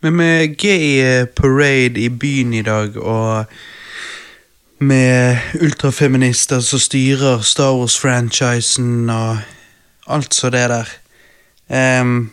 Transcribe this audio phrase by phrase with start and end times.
[0.00, 3.44] Men med gay eh, parade i byen i dag, og
[4.78, 9.38] med ultrafeminister som styrer Star Wars-franchisen og
[10.08, 10.88] alt så det der.
[12.00, 12.30] um,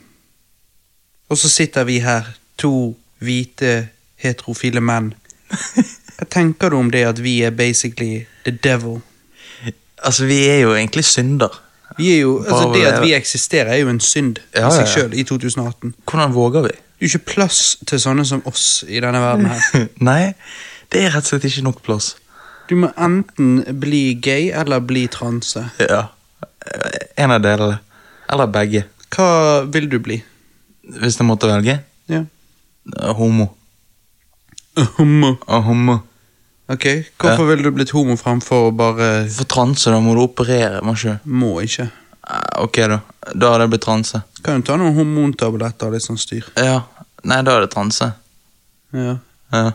[1.30, 2.24] og så sitter vi her,
[2.58, 5.14] to hvite, heterofile menn.
[6.18, 9.02] Hva tenker du om det at vi er basically the devil?
[10.04, 11.64] Altså, vi er jo egentlig synder.
[11.98, 15.14] Vi er jo, altså Det at vi eksisterer, er jo en synd i seg sjøl
[15.14, 15.96] i 2018.
[16.06, 16.76] Hvordan våger vi?
[17.00, 19.88] Jo ikke plass til sånne som oss i denne verden her.
[20.10, 20.34] Nei,
[20.94, 22.14] det er rett og slett ikke nok plass.
[22.68, 25.62] Du må enten bli gay eller bli transe.
[25.80, 26.08] Ja.
[27.16, 27.78] En av delene.
[28.28, 28.82] Eller begge.
[29.14, 29.28] Hva
[29.72, 30.18] vil du bli?
[30.98, 31.78] Hvis jeg måtte velge.
[32.12, 32.24] Ja.
[33.16, 33.52] Homo.
[34.98, 35.36] Homo.
[35.48, 36.00] Homo.
[36.68, 36.84] Ok,
[37.16, 40.98] Hvorfor ville du blitt homo fremfor å bare For transe, da må du operere, må
[40.98, 41.14] ikke?
[41.24, 41.86] må ikke?
[42.28, 42.98] Ah, Ok, da.
[43.32, 44.20] Da hadde jeg blitt transe.
[44.44, 46.44] Kan jo ta noen hormontabletter og litt sånn styr.
[46.60, 46.82] Ja.
[47.28, 48.12] Nei, da er det transe.
[48.96, 49.18] Ja.
[49.52, 49.66] Ja.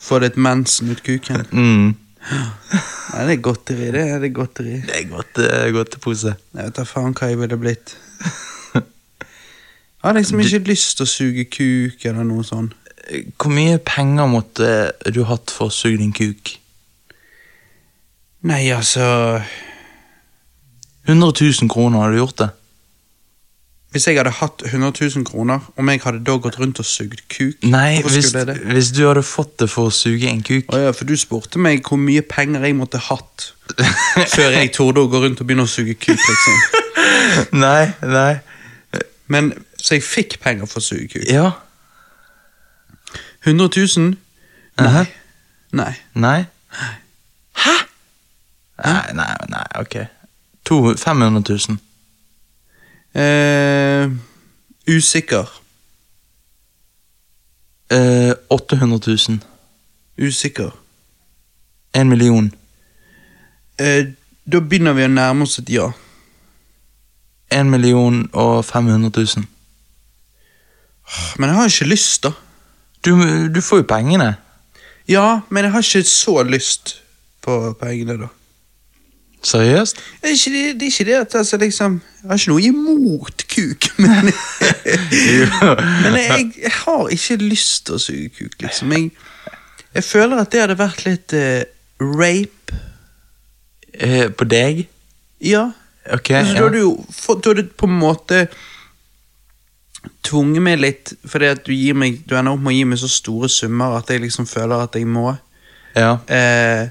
[0.00, 1.46] Få litt mensen ut kuken.
[1.52, 1.94] Mm.
[2.28, 3.86] Nei, det er godteri.
[3.94, 4.72] Det er det er godteri.
[4.84, 5.38] Det er godt,
[5.72, 6.34] godtepose.
[6.52, 7.94] Jeg vet da faen hva jeg ville blitt.
[8.74, 12.74] Jeg har liksom ikke lyst til å suge kuk eller noe sånt.
[13.40, 14.68] Hvor mye penger måtte
[15.14, 16.52] du hatt for å suge din kuk?
[18.46, 19.40] Nei, altså
[21.08, 22.50] 100 000 kroner, har du gjort det?
[23.88, 27.22] Hvis jeg hadde hatt 100 000 kroner, om jeg hadde da gått rundt og sugd
[27.32, 28.34] kuk Nei, hvis,
[28.68, 31.60] hvis du hadde fått det for å suge en kuk Å ja, for du spurte
[31.62, 33.46] meg hvor mye penger jeg måtte hatt
[34.34, 36.84] før jeg torde å gå rundt og begynne å suge kuk, liksom.
[37.64, 38.38] Nei, nei.
[39.28, 41.26] Men Så jeg fikk penger for å suge kuk.
[41.28, 41.50] Ja.
[43.44, 44.14] 100 000?
[44.82, 45.04] Aha.
[45.76, 45.92] Nei.
[46.16, 46.38] Nei.
[47.60, 47.76] Hæ?
[48.84, 50.00] Nei, nei, nei, ok.
[50.68, 51.78] To, 500 000.
[53.18, 54.10] Eh,
[54.86, 55.48] usikker.
[57.90, 59.40] Eh, 800 000.
[60.18, 60.70] Usikker.
[61.94, 62.54] En million.
[63.78, 64.06] Eh,
[64.44, 65.88] da begynner vi å nærme oss et ja.
[67.50, 69.46] En million og 500 000.
[71.38, 72.32] Men jeg har ikke lyst, da.
[73.04, 73.14] Du,
[73.50, 74.34] du får jo pengene.
[75.08, 76.98] Ja, men jeg har ikke så lyst
[77.42, 78.28] på pengene, da.
[79.42, 79.96] Seriøst?
[80.22, 82.62] Det er ikke det, det, er ikke det at altså, liksom, Jeg har ikke noe
[82.62, 84.30] imot kuk, men
[86.02, 88.92] Men jeg, jeg har ikke lyst til å suge kuk, liksom.
[88.92, 89.10] Jeg,
[89.94, 91.62] jeg føler at det hadde vært litt uh,
[92.18, 92.80] rape.
[93.98, 94.84] Eh, på deg?
[95.42, 95.70] Ja.
[96.12, 96.64] Okay, Altså, da ja.
[96.64, 98.44] hadde du jo fått, du hadde på en måte
[100.26, 103.00] tvunget meg litt, fordi at du, gir meg, du ender opp med å gi meg
[103.00, 105.32] så store summer at jeg liksom føler at jeg må.
[105.94, 106.16] ja.
[106.26, 106.88] Eh,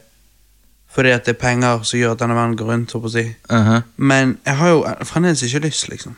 [0.98, 2.92] fordi at det er penger som gjør at denne verden går rundt.
[2.98, 3.28] på å si.
[3.54, 3.84] mhm.
[3.98, 6.16] Men jeg har jo fremdeles ikke lyst, liksom.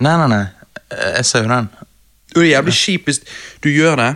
[0.00, 0.46] Nei, nei, nei.
[0.90, 1.68] Eh, Jeg ser jo den.
[2.34, 3.20] Og det er jævlig kjipt hvis
[3.64, 4.14] du gjør det,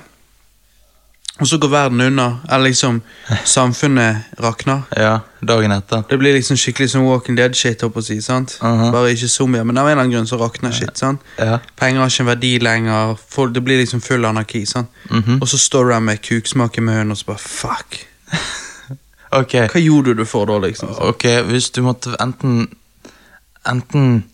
[1.40, 2.98] og så går verden under, eller liksom
[3.44, 4.82] samfunnet rakner.
[4.96, 5.18] Ja,
[5.48, 6.02] dagen etter.
[6.10, 8.58] Det blir liksom skikkelig som Walking Dead-shit, å si, sant?
[8.62, 8.90] Mhm.
[8.92, 11.20] Bare ikke zombier, men av en eller annen grunn så rakner shit, sant?
[11.38, 11.58] Ja.
[11.76, 14.88] Penger har ikke en verdi lenger, folk, det blir liksom full anarki, sant?
[15.10, 15.40] Mhm.
[15.40, 17.98] Og så står du der med kuksmak i munnen, og så bare fuck.
[19.32, 20.90] Ok, Hva gjorde du for da, liksom?
[21.08, 22.66] ok, hvis du måtte enten
[23.68, 24.24] Enten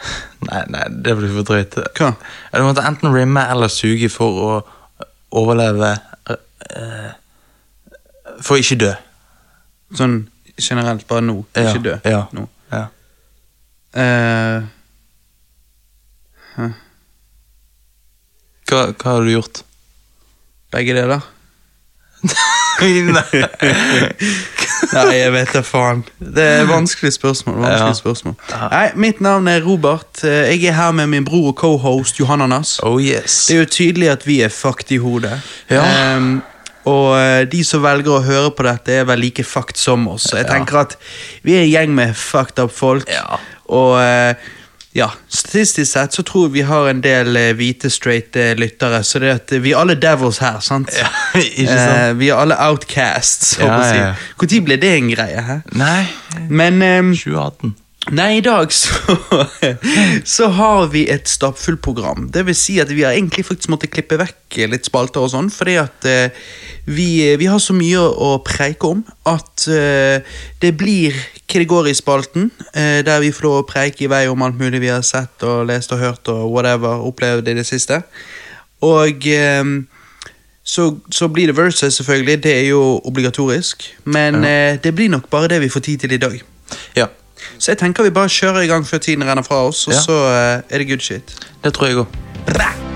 [0.48, 1.74] Nei, nei, det blir for drøyt.
[1.98, 2.10] Hva?
[2.56, 4.52] Du måtte enten rimme eller suge for å
[5.40, 5.90] overleve
[6.30, 7.10] uh,
[8.40, 8.92] For å ikke dø.
[9.96, 10.16] Sånn
[10.60, 11.94] generelt, bare nå, Ja, ikke dø.
[12.08, 12.22] ja.
[12.36, 12.46] Nå.
[12.72, 12.82] Ja.
[14.00, 14.62] Eh,
[18.70, 19.62] Hva, hva har du gjort?
[20.70, 21.24] begge deler?
[22.22, 23.42] Nei.
[24.90, 26.02] Nei, jeg vet da faen.
[26.20, 27.58] Det er vanskelig spørsmål.
[27.62, 28.34] vanskelig spørsmål.
[28.72, 30.22] Nei, Mitt navn er Robert.
[30.24, 32.78] Eh, Jeg er her med min bror og cohost Johananas.
[32.82, 33.46] Oh yes.
[33.48, 35.38] Det er jo tydelig at vi er fucked i hodet.
[35.70, 35.84] Ja.
[36.16, 36.42] Um,
[36.88, 40.30] og eh, de som velger å høre på dette, er vel like fucked som oss.
[40.34, 40.96] Jeg tenker at
[41.44, 43.08] vi er en gjeng med fucked up folk.
[43.12, 43.38] Ja.
[43.70, 44.34] Og eh,
[44.92, 49.02] ja, statistisk sett så tror jeg vi har en del eh, hvite, straighte lyttere.
[49.06, 50.90] Så det er at vi er alle devils her, sant?
[50.98, 51.92] Ja, ikke sant?
[51.94, 53.54] Eh, vi er alle outcasts.
[53.58, 54.16] Ja, håper jeg å ja, ja.
[54.40, 54.56] si.
[54.58, 55.46] Når ble det en greie?
[55.46, 55.60] Hæ?
[55.78, 56.02] Nei,
[56.48, 57.76] Men ehm, 2018.
[58.16, 59.14] Nei, i dag så,
[60.34, 62.30] så har vi et stappfullt program.
[62.32, 65.50] Det vil si at vi har egentlig faktisk måttet klippe vekk litt spalter og sånn,
[65.52, 66.46] fordi at eh,
[66.88, 70.24] vi, vi har så mye å preike om at eh,
[70.64, 71.14] det blir
[71.50, 74.42] hva det går i spalten, eh, der vi får lov å preike i vei om
[74.46, 78.02] alt mulig vi har sett og lest og hørt og whatever, opplevd i det siste.
[78.86, 79.64] Og eh,
[80.64, 82.42] så, så blir det versus, selvfølgelig.
[82.42, 83.88] Det er jo obligatorisk.
[84.04, 86.40] Men eh, det blir nok bare det vi får tid til i dag.
[86.96, 87.06] Ja,
[87.58, 90.00] Så jeg tenker vi bare kjører i gang før tiden renner fra oss, og Ja.
[90.00, 90.18] så
[90.70, 91.34] er det good shit.
[91.64, 92.89] det tror jeg òg.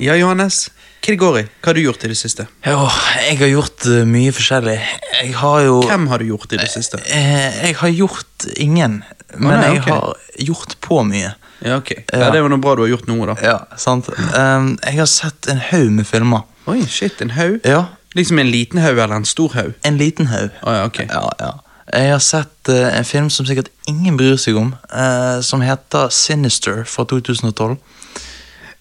[0.00, 0.70] Ja, Johannes.
[1.00, 1.42] Hva det går i?
[1.60, 2.44] Hva har du gjort i det siste?
[2.64, 2.84] Jo,
[3.24, 4.74] jeg har gjort eh, mye forskjellig.
[5.20, 7.00] Jeg har jo Hvem har du gjort i det siste?
[7.08, 8.98] Eh, Jeg har gjort ingen,
[9.36, 11.34] men nei, jeg har gjort på mye.
[11.64, 11.92] Ja, ok.
[12.12, 13.36] Ja, Det var noe bra du har gjort noe, da.
[13.44, 14.08] Ja, sant?
[14.36, 16.44] Um, jeg har sett en haug med filmer.
[16.68, 17.60] Oi, shit, en haug?
[17.68, 17.86] Ja,
[18.16, 19.74] Liksom en liten haug eller en stor haug?
[19.86, 20.50] en liten haug.
[20.64, 21.04] Oh, ja, ok.
[21.08, 21.50] Ja, ja.
[21.92, 26.08] Jeg har sett uh, en film som sikkert ingen bryr seg om, uh, som heter
[26.10, 27.76] Sinister fra 2012.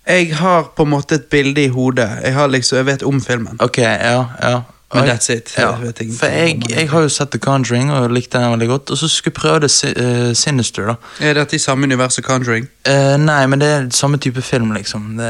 [0.10, 2.10] Jeg har på en måte et bilde i hodet.
[2.24, 3.58] Jeg har liksom, jeg vet om filmen.
[3.62, 4.62] Ok, ja, ja.
[4.94, 5.52] Men that's it.
[5.58, 5.76] Ja.
[5.86, 8.98] Jeg For jeg, jeg har jo sett The Conjuring og likte den veldig godt, og
[8.98, 10.96] så skulle jeg prøve det eh, Sinister, da.
[11.22, 12.66] Er dette i samme univers som Conjuring?
[12.90, 15.12] Uh, nei, men det er samme type film, liksom.
[15.20, 15.30] Det,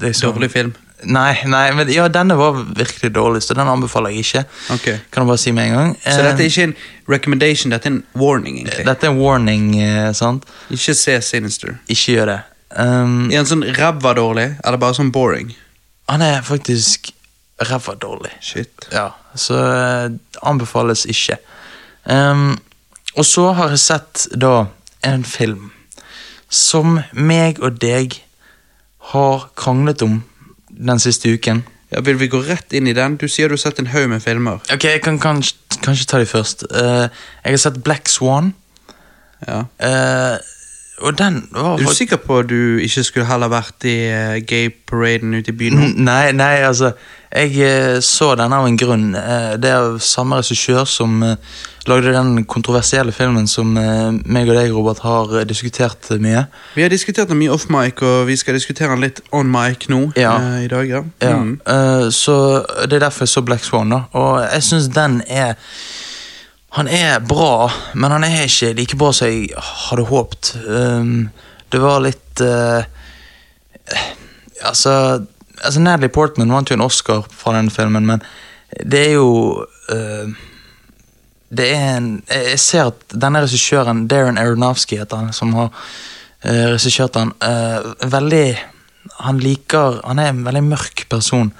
[0.00, 0.74] det er så- Dårlig film?
[1.04, 4.44] Nei, nei, men ja, denne var virkelig dårlig, så den anbefaler jeg ikke.
[4.74, 4.98] Okay.
[5.10, 5.96] Kan jeg bare si med en gang.
[6.04, 6.74] Så Eh, dette er ikke en
[7.08, 8.84] recommendation, dette er en warning, egentlig.
[8.84, 9.64] dette er en warning,
[10.14, 10.44] sant?
[10.70, 11.78] Ikke se Sinister.
[11.88, 12.40] Ikke gjør det.
[12.70, 15.54] Um, Er han sånn ræva dårlig, eller bare sånn boring?
[16.10, 17.10] Han er faktisk
[17.66, 18.30] ræva dårlig.
[18.40, 18.86] Shit.
[18.94, 20.06] Ja, så uh,
[20.46, 21.38] anbefales ikke.
[22.04, 22.58] Um,
[23.18, 24.68] og så har jeg sett da
[25.06, 25.72] en film
[26.50, 28.16] som meg og deg
[29.12, 30.20] har kranglet om
[30.70, 31.64] den siste uken.
[31.90, 33.16] Ja, Vil vi gå rett inn i den?
[33.18, 34.60] Du sier du har sett en haug med filmer.
[34.70, 36.64] Ok, jeg kan kanskje, kanskje ta de først.
[36.70, 37.08] Uh,
[37.42, 38.52] jeg har sett Black Swan.
[39.46, 39.64] Ja.
[39.80, 40.36] eh,
[41.00, 44.36] og den var Er du sikker på at du ikke skulle heller vært i uh,
[44.46, 45.88] gay-paraden ute i byen nå?
[45.96, 46.92] Nei, nei, altså
[47.32, 49.14] Jeg eh, så den av en grunn.
[49.14, 51.36] Eh, det er av samme regissør som eh,
[51.86, 56.42] lagde den kontroversielle filmen som eh, meg og deg, Robert, har eh, diskutert mye.
[56.74, 60.32] Vi har diskutert den mye off-mic, og vi skal diskutere den litt on-mic nå Ja.
[60.42, 60.88] eh, i dag.
[60.90, 61.04] ja.
[61.22, 61.60] Ja, Mm.
[61.66, 63.90] eh, så Det er derfor jeg så Black Swan.
[63.90, 65.54] da Og jeg syns den er
[66.76, 70.52] Han er bra, men han er ikke like bra som jeg hadde håpet.
[70.66, 71.30] Um,
[71.70, 72.82] det var litt uh,
[74.60, 74.92] Altså,
[75.64, 78.22] altså Natalie Portman vant jo en Oscar fra den filmen, men
[78.86, 80.30] det er jo uh,
[81.48, 86.66] Det er en Jeg ser at denne regissøren, Darren Aronofsky heter han, som har uh,
[86.76, 87.32] regissert han,
[88.04, 88.46] veldig
[89.26, 91.50] Han liker Han er en veldig mørk person.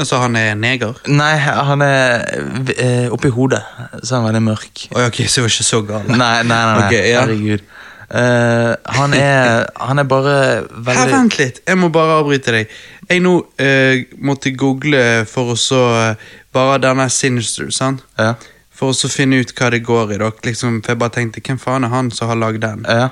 [0.00, 0.96] Altså, han er neger?
[1.12, 3.60] Nei, han er uh, oppi hodet,
[4.00, 4.86] så er han veldig mørk.
[4.94, 6.08] Oi, ok, så var ikke så gal.
[6.08, 6.86] Nei, nei, nei, nei.
[6.86, 7.24] Okay, ja.
[7.26, 7.66] herregud.
[8.10, 10.32] Uh, han er Han er bare
[10.66, 12.72] veldig Her, vent litt, jeg må bare avbryte deg.
[13.06, 18.02] Jeg nå uh, måtte google for å så uh, Bare denne Sinister, sant?
[18.18, 18.32] Ja.
[18.74, 20.18] For å så finne ut hva det går i.
[20.24, 20.40] Dok.
[20.42, 22.86] Liksom, for jeg bare tenkte, hvem faen er han som har lagd den?
[22.88, 23.10] ja.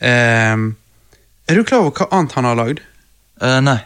[0.00, 0.76] Ehm,
[1.44, 2.80] er du klar over hva annet han har lagd?
[3.42, 3.80] Eh, nei.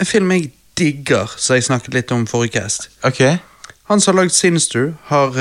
[0.00, 2.90] En film jeg digger, som jeg snakket litt om forrige cast.
[3.06, 3.22] Ok.
[3.90, 5.36] Han som har lagd Sinister, har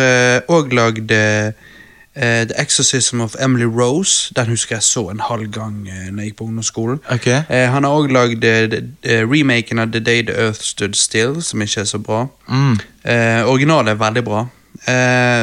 [0.49, 1.51] òg lagd eh,
[2.19, 4.33] eh, The Exorcism of Emily Rose.
[4.35, 6.99] Den husker jeg så en halv gang uh, når jeg gikk på ungdomsskolen.
[7.09, 7.27] Ok.
[7.27, 8.79] Uh, han har òg lagd eh,
[9.23, 12.27] remaken av The Day The Earth Stood Still, som ikke er så bra.
[12.47, 12.79] Mm.
[13.49, 14.47] Originalet er veldig bra.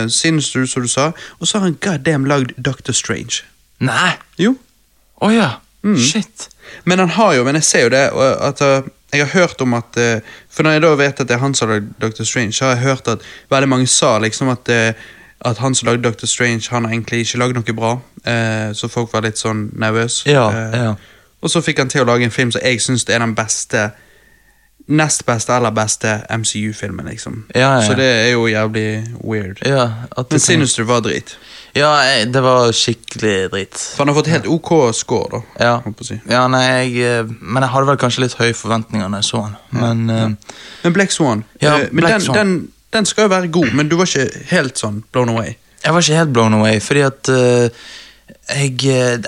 [0.08, 1.10] Sinister, som du sa.
[1.40, 3.42] Og så har han god damn lagd Doctor Strange.
[3.78, 4.12] Nei!
[4.38, 4.54] Jo.
[5.22, 5.50] Å ja.
[5.82, 5.98] Mm.
[5.98, 6.48] Shit.
[6.84, 9.74] Men han har jo, men jeg ser jo det at uh, Jeg har hørt om
[9.74, 10.20] at uh,
[10.50, 12.64] For når jeg da vet at det er han som har lagd Doctor Strange, så
[12.64, 13.18] har jeg hørt at
[13.50, 14.92] veldig mange sa liksom at uh,
[15.40, 17.92] At han som lagde Doctor Strange, han har egentlig ikke lagd noe bra.
[18.26, 20.30] Uh, så folk var litt sånn nervøse.
[20.30, 20.94] Ja, ja.
[21.44, 23.90] Og så fikk han til å lage en film som jeg syns er den beste
[24.86, 27.40] Nest beste eller beste MCU-filmen, liksom.
[27.54, 27.80] Ja.
[27.82, 29.58] Så det er jo jævlig weird.
[30.30, 31.38] Men Sinister var drit.
[31.76, 33.76] Ja, jeg, det var skikkelig dritt.
[33.76, 35.40] For han har fått helt OK score, da.
[35.60, 35.74] Ja.
[35.84, 36.16] jeg si.
[36.30, 39.42] ja, nei, jeg eh, Men jeg hadde vel kanskje litt høye forventninger når jeg så
[39.44, 39.58] han.
[39.76, 40.56] Men eh,
[40.86, 42.38] Men Black Swan, Ja, uh, men Black den, Swan.
[42.38, 42.56] Den,
[42.96, 45.56] den skal jo være god, men du var ikke helt sånn blown away.
[45.84, 47.86] jeg var ikke helt blown away, fordi at uh,
[48.46, 49.20] jeg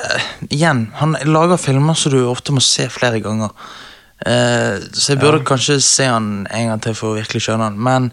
[0.48, 3.50] Igjen, han lager filmer som du ofte må se flere ganger.
[4.22, 7.80] Så jeg burde kanskje se han en gang til for å virkelig skjønne han.
[7.82, 8.08] Men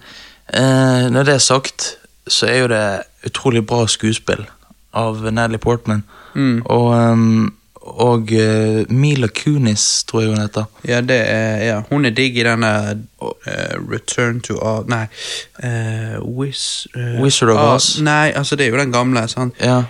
[1.14, 1.88] når det er sagt,
[2.28, 2.86] så er jo det
[3.26, 4.46] utrolig bra skuespill
[4.96, 6.04] av Natalie Portman.
[6.36, 6.62] Mm.
[6.66, 7.54] Og, ehm,
[7.86, 10.70] og eh, Mila Kunis, tror jeg hun heter.
[10.88, 11.82] Ja, det er, ja.
[11.90, 12.72] Hun er digg i denne
[13.22, 15.06] uh, Return to Oz Nei.
[15.64, 17.92] uh, Wiz, uh, Wizard of Oz.
[18.02, 19.28] Nei, altså det er jo den gamle.
[19.28, 19.54] sant?
[19.62, 19.84] Ja,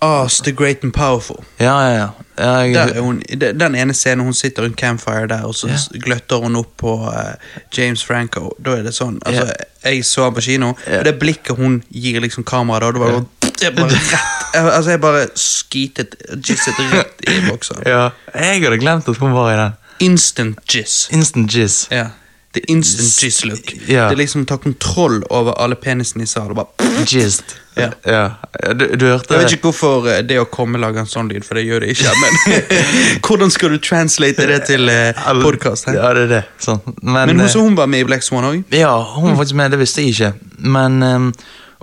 [0.00, 1.44] Oz the Great and Powerful.
[1.58, 2.08] ja, ja.
[2.38, 2.60] ja.
[2.62, 5.76] ja jeg, hun, den ene scenen hun sitter rundt campfire der, og så Ja.
[6.04, 7.34] gløtter hun opp på uh,
[7.78, 8.50] James Franco.
[8.64, 9.18] Da er det sånn.
[9.26, 9.52] Altså,
[9.84, 10.98] Jeg så han på kino, Ja.
[10.98, 13.24] og det blikket hun gir liksom kameraet da, det var
[13.62, 16.14] jeg bare rett jeg, Altså, jeg bare skitet
[16.48, 17.82] Jizzet rett i boksen.
[17.86, 18.10] ja.
[18.34, 19.72] jeg hadde glemt at hun var i den.
[20.00, 21.08] Instant jizz.
[21.10, 21.86] Instant jizz.
[21.90, 22.08] Ja.
[22.56, 23.72] Er instant jizz look.
[23.86, 24.06] Ja.
[24.08, 26.64] Det er liksom ta kontroll over alle penisene i salen.
[27.06, 27.56] Jizzed.
[27.76, 27.90] Ja.
[28.04, 28.30] ja.
[28.72, 31.44] Du, du hørte Jeg vet ikke hvorfor eh, det å komme lager en sånn lyd,
[31.44, 32.14] for det gjør det ikke.
[32.22, 32.62] Men
[33.26, 35.90] hvordan skal du translate det til eh, podkast?
[35.92, 36.42] Ja, det er det.
[36.62, 36.80] Sånn.
[37.02, 38.62] Men, Men hun, eh, hun var med i Black Swan òg?
[38.72, 40.32] Ja, hun var faktisk med, det visste jeg ikke.
[40.64, 41.28] Men, ehm,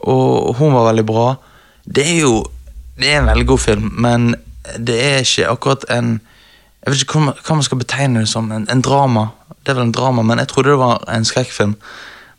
[0.10, 1.28] og hun var veldig bra.
[1.86, 2.36] Det er jo
[2.98, 4.36] Det er en veldig god film, men
[4.78, 6.20] det er ikke akkurat en
[6.86, 8.52] Jeg vet ikke hva man skal betegne det som.
[8.52, 9.30] En, en drama.
[9.64, 11.76] Det er vel en drama, men jeg trodde det var en skrekkfilm.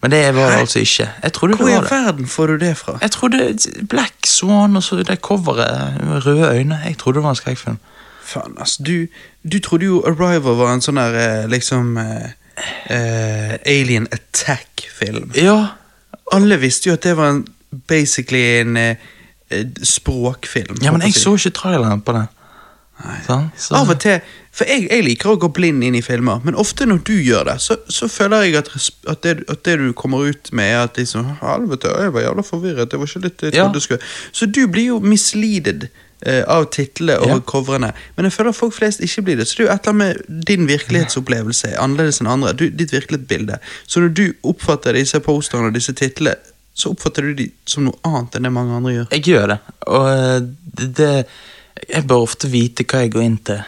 [0.04, 1.08] Men det var det altså ikke.
[1.38, 2.98] Hvor det i verden får du det fra?
[3.00, 6.80] Jeg trodde Black Swan og så det coveret med røde øyne.
[6.84, 7.78] Jeg trodde det var en skrekkfilm.
[8.24, 8.82] Faen, altså.
[8.82, 9.06] Du,
[9.52, 12.30] du trodde jo Arrival var en sånn der eh, liksom eh,
[12.90, 15.32] eh, Alien Attack-film.
[15.36, 15.66] Ja,
[16.32, 17.44] Alle visste jo at det var en,
[17.88, 18.96] basically en eh,
[19.50, 20.82] eh, språkfilm.
[20.82, 21.20] ja men jeg si.
[21.20, 22.28] så ikke traileren på den.
[23.26, 24.20] Sånn, så- Av og til,
[24.54, 27.44] for jeg, jeg liker å gå blind inn i filmer, men ofte når du gjør
[27.50, 28.68] det, så, så føler jeg at,
[29.10, 32.44] at, det, at det du kommer ut med, er at liksom Helvete, jeg var jævla
[32.46, 32.90] forvirret.
[32.90, 33.64] Det var ikke litt jeg Ja.
[33.64, 34.00] trodde det skulle
[34.32, 35.88] Så du blir jo misleadet
[36.24, 37.38] eh, av titlene og Ja.
[37.40, 37.92] coverene.
[38.16, 39.48] Men jeg føler at folk flest ikke blir det.
[39.48, 42.52] Så det er jo et eller annet med din virkelighetsopplevelse er annerledes enn andre.
[42.54, 43.58] Du, ditt virkelighetsbilde.
[43.86, 46.36] Så når du oppfatter disse posterne og disse titlene,
[46.74, 49.10] så oppfatter du de som noe annet enn det mange andre gjør.
[49.10, 50.40] Jeg gjør det, og eh,
[50.78, 51.26] det, det
[51.88, 53.60] Jeg bør ofte vite hva jeg går inn til.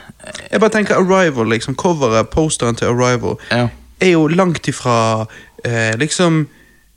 [0.51, 3.69] Jeg bare tenker Arrival, liksom, coveret, posteren til Arrival, Ja.
[4.01, 5.27] er jo langt ifra
[5.65, 6.47] eh, liksom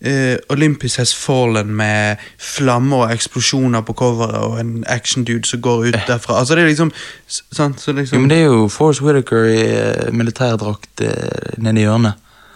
[0.02, 5.86] eh, Olympus Has Fallen med flammer og eksplosjoner på coveret og en action-dude som går
[5.90, 6.40] ut derfra.
[6.40, 6.92] Altså det er liksom,
[7.28, 9.64] sant, så liksom Jo, men det er jo Forrest Whitaker i
[10.08, 12.14] uh, militærdrakt uh, nede i hjørnet.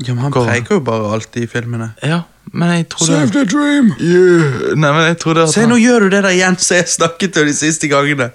[0.07, 1.91] Ja, men Han preger jo bare alltid i filmene.
[2.03, 3.93] Ja, men jeg trodde the dream!
[3.97, 4.73] Yeah.
[4.77, 7.33] Nei, men jeg trodde at Se, nå gjør du det der igjen som jeg snakket
[7.33, 8.29] til de siste gangene.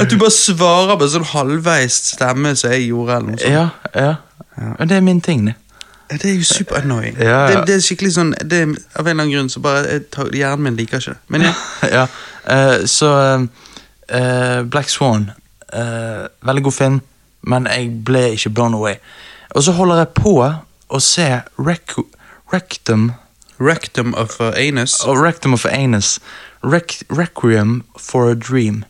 [0.00, 3.18] At du bare svarer med sånn halvveis stemme som jeg gjorde.
[3.18, 3.52] eller noe sånt.
[3.52, 3.66] Ja,
[3.98, 4.14] ja.
[4.78, 5.56] Men det er min ting, det.
[6.12, 7.16] Ja, Det er jo super annoying.
[7.18, 7.46] Ja, ja.
[7.48, 10.02] Det, det er skikkelig sånn det er, Av en eller annen grunn så bare jeg
[10.12, 11.20] tar, Hjernen min liker ikke det.
[11.32, 11.52] Men ja.
[11.96, 12.02] ja.
[12.44, 15.30] Uh, så uh, Black Swan.
[15.72, 17.00] Uh, veldig god film,
[17.48, 18.98] men jeg ble ikke blown away.
[19.56, 21.28] Og så holder jeg på å se
[21.60, 21.96] Rec
[22.52, 23.12] Rectum
[23.62, 24.98] Rectum of uh, anus.
[25.06, 26.18] Oh, Rectum of Anus.
[26.62, 28.84] Rec Requiem for a Dream.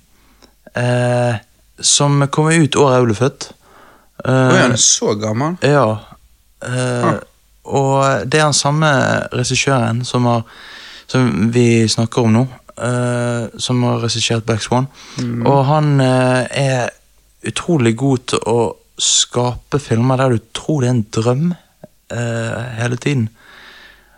[0.76, 1.34] eh,
[1.80, 3.46] som kom ut året jeg ble født.
[4.24, 5.56] Eh, Oi, han er så gammel.
[5.66, 5.98] Ja.
[6.64, 7.18] eh, Ah.
[7.64, 8.88] Og det er den samme
[9.32, 10.42] regissøren som, har,
[11.06, 12.42] som vi snakker om nå,
[12.76, 14.88] eh, som har regissert Black Swan.
[15.18, 15.44] Mm.
[15.46, 16.90] Og han eh, er
[17.46, 18.56] utrolig god til å
[18.98, 21.46] skape filmer der du tror det er en drøm
[22.10, 23.28] eh, hele tiden.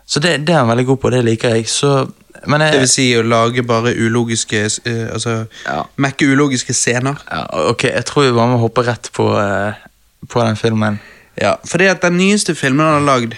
[0.07, 1.67] Så det, det er han veldig god på, det liker jeg.
[1.69, 2.07] Så,
[2.47, 5.81] men jeg, Det vil si å lage bare ulogiske uh, Altså Ja.
[5.97, 7.15] mekke ulogiske scener.
[7.31, 9.73] ja, Ok, jeg tror vi bare må hoppe rett på, uh,
[10.29, 10.99] på den filmen.
[11.41, 13.33] Ja, fordi at den nyeste filmen han har lagd,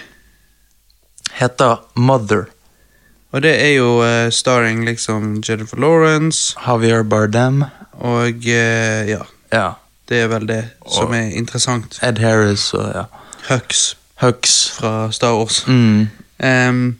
[1.38, 2.46] Heter Mother.
[3.32, 7.64] og det er jo uh, starring liksom Jennifer Lawrence, Javier Bardem.
[8.00, 9.18] og ja
[9.52, 9.70] Ja.
[10.08, 11.98] Det er vel det som Og- er interessant.
[12.02, 13.02] Ed Harris og ja.
[13.50, 14.70] Hux Hux.
[14.70, 15.64] fra Star Wars.
[15.66, 16.08] Mm.
[16.42, 16.96] Ehm,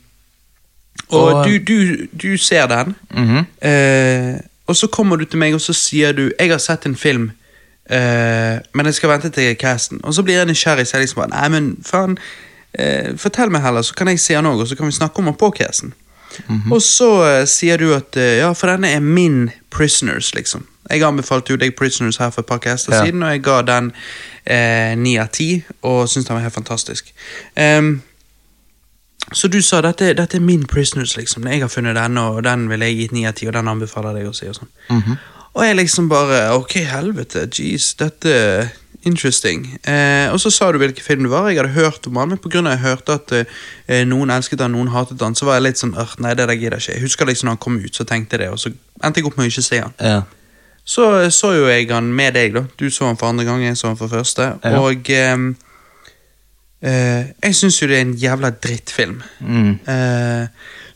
[1.09, 3.69] og Og- du, du, du ser den, mm -hmm.
[4.33, 6.95] uh, og så kommer du til meg og så sier du 'Jeg har sett en
[6.95, 7.31] film,
[7.91, 7.97] uh,
[8.73, 9.99] men jeg skal vente til casten'.
[10.03, 12.17] Og så blir jeg nysgjerrig, så jeg liksom bare 'Nei, men faen,
[12.79, 15.17] uh, fortell meg heller, så kan jeg se den òg, og så kan vi snakke
[15.19, 15.91] om den på casten'.
[16.71, 20.65] Og så eh, sier du at eh, ja, for denne er min Prisoners, liksom.
[20.89, 23.05] Jeg anbefalte jo deg Prisoners her for et par caster Ja.
[23.05, 23.91] siden, og jeg ga den
[24.45, 27.13] eh, ni av ti, og syntes den var helt fantastisk.
[27.57, 28.01] Ehm,
[29.33, 31.47] så du sa dette, dette er min Prisoners, liksom.
[31.47, 34.17] Jeg har funnet denne, og den vil jeg gitt 9 av ti, og den anbefaler
[34.17, 34.47] jeg å si.
[34.49, 34.71] Og sånn.
[34.89, 35.17] -hmm.
[35.53, 38.67] Og jeg liksom bare Ok, helvete, jeez, dette er
[39.03, 39.77] interesting.
[39.83, 41.49] Eh, og så sa du hvilken film det var.
[41.49, 42.69] Jeg hadde hørt om den, men pga.
[42.69, 43.31] jeg hørte at
[43.87, 46.47] eh, noen elsket den, noen hatet den, så var jeg litt sånn «Åh, Nei, det
[46.47, 46.93] der gidder jeg ikke.
[46.93, 49.29] Jeg husker liksom når han kom ut, så tenkte jeg det, og så endte jeg
[49.29, 49.95] opp med å ikke se han.
[49.99, 50.21] Ja.
[50.83, 52.65] Så eh, så jo jeg han med deg, da.
[52.79, 54.53] Du så han for andre gang, jeg så han for første.
[54.63, 54.79] Ja.
[54.83, 55.53] Og ehm,
[56.81, 59.21] eh, jeg syns jo det er en jævla drittfilm.
[59.39, 59.71] Mm.
[59.87, 60.47] Eh,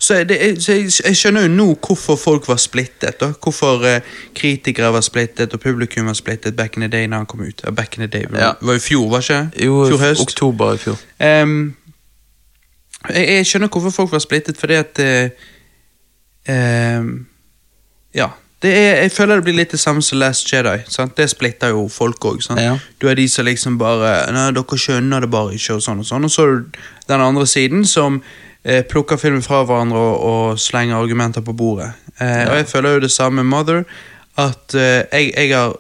[0.04, 3.20] så, det, så jeg, jeg skjønner jo nå hvorfor folk var splittet.
[3.22, 3.30] Da.
[3.44, 4.02] Hvorfor eh,
[4.36, 7.64] kritikere var splittet og publikum var splittet back in the day når han kom ut.
[7.76, 8.52] Back in the day, Ja.
[8.62, 9.66] Var i fjor, var ikke det?
[9.66, 10.22] Jo, Fjor høst.
[10.22, 11.00] oktober i fjor.
[11.44, 11.76] Um,
[13.10, 15.00] jeg, jeg skjønner hvorfor folk var splittet, fordi at
[16.48, 17.26] ehm,
[18.16, 18.28] Ja.
[18.64, 20.78] Det er, jeg føler det blir litt det samme som Last Jedi.
[20.88, 21.18] Sant?
[21.20, 22.40] Det splitter jo folk òg.
[22.60, 22.78] Ja.
[23.02, 26.08] Du er de som liksom bare Nei, dere skjønner det bare ikke, og sånn og
[26.08, 26.24] sånn.
[26.24, 26.80] Og så er du
[27.12, 28.22] den andre siden som
[28.64, 31.92] eh, plukker filmen fra hverandre og, og slenger argumenter på bordet.
[32.20, 33.84] Eh, Og jeg føler jo det samme med Mother.
[34.40, 35.76] At eh, jeg, jeg har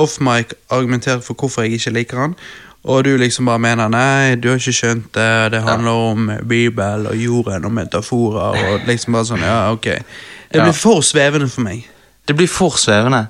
[0.00, 2.34] off-mic argumentert for hvorfor jeg ikke liker han.
[2.84, 7.04] og du liksom bare mener nei, du har ikke skjønt det, det handler om Bibel
[7.06, 9.84] og jorden og metaforer og liksom bare sånn, ja, ok.
[10.50, 10.64] Det Ja.
[10.64, 11.84] blir for svevende for meg.
[12.28, 13.26] Det blir for svevende.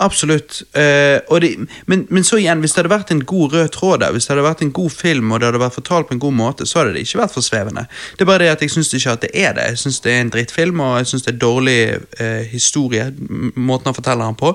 [0.00, 0.62] Absolutt.
[0.76, 1.56] Uh, det,
[1.90, 4.30] men, men så igjen, hvis det hadde vært en god rød tråd der, hvis det
[4.36, 6.78] hadde vært en god film og det hadde vært fortalt på en god måte, så
[6.78, 7.82] hadde det ikke vært for svevende.
[8.14, 9.64] Det er bare det at jeg syns ikke at det er det.
[9.72, 11.78] Jeg syns det er en drittfilm, og jeg syns det er dårlig
[12.20, 13.08] uh, historie,
[13.56, 14.54] måten han forteller den på.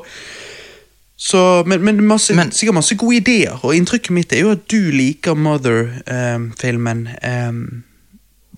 [1.24, 4.64] Så, men men masse, Men- sikkert masse gode ideer, og inntrykket mitt er jo at
[4.72, 7.04] du liker Mother-filmen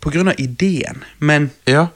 [0.02, 1.04] på grunn av ideen.
[1.20, 1.88] Men Ja.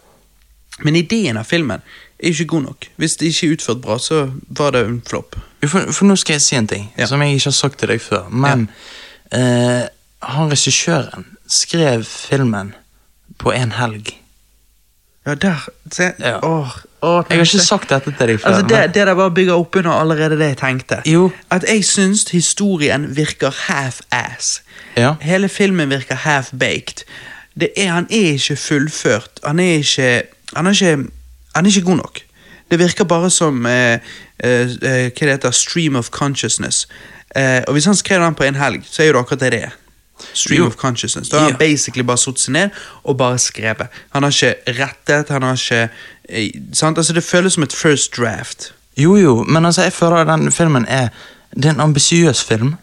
[0.84, 1.82] men ideen av filmen
[2.24, 2.86] er ikke god nok.
[2.98, 5.36] Hvis det ikke er utført bra, så var det en flopp.
[5.66, 7.06] For, for nå skal jeg si en ting Ja.
[7.06, 8.30] som jeg ikke har sagt til deg før.
[8.30, 8.70] Men
[9.32, 9.88] eh,
[10.22, 12.74] han regissøren skrev filmen
[13.40, 14.16] på en helg.
[15.28, 16.40] Ja, der se, Ja.
[16.44, 16.70] åh,
[17.02, 18.48] åh, Jeg har ikke sagt dette til deg før.
[18.50, 21.02] Altså, det, men- det der bare bygger opp under allerede det jeg tenkte.
[21.06, 21.32] Jo.
[21.52, 24.62] At jeg syns historien virker half-ass.
[24.98, 25.14] Ja.
[25.22, 27.04] Hele filmen virker half-baked.
[27.60, 29.40] Det er, han er ikke fullført.
[29.46, 30.22] Han er ikke
[30.56, 31.10] Han er ikke,
[31.60, 32.20] han er ikke god nok.
[32.72, 34.00] Det virker bare som eh,
[34.40, 36.88] eh, eh, Hva det heter Stream of consciousness.
[37.36, 39.52] Eh, og hvis han skrev den på en helg, så er jo det akkurat det
[39.52, 39.78] det er.
[40.34, 40.68] Stream Jo.
[40.68, 41.30] of consciousness.
[41.30, 42.70] Da har han basically bare satt seg ned
[43.04, 43.88] og bare skrevet.
[44.14, 45.90] Han har ikke rettet, han har ikke
[46.30, 46.98] eh, sant?
[46.98, 48.74] Altså Det føles som et first draft.
[48.98, 51.10] Jo, jo, men altså, jeg føler at den filmen er
[51.56, 52.76] Det er en ambisiøs film.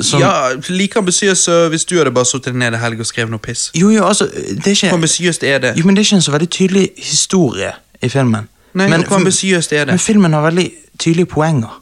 [0.00, 3.38] Som, Ja, Like ambisiøs hvis du hadde bare sittet ned en helg og skrevet noe
[3.38, 3.70] piss.
[3.74, 5.74] Jo, jo, altså, det er ikke Hvor ambisiøst er det?
[5.78, 8.48] Jo, men det er ikke en så veldig tydelig historie i filmen.
[8.72, 9.96] Nei, men, hvor ambisiøst er det?
[9.96, 10.66] Men filmen har veldig
[10.98, 11.80] tydelige poenger.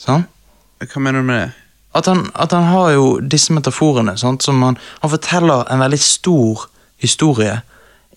[0.00, 0.24] Sånn?
[0.82, 1.50] Hva mener du med det?
[1.94, 4.42] At han, at han har jo disse metaforene, sant?
[4.42, 6.68] som han, han forteller en veldig stor
[7.02, 7.58] historie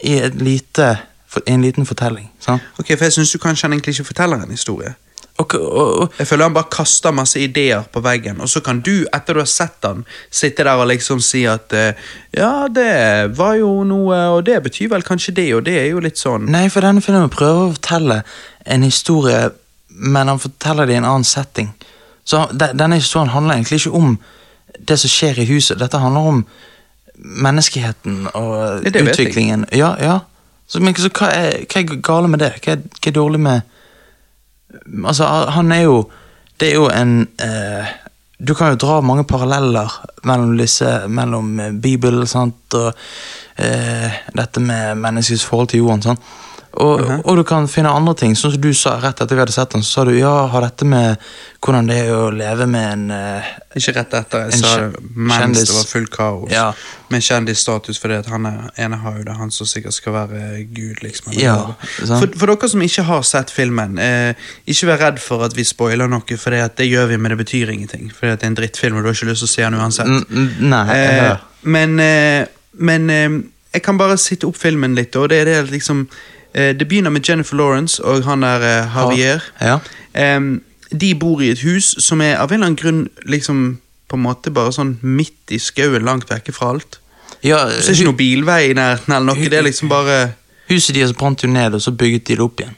[0.03, 0.93] i et lite,
[1.43, 2.29] i en liten fortelling.
[2.39, 2.63] Sant?
[2.79, 4.95] Ok, for Jeg syns kanskje han egentlig ikke forteller en historie.
[5.37, 8.79] Og, og, og, Jeg føler han bare kaster masse ideer på veggen, og så kan
[8.79, 11.97] du, etter du har sett han, sitte der og liksom si at eh,
[12.37, 15.99] Ja, det var jo noe, og det betyr vel kanskje det, og det er jo
[16.03, 18.21] litt sånn nei, for denne filmen prøver å fortelle
[18.65, 19.49] en historie,
[19.89, 21.73] men han forteller det i en annen setting.
[22.23, 24.15] Så de- denne historien handler egentlig ikke om
[24.87, 25.77] det som skjer i huset.
[25.79, 26.39] Dette handler om
[27.15, 29.65] menneskeheten og det, det utviklingen.
[29.71, 30.19] Ja, ja.
[30.67, 32.53] Så, men så hva er, hva er gale med det?
[32.63, 33.61] Hva er, hva er dårlig med
[35.05, 36.09] Altså, han er jo
[36.59, 37.93] Det er jo en eh,
[38.39, 39.91] Du kan jo dra mange paralleller
[40.23, 42.27] mellom disse Mellom Bibelen
[42.73, 42.93] og
[43.57, 46.01] eh, dette med menneskets forhold til jorden.
[46.01, 46.19] Sant?
[46.77, 47.21] Og, Mhm.
[47.25, 49.69] og du kan finne andre ting, sånn som du sa rett etter vi hadde sett
[49.71, 49.81] den.
[49.81, 51.17] Så sa du ja, har dette med
[51.63, 53.43] hvordan det er å leve med en uh,
[53.75, 55.65] Ikke rett etter jeg sa det, mens kjendis.
[55.69, 56.51] det var fullt kaos.
[56.51, 56.73] Ja.
[57.09, 60.65] Med kjendisstatus, fordi at han er, ene har jo det, han som sikkert skal være
[60.73, 61.33] gud, liksom.
[61.37, 61.55] Ja,
[62.05, 64.33] for, for dere som ikke har sett filmen, eh,
[64.67, 67.69] ikke vær redd for at vi spoiler noe, for det, gjør vi, men det betyr
[67.73, 68.11] ingenting.
[68.21, 70.07] At det er en drittfilm, og du har ikke lyst til å se den uansett.
[70.29, 70.85] n- Nei.
[70.95, 72.45] Eh, men eh,
[72.77, 73.29] men eh,
[73.73, 76.07] jeg kan bare sitte opp filmen litt, og det er det liksom
[76.55, 79.43] Det begynner med Jennifer Lawrence og han der eh, Javier.
[79.61, 79.79] Ja.
[80.15, 83.65] Em, de bor i et hus som er av en eller annen grunn liksom
[84.07, 86.99] på en måte bare sånn midt i skauen, langt vekke fra alt.
[87.43, 89.49] ja Så er det ikke noe bilvei i nærheten eller noe.
[89.49, 90.19] Det er liksom bare
[90.69, 92.73] Huset deres brant jo ned, og så bygget de det opp igjen.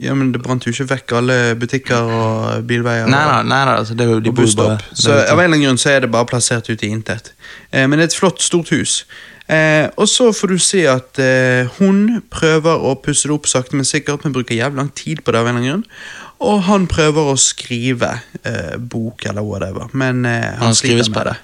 [0.00, 3.06] Ja, men det brant jo ikke vekk alle butikker og bilveier.
[3.08, 4.82] Nei, nei, nei, nei altså, det er jo de og busstopp.
[4.92, 7.32] Så av en eller annen grunn så er det bare plassert ute i intet.
[7.70, 8.98] Eh, men det er et flott, stort hus.
[9.46, 13.78] Eh, og så får du se at eh, hun prøver å pusse det opp sakte,
[13.78, 15.40] men sikkert, men bruker jævlig lang tid på det.
[15.40, 16.00] av en eller annen grunn.
[16.46, 18.10] Og han prøver å skrive
[18.42, 21.36] eh, bok eller whatever, men eh, han, Han sliter med det.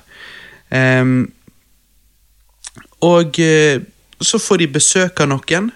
[0.72, 1.32] Ehm,
[3.00, 3.80] og eh,
[4.20, 5.70] så får de besøk av noen,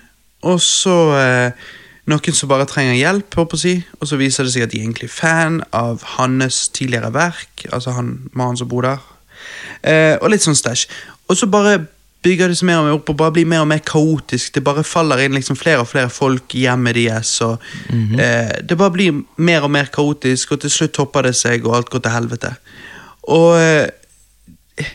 [0.46, 1.66] og så eh,
[2.06, 3.82] noen som bare trenger hjelp, håper jeg.
[4.00, 7.96] Og så viser det seg at de er egentlig fan av hans tidligere verk, altså
[7.96, 9.02] han mannen som bor der.
[9.82, 10.86] Eh, og litt sånn stæsj.
[11.26, 11.80] Og så bare
[12.22, 14.54] bygger det seg mer og mer opp og bare blir mer og mer kaotisk.
[14.54, 17.40] Det bare faller inn liksom flere og flere folk i hjemmet deres.
[17.46, 17.58] Og,
[18.18, 21.76] eh, det bare blir mer og mer kaotisk, og til slutt topper det seg, og
[21.76, 22.56] alt går til helvete.
[23.28, 24.86] Og eh,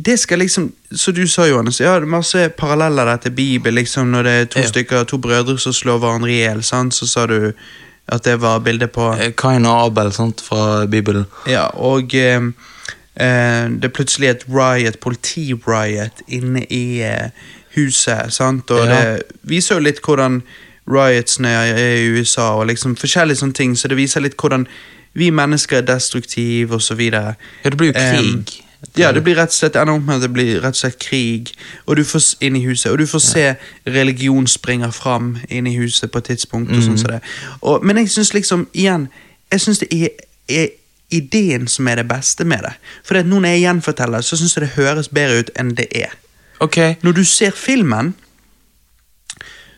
[0.00, 3.74] det skal liksom Som du sa, Johannes, ja, det er masse paralleller der til Bibel.
[3.74, 4.66] liksom Når det er to Ja.
[4.66, 7.52] stykker, to brødre som slår hverandre i hjel, så sa du
[8.08, 11.26] at det var bildet på Eh, Kain og Abel sant, fra Bibelen.
[11.46, 12.40] Ja, og eh,
[13.16, 17.30] det er plutselig et riot, politi-riot, inne i eh,
[17.76, 18.70] huset, sant?
[18.70, 19.14] Og Ja.
[19.14, 20.42] det viser jo litt hvordan
[20.90, 24.66] riotsene er i USA, og liksom forskjellige sånne ting, så det viser litt hvordan
[25.14, 27.34] vi mennesker er destruktive, så videre.
[27.64, 28.46] Ja, det blir jo krig.
[28.46, 28.64] krig.
[28.98, 30.98] ja, det blir rett og slett ender opp med at det blir rett og slett
[30.98, 31.50] krig
[31.86, 32.92] og du får inn i huset.
[32.92, 33.54] Og du får se
[33.86, 36.70] religion springer fram inn i huset på et tidspunkt.
[36.70, 37.20] og sånn som det.
[37.60, 39.08] Og, men jeg syns liksom, igjen
[39.52, 40.08] Jeg syns det er,
[40.48, 40.68] er
[41.10, 42.72] ideen som er det beste med det.
[43.04, 45.74] For det at nå når jeg gjenforteller, så syns jeg det høres bedre ut enn
[45.78, 46.16] det er.
[46.60, 46.96] Okay.
[47.02, 48.14] Når du ser filmen,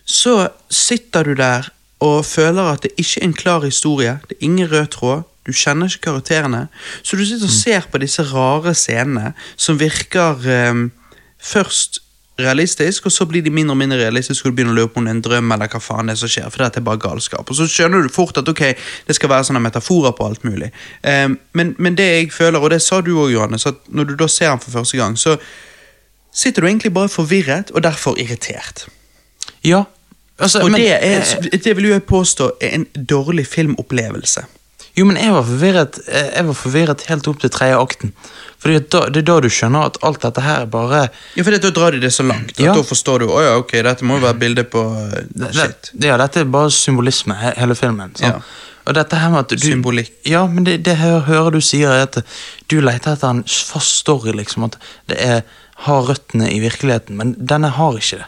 [0.04, 1.70] så sitter du der
[2.02, 5.52] og føler at det ikke er en klar historie, det er ingen rød tråd, du
[5.52, 6.66] kjenner ikke karakterene.
[7.02, 10.38] Så du sitter og ser på disse rare scenene som virker
[10.70, 10.84] um,
[11.42, 12.01] først
[12.38, 15.06] realistisk, og så blir de mindre og mindre realistiske, og du begynner å på om
[15.10, 17.50] en drøm eller hva faen det er som skjer, for dette er bare galskap.
[17.50, 18.62] Og så skjønner du fort at ok,
[19.08, 20.70] det skal være sånne metaforer på alt mulig.
[21.04, 24.14] Um, men, men det jeg føler, og det sa du òg, Johannes, at når du
[24.16, 25.36] da ser ham for første gang, så
[26.32, 28.86] sitter du egentlig bare forvirret og derfor irritert.
[29.64, 29.84] ja.
[30.42, 34.42] Altså, Og men- det, er, det vil jeg påstå er en dårlig filmopplevelse.
[34.96, 38.10] Jo, men jeg var forvirret eh, Jeg var forvirret helt opp til tredje akten.
[38.60, 41.56] Fordi da, Det er da du skjønner at alt dette her er bare Ja, for
[41.64, 42.58] Da drar de det så langt.
[42.60, 42.74] Ja.
[42.76, 44.82] Da forstår du oh, ja, ok, dette må jo være bilde på
[45.52, 45.92] shit.
[45.92, 46.10] det.
[46.12, 48.12] Ja, dette er bare symbolisme, hele filmen.
[48.20, 48.38] Ja.
[48.84, 50.10] Og dette her med at du, Symbolikk.
[50.26, 52.18] Ja, men det, det jeg hører du sier, er at
[52.70, 54.66] du leter etter en fast story, liksom.
[54.66, 54.78] At
[55.10, 55.44] det er,
[55.86, 57.16] har røttene i virkeligheten.
[57.18, 58.26] Men denne har ikke det,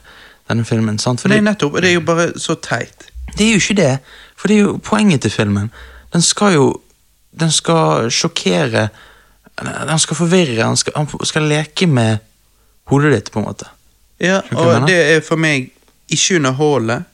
[0.50, 1.00] denne filmen.
[1.03, 1.24] sant?
[1.24, 1.81] Fordi, Nei, nettopp.
[1.83, 3.09] Det er jo bare så teit.
[3.35, 3.90] Det er jo ikke det,
[4.38, 5.72] for det er jo poenget til filmen.
[6.14, 6.66] Den skal jo
[7.35, 8.88] Den skal sjokkere
[9.59, 12.22] Den skal forvirre, den skal, han skal leke med
[12.90, 13.68] hodet ditt, på en måte.
[14.18, 15.68] Ja, og det er for meg
[16.11, 17.05] ikke underholdende.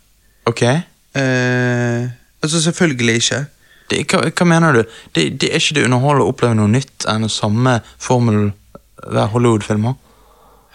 [0.49, 0.63] Ok?
[0.63, 2.09] Eh,
[2.43, 3.45] altså, selvfølgelig ikke.
[3.91, 4.81] Det, hva, hva mener du?
[5.15, 8.51] Det, det er ikke det underholdende å oppleve noe nytt enn samme formel
[9.05, 9.97] hver Hollywood-filmer?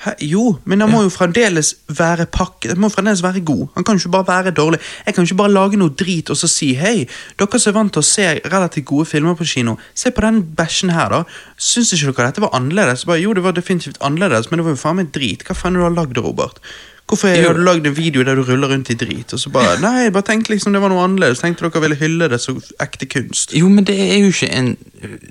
[0.04, 0.12] Hæ?
[0.22, 2.74] Jo, men den må jo fremdeles være pakket.
[2.74, 3.68] Den må fremdeles være god.
[3.76, 4.80] Han kan ikke bare være dårlig.
[5.06, 7.06] Jeg kan ikke bare lage noe drit og så si hei,
[7.40, 10.42] dere som er vant til å se relativt gode filmer på kino, se på den
[10.58, 11.24] bæsjen her, da.
[11.58, 13.06] Syns ikke dere dette var annerledes?
[13.08, 15.48] Bare, jo, det var definitivt annerledes, men det var jo faen meg drit.
[15.48, 16.60] Hva faen det du har lagd, Robert?
[17.06, 19.34] Hvorfor jeg, har du lagd en video der du ruller rundt i drit?
[19.34, 21.44] Og så bare, Nei, bare tenkte liksom det var noe annerledes.
[21.44, 23.54] Tenkte dere ville hylle det som ekte kunst.
[23.56, 24.76] Jo, men det er jo ikke en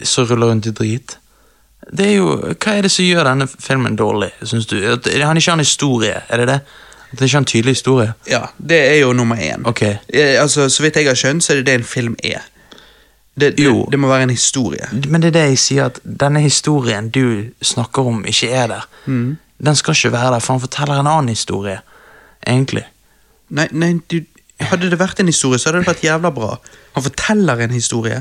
[0.07, 1.19] som ruller rundt i drit.
[1.93, 4.77] Det er jo, Hva er det som gjør denne filmen dårlig, syns du?
[4.93, 6.61] At han ikke har en historie, er det det?
[7.13, 8.15] At det ikke har en tydelig historie?
[8.31, 9.67] Ja, det er jo nummer én.
[9.69, 9.83] Ok.
[9.83, 12.41] Eh, altså, Så vidt jeg har skjønt, så er det det en film er.
[13.41, 13.89] Det, det, Jo.
[13.91, 14.89] det må være en historie.
[15.09, 18.87] Men det er det jeg sier, at denne historien du snakker om, ikke er der.
[19.07, 21.81] Den skal ikke være der, for han forteller en annen historie,
[22.47, 22.85] egentlig.
[23.51, 24.21] Nei, nei du,
[24.61, 26.57] Hadde det vært en historie, så hadde det vært jævla bra.
[26.95, 28.21] Han forteller en historie.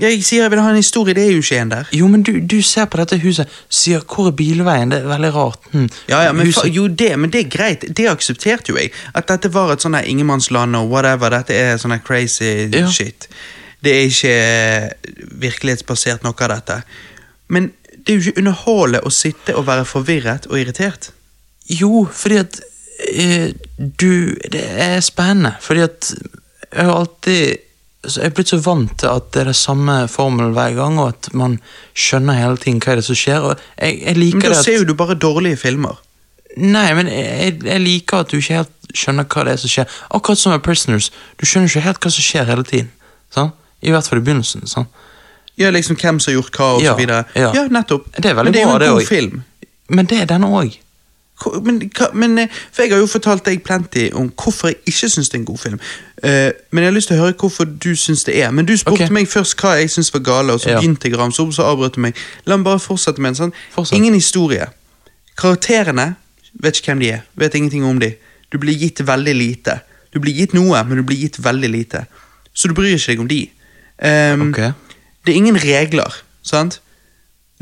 [0.00, 1.84] Jeg sier jeg vil ha en historie, det er jo ikke en der.
[1.92, 4.90] Jo, men du, du ser på dette huset, sier 'hvor er bilveien'?
[4.90, 5.58] Det er veldig rart.
[5.72, 5.88] Hm.
[6.08, 8.90] Ja, ja, men, Huset- jo det, men det er greit, det aksepterte jo jeg.
[9.14, 12.90] At dette var et sånn ingenmannsland og whatever, dette er sånn crazy Ja.
[12.90, 13.28] shit.
[13.82, 14.90] Det er ikke
[15.40, 16.82] virkelighetsbasert noe av dette.
[17.48, 17.72] Men
[18.06, 21.10] det er jo ikke underholdet å sitte og være forvirret og irritert.
[21.68, 22.60] Jo, fordi at
[23.12, 26.14] eh, du Det er spennende, fordi at
[26.72, 27.56] jeg har alltid
[28.06, 31.08] Jeg er blitt så vant til at det er det samme formel hver gang, og
[31.14, 31.58] at man
[31.94, 33.40] skjønner hele tiden hva er det som skjer.
[33.50, 35.98] Og jeg, jeg liker Men da at ser jo du bare dårlige filmer.
[36.56, 39.98] Nei, men jeg, jeg liker at du ikke helt skjønner hva det er som skjer.
[40.16, 41.10] Akkurat som med Prisoners.
[41.36, 42.88] Du skjønner ikke helt hva som skjer hele tiden.
[43.34, 43.50] Sånn?
[43.84, 44.64] I hvert fall i begynnelsen.
[44.70, 44.86] Sånn?
[45.60, 47.24] Ja, liksom hvem som har gjort hva, og Ja, så videre.
[47.34, 47.50] ja.
[47.56, 48.08] Ja, nettopp.
[48.16, 49.44] Det er veldig Men det er jo en god film.
[49.88, 50.78] Men det er denne òg.
[51.44, 55.28] Men, men, eh, for jeg har jo fortalt deg plenty om hvorfor jeg ikke syns
[55.28, 55.80] det er en god film.
[56.22, 58.50] Eh, men jeg har lyst til å høre hvorfor du syns det er.
[58.56, 59.12] Men du spurte okay.
[59.12, 60.80] meg først hva jeg syns var gale, og så Ja.
[60.80, 62.16] begynte jeg å ramse opp, så avbrøt du meg.
[62.46, 63.52] La meg bare fortsette med en sånn.
[63.74, 63.98] Fortsett.
[63.98, 64.70] Ingen historie.
[65.36, 66.14] Karakterene
[66.62, 67.20] vet ikke hvem de er.
[67.36, 68.14] Vet ingenting om de.
[68.52, 69.80] Du blir gitt veldig lite.
[70.14, 72.06] Du blir gitt noe, men du blir gitt veldig lite.
[72.54, 73.50] Så du bryr ikke deg om de.
[74.00, 74.72] Um, okay.
[75.26, 76.80] Det er ingen regler, sant?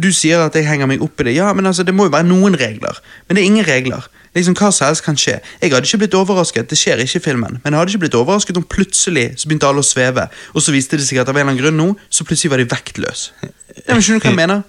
[0.01, 1.37] Du sier at jeg henger meg opp i det.
[1.37, 2.99] Ja, men altså, det må jo være noen regler.
[3.29, 4.09] Men det er ingen regler.
[4.35, 5.37] Liksom, Hva som helst kan skje.
[5.63, 8.17] Jeg hadde ikke blitt overrasket, det skjer ikke i filmen, men jeg hadde ikke blitt
[8.19, 11.37] overrasket om plutselig så begynte alle å sveve, og så viste det seg at av
[11.37, 13.53] en eller annen grunn nå, så plutselig var de vektløse.
[13.89, 14.63] Men skjønner hva jeg mener?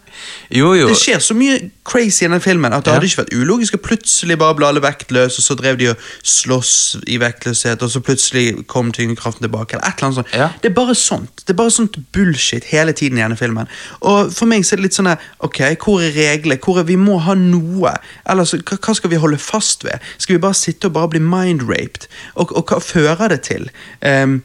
[0.56, 0.86] Jo, jo.
[0.88, 2.96] Det skjer så mye crazy i den filmen at det Ja.
[2.96, 6.72] hadde ikke vært ulogisk plutselig bare bli alle vektløse, og så drev de og slåss
[7.12, 10.32] i vektløshet, og så plutselig kom tyngdekraften tilbake, eller et eller annet sånt.
[10.34, 10.48] Ja.
[10.64, 11.44] Det er bare sånt.
[11.44, 13.68] Det er bare sånt bullshit hele tiden i denne filmen.
[14.02, 16.58] Og for meg så er det litt sånn her, ok, hvor er reglene?
[16.64, 17.94] Hvor er Vi må ha noe.
[18.26, 20.00] Ellers, hva, skal vi holde fast ved?
[20.18, 22.08] Skal vi bare sitte og bare bli mind-raped?
[22.40, 23.68] Og, og hva fører det til?
[24.02, 24.40] Ehm,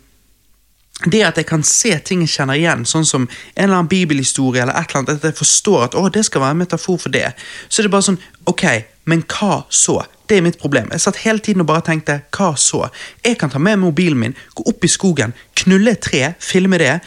[1.07, 4.63] det at jeg kan se ting jeg kjenner igjen, sånn som en eller annen bibelhistorie,
[4.63, 7.15] eller et eller annet, at jeg forstår at å, det skal være en metafor for
[7.15, 7.31] det,
[7.69, 8.67] så er det bare sånn, ok,
[9.09, 10.01] men hva så?
[10.31, 10.89] Det er mitt problem.
[10.95, 12.85] Jeg satt hele tiden og bare tenkte, hva så?
[13.27, 17.01] Jeg kan ta med mobilen min, gå opp i skogen, knulle et tre, filme det,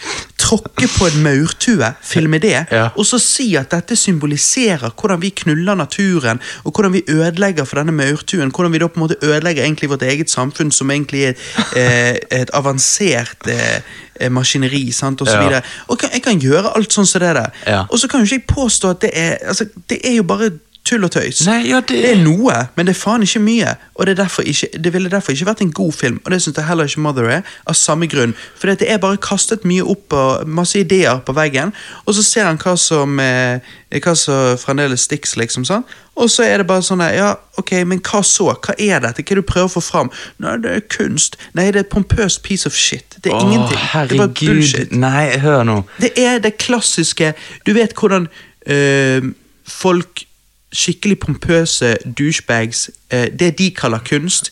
[0.43, 2.89] tråkke på en maurtue, filme det, Ja.
[2.97, 7.79] og så si at dette symboliserer hvordan vi knuller naturen, og hvordan vi ødelegger for
[7.79, 11.23] denne maurtuen, hvordan vi da på en måte ødelegger egentlig vårt eget samfunn, som egentlig
[11.23, 11.33] er
[11.79, 15.61] eh, et avansert eh, maskineri, sant, og så videre.
[15.87, 17.49] Og kan, jeg kan gjøre alt sånn som det der.
[17.67, 17.85] Ja.
[17.89, 20.51] Og så kan jo ikke jeg påstå at det er, altså, det er jo bare
[20.83, 21.45] tull og tøys.
[21.47, 23.75] Nei, ja, det- det er noe, men det er faen ikke mye.
[23.95, 26.65] Og det, ikke, det ville derfor ikke vært en god film, og det syns jeg
[26.67, 28.33] heller ikke Mother er, av samme grunn.
[28.59, 31.71] For det er bare kastet mye opp og masse ideer på veggen,
[32.05, 33.59] og så ser han hva som, eh,
[33.93, 35.63] hva som fremdeles stiks, liksom.
[35.65, 35.85] sånn.
[36.17, 38.51] Og så er det bare sånn ja, ok, men hva så?
[38.59, 39.23] Hva er dette?
[39.23, 40.11] Hva er det du prøver å få fram?
[40.39, 41.37] Nei, det er kunst.
[41.55, 43.15] Nei, det er et pompøst piece of shit.
[43.23, 43.79] Det er ingenting.
[43.79, 44.45] Det er bare herregud.
[44.47, 44.91] bullshit.
[44.91, 45.83] Nei, hør nå.
[46.01, 47.33] Det er det klassiske
[47.65, 48.27] Du vet hvordan
[48.67, 49.31] øh,
[49.65, 50.25] folk
[50.73, 54.51] Skikkelig pompøse douchebags eh, Det de kaller kunst.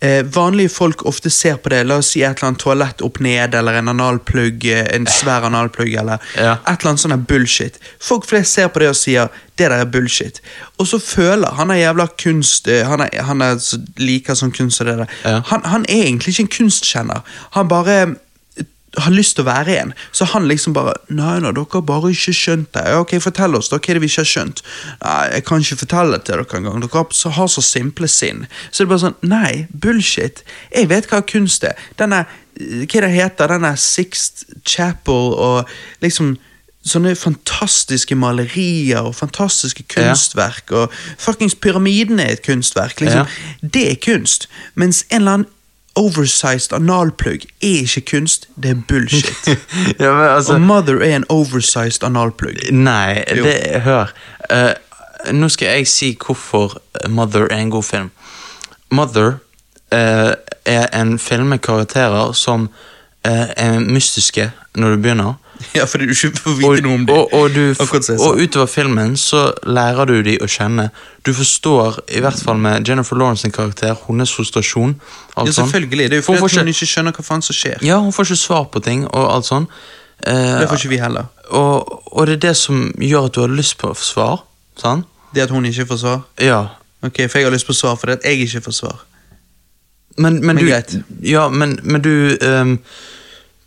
[0.00, 3.16] Eh, Vanlige folk ofte ser på det La oss si et eller annet toalett opp
[3.18, 6.52] ned Eller en analplugg, eh, en svær analplugg Eller Ja.
[6.62, 7.80] et eller annet sånn bullshit.
[7.98, 9.26] Folk flest ser på det og sier
[9.58, 10.38] Det der er bullshit.
[10.78, 14.80] Og så føler han er jævla kunst Han, er, han er, så- liker sånn kunst
[14.80, 15.10] og det der.
[15.24, 15.40] Ja.
[15.50, 17.20] han, han er egentlig ikke en kunstkjenner.
[17.58, 17.98] Han bare
[18.96, 19.92] har lyst til å være en.
[20.16, 22.84] Så han liksom bare Nei, nei, dere har bare ikke skjønt det.
[22.88, 23.78] Ja, ok, Fortell oss, da.
[23.78, 24.62] Hva er det vi ikke har skjønt?
[25.02, 26.82] Nei, Jeg kan ikke fortelle det til dere engang.
[26.84, 27.04] Dere
[27.36, 28.46] har så, simple sinn.
[28.70, 30.44] Så det er bare sånn Nei, bullshit.
[30.72, 31.88] Jeg vet hva kunst er.
[32.00, 32.24] Denne
[32.58, 35.68] Hva det heter Denne Sixth Chapel og
[36.02, 36.36] liksom
[36.88, 40.70] Sånne fantastiske malerier og fantastiske kunstverk.
[40.72, 43.02] Og fuckings pyramiden er et kunstverk.
[43.02, 43.26] liksom
[43.60, 44.46] Det er kunst.
[44.74, 45.50] Mens en eller annen
[45.98, 49.48] oversized analplugg er ikke kunst, det er bullshit.
[50.00, 52.60] ja, men altså Og Mother er en oversized analplugg.
[52.72, 54.12] Nei, det, hør.
[54.52, 54.74] Uh,
[55.34, 58.10] nå skal jeg si hvorfor Mother er en god film.
[58.90, 59.32] Mother
[59.92, 60.32] uh,
[60.64, 62.68] er en film med karakterer som
[63.28, 65.34] uh, er mystiske når du begynner.
[65.78, 67.14] Ja, fordi du ikke får vite noe om det.
[67.14, 67.74] og, og, du,
[68.18, 70.88] og utover filmen så lærer du dem å kjenne.
[71.26, 74.94] Du forstår, i hvert fall med Jennifer Lawrence sin karakter, hennes frustrasjon.
[75.36, 75.52] ja, sånn.
[75.52, 76.08] selvfølgelig.
[76.10, 77.78] Det er jo fordi hun hun ikke- skjønner hva faen som skjer.
[77.82, 79.66] Ja, hun får ikke svar på ting og alt sånn.
[80.26, 81.26] Eh, Det får ikke vi heller.
[81.50, 84.40] og, og det er det som gjør at du har lyst på svar.
[84.76, 85.06] Sant?
[85.34, 86.22] Det at hun ikke får svar.
[86.40, 86.68] Ja.
[87.02, 88.96] Ok, For jeg har lyst på svar fordi jeg ikke får svar.
[90.18, 90.96] Men, men, Men du, greit.
[91.22, 92.78] Ja, men, men du ehm,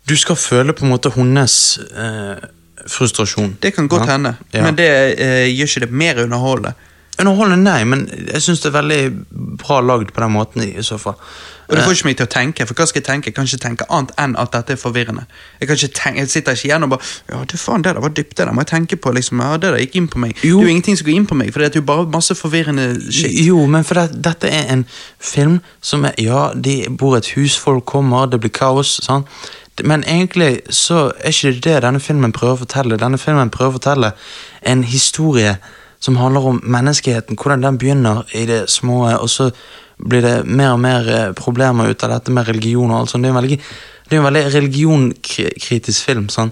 [0.08, 2.42] Du skal føle på en måte hennes eh,
[2.90, 3.56] frustrasjon.
[3.62, 4.12] Det kan godt Ja.
[4.16, 4.62] hende, Ja.
[4.62, 4.88] men det
[5.20, 6.74] eh, gjør ikke det mer underholdende.
[7.20, 9.24] Underholdende, nei, men jeg syns det er veldig
[9.58, 10.62] bra lagd på den måten.
[10.64, 11.14] i, så fall.
[11.68, 13.26] Og det Eh, får ikke meg til å tenke, for hva skal jeg tenke?
[13.26, 15.24] Jeg kan ikke tenke annet enn at dette er forvirrende.
[15.60, 18.00] Jeg kan ikke tenke, jeg sitter ikke igjen og bare Ja, det faen, det der
[18.00, 19.12] var dypt, det der må jeg tenke på.
[19.14, 20.34] liksom, ja, Det der gikk inn på meg.
[20.42, 20.58] Jo.
[20.58, 22.34] Det er jo ingenting som går inn på meg, for det er jo bare masse
[22.34, 23.46] forvirrende shit.
[23.46, 24.86] Jo, men for det, dette er en
[25.20, 29.00] film som er Ja, de bor i et hus, folk kommer, det blir kaos.
[29.04, 29.26] sant?
[29.84, 32.98] Men egentlig så er ikke det det denne filmen prøver å fortelle.
[33.00, 34.12] Denne filmen prøver å fortelle
[34.62, 35.56] en historie
[36.00, 37.36] som handler om menneskeheten.
[37.38, 39.50] Hvordan den begynner i det små, og så
[40.02, 43.22] blir det mer og mer eh, problemer ut av dette med religion og alt sånt.
[43.22, 43.58] Det er en veldig,
[44.10, 46.28] det er en veldig religionkritisk film.
[46.28, 46.50] sånn.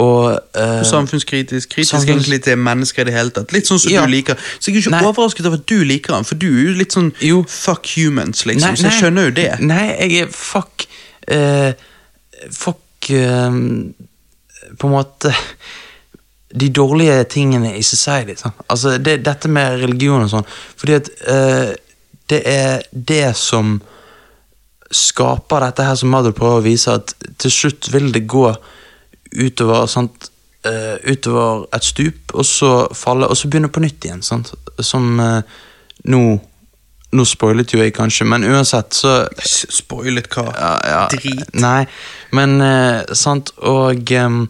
[0.00, 3.52] Og, uh, Samfunnskritisk, kritisk Samfunns- egentlig til mennesker i det hele tatt.
[3.52, 4.06] Litt sånn som Ja.
[4.06, 4.36] du liker.
[4.60, 5.02] Så jeg er ikke Nei.
[5.02, 7.42] overrasket over at du liker den, for du er jo litt sånn Jo.
[7.48, 8.76] fuck humans, liksom.
[8.76, 9.60] så jeg skjønner jo det.
[9.60, 10.86] Nei, jeg er fuck
[11.28, 11.72] eh,
[12.48, 13.58] Fuck eh,
[14.78, 15.34] På en måte
[16.50, 18.34] De dårlige tingene i society.
[18.40, 18.58] Sant?
[18.68, 20.48] Altså, det, dette med religion og sånn.
[20.80, 21.70] Fordi at uh,
[22.30, 23.76] det er det som
[24.90, 28.48] skaper dette her som Mother prøver å vise, at til slutt vil det gå
[29.38, 30.26] utover sant?
[30.66, 34.22] uh, utover et stup, og så falle, og så begynne på nytt igjen.
[34.24, 34.52] Sant?
[34.84, 35.40] Som uh,
[36.10, 36.22] nå
[37.12, 40.46] Nå spoilet jo jeg kanskje, men uansett så Spoilet hva?
[40.54, 41.54] ja, ja, Drit.
[41.58, 41.84] Nei,
[42.36, 44.44] men eh, sant, og em,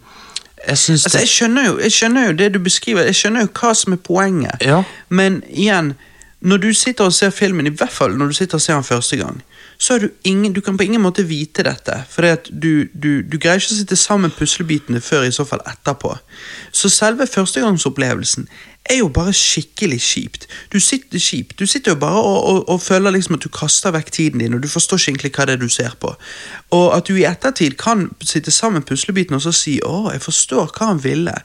[0.66, 3.46] jeg syns Altså, det jeg skjønner, jo, jeg skjønner jo det du beskriver, jeg skjønner
[3.46, 4.66] jo hva som er poenget.
[4.66, 4.82] Ja.
[5.08, 5.94] Men igjen,
[6.40, 8.84] når du sitter og ser filmen, i hvert fall når du sitter og ser den
[8.84, 9.40] første gang,
[9.80, 11.94] så du ingen, du kan på ingen måte vite dette.
[12.12, 16.12] For du, du, du greier ikke å sitte sammen puslebitene før i så fall etterpå.
[16.72, 18.44] Så selve førstegangsopplevelsen
[18.90, 20.46] er jo bare skikkelig kjipt.
[20.72, 23.94] Du sitter kjipt, du sitter jo bare og, og, og føler liksom at du kaster
[23.94, 26.14] vekk tiden din, og du forstår ikke egentlig hva det er du ser på.
[26.76, 30.74] Og at du i ettertid kan sitte sammen puslebitene og så si 'Å, jeg forstår
[30.74, 31.38] hva han ville'.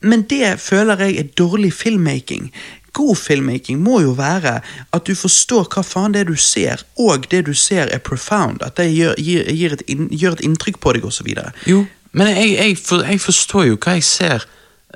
[0.00, 2.52] Men det føler jeg er dårlig filmmaking.
[2.92, 4.60] God filmmaking må jo være
[4.92, 8.62] at du forstår hva faen det er du ser, og det du ser er profound.
[8.62, 11.28] At det gjør, gir, gir et, inn, gjør et inntrykk på deg, osv.
[11.66, 14.46] Jo, men jeg, jeg, for, jeg forstår jo hva jeg ser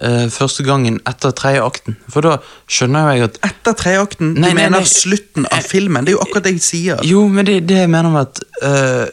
[0.02, 1.96] eh, første gangen etter tredje akten.
[2.12, 2.36] For da
[2.70, 4.90] skjønner jo jeg at Etter tredjeakten, du Nei, nei, mener nei.
[4.90, 6.04] slutten av Eh, filmen.
[6.04, 7.02] Det er jo akkurat det jeg sier.
[7.06, 9.06] Jo, men det, det jeg mener med at uh,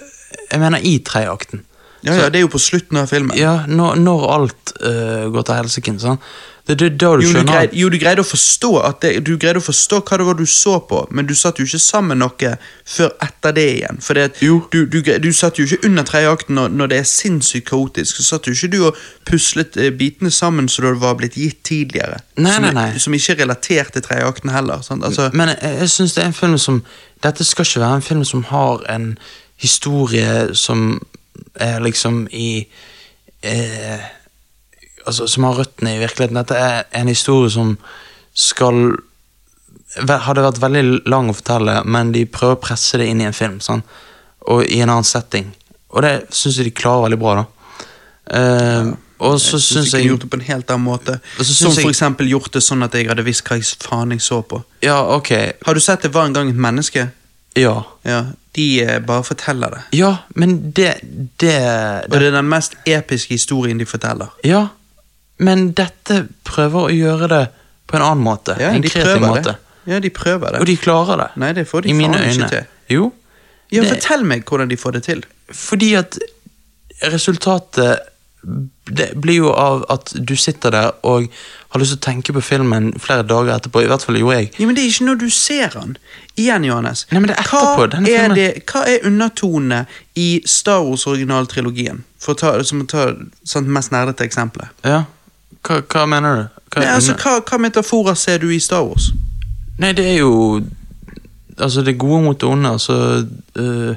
[0.52, 1.66] Jeg mener i tredje akten.
[2.06, 3.36] Ja, ja, det er jo på slutten av filmen.
[3.38, 5.98] Ja, når, når alt uh, går til helsike.
[6.00, 6.22] Sånn.
[6.70, 8.70] Det er da du Jo, du skjønner greide, jo, du greide å forstå
[9.02, 11.66] det, Du greide å forstå hva det var du så på, men du satt jo
[11.66, 12.52] ikke sammen noe
[12.86, 14.02] før etter det igjen.
[14.06, 17.72] For du, du, du satt jo ikke under tredje akten når, når det er sinnssykt
[17.72, 18.20] kaotisk.
[18.20, 21.64] Så satt jo ikke du og puslet eh, bitene sammen så det var blitt gitt
[21.66, 22.22] tidligere.
[22.38, 22.90] Nei, som, nei, nei.
[23.02, 24.86] som ikke er relatert til tredje akten heller.
[24.86, 26.84] Altså, Men jeg, jeg synes det er en film som
[27.20, 29.10] Dette skal ikke være en film som har en
[29.60, 31.02] historie som
[31.56, 32.68] er liksom i
[33.42, 34.08] eh,
[35.08, 36.38] Altså som har røttene i virkeligheten.
[36.38, 37.78] Dette er en historie som
[38.38, 38.98] skal
[40.06, 43.34] Hadde vært veldig lang å fortelle, men de prøver å presse det inn i en
[43.34, 43.56] film.
[43.64, 43.82] Sånn,
[44.54, 45.48] og i en annen setting.
[45.90, 47.72] Og det syns jeg de klarer veldig bra, da.
[48.38, 51.18] Eh, og så syns jeg gjort det på en helt annen måte.
[51.42, 54.40] Som for eksempel gjort det sånn at jeg hadde visst hva jeg faen jeg så
[54.48, 54.62] på.
[54.86, 55.34] Ja, ok.
[55.66, 57.10] Har du sett Det var en gang et menneske?
[57.56, 57.84] Ja.
[58.06, 59.82] Ja, De eh, bare forteller det.
[59.98, 60.94] Ja, men det,
[61.40, 61.56] det,
[62.10, 64.28] Og det er den mest episke historien de forteller.
[64.44, 64.68] Ja,
[65.40, 67.44] men dette prøver å gjøre det
[67.88, 68.58] på en annen måte.
[68.60, 69.54] Ja, en kreativ måte.
[69.54, 69.92] det.
[69.94, 70.60] Ja, de prøver det.
[70.62, 71.30] Og de klarer det.
[71.42, 72.66] Nei, det får de I mine øyne.
[72.90, 73.12] Jo,
[73.72, 75.24] Ja, det- Fortell meg hvordan de får det til.
[75.54, 76.18] fordi at
[77.04, 78.00] resultatet
[78.90, 81.28] det blir jo av at du sitter der og
[81.70, 83.84] har lyst til å tenke på filmen flere dager etterpå.
[83.86, 84.52] I hvert fall gjorde jeg.
[84.58, 85.98] Ja, Men det er ikke når du ser den.
[86.40, 87.06] Igjen, Johannes.
[87.12, 88.38] Nei, men det er etterpå, hva, denne er filmen.
[88.40, 89.80] det, hva er undertonene
[90.16, 92.04] i Star Wars originaltrilogien?
[92.20, 93.06] For å ta, som å ta
[93.46, 94.74] sant, mest nerdete eksempelet.
[94.88, 95.04] Ja,
[95.68, 96.60] hva, hva mener du?
[96.70, 99.12] Hva, Nei, altså, hva, hva metaforer ser du i Star Wars?
[99.80, 100.34] Nei, det er jo
[101.60, 103.26] Altså, det gode mot det onde, altså
[103.60, 103.96] øh,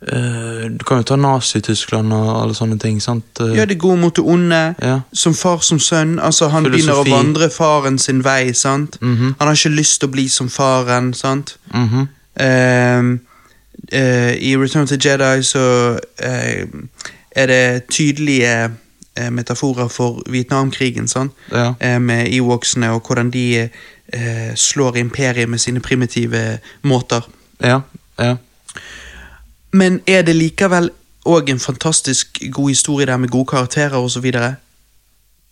[0.00, 3.24] Du kan jo ta Nazi-Tyskland og alle sånne ting, sant?
[3.40, 4.74] Øh, Ja, det gode mot det onde.
[4.82, 5.00] Ja.
[5.12, 6.18] Som far som sønn.
[6.20, 6.92] Altså, Han Filosofi.
[6.92, 8.52] begynner å vandre faren sin vei.
[8.52, 8.98] sant?
[9.00, 9.34] Mhm.
[9.38, 11.14] Han har ikke lyst til å bli som faren.
[11.14, 11.56] sant?
[11.74, 12.06] Mm -hmm.
[12.40, 13.18] uh,
[13.92, 16.68] uh, I Return to Jedi så uh,
[17.36, 18.70] er det tydelige
[19.16, 21.08] eh, metaforer for Vietnamkrigen.
[21.08, 21.32] sant?
[21.52, 21.74] Ja.
[21.80, 23.68] Eh, med Ewoksene og hvordan de
[24.12, 27.20] eh, slår imperiet med sine primitive måter.
[27.62, 27.80] Ja,
[28.18, 28.36] ja.
[29.74, 30.92] Men er det likevel
[31.26, 34.28] òg en fantastisk god historie der med gode karakterer osv.?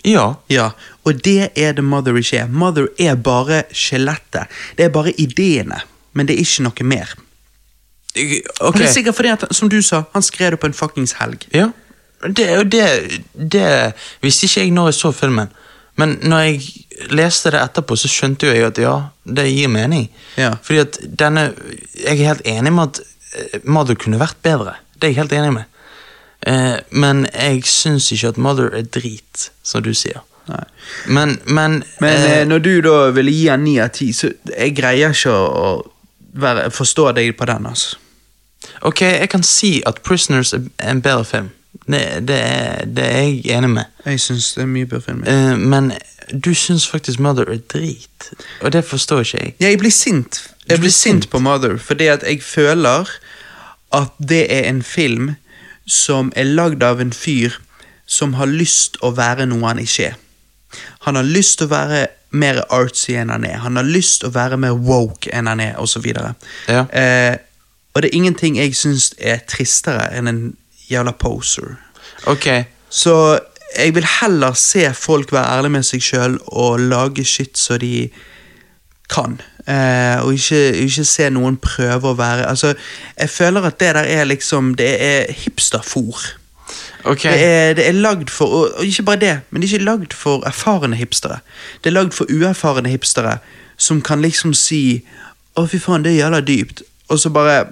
[0.04, 0.34] Ja.
[0.50, 0.70] Ja,
[1.04, 2.48] og det er det Mother ikke er.
[2.48, 4.50] Mother er bare skjelettet.
[4.78, 5.80] Det er bare ideene,
[6.12, 7.14] men det er ikke noe mer.
[8.12, 8.42] Okay.
[8.60, 11.16] Og det er sikkert fordi at, som du sa, han skrev det på en fuckings
[11.20, 11.46] helg.
[11.54, 11.70] Ja.
[12.22, 12.86] Det, det,
[13.34, 13.68] det
[14.22, 15.48] visste ikke jeg når jeg så filmen.
[15.96, 16.60] Men når jeg
[17.12, 20.06] leste det etterpå, så skjønte jeg at ja, det gir mening.
[20.36, 20.54] Ja.
[20.62, 21.52] Fordi at denne
[22.04, 23.00] Jeg er helt enig med at
[23.64, 24.76] Mother kunne vært bedre.
[24.94, 25.72] Det er jeg helt enig med.
[26.46, 30.22] Eh, men jeg syns ikke at Mother er drit, som du sier.
[30.50, 30.64] Nei.
[31.06, 34.32] Men, men, Men eh, eh, når du da ville gi han ni av ti, så
[34.50, 35.74] jeg greier ikke å
[36.42, 37.98] være, forstå deg på den, altså.
[38.86, 41.50] Ok, jeg kan si at Prisoners er en bedre film.
[41.72, 43.84] Det, det, er, det er jeg enig med.
[44.06, 45.22] Jeg syns det er mye bedre film.
[45.26, 45.92] Uh, men
[46.32, 48.30] du syns faktisk Mother er drit,
[48.60, 49.54] og det forstår ikke jeg.
[49.60, 50.42] Ja, jeg blir sint.
[50.68, 53.10] Jeg blir sint på Mother, fordi at jeg føler
[53.92, 55.34] at det er en film
[55.86, 57.58] som er lagd av en fyr
[58.06, 60.18] som har lyst å være noe han ikke er.
[61.06, 63.58] Han har lyst til å være mer artsy enn han er.
[63.64, 66.06] Han har lyst til å være mer woke enn han er, osv.
[66.68, 66.86] Ja.
[66.88, 67.36] Eh,
[67.92, 70.42] og det er ingenting jeg syns er tristere enn en
[70.90, 71.76] jævla poser.
[72.26, 72.46] Ok,
[72.90, 73.38] Så
[73.78, 78.10] jeg vil heller se folk være ærlige med seg sjøl og lage shit så de
[79.10, 79.40] kan.
[79.66, 82.74] Eh, og ikke, ikke se noen prøve å være Altså,
[83.18, 86.18] jeg føler at det der er liksom Det er hipsterfor.
[87.04, 87.30] Okay.
[87.30, 89.84] Det er, det er lagd for og, og ikke bare det, men det er ikke
[89.84, 91.38] lagd for erfarne hipstere.
[91.84, 93.38] Det er lagd for uerfarne hipstere
[93.76, 95.02] som kan liksom si
[95.52, 96.82] Å, fy faen, det er jævla dypt.
[97.12, 97.66] Og så bare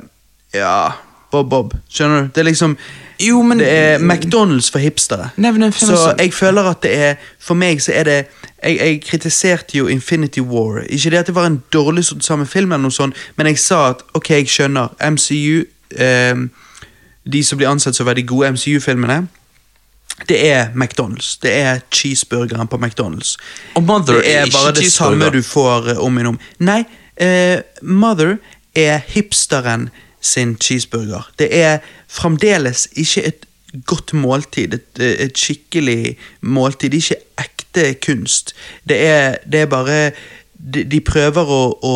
[0.54, 0.92] Ja,
[1.32, 1.74] Bob Bob.
[1.90, 2.28] Skjønner du?
[2.34, 2.76] Det er liksom
[3.20, 5.30] Jo, men Det er McDonald's for hipstere.
[5.36, 8.16] Nevne en film Så som jeg føler at det er For meg så er det
[8.64, 10.82] Jeg, jeg kritiserte jo Infinity War.
[10.88, 13.58] Ikke det at det var en dårlig satt sammen film, eller noe sånt, men jeg
[13.58, 14.88] sa at ok, jeg skjønner.
[15.10, 15.64] MCU
[15.96, 16.34] eh,
[17.32, 19.26] De som blir ansett som å være de gode MCU-filmene,
[20.28, 21.38] det er McDonald's.
[21.42, 23.36] Det er cheeseburgeren på McDonald's.
[23.74, 25.18] Og Mother Det er er ikke bare det cheeseburger.
[25.20, 26.38] samme du får eh, om igjen om.
[26.58, 26.84] Nei,
[27.16, 28.36] eh, Mother
[28.76, 29.88] er hipsteren
[30.20, 31.30] sin cheeseburger.
[31.38, 31.78] Det er
[32.08, 33.46] fremdeles ikke et
[33.86, 36.90] godt måltid, et, et skikkelig måltid.
[36.90, 38.54] Det er ikke ekte kunst.
[38.88, 39.98] Det er, det er bare
[40.58, 41.94] de, de prøver å, å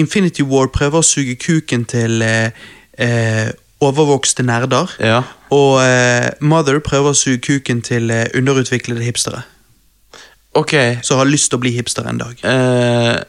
[0.00, 2.54] Infinity War prøver å suge kuken til eh,
[2.96, 3.50] eh,
[3.82, 4.94] overvokste nerder.
[5.02, 5.18] Ja.
[5.52, 9.42] Og eh, Mother prøver å suge kuken til eh, underutviklede hipstere.
[10.54, 10.72] Ok,
[11.02, 12.40] Som har lyst til å bli hipster en dag.
[12.44, 13.20] eh,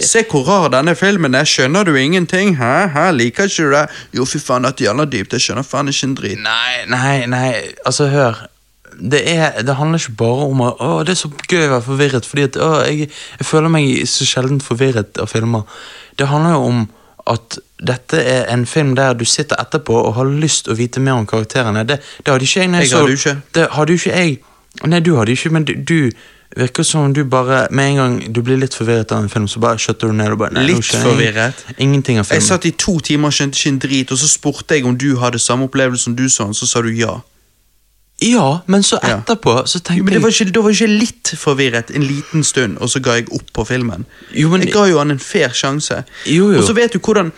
[0.00, 2.56] Se hvor rar denne filmen er, skjønner du ingenting?
[2.58, 2.72] Hæ?
[2.94, 3.04] Hæ?
[3.16, 3.84] Liker ikke du det?
[4.16, 6.42] Jo, fy faen, at jævla dypt, jeg skjønner faen ikke en drit.
[6.42, 7.52] Nei, nei, nei,
[7.86, 8.44] altså hør.
[8.94, 11.86] Det, er, det handler ikke bare om å, å, det er så gøy å være
[11.86, 13.08] forvirret, fordi at, å, jeg,
[13.40, 15.64] jeg føler meg så sjelden forvirret av filmer.
[16.18, 16.84] Det handler jo om
[17.30, 21.18] at dette er en film der du sitter etterpå og har lyst å vite mer
[21.18, 21.86] om karakterene.
[21.88, 23.34] Det, det hadde ikke jeg Nei, Jeg hadde ikke.
[23.54, 24.38] Det hadde ikke jeg.
[24.84, 25.98] Nei, du hadde ikke, men du, du
[26.56, 29.60] virker som du bare Med en gang du blir litt forvirret av en film, så
[29.60, 31.64] bare skjøtter du ned og bare nei, Litt jeg forvirret?
[31.78, 32.40] Ingenting av filmen.
[32.42, 34.96] Jeg satt i to timer og skjønte ikke en drit, og så spurte jeg om
[34.98, 37.16] du hadde samme opplevelse som du så, så sa du ja.
[38.22, 40.98] Ja, men så etterpå så tenkte Jo, men det var ikke, Da var jeg ikke
[41.00, 44.06] litt forvirret en liten stund, og så ga jeg opp på filmen.
[44.32, 46.04] Jo, men- jeg ga jo han en fair sjanse.
[46.26, 46.58] Jo, jo.
[46.58, 47.32] Og så vet du hvordan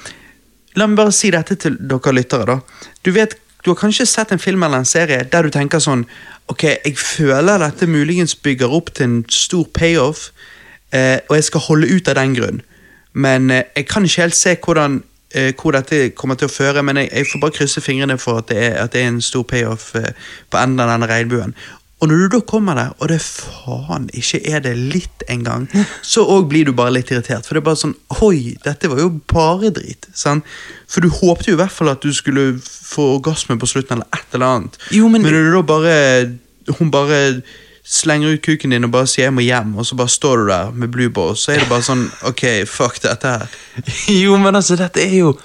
[0.76, 2.44] La meg bare si dette til dere lyttere.
[2.44, 2.60] da
[3.02, 3.34] Du vet,
[3.66, 6.04] du har kanskje sett en film eller en serie der du tenker sånn
[6.46, 10.28] Ok, jeg føler dette muligens bygger opp til en stor payoff,
[10.94, 12.60] eh, og jeg skal holde ut av den grunn.
[13.18, 15.00] Men eh, jeg kan ikke helt se hvordan
[15.34, 18.44] eh, hvor dette kommer til å føre, men jeg, jeg får bare krysse fingrene for
[18.44, 20.12] at det er, at det er en stor payoff eh,
[20.46, 21.56] på enden av denne regnbuen.
[22.00, 25.64] Og når du da kommer der, og det faen ikke er det litt engang,
[26.04, 27.46] så òg blir du bare litt irritert.
[27.48, 30.08] For det er bare sånn Oi, dette var jo bare drit.
[30.14, 30.44] Sant?
[30.92, 34.20] For du håpte jo i hvert fall at du skulle få orgasme på slutten, eller
[34.20, 34.76] et eller annet.
[34.92, 35.96] Jo, men- når du da bare
[36.78, 37.42] Hun bare
[37.86, 40.46] slenger ut kuken din og bare sier 'jeg må hjem', og så bare står du
[40.48, 43.46] der med blue balls, så er det bare sånn Ok, fuck dette her.
[44.24, 45.38] Jo, men altså, dette er jo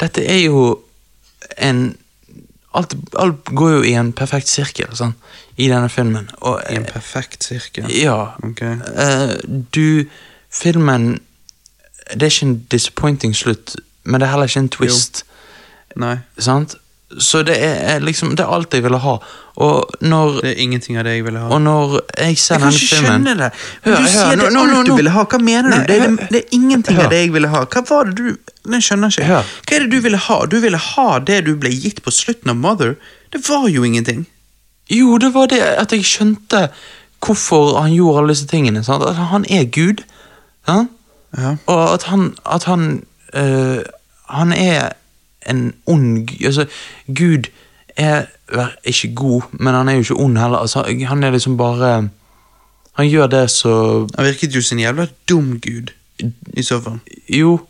[0.00, 0.78] Dette er jo
[1.58, 1.96] en
[2.74, 5.12] Alt, alt går jo i en perfekt sirkel sånn,
[5.56, 6.28] i denne filmen.
[6.40, 7.84] Og, I en perfekt sirkel.
[7.92, 8.32] ja.
[8.42, 8.76] Okay.
[8.96, 9.36] eh,
[9.74, 10.04] du
[10.52, 11.20] Filmen
[12.12, 15.24] Det er ikke en disappointing slutt, men det er heller ikke en twist.
[15.96, 16.74] Nei, Sant?
[17.20, 19.18] Så det er liksom Det er alt jeg ville ha.
[19.60, 21.48] Og når, det er ingenting av det jeg ville ha.
[21.52, 23.48] og når jeg ser Jeg kan ikke skjønne det.
[23.84, 25.24] Hør, du hør, sier det er alt nå- du ville ha.
[25.28, 25.92] Hva mener Nei, du?
[25.92, 27.04] Det er, det er ingenting Hør.
[27.04, 27.64] av det jeg ville ha.
[27.66, 28.30] Hva var det du
[28.72, 29.24] Jeg skjønner ikke.
[29.28, 29.52] Hør.
[29.68, 30.38] Hva er det du ville ha?
[30.46, 32.96] Du ville ha det du ble gitt på slutten av Mother.
[33.32, 34.24] Det var jo ingenting.
[34.92, 36.68] Jo, det var det at jeg skjønte
[37.22, 38.84] hvorfor han gjorde alle disse tingene.
[38.84, 39.04] Sant?
[39.04, 40.02] At han er Gud.
[40.66, 40.90] Sant?
[41.38, 41.56] Ja.
[41.66, 43.78] Og at han At han øh,
[44.28, 44.88] Han er
[45.50, 46.66] en ond Altså,
[47.06, 47.48] Gud
[47.96, 48.24] er
[48.84, 50.58] ikke god, men han er jo ikke ond heller.
[50.58, 52.08] Altså, han er liksom bare
[52.92, 55.92] Han gjør det så Han virket jo en jævla dum gud.
[56.54, 56.98] I så fall.
[57.28, 57.60] Jo.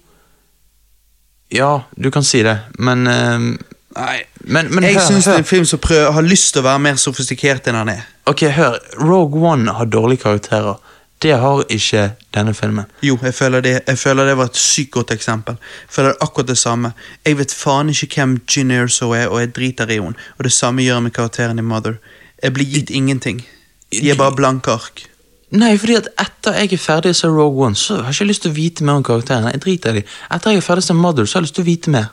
[1.53, 3.59] Ja, du kan si det, men øh,
[3.97, 4.23] Nei.
[4.45, 6.83] Men, men jeg syns det er en film som prøver, har lyst til å være
[6.87, 8.07] mer sofistikert enn han er.
[8.31, 8.79] Ok, hør.
[9.03, 10.81] Rogue One har dårlige karakterer.
[11.23, 12.89] Det har ikke denne filmen.
[13.07, 15.59] Jo, jeg føler, det, jeg føler det var et sykt godt eksempel.
[15.85, 16.93] Jeg føler det akkurat det samme.
[17.27, 20.19] Jeg vet faen ikke hvem Gin Erso er, og jeg driter i henne.
[20.39, 22.01] Og det samme gjør jeg med karakteren i Mother.
[22.43, 23.45] Jeg blir gitt ingenting.
[23.93, 25.05] De er bare blanke ark.
[25.53, 28.31] Nei, fordi at etter jeg er ferdig å se Rogue One, så har jeg ikke
[28.31, 29.53] lyst til å vite mer om karakterene.
[29.53, 30.13] Jeg driter i dem.
[30.33, 32.09] Etter jeg er ferdig å se Mother, så har jeg lyst til å vite mer.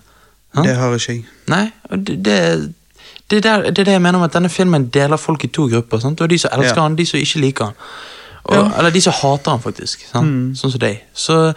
[0.56, 0.62] Hæ?
[0.66, 1.26] Det har ikke jeg.
[1.48, 2.74] Nei, og det, det,
[3.32, 5.68] det, der, det er det jeg mener med at denne filmen deler folk i to
[5.70, 6.00] grupper.
[6.00, 6.22] Sant?
[6.22, 6.82] Og de som elsker Ja.
[6.88, 7.74] han, de som ikke liker han.
[8.44, 8.78] Og, Ja.
[8.78, 10.08] Eller de som hater han, faktisk.
[10.12, 10.58] Sant?
[10.58, 11.04] Sånn som deg.
[11.14, 11.54] Så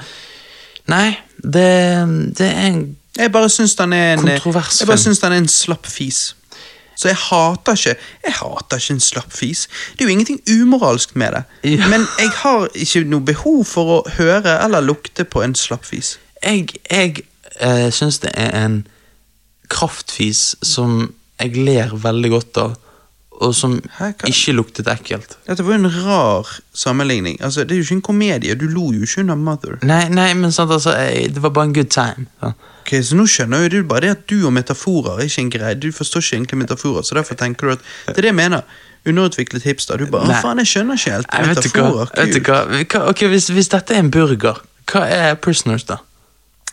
[0.91, 5.21] Nei, det, det er en Jeg bare syns den er en Kontrovers Jeg bare syns
[5.23, 6.35] han er en slapp fis.
[6.99, 9.69] Så jeg hater ikke Jeg hater ikke en slapp fis.
[9.93, 11.43] Det er jo ingenting umoralsk med det.
[11.65, 11.87] Ja.
[11.93, 16.19] Men jeg har ikke noe behov for å høre eller lukte på en slapp fis.
[16.43, 17.23] Jeg, jeg
[17.61, 18.83] eh, syns det er en
[19.73, 22.75] kraftfis som jeg ler veldig godt av,
[23.43, 25.37] og som Hæ, ikke luktet ekkelt.
[25.49, 27.41] Dette var jo en rar sammenligning.
[27.43, 28.55] Altså, Det er jo ikke en komedie.
[28.55, 29.79] Du lo jo ikke under Mother.
[29.83, 32.29] Nei, nei, men sant, altså, jeg, det var bare en good time.
[32.43, 32.53] Ja.
[32.83, 35.51] Ok, Så nå skjønner jo du bare det at du og metaforer er ikke en
[35.51, 35.75] greie.
[35.75, 38.63] Du forstår ikke egentlig metaforer, så derfor tenker du at Det er det jeg mener.
[39.09, 39.99] Underutviklet hipster.
[39.99, 41.33] Du bare Å, faen, jeg skjønner ikke helt.
[41.33, 41.89] Nei, vet du hva?
[41.89, 42.15] Metaforer.
[42.21, 45.99] Vet du hva ok, hvis, hvis dette er en burger, hva er Prisoners, da?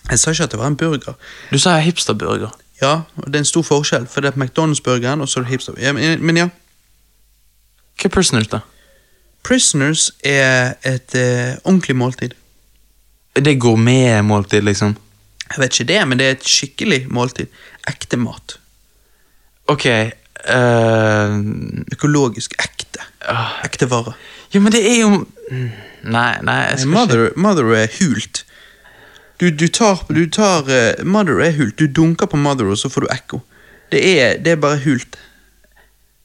[0.10, 1.14] Jeg sa ikke at det var en burger.
[1.51, 2.49] Du sa hipsterburger.
[2.82, 5.51] Ja, og det er en stor forskjell, for det er McDonald's-burgeren, og så er det
[5.51, 5.74] hipster.
[5.82, 6.47] Ja, men, men ja.
[7.99, 8.60] Hva er Prisoners, da?
[9.43, 12.34] Prisoners er et eh, ordentlig måltid.
[13.36, 14.95] Det er gourmetmåltid, liksom?
[15.49, 17.47] Jeg vet ikke det, men det er et skikkelig måltid.
[17.89, 18.57] Ekte mat.
[19.70, 21.36] Ok eh,
[21.93, 22.55] Økologisk.
[22.64, 23.03] Ekte.
[23.30, 24.16] ah, Ekte varer.
[24.53, 25.70] Ja, men det er jo Mm,
[26.14, 28.43] Nei, nei, jeg skal Mother, mother er hult.
[29.40, 31.80] Du, du tar, du tar uh, Mother er hult.
[31.80, 33.40] Du dunker på Mother, og så får du ekko.
[33.92, 35.18] Det er, det er bare hult.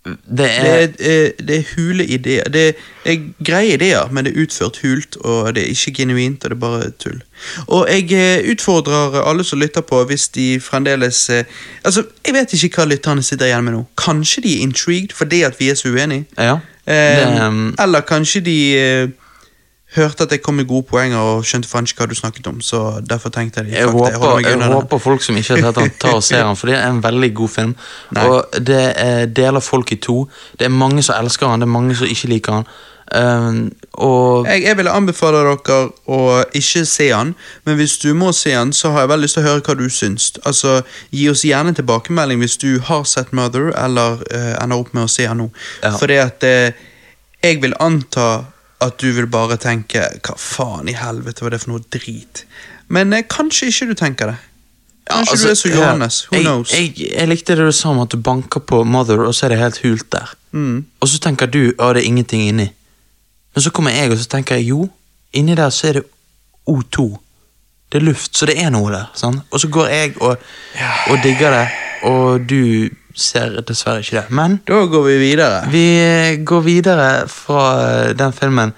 [0.05, 2.45] Det Det Det er er, eh, det er hule ideer.
[2.45, 2.73] Det er,
[3.05, 6.57] er greie ideer, men det er utført hult, og det er ikke genuint, og det
[6.57, 7.23] er bare tull.
[7.67, 11.31] Og jeg eh, utfordrer alle som lytter på, hvis de fremdeles
[11.85, 13.85] Altså, jeg vet ikke hva lytterne sitter igjen med nå.
[13.97, 16.25] Kanskje de er intrigued fordi at vi er så uenige?
[16.39, 16.59] Ja.
[16.87, 19.13] Det, um, eller kanskje de
[19.97, 22.61] hørte at jeg kom med gode poenger og skjønte faen ikke hva du snakket om.
[22.65, 22.81] Så
[23.11, 26.17] derfor tenkte jeg Jeg det, håper, jeg håper folk som ikke har sett den, tar
[26.19, 27.77] og ser den, for det er en veldig god film.
[28.15, 28.25] Nei.
[28.27, 30.25] Og det er, deler folk i to.
[30.59, 32.69] Det er mange som elsker han, det er mange som ikke liker han.
[33.15, 35.77] Um, og Jeg, jeg ville anbefale dere
[36.09, 36.21] å
[36.57, 37.35] ikke se han,
[37.69, 39.77] men hvis du må se han, så har jeg veldig lyst til å høre hva
[39.79, 40.33] du syns.
[40.43, 40.81] Altså,
[41.13, 45.13] Gi oss gjerne tilbakemelding hvis du har sett Mother, eller uh, ender opp med å
[45.13, 45.51] se han nå.
[45.85, 45.93] Ja.
[46.01, 46.89] Fordi at uh,
[47.45, 48.29] jeg vil anta
[48.85, 52.45] at du vil bare tenke Hva faen i helvete var det for noe drit?
[52.93, 54.37] Men eh, kanskje ikke du tenker det.
[55.05, 56.19] Ja, Kanskje altså, du er så Johannes.
[56.31, 56.73] Who jeg, knows?
[56.73, 59.55] Jeg, jeg likte det du sa om at du banker på Mother, og så er
[59.55, 60.33] det helt hult der.
[60.57, 60.85] Mm.
[61.01, 62.71] Og så tenker du at det er ingenting inni.
[63.55, 64.89] Men så kommer jeg, og så tenker jeg jo,
[65.33, 66.05] inni der så er det
[66.71, 67.07] O2.
[67.93, 69.11] Det er luft, så det er noe der.
[69.15, 69.45] sant?
[69.51, 70.37] Og så går jeg og,
[71.11, 71.67] og digger det,
[72.09, 74.25] og du ser dessverre ikke det.
[74.35, 75.63] Men Da går vi videre.
[75.71, 77.65] vi eh, går videre fra
[78.09, 78.73] eh, den filmen.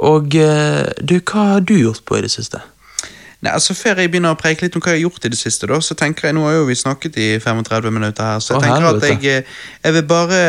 [0.00, 2.60] Og eh, du, hva har du gjort på i det siste?
[3.40, 5.38] Nei, altså Før jeg begynner å preike litt om hva jeg har gjort i det
[5.40, 8.52] siste, da, så tenker jeg, nå har jo vi snakket i 35 minutter her, så
[8.52, 9.24] jeg Å, tenker at helvete.
[9.24, 10.40] jeg, eh, jeg vil bare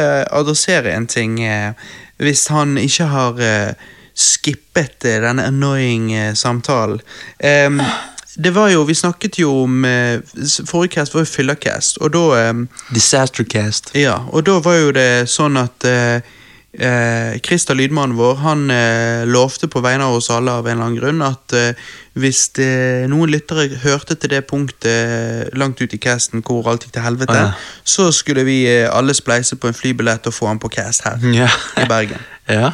[0.41, 1.39] adressere en ting.
[1.43, 1.71] eh,
[2.19, 3.73] Hvis han ikke har eh,
[4.15, 6.99] skippet eh, denne annoying eh, samtalen.
[7.39, 7.79] Em,
[8.37, 10.19] det var jo, Vi snakket jo om eh,
[10.65, 13.91] Forrige cast var jo Fyllercast, og da em, Disastercast.
[13.95, 16.21] ja, og da var jo det sånn at eh,
[16.79, 20.85] eh, Christer, lydmannen vår, han eh, lovte på vegne av oss alle av en eller
[20.87, 21.73] annen grunn at eh,
[22.19, 22.69] hvis det,
[23.11, 27.05] noen lyttere hørte til det punktet eh, langt ut i casten hvor alt gikk til
[27.05, 27.83] helvete, Ah, ja.
[27.83, 31.19] så skulle vi eh, alle spleise på en flybillett og få han på cast her
[31.35, 31.51] Ja.
[31.79, 32.19] i Bergen.
[32.51, 32.71] Ja.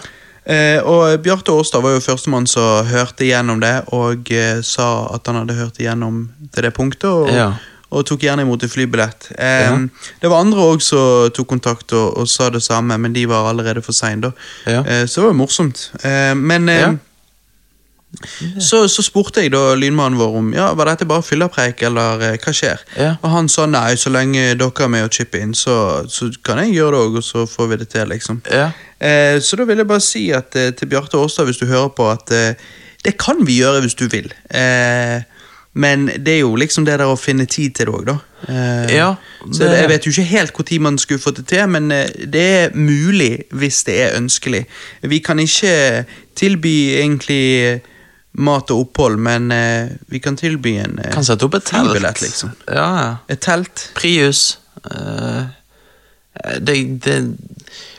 [0.48, 5.28] Eh, og Bjarte Årstad var jo førstemann som hørte igjennom det, og eh, sa at
[5.28, 7.50] han hadde hørt igjennom til det punktet, og, Ja.
[7.92, 9.28] og tok gjerne imot en flybillett.
[9.38, 9.78] Eh, Ja.
[10.22, 13.50] Det var andre òg som tok kontakt og, og sa det samme, men de var
[13.52, 14.32] allerede for seine.
[14.66, 14.84] Ja.
[14.88, 15.90] Eh, så det var morsomt.
[16.04, 17.00] Eh, men.
[18.60, 22.38] Så, så spurte jeg da lynmannen vår om ja, var dette bare fyllerpreik, eller eh,
[22.42, 22.82] hva skjer.
[22.98, 23.12] Ja.
[23.22, 25.76] Og han sa nei, så lenge dere er med og chipper inn, så,
[26.10, 28.42] så kan jeg gjøre det òg, og så får vi det til, liksom.
[28.52, 28.70] Ja.
[28.98, 31.92] Eh, så da vil jeg bare si at, eh, til Bjarte Årstad, hvis du hører
[31.98, 32.54] på, at eh,
[33.06, 34.32] det kan vi gjøre hvis du vil.
[34.50, 35.20] Eh,
[35.78, 38.16] men det er jo liksom det der å finne tid til det òg, da.
[38.48, 39.12] Eh, Ja,
[39.52, 42.34] Så det- jeg vet jo ikke helt når man skulle fått det til, men det
[42.42, 44.66] er mulig hvis det er ønskelig.
[45.04, 46.06] Vi kan ikke
[46.36, 47.82] tilby egentlig
[48.38, 51.90] mat og opphold, men eh, vi kan tilby en eh, Kan sette opp et telt.
[51.90, 52.52] flybillett, liksom.
[52.68, 53.08] Ja, ja.
[53.34, 53.88] Et telt.
[53.98, 54.58] Prius.
[54.92, 55.46] eh,
[56.62, 57.16] det, det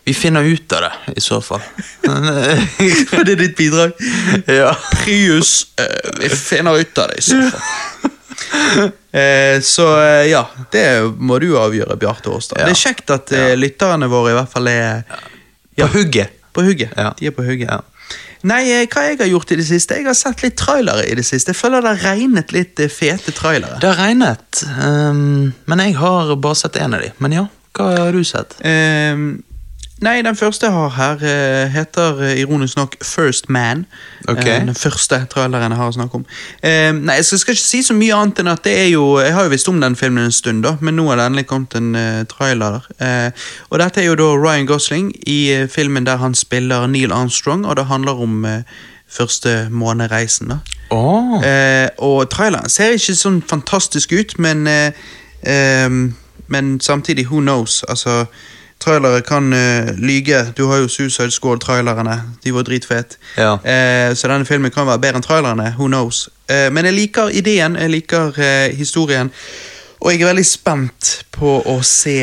[0.07, 1.61] Vi finner ut av det, i så fall.
[2.05, 3.93] For det er ditt bidrag?
[4.47, 4.71] ja.
[5.03, 8.93] Prius, eh, vi finner ut av det i så fall.
[9.11, 10.87] Eh, så eh, ja, det
[11.19, 12.61] må du avgjøre, Bjarte Årstad.
[12.63, 12.69] Ja.
[12.71, 15.03] Det er kjekt at eh, lytterne våre i hvert fall er
[15.79, 16.31] På hugget.
[16.55, 16.95] på hugget.
[16.97, 17.11] Ja.
[17.19, 17.83] De er på hugget.
[18.47, 19.99] Nei, eh, hva jeg har gjort i det siste?
[19.99, 21.51] Jeg har sett litt trailere i det siste.
[21.55, 23.81] Jeg føler det har regnet litt eh, fete trailere.
[23.83, 27.11] Det har regnet, um, men jeg har bare sett én av de.
[27.25, 27.47] Men ja,
[27.79, 28.57] hva har du sett?
[28.67, 29.41] Ehm,
[30.01, 33.87] nei, den første jeg har her, eh, heter eh, ironisk nok First Man.
[34.29, 34.39] Ok.
[34.39, 36.27] Eh, den første traileren jeg har å snakke om.
[36.63, 39.47] Nei, jeg skal ikke si så mye annet enn at det er jo Jeg har
[39.47, 42.27] jo visst om den filmen en stund, da, men nå har det endelig kommet en
[42.31, 42.85] trailer.
[43.71, 47.77] Og dette er jo da Ryan Gosling i filmen der han spiller Neil Armstrong, og
[47.77, 48.47] det handler om
[49.09, 50.59] første månereisen, da.
[51.45, 54.93] Eh, og traileren ser ikke sånn fantastisk ut, men
[56.49, 57.85] Men samtidig, who knows?
[57.89, 58.25] Altså,
[58.81, 60.53] trailere kan uh, lyge.
[60.57, 62.23] Du har jo Suicide Squad-trailerne.
[62.45, 63.19] De var dritfete.
[63.37, 63.53] Ja.
[63.53, 65.73] Uh, så denne filmen kan være bedre enn trailerne.
[65.79, 66.29] Who knows?
[66.51, 68.39] Uh, men jeg liker ideen, jeg liker
[68.77, 69.33] historien.
[69.99, 72.21] Og jeg er veldig spent på å se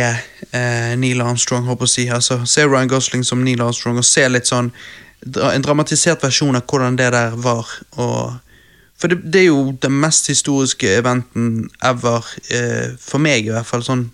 [0.95, 2.05] Neil Armstrong, håper jeg å si.
[2.15, 4.69] Altså, se Ryan Gosling som Neil Armstrong, og se litt sånn
[5.25, 7.67] dra, En dramatisert versjon av hvordan det der var.
[7.99, 8.37] Og,
[8.95, 13.67] for det, det er jo den mest historiske eventen ever, eh, for meg i hvert
[13.67, 13.83] fall.
[13.83, 14.09] sånn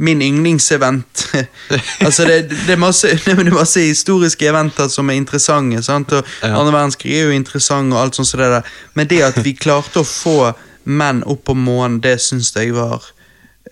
[0.00, 1.26] Min yndlingsevent.
[2.06, 5.82] altså det, det, er masse, det er masse historiske eventer som er interessante.
[5.84, 6.12] sant?
[6.16, 6.54] Og Ja.
[6.56, 8.70] Andre verdenskrig er jo interessant, og alt sånt som det der.
[8.96, 10.52] Men det at vi klarte å få
[10.88, 13.04] menn opp på månen, det syns jeg var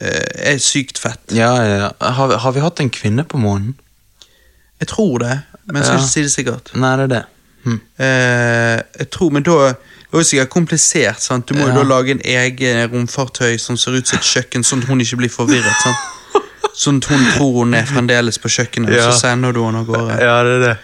[0.01, 1.23] eh, er sykt fett.
[1.33, 1.77] ja, ja.
[1.87, 2.13] ja.
[2.19, 3.73] Har, har vi hatt en kvinne på månen?
[4.81, 6.03] Jeg tror det, men jeg skal Ja.
[6.05, 6.75] ikke si det sikkert.
[6.77, 7.23] Nei, det er det.
[7.65, 7.81] Hm.
[7.99, 9.57] Eh, jeg tror, Men da
[10.09, 11.21] det er jo sikkert komplisert.
[11.21, 11.49] sant?
[11.49, 14.85] Du må jo da lage en egen romfartøy som ser ut som et kjøkken, sånn
[14.85, 15.83] at hun ikke blir forvirret.
[15.83, 15.97] sant?
[16.75, 19.11] Sånn at hun tror hun er fremdeles på kjøkkenet, Ja.
[19.11, 20.19] så sender du henne av gårde.
[20.21, 20.77] Ja, det er det.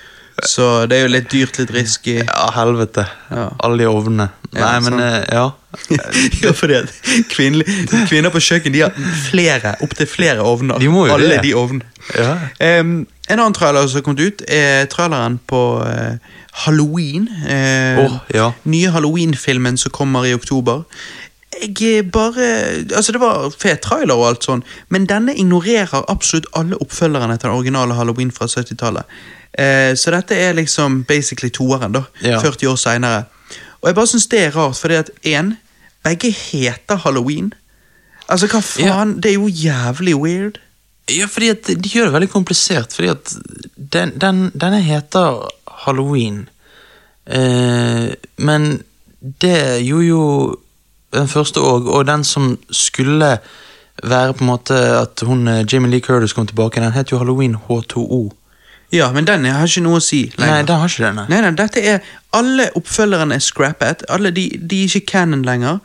[0.51, 2.17] Så det er jo litt dyrt, litt risky.
[2.27, 3.05] Ja, helvete.
[3.31, 3.49] Ja.
[3.63, 4.31] Alle de ovnene.
[4.53, 5.51] Nei, Ja, men eh, ja.
[6.43, 6.91] ja, fordi at
[7.31, 7.65] kvinner,
[8.09, 8.93] kvinner på kjøkken de har
[9.31, 10.79] flere, opptil flere ovner.
[10.79, 11.43] De må jo Alle det.
[11.43, 11.83] de ovnene.
[12.19, 12.35] ja.
[12.81, 16.19] Um, en annen trailer som har kommet ut, er traileren på uh,
[16.67, 17.29] Halloween.
[17.47, 18.51] Uh, Åh, ja.
[18.69, 20.83] Nye Halloween-filmen som kommer i oktober.
[21.63, 22.47] Jeg er bare
[22.97, 27.49] Altså, det var fet trailer og alt sånn, men denne ignorerer absolutt alle oppfølgerne til
[27.49, 29.05] den originale Halloween fra 70-tallet.
[29.59, 32.05] Eh, så dette er liksom basically toeren, da.
[32.25, 32.41] Ja.
[32.43, 33.25] 40 år seinere.
[33.81, 35.55] Og jeg bare syns det er rart, fordi at én
[36.05, 37.55] Begge heter Halloween.
[38.29, 39.17] Altså, hva faen?
[39.25, 40.59] Det er jo jævlig weird.
[41.09, 43.33] Ja, fordi at de gjør det veldig komplisert, fordi at
[43.93, 45.49] den, den, denne heter
[45.85, 46.49] Halloween.
[47.27, 48.83] Eh, men
[49.41, 50.25] det gjorde jo
[51.15, 53.39] den første òg, og den som skulle
[54.03, 57.19] være på en måte at hun eh, Jamie Lee Curtis kom tilbake, den het jo
[57.19, 58.31] Halloween H2O.
[58.93, 60.53] Ja, men den har ikke noe å si lenger.
[60.53, 61.27] Nei, den har ikke denne.
[61.27, 61.41] nei.
[61.41, 62.01] Nei, nei, dette er
[62.35, 64.05] Alle oppfølgerne er scrappet.
[64.09, 65.79] Alle de, de er ikke canon lenger.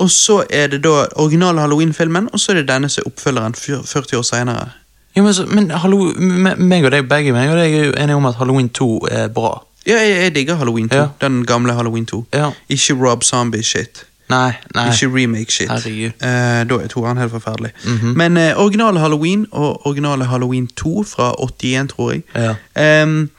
[0.00, 3.54] Og så er det da originale Halloween-filmen, og så er det denne som er oppfølgeren
[3.54, 4.68] 40 år seinere.
[5.16, 6.12] Ja, men, så, men hallo,
[6.56, 9.28] meg og deg, begge meg og deg er jo enige om at Halloween 2 er
[9.34, 9.58] bra.
[9.86, 10.96] Ja, jeg, jeg digger Halloween 2.
[10.96, 11.08] Ja.
[11.20, 12.24] Den gamle Halloween 2.
[12.34, 12.50] Ja.
[12.68, 14.06] Ikke Rob Zombie-shit.
[14.30, 14.86] Nei, nei.
[14.92, 15.70] Ikke remake-shit.
[15.70, 16.12] Herregud.
[16.22, 17.70] Eh, da er toeren helt forferdelig.
[17.84, 18.14] Mhm.
[18.16, 22.22] Men eh, originale Halloween og originale Halloween 2 fra 81, tror jeg.
[22.34, 22.54] Ja.
[22.82, 23.30] Ehm,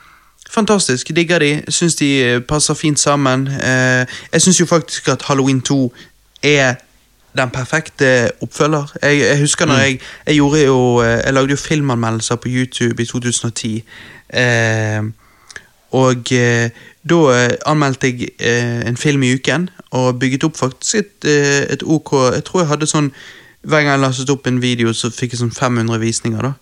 [0.50, 1.12] fantastisk.
[1.16, 1.62] Digger de.
[1.70, 3.48] Syns de eh, passer fint sammen.
[3.48, 5.94] Eh, jeg syns jo faktisk at Halloween 2
[6.44, 6.74] er
[7.38, 8.92] den perfekte oppfølger.
[9.04, 13.04] Jeg, jeg husker når jeg Jeg gjorde jo eh, Jeg lagde jo filmanmeldelser på YouTube
[13.04, 13.84] i 2010.
[14.34, 15.02] Eh,
[15.92, 16.70] og eh,
[17.10, 21.64] da eh, anmeldte jeg eh, en film i uken, og bygget opp faktisk et, eh,
[21.74, 23.10] et OK Jeg tror jeg hadde sånn
[23.62, 26.42] Hver gang jeg lastet opp en video, så fikk jeg sånn 500 visninger.
[26.42, 26.54] da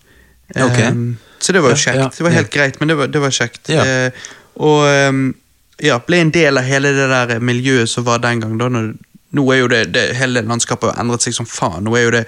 [0.50, 0.90] Okay.
[0.90, 1.96] Um, Så det var jo kjekt.
[1.96, 2.58] ja, det var helt ja.
[2.58, 3.70] greit, men det var, det var kjekt.
[3.70, 4.10] Eh,
[4.60, 5.20] og um,
[5.80, 8.58] ja, ble en del av hele det der miljøet som var den gang.
[8.58, 8.90] da når,
[9.30, 11.84] Nå er jo det, det Hele landskapet har endret seg som faen.
[11.86, 12.24] Nå er jo det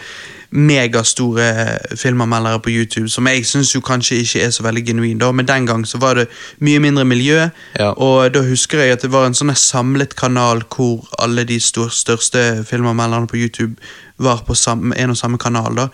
[0.53, 5.49] megastore filmanmeldere på YouTube, som jeg syns kanskje ikke er så veldig genuin, da, men
[5.49, 6.29] den gang så var det
[6.61, 7.49] mye mindre miljø.
[7.79, 7.93] Ja.
[7.97, 12.65] Og da husker jeg at det var en sånn samlet kanal hvor alle de største
[12.69, 13.77] filmanmelderne på YouTube
[14.23, 15.77] var på samme, en og samme kanal.
[15.77, 15.89] da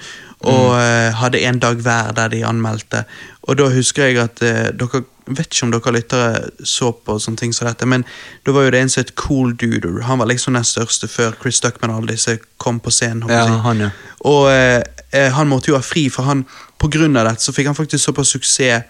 [0.46, 3.04] Og eh, hadde en dag hver der de anmeldte.
[3.42, 7.40] Og da husker jeg at eh, dere vet ikke om dere lyttere så på sånne
[7.40, 8.04] ting som dette, men
[8.46, 10.00] da var jo det en som het Cool Duder.
[10.06, 13.28] Han var liksom den største før Chris Duckman og alle disse kom på scenen.
[13.32, 13.90] Ja, han, ja.
[14.28, 14.82] Og eh,
[15.12, 16.46] eh, han måtte jo ha fri, for han,
[16.78, 18.86] på grunn av dette så fikk han faktisk såpass suksess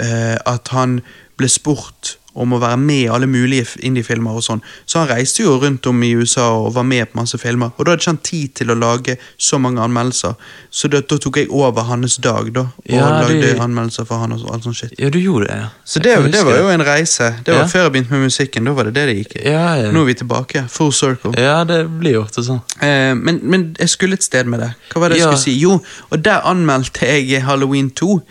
[0.00, 1.00] eh, at han
[1.40, 4.62] ble spurt om å være med i alle mulige indiefilmer og sånn.
[4.86, 7.72] Så han reiste jo rundt om i USA og var med på masse filmer.
[7.76, 10.34] Og da hadde ikke han tid til å lage så mange anmeldelser,
[10.70, 12.60] så da, da tok jeg over hans dag, da.
[12.60, 14.94] Og Ja, lagde det- anmeldelser for han og alt sånt shit.
[14.98, 15.68] Ja, du gjorde det, ja.
[15.84, 17.34] Så det, det var jo en reise.
[17.44, 17.66] Det var Ja.
[17.66, 18.64] før jeg begynte med musikken.
[18.64, 19.44] Da var det det det gikk.
[19.44, 19.90] Ja.
[19.92, 20.64] Nå er vi tilbake.
[20.68, 21.32] Full circle.
[21.36, 22.62] ja, det blir jo ofte sånn.
[22.80, 24.74] Eh, men, men jeg skulle et sted med det.
[24.92, 25.58] Hva var det jeg skulle si?
[25.60, 25.80] Jo,
[26.10, 28.22] og der anmeldte jeg Halloween 2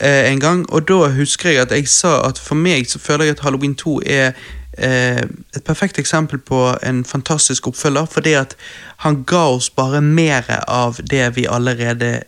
[0.00, 3.24] eh, en gang, og da husker jeg at jeg sa at for meg så føler
[3.24, 4.32] jeg at Halloween 2 er
[4.78, 5.22] eh,
[5.56, 8.56] et perfekt eksempel på en fantastisk oppfølger, fordi at
[8.96, 12.22] han ga oss bare mer av det vi allerede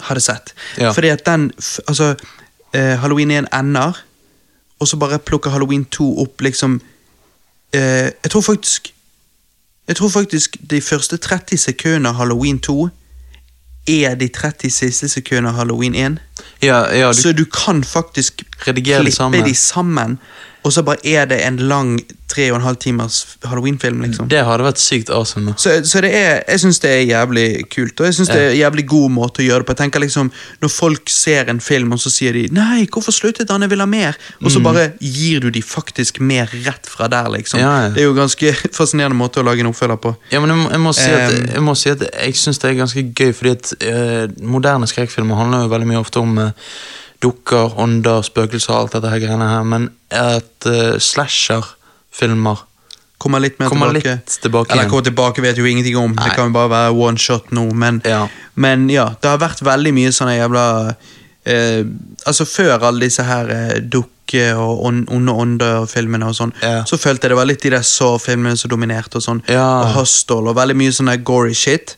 [0.00, 0.54] hadde sett.
[0.78, 0.92] Ja.
[0.92, 1.52] Fordi at den
[1.88, 2.14] Altså,
[2.74, 4.04] eh, Halloween 1 ender,
[4.78, 6.80] og så bare plukker Halloween 2 opp liksom
[7.72, 8.94] eh, Jeg tror faktisk
[9.88, 12.88] jeg tror faktisk de første 30 sekundene av Halloween 2
[13.86, 16.18] er de 30 siste sekundene av Halloween 1.
[16.62, 19.44] Ja, ja, du Så du kan faktisk klippe sammen.
[19.44, 20.18] de sammen,
[20.62, 21.96] og så bare er det en lang
[22.32, 24.00] tre og en halv timers Halloween-film.
[24.06, 24.28] liksom.
[24.30, 25.54] Det hadde vært sykt awesome.
[25.60, 28.50] Så, så det er, jeg syns det er jævlig kult, og jeg synes det er
[28.50, 29.74] en jævlig god måte å gjøre det på.
[29.74, 30.30] Jeg tenker liksom,
[30.62, 33.84] Når folk ser en film, og så sier de 'nei, hvorfor sluttet han, jeg vil
[33.84, 37.60] ha mer', og så bare gir du de faktisk mer rett fra der, liksom.
[37.60, 37.64] Mm.
[37.66, 37.88] Ja, ja.
[37.90, 40.14] Det er jo ganske fascinerende måte å lage en oppfølger på.
[40.32, 42.70] Ja, men jeg må, jeg må si at jeg, må si at jeg syns det
[42.70, 46.52] er ganske gøy, fordi at uh, moderne skrekkfilmer handler jo veldig mye ofte om eh,
[47.22, 52.64] dukker, ånder, spøkelser og alt dette her greiene her, men at uh, slasher-filmer
[53.22, 54.16] Kommer litt mer kommer tilbake.
[54.18, 56.10] litt tilbake Eller kommer tilbake vet jo ingenting om.
[56.16, 56.24] Nei.
[56.26, 57.68] Det kan jo bare være one shot nå.
[57.72, 58.24] Men Ja.
[58.56, 60.64] men ja, det har vært veldig mye sånne jævla
[61.46, 61.84] eh,
[62.26, 66.82] Altså Før alle disse her eh, dukke- og on- onde ånder-filmene og sånn, Ja.
[66.84, 69.16] så følte jeg det var litt de der Saw-filmene som dominerte.
[69.16, 69.82] Og sånn Ja.
[69.82, 71.94] Og Hustle og veldig mye sånn gory shit.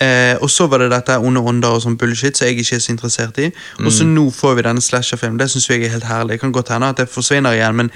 [0.00, 2.84] Eh, og så var det dette onde ånder og sånn bullshit som jeg ikke er
[2.84, 3.50] så interessert i.
[3.84, 5.40] Og så nå får vi denne slasher-filmen.
[5.40, 6.36] Det syns jeg er helt herlig.
[6.36, 7.92] Det kan godt hende at det forsvinner igjen, men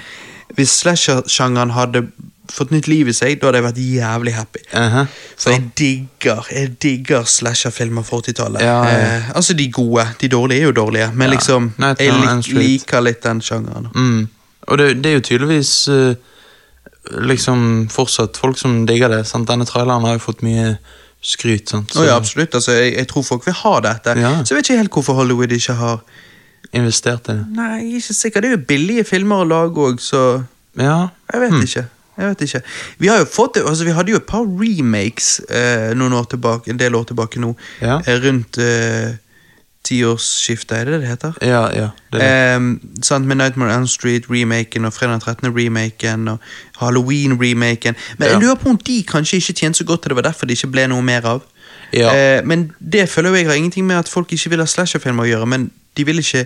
[0.57, 2.05] hvis slasher-sjangeren hadde
[2.51, 4.59] fått nytt liv i seg, da hadde jeg vært jævlig happy.
[4.73, 5.05] Uh -huh.
[5.37, 8.61] Så jeg digger jeg digger slasherfilmer fra 80-tallet.
[8.61, 9.15] Ja, ja.
[9.17, 10.07] eh, altså de gode.
[10.21, 11.33] De dårlige er jo dårlige, men Ja.
[11.33, 13.87] liksom Nightmare jeg lik, liker litt den sjangeren.
[13.95, 14.29] Mm.
[14.67, 16.13] Og det, det er jo tydeligvis uh,
[17.21, 19.27] liksom fortsatt folk som digger det.
[19.27, 19.49] Sant?
[19.49, 20.77] Denne traileren har jo fått mye
[21.21, 21.69] skryt.
[21.69, 21.95] Sant?
[21.95, 22.55] Å ja, absolutt.
[22.57, 24.17] Altså, jeg, jeg tror folk vil ha dette.
[24.19, 24.33] Ja.
[24.41, 26.01] Så jeg vet ikke helt hvorfor Hollywood ikke har
[26.77, 27.47] investert i det.
[27.55, 28.43] Nei, jeg er ikke sikker.
[28.43, 30.43] Det er jo billige filmer å lage òg, så
[30.79, 31.09] Ja.
[31.33, 31.65] jeg vet hmm.
[31.67, 31.87] ikke.
[32.17, 32.61] Jeg vet ikke.
[32.99, 36.69] Vi har jo fått altså vi hadde jo et par remakes eh, noen år tilbake,
[36.69, 37.53] en del år tilbake nå.
[37.81, 38.01] Ja.
[38.05, 39.15] Eh, rundt eh,
[39.83, 41.37] tiårsskiftet, er det det heter?
[41.41, 41.87] Ja, ja.
[42.13, 42.55] Det det.
[42.55, 45.49] Ehm, sant, med Nightmare on Street-remaken og Fredag 13.
[45.57, 46.37] remaken og
[46.81, 47.95] Halloween-remaken.
[48.17, 50.45] Men jeg lurer på om de kanskje ikke tjente så godt, og det var derfor
[50.45, 51.41] det ikke ble noe mer av.
[51.93, 52.13] Ja.
[52.15, 55.31] Eh, men det føler jeg har ingenting med at folk ikke vil ha slasherfilmer å
[55.31, 56.45] gjøre, men de vil ikke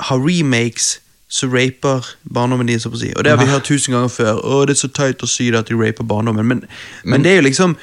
[0.00, 0.98] ha remakes
[1.28, 3.12] som raper barndommen din, så på å si.
[3.16, 4.40] Og det har vi hørt tusen ganger før.
[4.44, 6.62] Å, det er så tight å si det at de raper barndommen, men,
[7.04, 7.76] men det er jo liksom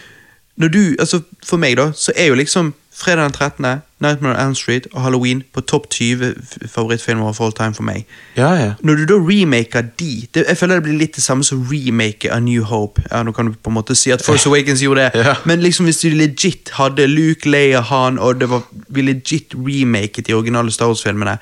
[0.55, 4.39] når du, altså For meg, da, så er jo liksom Fredag den 13., Nightmare on
[4.47, 6.33] Elm Street og Halloween på topp 20
[6.71, 8.05] favorittfilmer of all time for meg.
[8.37, 8.73] ja, ja.
[8.83, 12.31] Når du da remaker de det, Jeg føler det blir litt det samme som remake
[12.31, 13.01] A New Hope.
[13.11, 15.35] Ja, Nå kan du på en måte si at Force Awakens gjorde det, Ja.
[15.45, 20.27] men liksom hvis du legit hadde Luke, Leia, Han, og det var vi legit remaket
[20.27, 21.37] de originale Star Wars-filmene,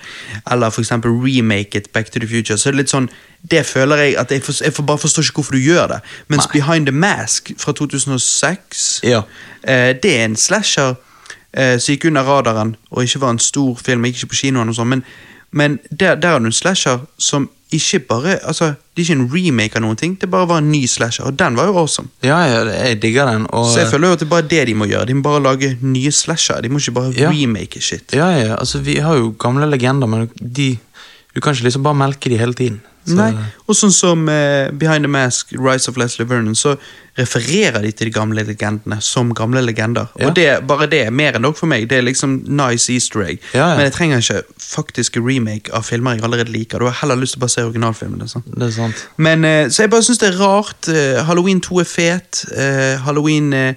[0.52, 3.10] eller for eksempel remaket Back to the Future, så er det litt sånn
[3.52, 6.00] Det føler jeg at jeg, for, jeg for, bare forstår ikke hvorfor du gjør det.
[6.30, 6.62] Mens Nei.
[6.62, 9.22] Behind the Mask fra 2006, Ja.
[9.64, 10.96] eh, det er en slasher
[11.54, 14.70] eh, som gikk under radaren og ikke var en stor film, gikk ikke på kinoen
[14.70, 15.04] og sånn, men,
[15.52, 19.30] men der, der har du en slasher som ikke bare altså, Det er ikke en
[19.34, 22.12] remake av noen ting, det bare var en ny slasher, og den var jo awesome.
[22.22, 23.48] ja, ja jeg digger den.
[23.50, 25.08] Og, Så jeg føler jo at det er bare det de må gjøre.
[25.10, 26.62] De må bare lage nye slasher.
[26.62, 27.32] De må ikke bare Ja.
[27.34, 28.14] remake shit.
[28.14, 30.78] Ja, ja, altså Vi har jo gamle legender, men de,
[31.34, 32.82] du kan ikke liksom bare melke de hele tiden.
[33.06, 33.34] Så- Nei,
[33.68, 36.76] Og sånn som uh, Behind the Mask, Rise of Leslie Vernon, så
[37.18, 40.08] refererer de til de gamle legendene som gamle legender.
[40.20, 40.28] Ja.
[40.28, 41.88] Og det, bare det er mer enn nok for meg.
[41.90, 43.40] Det er liksom nice easter egg.
[43.54, 43.76] Ja, ja.
[43.78, 46.80] Men jeg trenger ikke faktiske remake av filmer jeg allerede liker.
[46.80, 48.28] Du har heller lyst til å bare se originalfilmene.
[48.32, 48.44] sånn.
[48.48, 49.04] Det er sant.
[49.18, 50.88] Men, uh, så jeg bare syns det er rart.
[50.90, 52.46] Uh, Halloween 2 er fet.
[53.04, 53.76] Halloween eh,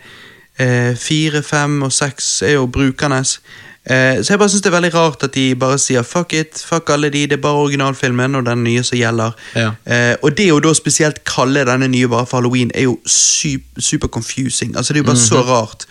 [0.58, 3.38] eh, 4, 5 og 6 er jo brukernes.
[3.86, 6.58] Eh, så jeg bare syns det er veldig rart at de bare sier fuck it,
[6.66, 9.36] fuck alle de, det er bare originalfilmen og den nye som gjelder.
[9.54, 9.68] Ja.
[9.86, 13.80] Eh, og det å da spesielt kalle denne nye bare for halloween, er jo super,
[13.80, 14.74] super confusing.
[14.76, 15.48] Altså Det er jo bare så Mhm.
[15.52, 15.86] rart.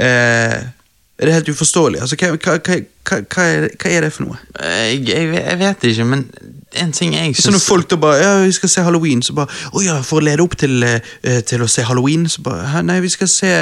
[0.00, 0.62] Eh,
[1.18, 2.00] det er helt uforståelig.
[2.02, 4.38] Altså, hva, hva, hva, hva, er, hva er det for noe?
[4.58, 6.24] Jeg, jeg, jeg vet ikke, men
[6.82, 9.52] en ting jeg syns når folk da bare Ja, vi skal se Halloween, så bare
[9.70, 12.98] Å ja, for å lede opp til, eh, til å se Halloween, så bare Nei,
[13.04, 13.52] vi skal se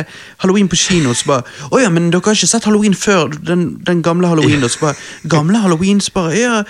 [0.41, 3.35] Halloween på kino, så bare Å ja, men dere har ikke sett Halloween før?
[3.37, 4.73] Den, den gamle Halloween, da?
[4.73, 4.97] Så bare
[5.29, 6.01] Gamle Halloween?
[6.01, 6.65] Så bare Ja.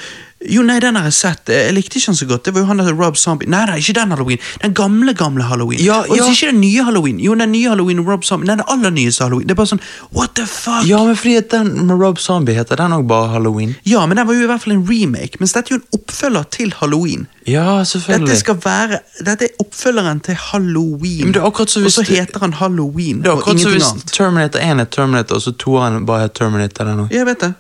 [0.51, 1.51] Jo, nei, den har jeg sett.
[1.53, 2.45] Jeg likte ikke den så godt.
[2.47, 3.49] Det var jo han der Rob Zombie.
[3.51, 4.39] Nei, nei, ikke den Halloween.
[4.63, 5.81] Den gamle, gamle Halloween.
[5.85, 6.27] Ja, Og ja.
[6.31, 7.21] ikke den nye Halloween.
[7.21, 8.47] Jo, den nye Halloween og Rob Zombie.
[8.47, 9.47] Nei, den aller nyeste Halloween.
[9.47, 9.83] Det er bare sånn
[10.17, 10.83] What the fuck?
[10.89, 13.77] Ja, men fordi den med Rob Zombie heter den òg bare Halloween.
[13.87, 15.39] Ja, men den var jo i hvert fall en remake.
[15.41, 17.27] Mens dette er jo en oppfølger til Halloween.
[17.47, 18.29] Ja, selvfølgelig.
[18.29, 21.25] Dette skal være Dette er oppfølgeren til Halloween.
[21.27, 23.69] Men det er akkurat så hvis og så heter han Halloween Det er akkurat så
[23.69, 24.13] ingenting hvis annet.
[24.19, 26.85] Terminator 1 er Terminator, og så toeren bare er Terminator.
[26.85, 27.15] Den også.
[27.17, 27.53] Jeg vet det.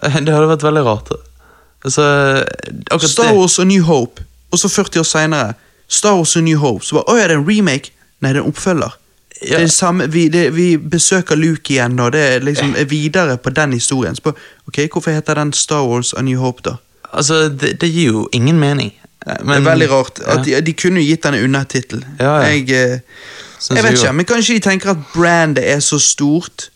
[0.24, 1.10] Det hadde vært veldig rart.
[1.84, 3.34] Altså, Star.
[3.34, 5.52] Wars og New Hope, og så 40 år seinere
[5.88, 6.84] Star Wars og New Hope.
[6.84, 7.94] Så bare Å ja, det er en remake?
[8.20, 8.96] Nei, det er en oppfølger.
[9.40, 9.56] Ja.
[9.56, 13.38] Det er samme, vi, det, vi besøker Luke igjen, og det er liksom er videre
[13.40, 14.16] på den historien.
[14.16, 14.34] Så
[14.68, 16.76] ok, Hvorfor heter den Star Wars og New Hope, da?
[17.12, 18.92] Altså, det, det gir jo ingen mening.
[19.24, 20.20] det er veldig rart.
[20.26, 20.60] At ja.
[20.60, 22.04] de, de kunne jo gitt den en undertittel.
[22.18, 22.52] Ja, ja.
[22.52, 23.00] Jeg, eh,
[23.70, 26.70] jeg vet ikke, men kanskje de tenker at brandet er så stort.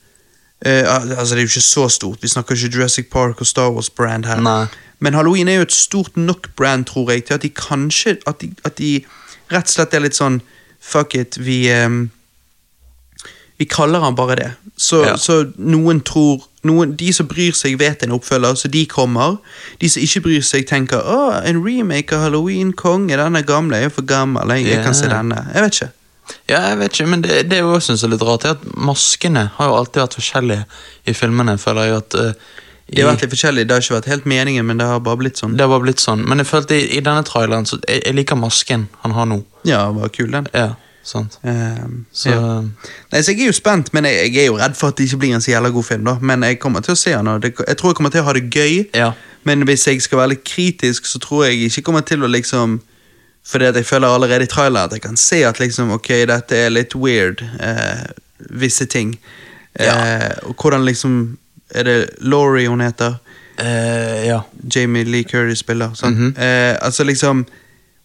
[0.67, 2.19] Uh, altså, det er jo ikke så stort.
[2.23, 4.41] Vi snakker ikke Jurassic Park og Star Wars-brand her.
[4.41, 4.67] Nei.
[5.05, 8.41] Men Halloween er jo et stort nok brand, tror jeg, til at de kanskje At
[8.41, 8.91] de, at de
[9.53, 10.41] rett og slett er litt sånn
[10.85, 12.07] Fuck it, vi um,
[13.61, 14.51] Vi kaller han bare det.
[14.77, 15.17] Så, Ja.
[15.21, 19.37] så noen tror noen, De som bryr seg, vet en oppfølger, så de kommer.
[19.81, 23.77] De som ikke bryr seg, tenker Å, en remake av Halloween, konge, den er gamle,
[23.79, 25.45] jeg er for gammel, jeg, jeg kan se denne.
[25.55, 25.91] Jeg vet ikke.
[26.49, 28.65] Ja, jeg vet ikke, men det, det jeg også synes er litt rart, er at
[28.81, 30.65] maskene har jo alltid vært forskjellige
[31.13, 32.33] i filmene, føler jeg at eh,
[32.87, 35.17] De har vært litt forskjellige, det har ikke vært helt meningen, men det har bare
[35.17, 35.55] blitt sånn.
[35.57, 36.25] Det har bare blitt sånn.
[36.29, 39.39] Men jeg følte i, i denne traileren så jeg, jeg liker masken han har nå.
[39.65, 40.47] Ja, var kul, den.
[40.53, 41.39] Ja, sant.
[41.43, 42.41] Um, Så ja.
[43.13, 45.07] Nei, så Jeg er jo spent, men jeg, jeg er jo redd for at det
[45.09, 46.05] ikke blir en så jævla god film.
[46.05, 48.21] da Men jeg kommer til å se den, og det, jeg tror jeg kommer til
[48.21, 48.75] å ha det gøy.
[48.95, 49.13] Ja.
[49.45, 52.81] Men hvis jeg skal være litt kritisk, så tror jeg ikke kommer til å liksom
[53.45, 56.57] Fordi at jeg føler allerede i traileren at jeg kan se at liksom Ok, dette
[56.57, 58.05] er litt weird, eh,
[58.51, 59.17] visse ting.
[59.75, 60.31] Eh, Ja.
[60.49, 61.39] Og hvordan liksom
[61.75, 63.15] Er det Laurie hun heter?
[63.61, 64.41] Uh, ja.
[64.75, 65.91] Jamie Lee Curry spiller.
[65.95, 66.15] Sånn.
[66.15, 66.39] Mm -hmm.
[66.73, 67.47] uh, altså liksom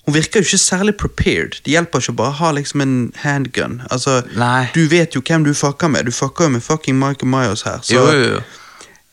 [0.06, 1.52] Hun virker jo ikke særlig prepared.
[1.66, 3.82] Det hjelper ikke å bare ha liksom en handgun.
[3.92, 4.66] Altså, Nei.
[4.74, 6.06] Du vet jo hvem du fucker med.
[6.06, 7.80] Du fucker jo med fucking Michael Myers her.
[7.82, 8.40] Så Jo, jo, jo.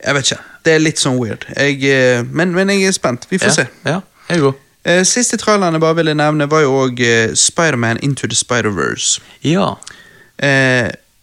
[0.05, 0.41] jeg vet ikke.
[0.65, 1.45] Det er litt sånn weird.
[1.57, 3.27] Jeg, eh, men, men jeg er spent.
[3.29, 3.67] Vi får Ja, se.
[3.85, 3.99] ja,
[4.29, 4.53] jeg går.
[5.03, 6.99] Siste traileren jeg bare ville nevne, var jo òg
[7.35, 9.21] Spiderman Into the Spider-Verse.
[9.43, 9.75] Ja.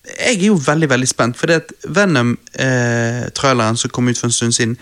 [0.04, 1.46] Eh, jeg er jo veldig veldig spent, for
[1.88, 4.76] Venom-traileren som kom ut for en stund siden,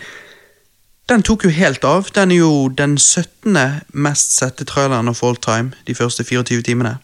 [1.09, 2.07] den tok jo helt av.
[2.15, 3.81] Den er jo den 17.
[3.93, 6.97] mest sette traileren of all time de første 24 timene.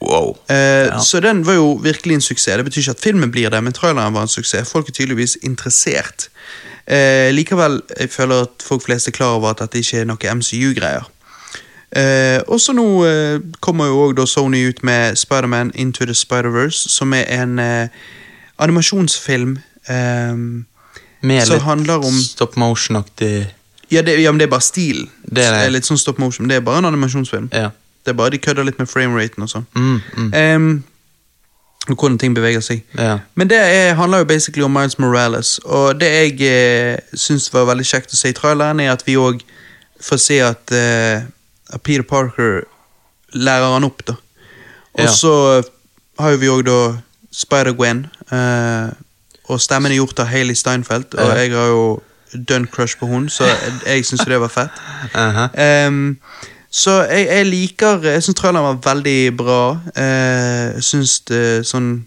[0.00, 0.36] Wow.
[0.50, 1.00] Eh, Ja.
[1.00, 2.56] Så den var jo virkelig en suksess.
[2.56, 4.70] Det betyr ikke at filmen blir det, men traileren var en suksess.
[4.70, 6.28] Folk er tydeligvis interessert.
[6.86, 10.34] Eh, likevel jeg føler at folk flest er klar over at dette ikke er noe
[10.34, 11.08] MCU-greier.
[11.96, 16.88] Eh, og så nå eh, kommer jo også Sony ut med Spiderman Into the Spider-Verse,
[16.90, 17.88] som er en eh,
[18.58, 20.34] animasjonsfilm eh,
[21.22, 23.54] Med som handler om stop motion-aktig
[23.88, 25.10] ja, ja, men det er bare stilen.
[25.22, 25.72] Det er det.
[25.72, 26.48] litt sånn stop motion.
[26.48, 27.50] Det er bare en animasjonsfilm.
[27.52, 27.68] Ja.
[28.04, 29.66] Det er bare De kødder litt med frameraten og sånn.
[29.76, 30.82] Mm, mm.
[31.88, 32.82] Og hvordan ting beveger seg.
[32.96, 33.18] ja.
[33.34, 37.68] Men det er, handler jo basically om Miles Morales, og det jeg eh, syns var
[37.68, 39.44] veldig kjekt å se i traileren, er at vi òg
[40.00, 41.28] får se at, eh, at
[41.82, 42.60] Peter Parker
[43.32, 44.14] lærer han opp, da.
[44.94, 45.12] Og Ja.
[45.12, 45.62] så
[46.18, 46.96] har jo vi òg da
[47.32, 48.92] Spider-Gwen, eh,
[49.48, 52.02] og stemmen er gjort av Hailey Steinfeld, og jeg har jo
[52.48, 53.44] done crush på hun, så
[53.86, 54.70] jeg, syns det var fett.
[55.14, 55.86] Uh -huh.
[55.86, 56.18] um,
[56.70, 59.78] så jeg, jeg liker Jeg syns traileren var veldig bra.
[59.96, 62.06] Jeg jeg syns det sånn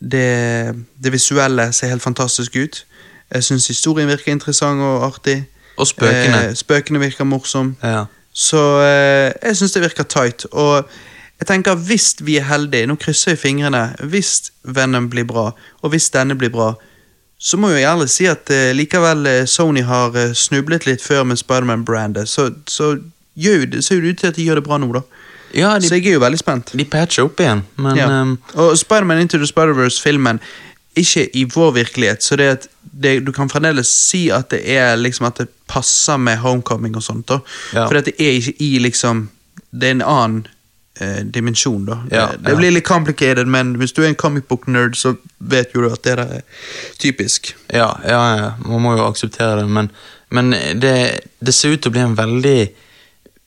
[0.00, 0.74] det,
[1.04, 2.86] det visuelle ser helt fantastisk ut.
[3.34, 5.44] Jeg syns historien virker interessant og artig.
[5.76, 6.48] Og spøkene.
[6.48, 7.76] Uh, spøkene virker morsom.
[7.82, 8.04] ja.
[8.32, 10.44] Så eh, jeg syns det virker tight.
[10.52, 10.84] Og
[11.40, 15.50] jeg tenker hvis vi er heldige, nå krysser jeg fingrene, hvis Venom blir bra,
[15.82, 16.74] og hvis denne blir bra,
[17.40, 21.24] så må jeg ærlig si at eh, likevel eh, Sony har eh, snublet litt før
[21.24, 22.98] med Spiderman-brandet, så, så
[23.40, 25.00] gjør jo det, ser jo ut til at de gjør det bra nå, da.
[25.56, 26.74] ja, Så jeg er jo veldig spent.
[26.76, 28.10] de patcher opp igjen, men Ja.
[28.20, 28.36] um...
[28.60, 30.40] Og Spiderman Into the Spider-Verse-filmen,
[30.98, 34.96] ikke i vår virkelighet, så det at det, du kan fremdeles si at det er
[34.98, 37.40] liksom at det passer med Homecoming og sånt, da.
[37.74, 37.86] Ja.
[37.86, 39.28] For det er ikke i liksom
[39.70, 40.48] Det er en annen
[40.98, 42.00] eh, dimensjon, da.
[42.10, 42.58] Ja, det, det ja.
[42.58, 46.02] blir litt complicated, men hvis du er en comic book-nerd, så vet jo du at
[46.02, 46.40] det er
[46.98, 47.54] typisk.
[47.68, 49.92] ja, ja, ja, man må jo akseptere det, men,
[50.30, 50.50] men
[50.82, 52.58] det, det ser ut til å bli en veldig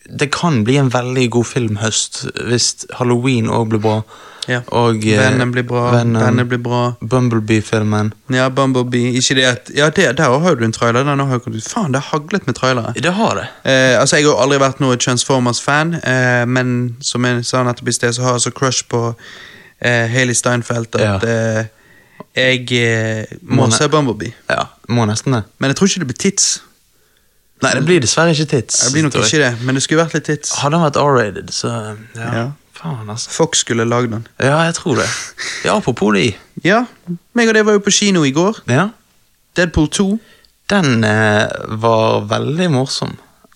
[0.10, 4.01] Det kan bli en veldig god filmhøst hvis Halloween òg blir bra.
[4.47, 4.60] Ja.
[4.76, 6.82] Og Vennen blir bra, Venom blir bra.
[6.99, 8.14] Bumblebee-filmen.
[8.34, 9.14] Ja, Bumblebee.
[9.16, 11.04] Ikke det at Ja, det, der har du en trailer.
[11.04, 11.64] Den har kommet.
[11.64, 12.93] Faen, det har haglet med trailere.
[12.93, 13.47] Det har det.
[13.64, 17.95] Eh, altså, Jeg har aldri vært noe Transformers-fan, eh, men som jeg sa nettopp i
[17.95, 19.16] sted, så har jeg så crush på
[19.82, 21.66] eh, Hailey Steinfeld at eh,
[22.36, 24.34] jeg eh, må Må se Bumblebee.
[24.49, 25.43] Ja, må nesten det.
[25.60, 26.62] Men jeg tror ikke det blir tits.
[27.64, 28.82] Nei, det blir dessverre ikke tits.
[28.86, 30.51] Det blir nok ikke det, men det skulle vært litt tits.
[30.61, 32.28] Hadde han vært R-rated, så ja.
[32.39, 32.45] Ja.
[32.78, 33.30] Faen, altså.
[33.32, 34.28] Fox skulle lagd den.
[34.41, 35.07] Ja, jeg tror det.
[35.64, 36.32] Ja, apropos de.
[36.66, 36.84] Ja,
[37.38, 38.64] meg og det var jo på kino i går.
[38.68, 38.89] Ja.
[39.55, 40.07] Deadpool 2.
[40.74, 41.45] Den eh,
[41.84, 43.14] var veldig morsom.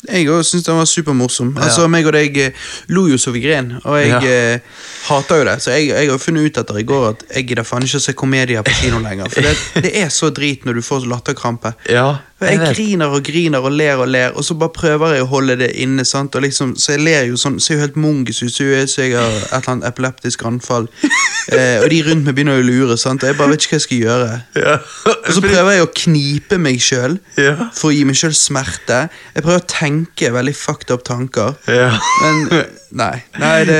[0.07, 1.55] Jeg òg syns den var supermorsom.
[1.57, 1.65] Ja.
[1.65, 4.19] Altså, meg og deg eh, lo jo så vi gren, og jeg Ja.
[4.21, 5.55] eh, hater jo det.
[5.65, 8.05] Så jeg, jeg har funnet ut etter i går at jeg gidder faen ikke å
[8.05, 9.31] se komedier på kino lenger.
[9.33, 9.55] For det,
[9.87, 11.73] det er så drit når du får latterkrampe.
[11.89, 15.23] Ja, Og jeg griner og griner og ler og ler, og så bare prøver jeg
[15.25, 16.05] å holde det inne.
[16.05, 16.35] sant?
[16.37, 18.63] Og liksom, Så jeg ler jo sånn, ser jo helt mongus ut, så
[19.01, 20.87] jeg har et eller annet epileptisk anfall.
[21.47, 23.23] Eh, og de rundt meg begynner å lure, sant?
[23.23, 24.31] og jeg bare vet ikke hva jeg skal gjøre.
[24.59, 24.73] Ja.
[25.07, 27.53] Og så prøver jeg å knipe meg sjøl Ja.
[27.71, 28.97] for å gi meg sjøl smerte.
[29.31, 31.55] Jeg prøver å tenke veldig fucked up tanker.
[31.71, 31.93] Ja.
[32.19, 32.65] Men
[32.99, 33.23] nei.
[33.39, 33.79] nei det,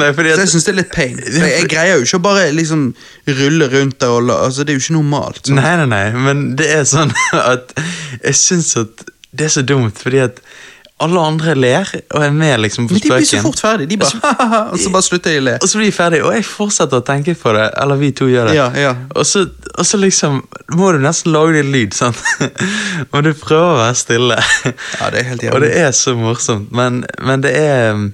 [0.00, 1.16] Nei, fordi så jeg syns det er litt pain.
[1.20, 2.84] For jeg, jeg greier jo ikke å bare liksom
[3.28, 5.42] rulle rundt der og altså, Det er jo ikke normalt.
[5.44, 5.60] Sånn.
[5.60, 7.12] Nei, nei, nei, men det er sånn
[7.52, 7.74] at
[8.22, 10.40] jeg syns at det er så dumt, fordi at
[11.02, 13.88] alle andre ler og er med liksom på Men de blir så fort ferdig.
[13.90, 15.54] De bare og så bare slutter de å le.
[15.58, 17.64] Og så blir de ferdige, og jeg fortsetter å tenke på det.
[17.82, 18.56] Eller vi to gjør det.
[18.58, 18.92] Ja, ja.
[19.16, 20.42] Og, så, og så liksom
[20.78, 22.20] må du nesten lage din lyd, sant?
[23.12, 24.38] og du prøver å være stille.
[24.68, 25.56] Ja, det er helt jævlig.
[25.56, 28.06] og det er så morsomt, men, men det er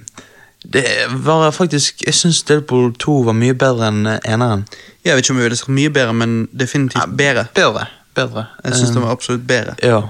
[0.63, 4.65] Det var faktisk Jeg syns Deadpool 2 var mye bedre enn eneren.
[5.05, 7.45] Jeg vet ikke om jeg ville sagt mye bedre, men definitivt bedre.
[7.55, 7.85] Bedre.
[8.15, 8.45] Bedre.
[8.65, 9.75] Jeg syns Um, den var absolutt bedre.
[9.83, 10.01] Ja.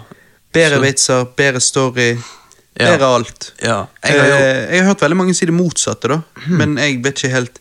[0.54, 2.18] Bedre så- vitser, bedre story,
[2.80, 2.96] Ja.
[2.96, 3.54] bedre alt.
[3.62, 3.86] ja.
[4.04, 6.20] Jeg Jeg har, jeg har hørt veldig mange si det motsatte, da.
[6.48, 7.60] Men jeg vet ikke helt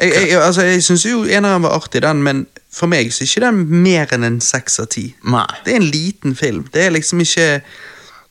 [0.00, 3.22] Jeg, jeg, jeg, altså, jeg syns jo eneren var artig, den, men for meg så
[3.22, 5.14] er ikke den mer enn en seks av ti.
[5.64, 6.64] Det er en liten film.
[6.72, 7.62] Det er liksom ikke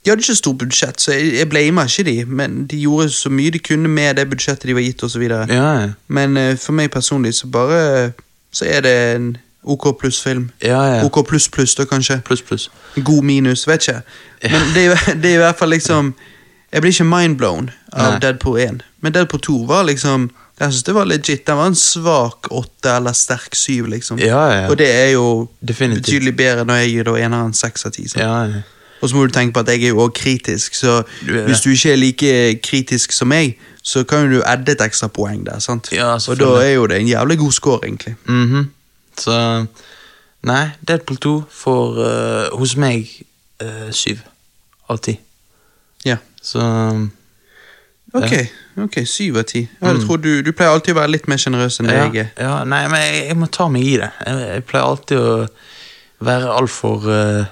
[0.05, 3.29] De hadde ikke stort budsjett, så jeg, jeg blamer ikke de, men de gjorde så
[3.31, 5.21] mye de kunne med det budsjettet de var gitt, osv.
[5.23, 5.87] Ja, ja.
[6.07, 8.11] Men eh, for meg personlig så bare
[8.53, 10.49] Så er det en OK pluss-film.
[10.61, 11.03] Ja, ja.
[11.07, 12.19] OK pluss pluss, da, kanskje.
[12.27, 12.69] Pluss, pluss.
[13.03, 14.01] God minus, vet ikke.
[14.51, 14.83] Men det
[15.23, 16.13] det er i hvert fall liksom
[16.73, 18.19] Jeg blir ikke mindblown av Nei.
[18.19, 20.29] Deadpool 1, men Deadpool 2 var liksom
[20.59, 21.47] Jeg synes det var legit.
[21.47, 24.19] Den var en svak åtte eller sterk syv, liksom.
[24.19, 24.67] Ja, ja.
[24.69, 26.05] Og det er jo Definitivt.
[26.05, 28.05] betydelig bedre når jeg gir da eneren seks av ti.
[28.17, 28.61] Ja, ja.
[29.03, 31.61] Og så må du tenke på at jeg er jo også kritisk, så Du hvis
[31.61, 35.41] du ikke er like kritisk som meg, så kan jo du adde et ekstra poeng
[35.45, 35.59] der.
[35.59, 35.89] sant?
[35.91, 38.15] Ja, Og da er jo det en jævlig god score, egentlig.
[38.25, 38.69] Mhm.
[39.19, 39.65] Så
[40.43, 43.07] Nei, Deadpool 2 får uh, hos meg
[43.63, 44.19] eh, syv
[44.91, 45.13] av ti.
[46.05, 46.17] Ja.
[46.43, 46.59] Så
[48.13, 48.33] Ok,
[48.77, 49.63] ok, syv av ti.
[49.63, 52.03] Jeg hadde trodd du, du pleier alltid å være litt mer sjenerøs enn det ja,
[52.03, 52.27] jeg er.
[52.45, 54.09] ja, Nei, men jeg, jeg må ta meg i det.
[54.25, 55.31] Jeg, jeg pleier alltid å
[56.27, 57.47] være altfor uh,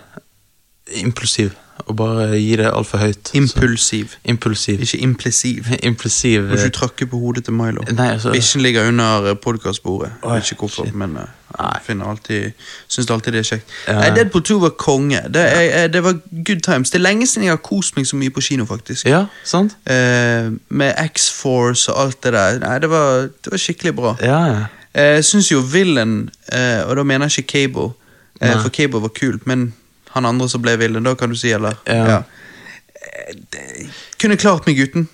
[0.96, 1.52] impulsiv.
[1.90, 3.28] Og bare gi det altfor høyt.
[3.28, 4.80] Så- Impulsiv, impulsiv.
[4.82, 5.66] ikke implisiv.
[5.84, 7.82] Impulsiv Må du ikke tråkke på hodet til Milo.
[7.92, 10.12] Nei, altså Bikkjen ligger under podkastbordet.
[10.24, 10.96] Oi, ikke hvorfor, shit.
[10.96, 12.52] men jeg finner alltid,
[12.88, 13.66] syns alltid det er kjekt.
[13.88, 13.94] Ja.
[13.94, 15.22] Nei, Deadpool 2 var konge.
[15.34, 15.60] Det, ja.
[15.82, 16.90] jeg, det var good times.
[16.90, 19.06] Det er lenge siden jeg har kost meg så mye på kino, faktisk.
[19.10, 19.74] Ja, sant?
[19.90, 22.60] Eh, med X-Force og alt det der.
[22.60, 24.16] Nei, det var, det var skikkelig bra.
[24.22, 24.64] Ja, ja.
[24.94, 27.94] Eh, Jeg syns jo Villain, eh, og da mener jeg ikke Cable,
[28.42, 29.74] eh, for Cable var kult, men
[30.14, 31.76] han andre som ble villen, da kan du si, eller?
[31.86, 32.06] Ja.
[32.08, 32.22] ja.
[33.52, 33.90] det-
[34.20, 35.08] Kunne klart meg uten.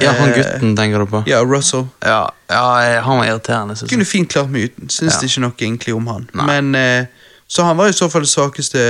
[0.00, 1.22] Ja, han Eh, gutten tenker du på?
[1.28, 1.86] Ja, Russell.
[2.00, 3.76] Ja, ja han var irriterende.
[3.76, 4.88] Synes Kunne fint klart meg uten.
[4.88, 5.26] Syns Ja.
[5.28, 6.28] ikke noe egentlig om han.
[6.34, 6.46] Nei.
[6.46, 7.06] Men eh,
[7.48, 8.80] Så han var i så fall det svakeste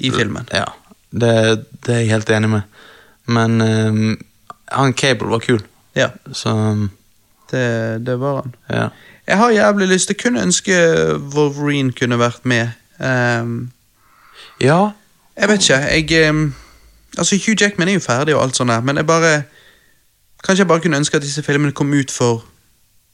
[0.00, 0.46] i filmen.
[0.52, 0.64] Ja,
[1.12, 2.62] det, det er jeg helt enig med.
[3.26, 4.18] Men um,
[4.72, 5.60] han Cable var kul,
[5.94, 6.90] Ja, så um,
[7.50, 8.54] det, det var han.
[8.70, 8.88] ja.
[9.26, 10.08] Jeg har jævlig lyst.
[10.08, 10.72] Jeg kunne ønske
[11.34, 12.68] Wolverine kunne vært med.
[13.00, 13.72] Um,
[14.60, 14.92] Ja,
[15.36, 15.76] Jeg vet ikke.
[15.76, 16.54] Jeg um,
[17.18, 19.42] Altså, Hugh Jackman er jo ferdig og alt sånt der, men jeg bare
[20.44, 22.44] Kanskje jeg bare kunne ønske at disse filmene kom ut for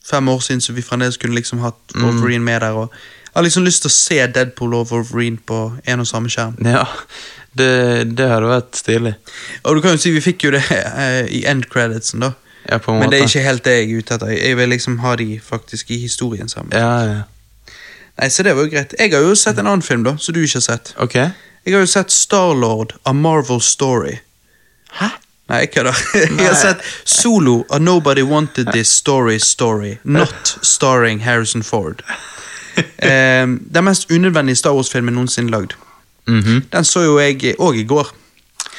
[0.05, 2.71] fem år siden, så vi fremdeles kunne liksom hatt Wolverine med der.
[2.71, 6.29] Og jeg har liksom lyst til å se Deadpool og Wolverine på en og samme
[6.29, 6.57] skjerm.
[6.65, 6.83] ja.
[7.57, 9.13] Det, det hadde vært stilig.
[9.63, 12.31] Og du kan jo si vi fikk jo det eh, i end creditsen, da.
[12.69, 13.03] Ja, på en måte.
[13.03, 14.31] Men det er ikke helt det jeg er ute etter.
[14.33, 16.73] Jeg vil liksom ha de faktisk i historien sammen.
[16.73, 17.75] Ja, ja.
[18.17, 18.95] Nei, Så det var jo greit.
[18.99, 20.93] Jeg har jo sett en annen film, da, som du ikke har sett.
[20.97, 21.17] Ok.
[21.65, 24.17] Jeg har jo sett Starlord, av Marvel Story.
[24.99, 25.07] Hæ?
[25.49, 25.97] Nei, jeg kødder.
[26.39, 29.97] Jeg har sett Solo, av Nobody Wanted This Story Story.
[30.03, 32.03] Not starring Harrison Ford.
[32.97, 35.75] Eh, den mest unødvendige Star Wars-filmen noensinne lagd.
[36.27, 36.63] Mhm.
[36.73, 38.07] Den så jo jeg òg i går.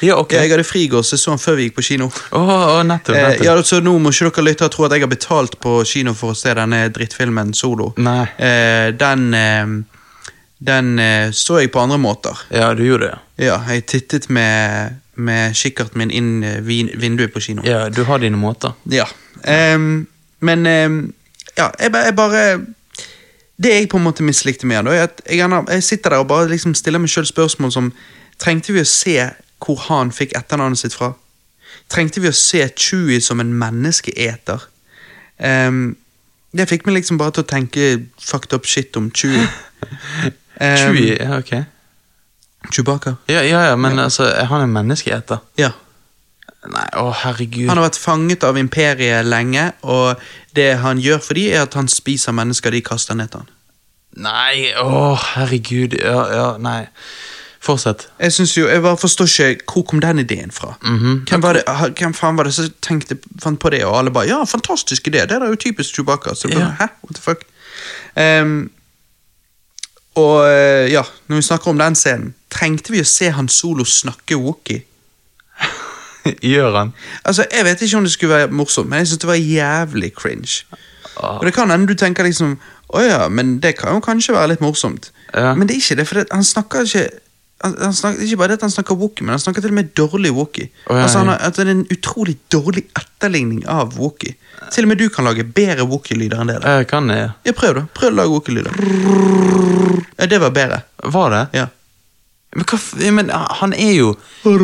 [0.03, 0.33] Ja, ok.
[0.35, 2.09] Jeg hadde fri i går, så jeg så den før vi gikk på kino.
[2.35, 3.45] Åh, oh nettopp, Eh, nettopp.
[3.45, 6.11] ja, så Nå må ikke dere lytte og tro at jeg har betalt på kino
[6.13, 7.93] for å se denne drittfilmen Solo.
[8.03, 8.25] Nei.
[8.35, 9.63] Eh, den eh,
[10.59, 12.37] den eh, så jeg på andre måter.
[12.51, 13.45] Ja, du gjorde det.
[13.45, 17.61] Ja, jeg tittet med, med kikkerten min inn eh, vin, vinduet på kino.
[17.67, 18.71] Ja, du har dine måter.
[18.89, 19.05] Ja.
[19.43, 20.07] Ehm,
[20.39, 21.13] men ehm,
[21.57, 22.41] ja, jeg, ba- jeg bare
[23.57, 26.09] Det jeg på en måte mislikte med den, da, er at jeg, gjerne- jeg sitter
[26.09, 27.91] der og bare liksom stiller meg sjøl spørsmål som
[28.39, 29.13] Trengte vi å se
[29.63, 31.13] hvor han fikk etternavnet sitt fra?
[31.89, 34.65] Trengte vi å se Chewie som en menneskeeter?
[35.39, 35.95] Ehm,
[36.55, 37.87] det fikk meg liksom bare til å tenke
[38.19, 39.47] fucked up shit om Chewie.
[40.59, 41.53] Chewie, ja, ok.
[42.73, 43.15] Chewbacca.
[43.29, 45.37] Ja, ja, ja, men altså, er han en menneskeeter?
[45.59, 45.71] Ja.
[46.65, 47.67] Nei, å herregud.
[47.69, 50.17] Han har vært fanget av imperiet lenge, og
[50.57, 53.51] det han gjør for dem, er at han spiser mennesker de kaster ned til han.
[54.25, 55.93] Nei, å herregud.
[55.99, 56.87] Ja, ja, nei.
[57.65, 58.07] Fortsett.
[58.21, 60.75] Jeg synes jo, jeg bare forstår ikke Hvor kom den ideen fra?
[60.85, 61.23] Mhm.
[61.29, 61.63] hvem, var det,
[61.97, 65.25] hvem faen var det som tenkte, fant på det, og alle bare Ja, fantastisk idé!
[65.25, 66.35] Det er jo typisk Chewbacca.
[66.35, 66.71] Så bare, Ja.
[66.79, 66.87] Hæ?
[67.03, 67.41] What the fuck?
[68.15, 68.69] Ehm,
[70.15, 73.83] og eh, ja, når vi snakker om den scenen, trengte vi å se Han Solo
[73.87, 74.85] snakke Wookie?
[76.51, 76.93] Gjør han?
[77.23, 80.13] Altså, Jeg vet ikke om det skulle være morsomt, men jeg synes det var jævlig
[80.15, 80.63] cringe.
[81.17, 81.37] Ah.
[81.39, 82.57] Og det kan hende du tenker liksom
[82.95, 85.11] Å ja, men det kan jo kanskje være litt morsomt.
[85.33, 85.53] Ja.
[85.57, 87.07] Men det er ikke det, for det, han snakker ikke
[87.63, 89.77] han, han snakker, Ikke bare det at han snakker wookie, men han snakker til og
[89.77, 90.69] med dårlig wookie.
[90.89, 94.35] Oh, ja, altså, han har, at det er en utrolig dårlig etterligning av wookie.
[94.73, 96.59] Til og med du kan lage bedre wookie-lyder enn det.
[96.63, 97.29] Jeg kan ja.
[97.45, 97.85] Ja, prøv, da.
[97.95, 98.71] Prøv å lage wookie-lyder.
[100.19, 100.81] Ja, det var bedre.
[101.15, 101.43] Var det?
[101.61, 101.67] Ja.
[102.55, 102.79] Men hva.
[103.11, 104.59] Men ah, han er jo Jeg,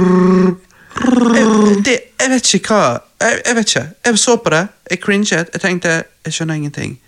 [1.86, 2.84] det, jeg vet ikke hva
[3.22, 3.86] jeg, jeg vet ikke.
[4.06, 5.50] Jeg så på det, jeg cringet.
[5.54, 7.00] Jeg tenkte Jeg skjønner ingenting.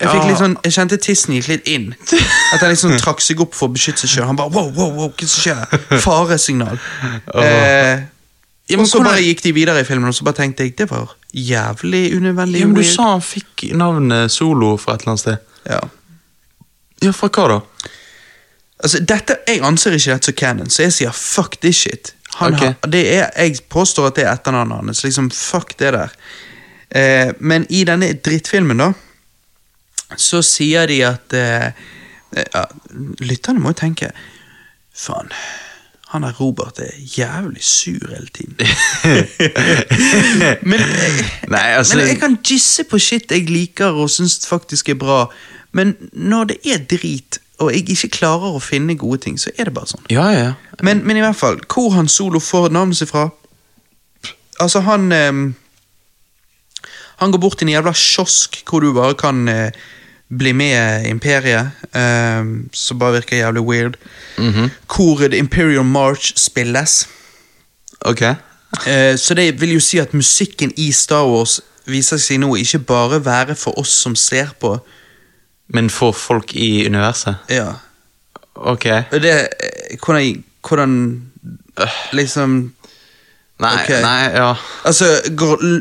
[0.00, 0.36] Jeg Ja.
[0.36, 1.94] sånn, jeg kjente tissen gikk litt inn.
[2.54, 4.26] At han liksom trakk seg opp for å beskytte seg sjøl.
[4.26, 5.78] Han bare wow, wow, wow, hva som skjer?
[6.06, 6.78] Faresignal.
[7.34, 8.02] Eh,
[8.70, 10.86] Ja, men så bare gikk de videre i filmen, og så bare tenkte jeg det
[10.90, 12.60] var jævlig unødvendig.
[12.60, 12.94] ja, men Du weird.
[12.94, 15.38] sa han fikk navnet Solo fra et eller annet sted.
[15.68, 15.80] Ja.
[17.02, 17.60] Ja, fra hva da?
[18.82, 22.14] Altså, dette, Jeg anser ikke dette som canon, så jeg sier fuck this shit.
[22.38, 22.60] Han Ok.
[22.60, 25.02] har, det er, jeg påstår at det er etternavnet hans.
[25.04, 26.10] Liksom, fuck det der.
[26.94, 28.92] Eh, men i denne drittfilmen, da,
[30.20, 31.82] så sier de at eh,
[32.36, 32.64] ja,
[33.20, 34.12] Lytterne må jo tenke
[34.92, 35.32] Faen.
[36.12, 38.56] han der Robert er jævlig sur hele tiden.
[40.68, 44.92] men, jeg, Nei, altså men jeg kan gisse på shit jeg liker og syns faktisk
[44.92, 45.22] er bra.
[45.72, 49.70] Men når det er drit, og jeg ikke klarer å finne gode ting, så er
[49.70, 50.04] det bare sånn.
[50.12, 50.50] Ja, ja.
[50.84, 53.30] Men, men i hvert fall, hvor han Solo får navnet sitt fra
[54.60, 55.32] Altså, han eh,
[57.22, 59.72] Han går bort til en jævla kiosk hvor du bare kan eh,
[60.38, 63.96] bli med Imperiet, um, som bare virker jævlig weird.
[64.38, 67.08] Mm Hvor The Imperial March spilles.
[68.00, 68.22] Ok.
[68.22, 72.78] uh, så det vil jo si at musikken i Star Wars viser seg nå ikke
[72.78, 74.78] bare være for oss som ser på.
[75.68, 77.34] Men for folk i universet?
[77.50, 77.72] Ja.
[78.54, 78.84] Ok.
[79.10, 81.22] Det, eh, hvordan, hvordan
[82.12, 82.72] Liksom
[83.62, 84.02] Nei, okay.
[84.02, 84.54] nei, ja.
[84.84, 85.06] Altså,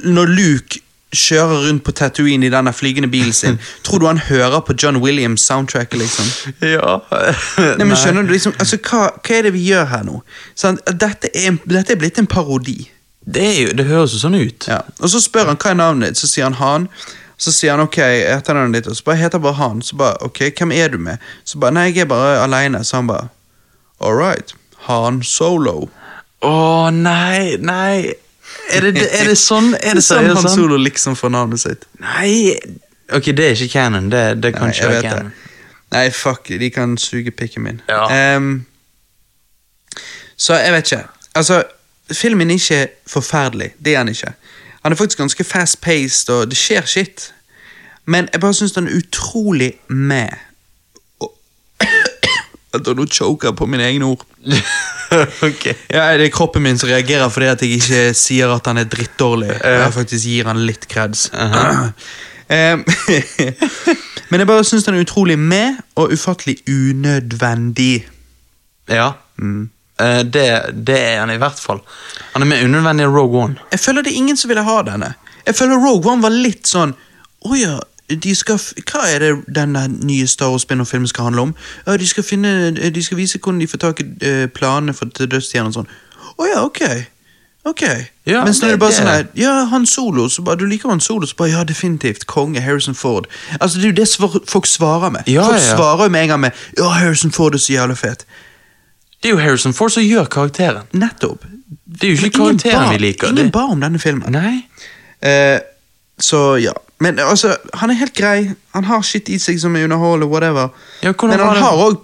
[0.04, 0.80] når Luke
[1.12, 5.02] kjører rundt på Tatooine i denne flygende bilen sin, tror du han hører på John
[5.04, 6.32] Williams soundtracket, liksom?
[6.64, 7.00] Ja.
[7.80, 10.22] Nei, men skjønner du, liksom, altså, hva, hva er det vi gjør her nå?
[10.56, 12.80] Sånn, dette, er dette er blitt en parodi.
[13.22, 14.68] Det, jo, det høres jo sånn ut.
[14.72, 14.82] Ja.
[15.00, 16.88] Og så spør han hva er navnet ditt, så sier han Han.
[17.42, 19.82] Så sier han ok, etternavnet ditt, og så bare heter bare Han.
[19.82, 21.22] Så bare ok, hvem er du med?
[21.44, 22.84] Så bare nei, jeg er bare aleine.
[22.86, 23.32] Så han bare
[24.02, 24.54] all right,
[24.88, 25.90] Han Solo.
[26.46, 28.14] Å nei, nei.
[28.72, 29.74] Er det, er det sånn?
[29.76, 30.50] Er det sånn Han?
[30.50, 31.88] Solo liksom får navnet sitt?
[32.00, 32.56] Nei.
[33.12, 34.10] Ok, det er ikke canon.
[34.12, 35.32] Det, det kan Nei, ikke være canon.
[35.32, 35.58] det.
[35.92, 37.82] Nei, fuck, de kan suge pikken min.
[37.92, 38.38] Ja.
[38.38, 38.66] Um,
[40.40, 41.04] så jeg vet ikke.
[41.36, 41.64] Altså,
[42.12, 43.74] filmen er ikke forferdelig.
[43.86, 44.32] Det er han ikke.
[44.84, 47.34] Han er faktisk ganske fast-paced, og det skjer shit.
[48.06, 50.30] Men jeg bare syns den er utrolig med.
[52.72, 54.22] Og Nå choker jeg på mine egne ord.
[55.48, 55.66] ok.
[55.92, 58.88] Ja, Det er kroppen min som reagerer fordi at jeg ikke sier at han er
[58.92, 59.52] drittdårlig.
[59.60, 61.30] Jeg faktisk gir han litt creds.
[61.34, 61.92] -huh.
[64.32, 68.08] Men jeg bare syns den er utrolig med og ufattelig unødvendig.
[68.90, 69.12] Ja.
[69.38, 69.70] Mm.
[70.00, 71.82] Eh, det, det er han i hvert fall.
[72.34, 73.56] Han er mer unødvendig enn Rogue One.
[73.72, 75.14] Jeg føler det er ingen som ville ha denne.
[75.46, 76.92] Jeg føler Rogue One var litt sånn
[77.42, 77.80] Å ja,
[78.36, 78.58] skal,
[78.92, 81.56] hva er det denne nye Star Wars-filmen skal handle om?
[81.88, 85.06] Ja, de skal finne, de skal vise hvordan de får tak i eh, planene for
[85.06, 85.88] dødsstjernen og sånn.
[86.38, 86.82] Å ja, ok.
[87.66, 87.82] Ok.
[88.26, 90.66] Ja, Mens nå det- det er bare sånn her Ja, Han Solo, så bare, du
[90.66, 92.26] liker Han Solo, så bare Ja, definitivt.
[92.26, 93.28] Konge Harrison Ford.
[93.60, 95.24] Altså, Det er jo det svar, folk svarer med.
[95.28, 95.76] Ja, folk ja.
[95.78, 98.26] svarer jo med en gang med Ja, Harrison Ford er så jævlig fet.
[99.22, 100.84] Det er jo Harrison Ford som gjør karakteren.
[100.94, 101.46] Nettopp.
[101.86, 103.28] Det er jo ikke karakteren bar, vi liker.
[103.30, 104.32] Ingen ba om denne filmen.
[104.32, 104.66] Nei.
[105.22, 105.60] Eh,
[106.20, 106.74] så ja.
[107.02, 108.52] Men altså, han er helt grei.
[108.76, 110.68] Han har shit i seg som er underholdende, whatever.
[111.04, 111.98] Ja, Men han har òg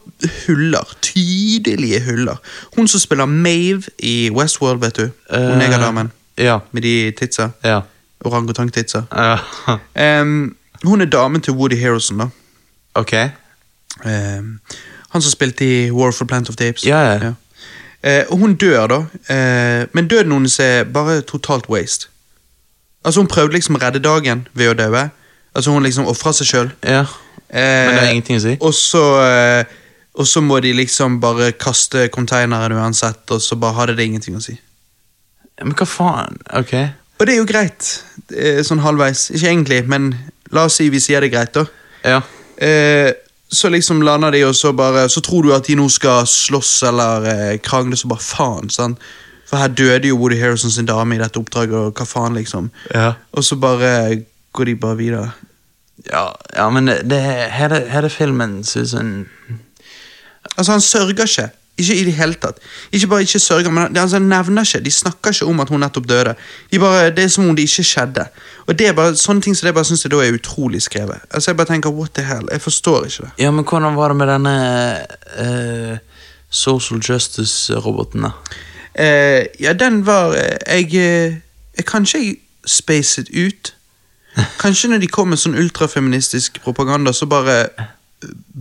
[0.47, 0.93] huller.
[1.05, 2.39] Tydelige huller.
[2.75, 5.09] Hun som spiller Mave i Westworld, vet du.
[5.29, 6.59] Hun Eh, negerdamen Ja.
[6.71, 7.49] med de titsa.
[7.63, 7.81] Ja.
[8.25, 9.01] Orangutang-titsa.
[9.67, 9.77] Uh.
[10.21, 12.27] um, hun er damen til Woody Harrelson, da.
[12.95, 13.13] ok.
[14.05, 14.59] Um,
[15.09, 16.69] han som spilte i War for Plant of Tapes.
[16.69, 16.85] Apes.
[16.85, 17.33] Ja, ja.
[18.03, 18.97] Eh, og hun dør, da.
[19.29, 22.07] Uh, men døden hennes er bare totalt waste.
[23.05, 25.07] Altså Hun prøvde liksom å redde dagen ved å dø.
[25.55, 26.71] Altså Hun liksom ofra seg sjøl.
[26.83, 27.05] Ja.
[27.51, 28.55] Men det har ingenting å si?
[28.59, 29.75] Og så eh,
[30.19, 34.35] Og så må de liksom bare kaste konteineren uansett, og så bare hadde det ingenting
[34.35, 34.55] å si.
[35.61, 36.39] Men hva faen?
[36.57, 36.73] Ok.
[37.19, 37.91] Og det er jo greit,
[38.33, 39.27] eh, sånn halvveis.
[39.33, 40.09] Ikke egentlig, men
[40.53, 41.63] la oss si vi sier det greit, da.
[42.05, 42.19] Ja.
[42.57, 43.11] Eh,
[43.53, 46.83] så liksom lander de, og så bare Så tror du at de nå skal slåss
[46.89, 48.69] eller eh, krangle, så bare faen.
[48.73, 48.99] sant?
[49.47, 52.71] For her døde jo Woody Harrison sin dame i dette oppdraget, og hva faen, liksom.
[52.93, 53.13] Ja.
[53.31, 54.23] Og så bare
[54.53, 55.31] går de bare videre.
[56.11, 57.21] Ja, ja men det, det
[57.51, 59.29] hele, hele filmen synes en
[60.57, 61.49] Altså, han sørger ikke.
[61.77, 62.57] Ikke i det hele tatt.
[62.91, 64.79] Ikke bare ikke sørger, men han, altså, han nevner ikke.
[64.85, 66.33] De snakker ikke om at hun nettopp døde.
[66.71, 68.25] De bare, det er som om det ikke skjedde.
[68.67, 71.21] Og det er bare, Sånne ting som det bare synes jeg da er utrolig skrevet.
[71.31, 72.47] Altså, Jeg bare tenker, what the hell?
[72.51, 73.29] Jeg forstår ikke det.
[73.43, 74.55] Ja, men hvordan var det med denne
[75.37, 75.97] uh,
[76.49, 78.31] Social Justice-roboten, da?
[78.97, 81.35] Eh, ja, den var eh, Jeg, eh,
[81.77, 82.35] jeg Kanskje jeg
[82.65, 83.73] spacet ut.
[84.63, 87.67] Kanskje når de kom med sånn ultrafeministisk propaganda, så bare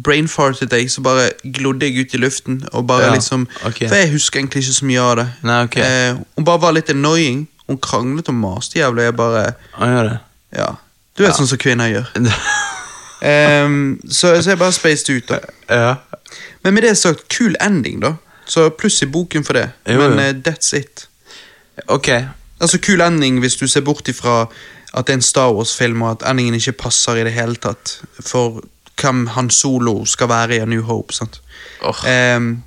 [0.04, 2.60] brainfartet jeg, så bare glodde jeg ut i luften.
[2.72, 3.88] Og bare Ja, liksom okay.
[3.88, 5.26] For jeg husker egentlig ikke så mye av det.
[5.48, 5.82] Nei, okay.
[6.10, 7.46] eh, hun bare var litt annoying.
[7.66, 9.02] Hun kranglet og maste jævlig.
[9.08, 9.46] Jeg bare?
[10.52, 10.68] Ja.
[11.16, 11.36] Du vet Ja.
[11.36, 12.12] sånn som kvinner gjør.
[13.64, 15.38] um, så, så jeg bare spaced ut, da.
[15.70, 15.94] ja.
[16.62, 18.14] Men med det sagt, kul ending, da.
[18.46, 19.68] Så pluss i boken for det.
[19.86, 20.08] Jo, jo.
[20.08, 21.08] Men eh, that's it.
[21.86, 22.08] Ok.
[22.60, 24.46] Altså Kul ending hvis du ser bort ifra
[24.96, 27.98] at det er en Star Wars-film, og at endingen ikke passer i det hele tatt
[28.24, 28.62] for
[28.96, 31.12] hvem Han Solo skal være i A New Hope.
[31.12, 31.40] sant?
[31.82, 32.00] Oh.
[32.36, 32.62] Um,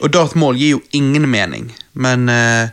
[0.00, 2.68] og Darth Maul gir jo ingen mening, men uh,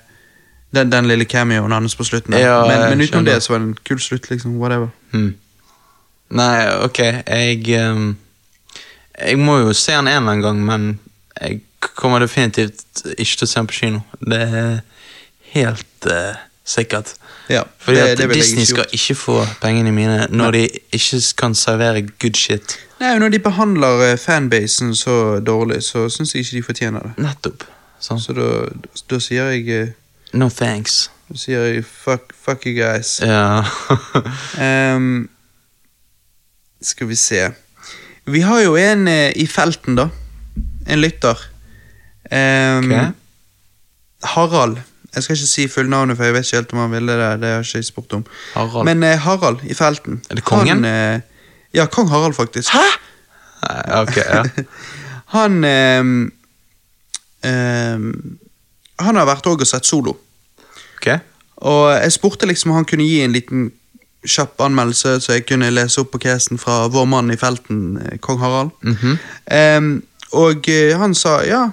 [0.75, 2.33] den, den lille cameoen hans på slutten.
[2.33, 4.57] Ja, men, men utenom det så var det en kul slutt, liksom.
[4.59, 4.89] Whatever.
[5.11, 5.35] Hmm.
[6.31, 8.17] Nei, ok, jeg um,
[9.19, 10.99] Jeg må jo se han en eller annen gang, men
[11.41, 11.61] jeg
[11.95, 13.99] kommer definitivt ikke til å se den på kino.
[14.21, 14.79] Det er
[15.55, 16.35] helt uh,
[16.65, 17.13] sikkert.
[17.49, 21.21] Ja, Fordi det- at det Disney ikke skal ikke få pengene mine når de ikke
[21.37, 22.77] kan servere good shit.
[22.99, 27.11] Nei, Når de behandler eh, fanbasen så dårlig, så syns jeg ikke de fortjener det.
[27.17, 27.63] Nettopp.
[27.99, 28.45] Så, Så da,
[29.09, 29.87] da sier jeg eh,
[30.33, 31.09] No thanks.
[31.29, 33.19] Da sier jeg fuck, fuck you guys.
[33.19, 33.63] Ja.
[34.95, 35.29] um,
[36.81, 37.51] skal vi se
[38.25, 40.07] Vi har jo en i felten, da.
[40.87, 41.37] En lytter.
[42.31, 43.13] Um, Ok.
[44.23, 44.77] Harald.
[45.15, 47.41] Jeg skal ikke si fullnavnet, for jeg vet ikke helt om han ville det.
[47.41, 48.25] Det har ikke jeg spurt om.
[48.53, 48.85] Harald.
[48.85, 50.83] Men eh, Harald i felten Er det kongen?
[50.83, 51.21] Han, eh,
[51.73, 52.69] ja, kong Harald, faktisk.
[52.71, 52.85] Hæ?!
[53.61, 54.43] Nei, ok, ja.
[55.35, 56.31] Han ehm,
[58.99, 60.15] Han har vært òg og sett solo.
[60.97, 61.07] Ok.
[61.61, 63.71] Og jeg spurte liksom om han kunne gi en liten
[64.27, 68.17] kjapp anmeldelse, så jeg kunne lese opp på casen fra vår mann i felten, eh,
[68.21, 68.71] kong Harald.
[68.81, 69.17] Mhm.
[69.51, 69.91] Ehm,
[70.31, 71.69] og eh, han sa ja,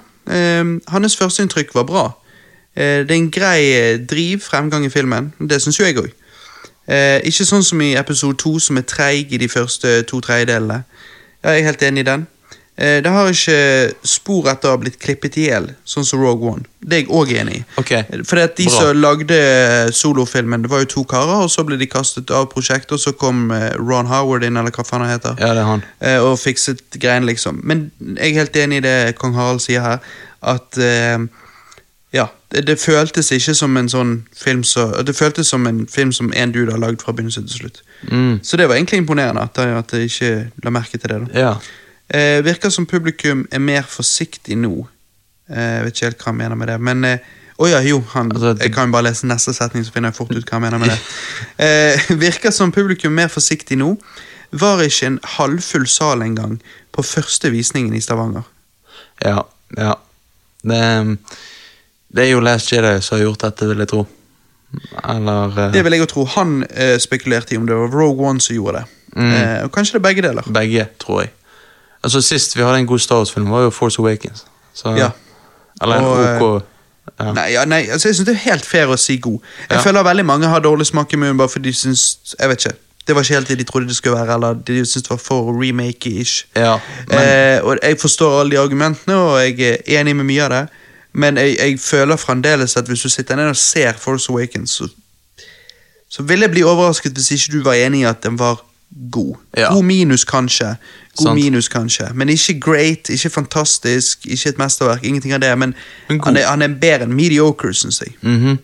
[0.61, 2.05] um, hans førsteinntrykk var bra.
[2.77, 5.33] Eh, det er en grei eh, driv, fremgang i filmen.
[5.51, 6.11] Det syns jo jeg òg.
[7.29, 10.79] Ikke sånn som i episode to, som er treig i de første to tredjedelene.
[11.45, 12.23] Jeg er helt enig i den.
[12.79, 16.53] Eh, det har ikke spor etter å ha blitt klippet i hjel, sånn som Rogue
[16.53, 16.67] One.
[16.79, 17.63] Det er jeg òg enig i.
[17.83, 18.05] Okay.
[18.23, 18.75] Fordi de bra.
[18.77, 19.39] som lagde
[19.99, 23.13] solofilmen, det var jo to karer, og så ble de kastet av prosjektet, og så
[23.19, 25.83] kom eh, Ron Howard inn, eller hva faen han heter, Ja, det han.
[26.01, 27.59] eh, og fikset greiene, liksom.
[27.67, 29.99] Men jeg er helt enig i det kong Harald sier her,
[30.47, 31.19] at eh,
[32.15, 36.13] ja, det, det føltes ikke som en sånn film så, Det føltes som en film
[36.17, 37.83] som en dude har lagd fra begynnelse til slutt.
[38.09, 38.39] Mm.
[38.47, 40.31] Så det var egentlig imponerende at jeg, at jeg ikke
[40.65, 41.21] la merke til det.
[41.35, 41.53] da Ja.
[42.15, 44.87] Eh, virker som publikum er mer forsiktig nå.
[45.51, 47.99] Eh, jeg vet ikke helt hva han mener med det, men eh, Oh ja, jo,
[48.13, 50.45] han, Altså, det- jeg kan jo bare lese neste setning, så finner jeg fort ut
[50.47, 50.99] hva han mener med det.
[51.59, 53.97] Eh, virker som publikum er mer forsiktig nå.
[54.53, 56.61] Var ikke en halvfull sal engang
[56.95, 58.47] på første visningen i Stavanger.
[59.25, 59.43] Ja.
[59.77, 59.95] ja.
[60.63, 61.19] Det,
[62.15, 64.07] det er jo Last Jedi som har gjort dette, vil jeg tro.
[65.03, 65.73] Eller uh...
[65.73, 66.25] Det vil jeg jo tro.
[66.39, 68.85] Han uh, spekulerte i om det var Rogue One som gjorde det.
[69.17, 69.33] Mm.
[69.35, 70.43] Uh, og kanskje det er begge deler.
[70.61, 71.35] begge, tror jeg.
[72.05, 74.45] Altså Sist vi hadde en god Star Wars-film, var jo Force Awakens.
[74.75, 75.11] Så, Ja.
[75.83, 76.63] Eller Og, eh, OK
[77.19, 77.33] ja.
[77.33, 79.39] Nei, ja, nei altså, jeg synes det er helt fair å si god.
[79.71, 82.65] Jeg føler veldig mange har dårlig smak i munnen bare fordi de syns Jeg vet
[82.65, 82.77] ikke.
[83.07, 85.17] Det var ikke helt det de trodde det skulle være, eller de syntes det var
[85.17, 86.47] for remake-ish.
[86.57, 86.79] ja.
[87.09, 90.51] Men, Eh, og jeg forstår alle de argumentene, og jeg er enig med mye av
[90.51, 90.69] det.
[91.13, 94.89] Men jeg, jeg føler fremdeles at hvis du sitter ned og ser Force Awakens, så,
[96.11, 98.61] så vil jeg bli overrasket hvis ikke du var enig i at den var
[99.11, 99.35] god.
[99.57, 99.73] Ja.
[99.73, 100.75] God minus, kanskje.
[101.17, 101.41] God Sant.
[101.41, 102.11] minus, kanskje.
[102.15, 105.05] Men ikke great, ikke fantastisk, ikke et mesterverk.
[105.05, 105.59] Ingenting av det.
[105.59, 105.75] Men,
[106.09, 108.17] Men han, er, han er bedre enn mediocre, syns jeg.
[108.23, 108.59] mhm.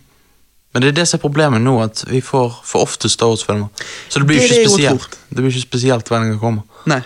[0.75, 3.69] Men det er det som er problemet nå, at vi får for ofte Star Wars-filmer.
[4.09, 5.19] Så det blir Det ikke det spesielt.
[5.31, 6.63] Det blir ikke spesielt hver gang det kommer.
[6.91, 7.03] Nei,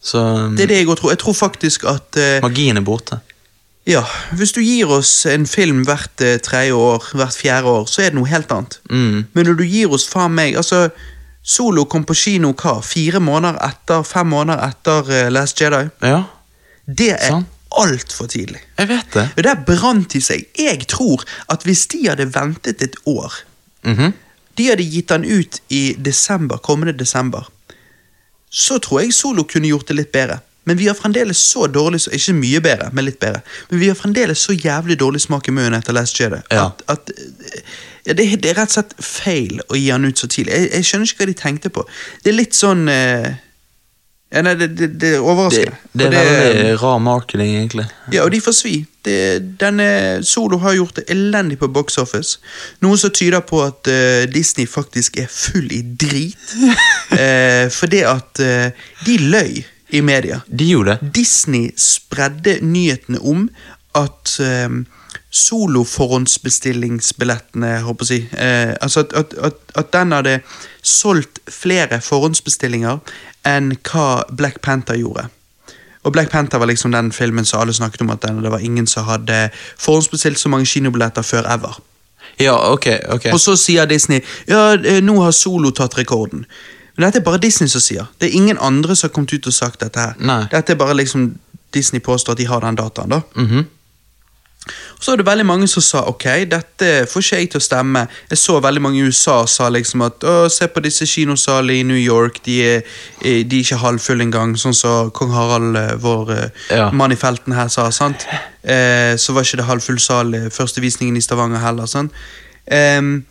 [0.00, 1.10] Så um, det er det jeg tror.
[1.12, 3.18] Jeg tror faktisk at uh, magien er borte.
[3.86, 4.00] Ja,
[4.32, 8.12] hvis du gir oss en film hvert eh, tredje år, hvert fjerde år, så er
[8.12, 8.78] det noe helt annet.
[8.90, 9.24] Mm.
[9.32, 10.88] Men når du gir oss faen meg Altså,
[11.42, 12.80] Solo kom på kino hva?
[12.84, 15.86] Fire måneder etter, fem måneder etter eh, Last Jedi?
[16.04, 16.24] Ja,
[16.86, 17.46] Det er sånn.
[17.70, 18.60] altfor tidlig.
[18.78, 19.28] jeg vet det.
[19.36, 20.46] Og Der brant de seg.
[20.58, 23.32] Jeg tror at hvis de hadde ventet et år
[23.82, 24.12] Mhm.
[24.58, 27.46] De hadde gitt den ut i desember, kommende desember.
[28.50, 30.40] Så tror jeg Solo kunne gjort det litt bedre.
[30.68, 33.40] Men vi har fremdeles så dårlig Ikke mye bedre, men litt bedre.
[33.70, 36.42] Men vi har fremdeles så jævlig dårlig smak i munnen etter Last Jedi.
[36.52, 36.68] Ja.
[36.68, 37.12] At, at
[38.06, 40.56] ja, det, det er rett og slett feil å gi han ut så tidlig.
[40.56, 41.86] Jeg, jeg skjønner ikke hva de tenkte på.
[42.24, 43.30] Det er litt sånn eh,
[44.30, 45.74] ja, nei, det, det, det er overraskende.
[45.98, 47.86] det er veldig rar marketing, egentlig.
[48.12, 48.74] ja, og de får svi.
[49.58, 49.88] Denne
[50.22, 52.38] Solo har gjort det elendig på box office.
[52.84, 56.54] Noe som tyder på at uh, Disney faktisk er full i drit.
[57.18, 60.40] uh, det at uh, de løy i media.
[60.46, 60.98] De gjorde det.
[61.14, 63.50] Disney spredde nyhetene om
[63.98, 64.86] at um,
[65.30, 70.40] Solo-forhåndsbestillingsbillettene, håper jeg å si eh, Altså at, at, at, at den hadde
[70.82, 72.98] solgt flere forhåndsbestillinger
[73.46, 75.28] enn hva Black Panther gjorde.
[76.02, 78.58] Og Black Panther var liksom den filmen som alle snakket om at den, det var
[78.58, 81.78] ingen som hadde forhåndsbestilt så mange kinobilletter før ever.
[82.40, 83.26] Ja, ok, ok.
[83.32, 86.46] Og så sier Disney ja, eh, nå har Solo tatt rekorden.
[87.00, 88.04] Men dette er bare Disney som sier.
[88.20, 90.18] Det er ingen andre som har kommet ut og sagt dette her.
[90.20, 90.42] Nei.
[90.52, 91.30] Dette er bare liksom
[91.72, 93.08] Disney påstår at de har den dataen.
[93.16, 93.20] da.
[93.34, 93.64] Mm
[94.98, 97.64] Og så er det veldig mange som sa ok, dette får ikke jeg til å
[97.64, 98.02] stemme.
[98.28, 101.86] Jeg så veldig mange i USA sa liksom at å, se på disse kinosalene i
[101.88, 102.82] New York, de er,
[103.24, 104.52] eh, de er ikke halvfulle engang.
[104.60, 106.90] Sånn som kong Harald, eh, vår eh, Ja.
[106.90, 107.88] mann i felten her, sa.
[107.90, 108.26] sant?
[108.62, 111.86] Eh, så var ikke det halvfull sal første visningen i Stavanger heller.
[111.86, 112.12] sant?
[112.70, 113.24] Ehm,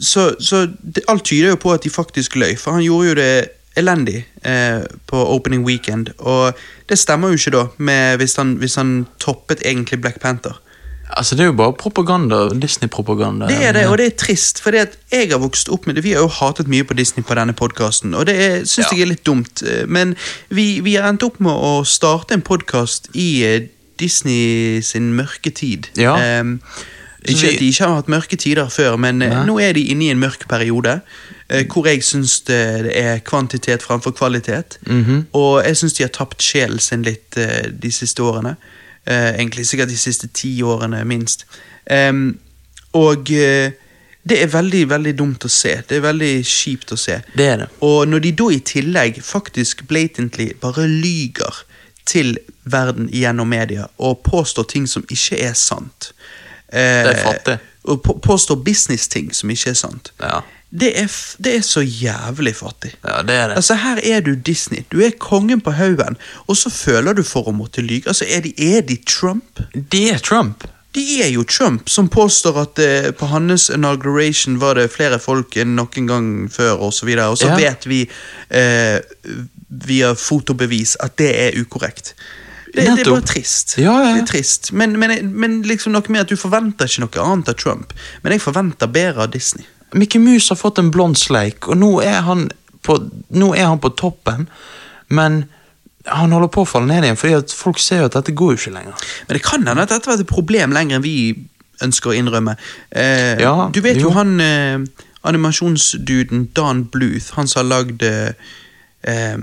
[0.00, 3.14] så så det, alt tyder jo på at de faktisk løy, for han gjorde jo
[3.14, 6.12] det elendig eh, på opening weekend.
[6.18, 6.52] Og
[6.88, 10.60] det stemmer jo ikke da, med, hvis, han, hvis han toppet egentlig Black Panther.
[11.16, 12.48] Altså, det er jo bare propaganda.
[12.54, 13.46] Disney-propaganda.
[13.50, 16.04] Det er det, og det er trist, for jeg har vokst opp med det.
[16.04, 18.38] Vi har jo hatet mye på Disney på denne podkasten, og det
[18.70, 18.96] syns Ja.
[18.96, 19.62] jeg er litt dumt.
[19.62, 20.16] Eh, Men
[20.48, 23.60] vi, vi har endt opp med å starte en podkast i eh,
[23.98, 25.86] Disney sin mørke tid.
[25.96, 26.16] Ja.
[26.18, 26.60] Ehm,
[27.24, 29.44] ikke vi- at de ikke har hatt mørke tider før, men eh, Nei.
[29.46, 31.00] nå er de inne i en mørk periode.
[31.50, 34.78] eh, Hvor jeg syns det er kvantitet framfor kvalitet.
[34.86, 35.26] Mhm.
[35.32, 38.56] Og jeg syns de har tapt sjelen sin litt eh, de siste årene.
[39.06, 41.44] Eh, egentlig sikkert de siste ti årene, minst.
[42.94, 45.74] Og det er veldig, veldig dumt å se.
[45.88, 47.18] Det er veldig kjipt å se.
[47.36, 47.68] Det er det.
[47.84, 51.62] Og når de da i tillegg faktisk blatantly bare lyger
[52.08, 56.12] til verden gjennom media og påstår ting som ikke er sant
[56.74, 57.56] Det er fattig.
[57.84, 60.12] Og på, påstår business-ting som ikke er sant.
[60.22, 60.40] Ja.
[60.74, 61.06] Det er,
[61.38, 62.94] det er så jævlig fattig.
[63.04, 63.56] ja, det er det.
[63.60, 64.82] Altså Her er du Disney.
[64.92, 66.16] Du er kongen på haugen,
[66.48, 68.08] og så føler du for å måtte lyge.
[68.10, 69.60] Altså Er de, er de Trump?
[69.92, 70.64] De er Trump.
[70.94, 75.56] De er jo Trump, som påstår at eh, på hans inauguration var det flere folk
[75.58, 77.06] enn noen gang før, og så.
[77.28, 77.56] Og så Ja.
[77.56, 78.08] vet vi
[78.50, 78.98] eh,
[79.68, 82.14] via fotobevis at det er ukorrekt.
[82.74, 83.76] Det, det er bare trist.
[83.78, 84.12] Ja, ja.
[84.16, 84.72] Det er trist.
[84.74, 87.94] Men, men, men liksom noe med at du forventer ikke noe annet av Trump.
[88.24, 89.66] Men jeg forventer bedre av Disney.
[89.94, 92.48] Mickey Mouse har fått en blond sleik, og nå er han
[92.82, 92.96] på,
[93.30, 94.48] nå er han på toppen,
[95.14, 95.44] men
[96.10, 98.58] han holder på å falle ned igjen, fordi folk ser jo at dette går jo
[98.58, 99.04] ikke lenger.
[99.28, 101.14] Men det kan hende at dette har vært et problem lenger enn vi
[101.86, 102.56] ønsker å innrømme.
[102.90, 104.14] Eh, Ja, du vet jo, jo.
[104.18, 104.82] han eh,
[105.30, 108.34] animasjonsduden Dan Bluth, han som har lagd eh,
[109.06, 109.38] eh,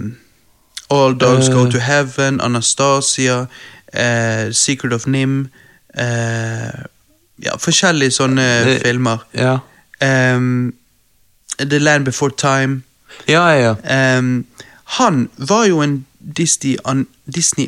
[0.91, 1.72] All Dogs Go Eh.
[1.72, 3.39] to Heaven, Anastasia,
[3.93, 5.47] uh, Secret of Nim
[5.97, 6.03] uh,
[7.43, 9.18] Ja, forskjellige sånne Det- filmer.
[9.34, 9.57] Ja,
[10.03, 10.73] Um,
[11.59, 12.81] The Land Before Time.
[13.27, 13.76] ja, ja.
[13.89, 14.18] ja.
[14.18, 14.45] Um,
[14.85, 16.05] han var jo en
[16.35, 17.05] Disney-animatør,
[17.35, 17.68] Disney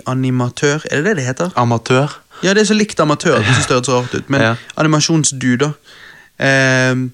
[0.92, 1.50] er det det det heter?
[1.56, 2.20] Amatør.
[2.44, 3.36] Ja, det er så likt amatør.
[3.38, 4.30] Det synes det høres så rart ut.
[4.30, 4.56] Men Ja.
[4.78, 5.72] animasjonsdude.
[6.40, 7.12] Ehm,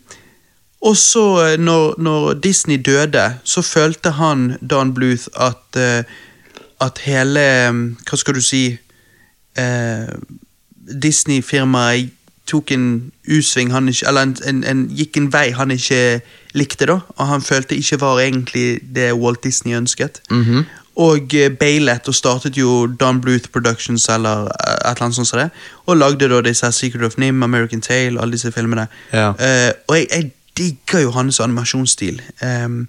[0.82, 6.04] og så, eh, når, når Disney døde, så følte han, Dan Bluth, at, eh,
[6.82, 7.74] at hele eh,
[8.10, 8.78] Hva skal du si
[9.60, 10.14] eh,
[11.04, 12.16] Disney-firmaet
[12.50, 16.22] tok en U-sving Eller en, en, en, gikk en vei han ikke
[16.58, 17.00] likte, da.
[17.18, 20.22] Og han følte ikke var egentlig det Walt Disney ønsket.
[20.32, 20.66] Mhm.
[21.00, 25.40] Og eh, bailet og startet jo Don Bluth Productions eller et eller annet sånt som
[25.40, 25.50] det.
[25.86, 28.88] Og lagde da disse Secret of Nim, American Tale, alle disse filmene.
[29.14, 29.30] Ja.
[29.40, 32.22] Eh, og jeg, jeg digger jo hans animasjonsstil.
[32.44, 32.88] Um,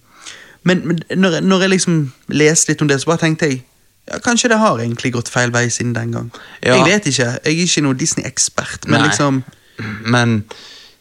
[0.68, 3.62] men men når, når jeg liksom leste litt om det, så bare tenkte jeg
[4.10, 6.28] ja, kanskje det har egentlig gått feil vei siden den gang.
[6.64, 6.74] Ja.
[6.76, 7.28] Jeg vet ikke.
[7.44, 9.08] Jeg er ikke noen Disney-ekspert, men Nei.
[9.08, 9.42] liksom
[10.10, 10.42] Men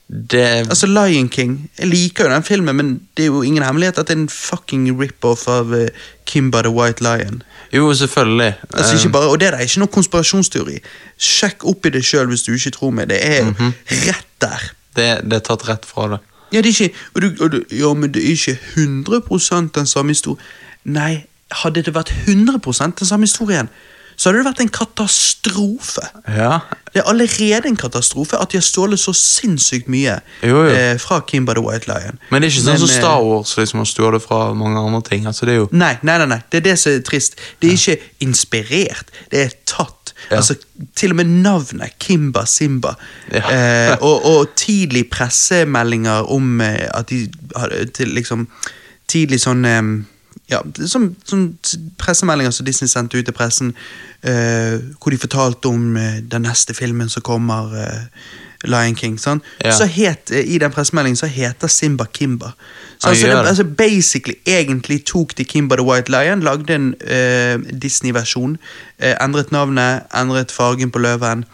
[0.10, 1.70] det Altså Lion King.
[1.80, 4.30] Jeg liker jo den filmen, men det er jo ingen hemmelighet at det er en
[4.30, 5.90] fucking rip-off av eh,
[6.26, 7.42] Kimba the White Lion.
[7.74, 8.54] Jo, selvfølgelig.
[8.74, 10.80] Altså ikke bare, Og det er da ikke noe konspirasjonsteori.
[11.22, 13.10] Sjekk opp i det sjøl hvis du ikke tror meg.
[13.12, 13.74] Det er Mhm.
[14.08, 14.72] rett der.
[14.96, 16.20] det, det er tatt rett fra det.
[16.52, 19.86] Ja, det er ikke, og du, og du, ja, men det er ikke 100 den
[19.86, 20.42] samme historien.
[20.84, 21.26] Nei,
[21.64, 22.60] hadde det vært 100
[23.00, 23.70] den samme historien,
[24.20, 26.04] så hadde det vært en katastrofe.
[26.28, 26.60] Ja.
[26.94, 30.74] Det er allerede en katastrofe at de har stjålet så sinnssykt mye Jo, jo.
[30.74, 32.20] Eh, fra Kimba the White Lion.
[32.32, 35.02] Men det er ikke sånn som eh, Star Wars liksom har stjålet fra mange andre
[35.08, 35.30] ting.
[35.30, 37.40] Altså, det er jo Nei, nei, nei, nei, det er det som er trist.
[37.62, 39.99] Det er ikke inspirert, det er tatt.
[40.32, 40.56] Altså,
[40.96, 42.96] Til og med navnet Kimba Simba.
[43.32, 47.28] Eh, og, og tidlig pressemeldinger om eh, at de
[47.94, 48.48] til liksom
[49.10, 49.82] Tidlig sånn eh,
[50.50, 51.58] ja, som, som
[51.98, 53.74] pressemeldinger som Disney sendte ut til pressen,
[54.26, 58.06] eh, hvor de fortalte om eh, den neste filmen som kommer, eh,
[58.68, 59.18] Lion King.
[59.22, 59.42] Sånn.
[59.64, 59.72] Ja.
[59.72, 62.54] Så het, I den pressemeldingen så heter Simba Kimba.
[63.00, 67.62] Så altså, det, altså Basically, egentlig tok de Kimba the White Lion, lagde en uh,
[67.72, 68.58] Disney-versjon,
[69.00, 71.46] uh, endret navnet, endret fargen på løven,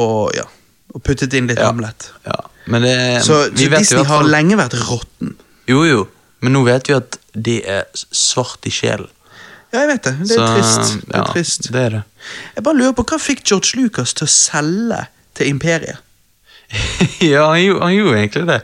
[0.00, 0.46] og ja,
[0.94, 1.68] og puttet inn litt Ja.
[1.68, 2.12] Hamlet.
[2.26, 2.38] ja.
[2.70, 5.34] Men det Så, vi så Disney har lenge vært råtten.
[5.68, 6.04] Jo, jo.
[6.40, 9.08] Men nå vet vi at de er svart i sjelen.
[9.72, 10.12] Ja, jeg vet det.
[10.28, 10.94] Det er Så, trist.
[11.06, 11.68] Det er ja, trist.
[11.72, 12.02] Det er det.
[12.56, 15.00] Jeg bare lurer på hva fikk George Lucas til å selge
[15.38, 16.00] til Imperiet?
[17.32, 18.60] ja, han gjorde, han gjorde egentlig det.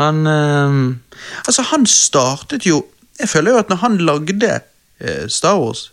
[0.00, 1.00] Han ehm,
[1.46, 2.84] Altså, han startet jo
[3.20, 4.60] Jeg føler jo at når han lagde
[5.00, 5.92] uh, Star Wars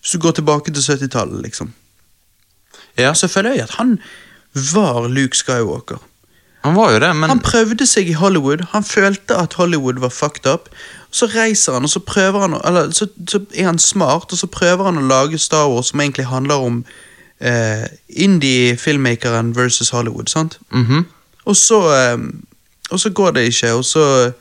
[0.00, 1.72] Hvis du går tilbake til 70-tallet, liksom,
[2.98, 4.00] Ja, så føler jeg at han
[4.74, 5.98] var Luke Skywalker.
[6.64, 8.64] han var jo det, men Han prøvde seg i Hollywood.
[8.72, 10.68] Han følte at Hollywood var fucked up.
[11.10, 14.46] Så reiser han, og så prøver han Eller så, så er han smart, og så
[14.46, 16.84] prøver han å lage Star Wars som egentlig handler om
[17.40, 20.26] eh, indie-filmmakeren versus Hollywood.
[20.28, 20.58] sant?
[20.70, 21.06] mhm.
[21.44, 22.18] Og så eh,
[22.90, 24.32] Og så går det ikke, og så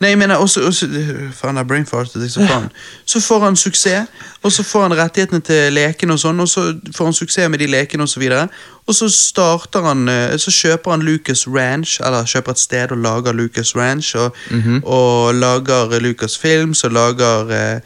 [0.00, 0.86] Nei, jeg mener også, også
[1.32, 2.66] Faen, jeg brainfartet jeg så faen.
[3.06, 4.10] Så får han suksess,
[4.42, 6.64] og så får han rettighetene til lekene og sånn, og så
[6.96, 8.48] får han suksess med de lekene og så videre.
[8.86, 12.98] Og så starter han eh, Så kjøper han Lucas Ranch, eller kjøper et sted og
[12.98, 14.34] lager Lucas Ranch, og,
[14.82, 17.80] og lager Lucas Films, og lager eh,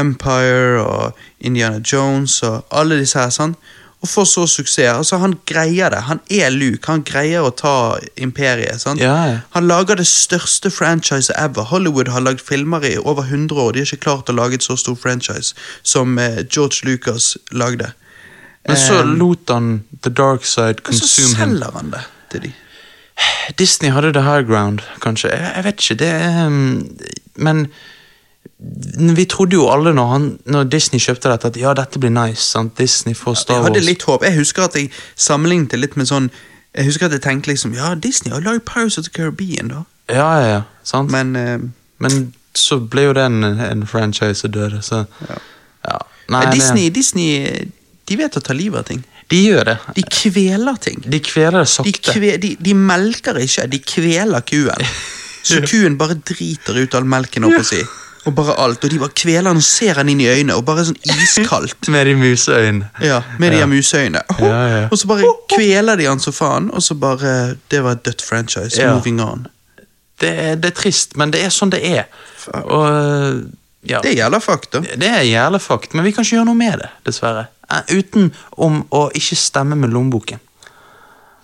[0.00, 3.54] Empire og Indiana Jones og alle disse her, sånn.
[4.04, 4.90] Og får så suksess.
[4.92, 6.02] Altså, han greier det.
[6.10, 6.84] Han er Luke.
[6.90, 8.84] Han greier å ta imperiet.
[9.00, 9.40] ja.
[9.56, 11.64] Han lager det største franchiset ever.
[11.70, 13.72] Hollywood har lagd filmer i over 100 år.
[13.72, 17.94] De har ikke klart å lage et så stor franchise som eh, George Lucas lagde.
[18.68, 19.72] Men så lot han
[20.02, 21.56] The Dark Side så consume him.
[21.56, 22.52] selger han det til de.
[23.58, 25.30] Disney hadde the high ground, kanskje.
[25.32, 26.98] Jeg, jeg vet ikke, det um,
[27.36, 27.66] Men
[29.16, 32.42] vi trodde jo alle når, han, når Disney kjøpte dette, at ja, dette blir nice.
[32.54, 32.76] sant?
[32.78, 34.22] Disney får Star Jeg hadde litt håp.
[34.24, 36.30] Jeg husker at jeg sammenlignet det litt med sånn
[36.74, 39.82] Jeg husker at jeg tenkte liksom Ja, Disney har lagd Pirates of the Caribbean, da.
[40.08, 41.10] Ja, ja, ja, sant?
[41.10, 41.32] Men,
[41.98, 42.22] Men eh,
[42.54, 45.40] så ble jo det en, en franchise og døde, så Ja.
[45.90, 45.98] ja.
[46.30, 47.66] Nei, Disney, Disney
[48.08, 49.02] de vet å ta livet av ting.
[49.32, 49.74] De gjør det.
[49.96, 51.02] De kveler ting.
[51.08, 52.12] De kveler det De, sakte.
[52.12, 54.84] kve, de, de melker ikke, de kveler kuen.
[55.48, 57.82] Så kuen bare driter ut all melken, holdt på å si.
[58.26, 58.84] Og bare alt.
[58.84, 61.88] Og de bare kveler han og ser han inn i øynene, og bare sånn iskaldt.
[61.94, 62.88] Med de museøynene.
[63.04, 63.66] Ja, Med de Ja.
[63.66, 64.22] museøynene.
[64.38, 64.84] Oh, Ja, ja.
[64.92, 68.22] Og så bare kveler de han så faen, og så bare Det var et dødt
[68.22, 68.80] franchise.
[68.80, 68.94] Ja.
[68.94, 69.46] Moving on.
[70.20, 72.04] Det, er- det er trist, men det er sånn det er.
[72.64, 73.50] Og
[73.84, 74.00] ja.
[74.00, 74.80] Det fakt fakta.
[74.80, 77.46] Det er jævla fakt, men vi kan ikke gjøre noe med det, dessverre.
[77.70, 80.40] Eh, Uten om å ikke stemme med lommeboken.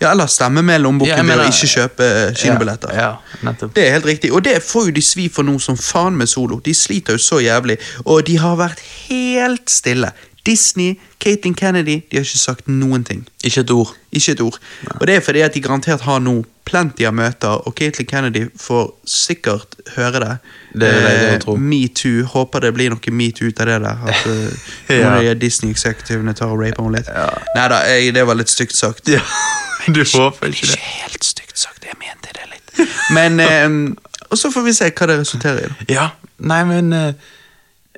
[0.00, 2.94] Ja, Eller stemme med lommeboken Ja, ved å ikke kjøpe eh, kinobilletter.
[2.96, 3.10] Ja,
[3.42, 3.52] ja.
[3.60, 6.30] Det er helt riktig, og det får jo de svi for nå som faen med
[6.30, 6.56] solo.
[6.64, 10.12] De sliter jo så jævlig, og de har vært helt stille.
[10.46, 13.26] Disney, Caitlyn Kennedy, de har ikke sagt noen ting.
[13.44, 13.90] Ikke et ord.
[14.12, 14.56] Ikke et ord.
[14.96, 18.44] Og det er fordi at de garantert har nå plenty av møter, og Caitlyn Kennedy
[18.60, 20.34] får sikkert høre det.
[20.80, 21.58] Det er det tror.
[21.58, 22.24] Metoo.
[22.34, 24.04] Håper det blir noe metoo ut av det der.
[24.12, 25.16] At uh, Ja.
[25.20, 27.10] de Disney-eksekutivene tar og raper henne litt.
[27.56, 27.80] Nei da,
[28.14, 29.08] det var litt stygt sagt.
[29.10, 29.20] Ja,
[29.88, 32.88] du håper ikke Ikke helt stygt sagt, jeg mente det litt.
[33.16, 33.96] Men eh,
[34.30, 35.92] Og så får vi se hva det resulterer i.
[35.92, 37.14] Ja, nei, men eh,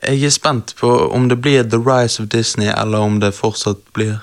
[0.02, 3.82] jeg er spent på om det blir The Rise of Disney, eller om det fortsatt
[3.94, 4.18] blir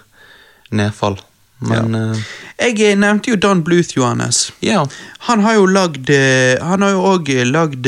[0.71, 1.19] nedfall.
[1.59, 2.19] Men eh,
[2.59, 4.51] Jeg eh, nevnte jo Don Bluth, Johannes.
[4.61, 4.85] ja.
[5.27, 7.87] Han har jo lagd eh, Han har jo òg lagd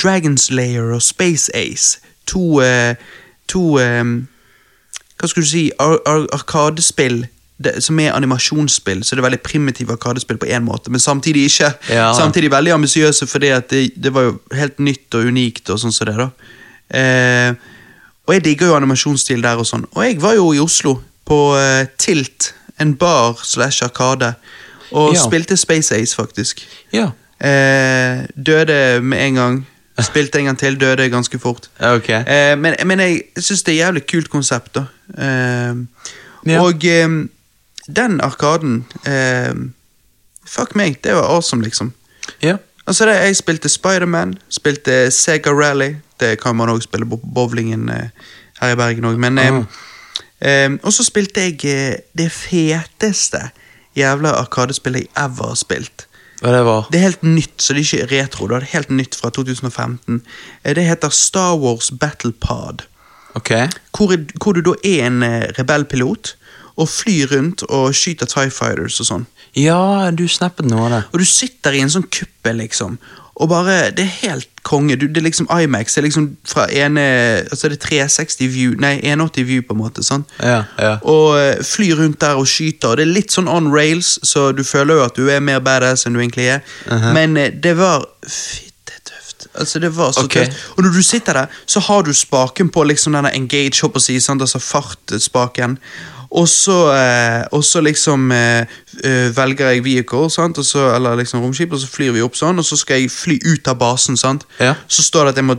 [0.00, 2.00] Dragon's Layer og Space Ace.
[2.26, 2.94] To uh,
[3.52, 4.04] To eh,
[5.18, 7.26] Hva skulle du si ar ar Arkadespill
[7.64, 11.44] det, som er animasjonsspill, så det er veldig primitive arkadespill på én måte, men samtidig
[11.46, 11.68] ikke.
[11.94, 12.08] Ja.
[12.12, 15.70] Samtidig veldig ambisiøse, fordi det, det var jo helt nytt og unikt.
[15.70, 16.26] og sånn som det da.
[16.94, 17.54] Eh,
[18.26, 19.84] og jeg digger jo animasjonsstil der og sånn.
[19.92, 20.96] Og jeg var jo i Oslo,
[21.28, 24.34] på eh, Tilt, en bar slash arkade,
[24.92, 25.20] og Ja.
[25.24, 26.62] spilte Space Ace, faktisk.
[26.92, 27.10] Ja.
[27.40, 29.66] Eh, døde med en gang.
[30.00, 31.68] Spilte en gang til, døde ganske fort.
[31.80, 32.24] Okay.
[32.26, 34.84] Eh, men, men jeg syns det er et jævlig kult konsept, da.
[35.18, 35.74] Eh,
[36.46, 36.60] Ja.
[36.60, 37.08] Og eh,
[37.96, 38.84] den arkaden
[40.46, 41.92] Fuck meg, det var awesome, liksom.
[42.42, 42.56] Ja.
[42.86, 45.94] Altså det, Jeg spilte Spiderman, spilte Sega Rally.
[46.20, 48.08] Det kan man òg spille på bowlingen eh,
[48.60, 49.16] her i Bergen òg.
[49.18, 49.60] Men eh,
[50.40, 53.40] eh, Og så spilte jeg eh, det feteste
[53.96, 56.06] jævla arkadespillet jeg ever har spilt.
[56.42, 56.88] Hva det var?
[56.92, 58.46] Det er helt nytt, så det er ikke retro.
[58.50, 60.20] Det er helt nytt fra 2015.
[60.64, 62.84] Eh, Det heter Star Wars Battle Pod.
[63.34, 63.50] Ok.
[63.96, 65.22] Hvor, hvor du da er en
[65.58, 66.36] rebellpilot
[66.76, 69.26] og flyr rundt og skyter TIE Fighters og sånn.
[69.54, 71.02] Ja, du snappet noe av det.
[71.12, 72.98] Og du sitter i en sånn kuppe, liksom.
[73.34, 74.96] Og bare, Det er helt konge.
[74.96, 75.94] Du, det er liksom Imax.
[75.94, 77.00] Det er liksom fra ene
[77.50, 80.02] Altså det er 360 view Nei, 180 view, på en måte.
[80.02, 80.96] sånn Ja, ja.
[81.02, 82.88] Og fly rundt der og skyter.
[82.88, 85.60] Og det er litt sånn on rails, så du føler jo at du er mer
[85.60, 86.62] badass enn du egentlig er.
[87.12, 89.48] Men eh, det var fittetøft.
[89.54, 90.46] Altså, det var så okay.
[90.46, 90.64] tøft.
[90.76, 94.06] Og når du sitter der, så har du spaken på liksom denne engage, håper å
[94.06, 94.42] si, sant?
[94.42, 95.78] altså fartspaken.
[96.34, 98.66] Og så, eh, og så liksom eh,
[99.04, 100.58] eh, velger jeg vehicle, sant?
[100.58, 103.12] Og så, eller liksom romskip, og så flyr vi opp sånn, og så skal jeg
[103.14, 104.18] fly ut av basen.
[104.18, 104.46] sant?
[104.58, 104.74] Ja.
[104.88, 105.58] Så står det at jeg må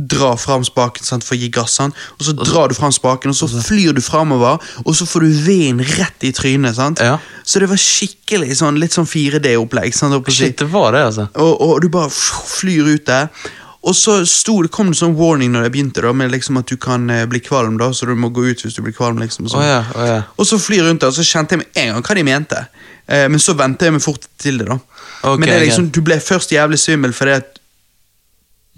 [0.00, 1.76] dra fram spaken sant, for å gi gass.
[1.80, 1.96] sant?
[2.18, 5.40] Og så drar du fram spaken, og så flyr du framover, og så får du
[5.44, 6.76] veden rett i trynet.
[6.76, 7.00] sant?
[7.00, 7.18] Ja.
[7.44, 9.96] Så det var skikkelig sånn, litt sånn 4D-opplegg.
[9.96, 10.50] sant, holdt på å si.
[10.50, 11.28] Shit, det var det, altså.
[11.36, 13.28] Og, og du bare flyr ut der.
[13.80, 16.68] Og så sto, det kom det sånn warning når jeg begynte, da, med liksom at
[16.68, 19.18] du kan eh, bli kvalm, da, så du må gå ut hvis du blir kvalm.
[19.22, 19.46] liksom.
[19.48, 19.64] og sånn.
[19.64, 20.18] ja, oh, ja.
[20.36, 22.64] Og så jeg rundt der, og så kjente jeg med en gang hva de mente.
[23.08, 24.76] Eh, men så ventet jeg meg fort til det, da.
[25.22, 25.94] Okay, men det er liksom, okay.
[25.96, 27.56] du ble først jævlig svimmel fordi at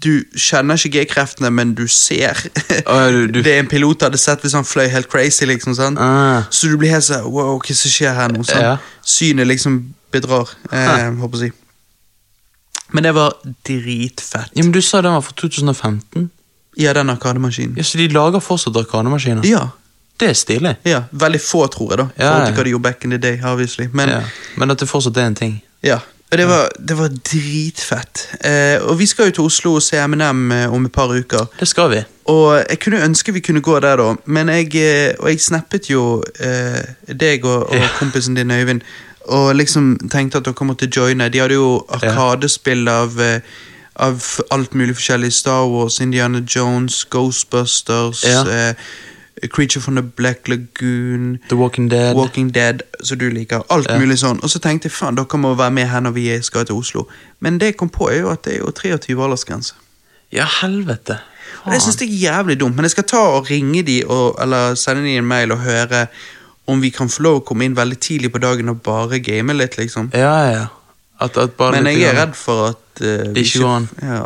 [0.03, 2.39] du kjenner ikke G-kreftene, men du ser.
[2.87, 5.75] Oh, ja, du- du- Det en pilot hadde sett hvis han fløy helt crazy, liksom.
[5.75, 5.99] sånn.
[5.99, 6.47] Ah.
[6.51, 8.43] Så du blir helt sånn Wow, hva som skjer her nå?
[8.47, 8.79] Sånn.
[9.03, 11.62] Synet liksom bedrar, eh, håper jeg å si.
[12.93, 13.33] Men det var
[13.67, 14.51] dritfett.
[14.53, 16.29] Ja, men Du sa den var fra 2015.
[16.77, 17.75] Ja, den arkademaskinen.
[17.77, 19.45] Ja, Så de lager fortsatt arkademaskiner?
[19.45, 19.67] Ja.
[20.19, 20.75] Det er stilig.
[20.85, 21.03] ja.
[21.11, 22.05] Veldig få, tror jeg, da.
[22.17, 23.87] Ja, forhold til hva de gjorde back in the day, obviously.
[23.93, 24.21] Men ja.
[24.57, 25.61] Men at det fortsatt er en ting.
[25.83, 25.99] ja.
[26.33, 28.23] Og det var, det var dritfett.
[28.41, 31.45] Eh, og vi skal jo til Oslo og se Eminem eh, om et par uker.
[31.59, 31.99] Det skal vi.
[32.25, 35.89] Og jeg kunne ønske vi kunne gå der, da, men jeg, eh, og jeg snappet
[35.91, 36.79] jo eh,
[37.13, 38.81] deg og, og kompisen din Øyvind,
[39.27, 41.29] og liksom tenkte at dere måtte joine.
[41.29, 43.39] De hadde jo arkadespill av, eh,
[43.95, 44.21] av
[44.51, 45.31] alt mulig forskjellig.
[45.33, 48.69] Star Wars, Indiana Jones, Ghostbusters, Ja.
[48.69, 48.73] uh,
[49.49, 51.37] Creature from the Black Lagoon.
[51.49, 52.15] The Walking Dead.
[52.15, 53.61] Walking Dead, som du liker.
[53.69, 53.97] Alt Ja.
[53.99, 54.39] mulig sånn.
[54.43, 57.07] Og så tenkte jeg faen, dere må være med her når vi skal til Oslo.
[57.39, 59.73] Men det jeg kom på, er jo at det er jo 23 aldersgrense.
[60.31, 61.19] Ja, helvete.
[61.65, 64.35] Og det synes jeg er jævlig dumt, men jeg skal ta og ringe de og,
[64.41, 66.07] eller sende de en mail og høre
[66.67, 69.53] om vi kan få lov å komme inn veldig tidlig på dagen og bare game
[69.53, 70.09] litt, liksom.
[70.15, 70.67] Ja, ja.
[71.19, 73.89] At, at Men jeg er redd for at uh, Det ikke går an.
[74.01, 74.23] Ja.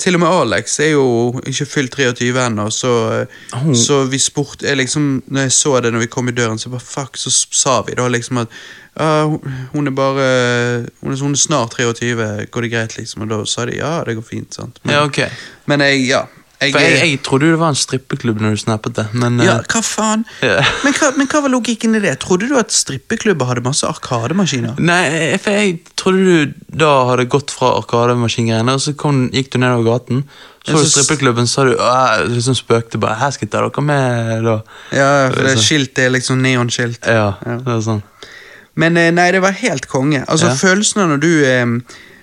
[0.00, 3.72] Til og med Alex er jo ikke fylt 23 ennå, så, eh, Oh.
[3.76, 6.70] så vi spurte jeg liksom, Når jeg så det når vi kom i døren, så
[6.72, 8.48] bare fuck, så sa vi da liksom at
[8.96, 9.26] ja,
[9.72, 13.22] hun- er bare Hun er, hun er snart 23, går det greit, liksom?
[13.22, 14.78] Og da sa de ja, det går fint, sant.
[14.84, 15.20] Men, Ja, ok.
[15.66, 16.24] men jeg, ja.
[16.60, 19.38] Jeg, For jeg, jeg trodde jo det var en strippeklubb når du snappet det, men
[19.40, 20.26] Ja, eh, hva faen?
[20.44, 20.58] Ja.
[20.84, 22.18] Men, hva, men hva var logikken i det?
[22.20, 24.76] Trodde du at strippeklubber hadde masse arkademaskiner?
[24.76, 29.58] Nei, for jeg trodde du da hadde gått fra arkademaskingreiene, og så kom, gikk du
[29.62, 30.20] nedover gaten.
[30.68, 33.82] Så du strippeklubben, så sa du «Åh», liksom spøkte bare 'Her skal jeg ta dere
[33.88, 34.58] med', da.
[34.92, 37.00] Ja, for det er skilt det er liksom neonskilt.
[37.08, 37.56] Ja, Ja.
[37.64, 38.02] det er sånn.
[38.76, 40.24] Men eh, nei, det var helt konge.
[40.28, 40.54] Altså, Ja.
[40.60, 41.66] følelsen av når du eh,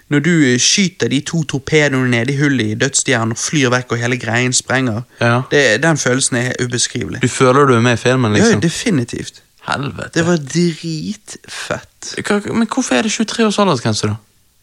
[0.10, 3.92] Når du eh, skyter de to torpedoene ned i hullet i dødsstjernen og flyr vekk
[3.92, 5.42] og hele greien sprenger, Ja.
[5.52, 7.22] det, den følelsen er ubeskrivelig.
[7.22, 8.54] Du føler du er med i filmen, liksom?
[8.54, 9.42] Ja, definitivt.
[9.68, 10.10] Helvete.
[10.16, 12.14] Det var dritfett.
[12.24, 14.16] Hva, men hvorfor er det 23 års aldersgrense, da?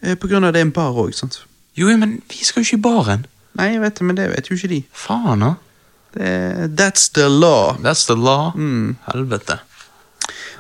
[0.02, 1.42] Eh, På grunn av det er en bar òg, sant.
[1.76, 3.26] Jo, men vi skal jo ikke i baren.
[3.58, 4.80] Nei, jeg vet det, men det vet jo ikke de.
[4.94, 5.52] Faen, da.
[6.14, 7.74] Det, that's the law.
[7.82, 8.52] That's the law.
[8.56, 8.96] Mm.
[9.12, 9.58] Helvete.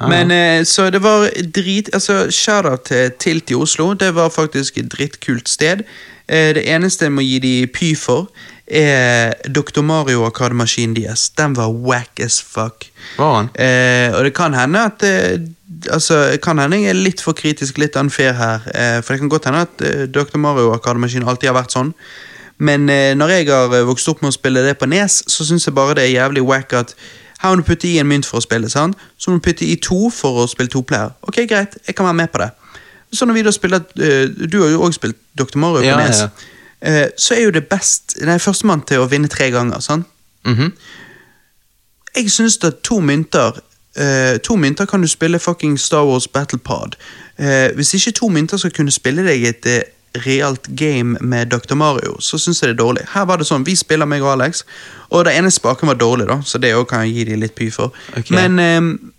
[0.00, 3.92] Men eh, så det var drit Altså, shout-out til Tilt i Oslo.
[3.94, 5.84] Det var faktisk et drittkult sted.
[6.28, 8.30] Eh, det eneste jeg må gi de py for,
[8.66, 9.82] er Dr.
[9.84, 11.28] Mario Arkademaskin deres.
[11.36, 12.86] Den var whack as fuck.
[13.18, 13.50] Var han?
[13.54, 15.38] Eh, og det kan hende at eh,
[15.90, 18.62] Altså, kan hende jeg er litt for kritisk, litt unfair her.
[18.72, 19.82] Eh, for det kan godt hende at
[20.14, 20.38] Dr.
[20.40, 21.90] Mario Arkademaskin alltid har vært sånn.
[22.56, 25.74] Men når jeg har vokst opp med å spille det på Nes, så syns jeg
[25.74, 26.94] bare det er jævlig wack at
[27.40, 28.96] her må du putte i en mynt for å spille, sant?
[29.18, 31.10] så må du putte i to for å spille to player.
[31.22, 32.50] Ok, greit, jeg kan være med på det.
[33.12, 35.58] Så når vi da spiller uh, Du har jo også spilt Dr.
[35.58, 36.18] Mario på Ja, Nes.
[36.18, 36.28] ja.
[36.84, 39.80] Eh, så er jo det best Nei, førstemann til å vinne tre ganger.
[39.80, 40.06] sant?
[40.46, 40.72] Mhm.
[42.16, 43.60] Jeg syns at to mynter
[43.94, 46.96] Uh, To mynter kan du spille fucking Star Wars Battle Pod.
[47.38, 49.66] Eh, hvis ikke to mynter skal kunne spille deg et
[50.26, 51.74] realt game med Dr.
[51.74, 53.06] Mario, så syns jeg det er dårlig.
[53.14, 54.64] Her var det sånn, Vi spiller meg og Alex,
[55.10, 57.54] og det ene spaken var dårlig, da, så det også kan jeg gi de litt
[57.54, 57.92] py for.
[58.14, 58.34] Okay.
[58.34, 59.10] Men, eh,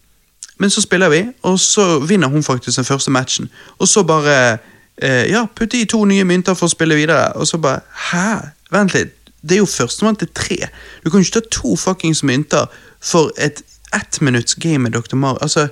[0.58, 3.50] men så spiller vi, og så vinner hun faktisk den første matchen.
[3.80, 4.58] Og så bare
[4.98, 7.34] eh, Ja, putte i to nye mynter for å spille videre.
[7.36, 7.82] Og så bare
[8.12, 8.52] Hæ?
[8.72, 9.12] Vent litt.
[9.42, 10.56] Det er jo førstemann til tre.
[11.04, 12.66] Du kan jo ikke ta to fuckings mynter
[13.04, 13.62] for et
[13.94, 15.16] ettminutts game med Dr.
[15.16, 15.38] Mario.
[15.42, 15.68] Altså,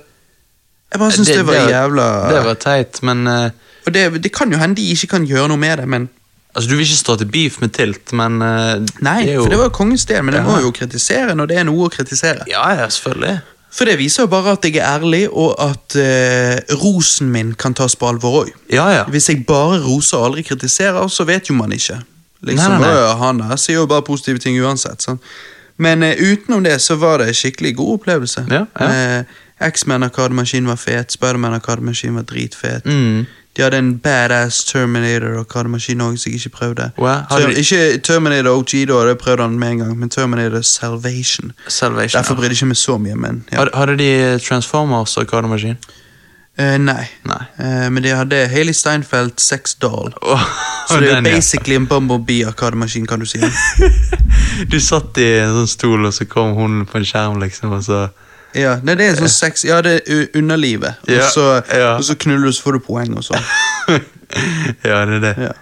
[0.94, 3.48] jeg bare syns det, var jævla Det var teit, men uh,
[3.84, 6.08] Og det, det kan jo hende de ikke kan gjøre noe med det, men
[6.54, 9.42] Altså, Du vil ikke stå til beef med Tilt, men uh, Nei, det jo...
[9.42, 11.90] for det var kongens del, men jeg må jo kritisere når det er noe å
[11.90, 12.46] kritisere.
[12.46, 13.40] Ja, ja, selvfølgelig.
[13.74, 17.74] For det viser jo bare at jeg er ærlig, og at uh, rosen min kan
[17.74, 18.52] tas på alvor òg.
[18.70, 19.02] Ja, ja.
[19.10, 21.98] Hvis jeg bare roser og aldri kritiserer, så vet jo man ikke.
[22.44, 23.16] Liksom, Nei, nei, nei.
[23.18, 25.02] Han der sier jo bare positive ting uansett.
[25.02, 25.18] Sånn.
[25.82, 28.46] Men uh, utenom det så var det en skikkelig god opplevelse.
[28.46, 28.92] Ja, ja.
[28.94, 32.84] Eh, X-Men Arkademaskin var fet, Spiderman Arkademaskin var dritfet.
[32.84, 33.26] Mm.
[33.56, 36.90] De hadde en badass Terminator Arkademaskin òg, som jeg ikke prøvde.
[36.98, 40.60] Wow, har Ter Ikke Terminator OG, da, det prøvde han med en gang, men Terminator
[40.60, 41.52] Salvation.
[41.68, 42.18] Salvation.
[42.18, 43.66] Derfor brydde jeg ikke meg så mye, men ja.
[43.74, 45.78] Hadde, de Transformers arkademaskin?
[46.58, 47.06] Uh, nei.
[47.26, 47.44] Nei.
[47.58, 50.12] Uh, men de hadde Haley Steinfeld Sex Doll.
[50.22, 50.42] Oh,
[50.88, 51.80] Så det er jo basically ja.
[51.80, 53.38] en Bumblebee-arkademaskin, kan du si.
[54.70, 57.86] Du satt i en sånn stol, og så kom hun på en skjerm, liksom, og
[57.86, 58.04] så
[58.54, 61.00] Ja, nei, det er sånn sex Ja, det er underlivet.
[61.10, 61.94] Ja, Og, så, ja.
[61.96, 63.48] og så knuller du, så får du poeng, og sånn.
[64.88, 65.34] Ja, det er det.
[65.48, 65.52] Ja.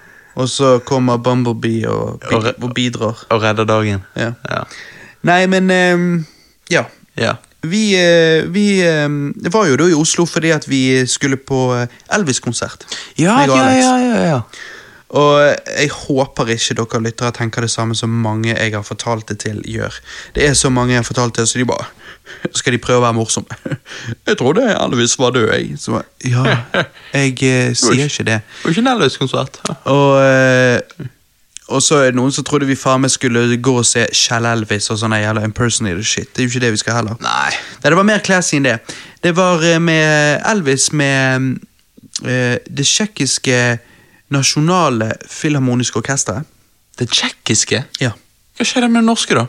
[0.40, 3.24] Og så kommer Bumblebee og, bi Og og bidrar.
[3.30, 4.04] Og redder dagen.
[4.16, 4.32] Ja.
[4.48, 4.62] Ja.
[5.28, 6.26] Nei, men um,
[6.72, 6.86] Ja.
[7.16, 7.34] ja.
[7.62, 11.60] Vi, eh, vi ehm, det var jo da i Oslo fordi at vi skulle på
[11.76, 11.86] eh,
[12.16, 12.86] Elvis-konsert.
[13.20, 14.40] Ja, ja, ja, ja, ja.
[15.12, 19.42] Og jeg håper ikke dere lyttere tenker det samme som mange jeg har fortalt det
[19.44, 19.98] til, gjør.
[20.34, 21.88] Det er så mange jeg har fortalt det, så de bare
[22.58, 23.58] skal de prøve å være morsomme.
[24.28, 25.74] Jeg trodde Elvis var død, jeg.
[25.78, 26.42] Så, ja,
[27.12, 28.38] jeg eh, sier ikke det.
[28.40, 29.58] Det var ikke en Elvis-konsert.
[29.90, 31.08] Og, eh,
[31.68, 34.46] og så er det noen som trodde vi faen meg skulle gå og se Shall
[34.48, 36.30] Elvis og sånn jævla impersonator shit.
[36.30, 37.20] Det er jo ikke det vi skal heller.
[37.24, 37.52] Nei.
[37.52, 38.78] Nei, det var mer classy enn det.
[39.22, 41.52] Det var eh, med Elvis med
[42.24, 43.58] uh, det tsjekkiske
[44.32, 46.48] nasjonale filharmoniske orkesteret.
[46.98, 47.84] Det tsjekkiske?
[48.00, 48.12] Ja.
[48.58, 49.46] Hva skjedde med det norske, da?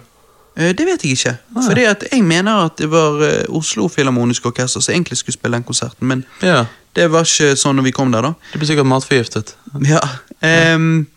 [0.56, 1.38] Eh, Det vet jeg ikke.
[1.56, 1.70] Ah.
[1.90, 5.64] At jeg mener at det var eh, Oslo Filharmoniske Orkester som egentlig skulle spille den
[5.64, 6.66] konserten, men Ja.
[6.96, 8.34] det var ikke sånn når vi kom der, da.
[8.52, 9.56] Det blir sikkert matforgiftet.
[9.88, 10.00] Ja.
[10.42, 10.76] ja.
[10.76, 11.08] Um,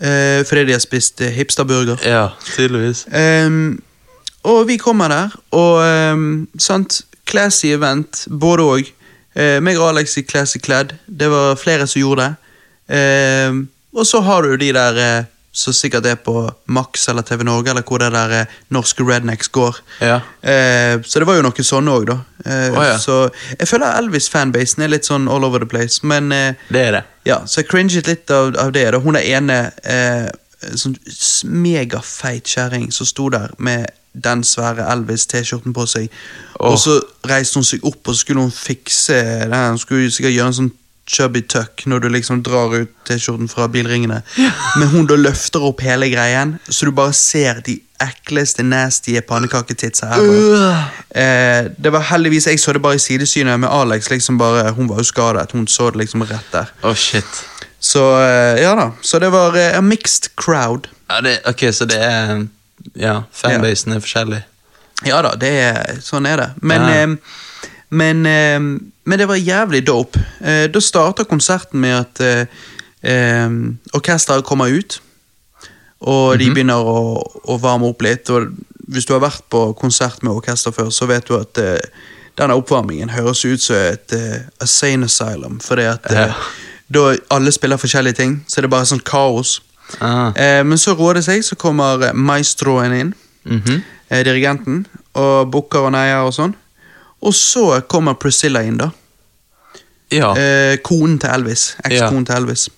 [0.00, 1.98] uh, fordi de har spist eh, hipsterburger.
[2.04, 3.06] Ja, tydeligvis.
[3.12, 3.82] Um,
[4.44, 8.94] og vi kommer der, og um, sant, classy event, både og.
[9.38, 10.96] Uh, meg og Alex i classy kledd.
[11.06, 12.36] Det var flere som gjorde det.
[12.98, 13.52] Eh,
[13.94, 15.24] og så har du de der eh,
[15.58, 16.32] som sikkert er på
[16.70, 19.76] Max eller TV Norge, eller hvor det der eh, norske rednecks går.
[20.00, 20.20] Ja.
[20.42, 22.16] Eh, så det var jo noe sånn òg, da.
[22.46, 22.96] Eh, Å, ja.
[23.02, 23.16] Så
[23.58, 27.04] jeg føler Elvis-fanbasen er litt sånn all over the place, men eh, Det er det.
[27.28, 28.86] ja, så jeg cringet litt av, av det.
[28.94, 29.00] da.
[29.04, 30.28] Hun er ene eh,
[30.74, 33.90] sånn s- megafeit kjerring som sto der med
[34.24, 36.10] den svære Elvis-T-skjorten på seg.
[36.58, 36.72] Oh.
[36.72, 39.16] Og så reiste hun seg opp, og så skulle hun fikse
[39.48, 40.72] det Hun skulle sikkert gjøre en sånn
[41.08, 44.20] chubby tuck når du liksom drar ut T-skjorten fra bilringene.
[44.76, 50.12] Men hun da løfter opp hele greien, så du bare ser de ekleste, nasty pannekaketitsa
[50.18, 50.74] ever.
[51.10, 54.10] Eh, det var heldigvis, Jeg så det bare i sidesynet med Alex.
[54.10, 55.52] liksom bare, Hun var jo skadet.
[55.52, 56.66] Hun så det liksom rett der.
[56.82, 57.24] Oh, shit.
[57.80, 58.90] Så eh, ja da.
[59.02, 60.88] Så det var eh, a mixed crowd.
[61.10, 62.46] Ja, det, ok, så det er
[62.98, 64.42] Ja, fanbasen er forskjellig.
[65.06, 66.48] Ja da, det er, sånn er det.
[66.62, 67.34] Men, eh,
[67.90, 68.58] men, eh,
[69.04, 70.18] men det var jævlig dope.
[70.40, 72.46] Eh, da starter konserten med at eh,
[73.02, 73.48] eh,
[73.94, 75.00] orkesteret kommer ut,
[76.00, 77.18] og de begynner å,
[77.50, 78.30] å varme opp litt.
[78.30, 78.52] Og
[78.88, 81.78] hvis du har vært på konsert med orkester før, så vet du at eh,
[82.38, 85.58] denne oppvarmingen høres ut som et uh, Asane Asylum.
[85.60, 86.34] Fordi at eh, Ja.
[86.88, 89.56] da alle spiller forskjellige ting, så er det bare sånn kaos.
[90.00, 90.32] Ah.
[90.36, 93.14] Eh, men så roer det seg, så kommer eh, maestroen inn,
[93.48, 93.82] Mhm.
[94.10, 96.54] eh, dirigenten, og booker og neier og sånn.
[97.22, 98.90] Og så kommer Priscilla inn, da.
[100.10, 100.32] Ja.
[100.36, 101.74] Eh, konen til Elvis.
[101.84, 102.68] Ekskonen til Elvis.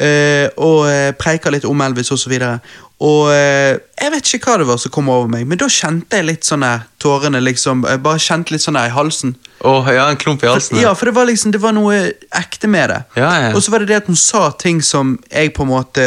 [0.00, 2.60] Eh, og eh, preiker litt om Elvis og så videre.
[3.00, 6.18] Og eh, jeg vet ikke hva det var som kom over meg, men da kjente
[6.18, 6.66] jeg litt sånn
[7.00, 9.32] tårene liksom Jeg bare kjente litt sånn i halsen.
[9.64, 10.76] Åh, ja, en klump i halsen.
[10.82, 12.02] Ja, for det var liksom Det var noe
[12.36, 13.00] ekte med det.
[13.16, 13.54] Ja, ja.
[13.54, 16.06] Og så var det det at hun sa ting som jeg på en måte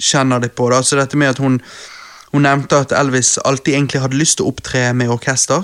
[0.00, 0.70] kjenner litt på.
[0.72, 1.60] da Altså dette med at hun
[2.32, 5.62] Hun nevnte at Elvis alltid egentlig hadde lyst til å opptre med orkester.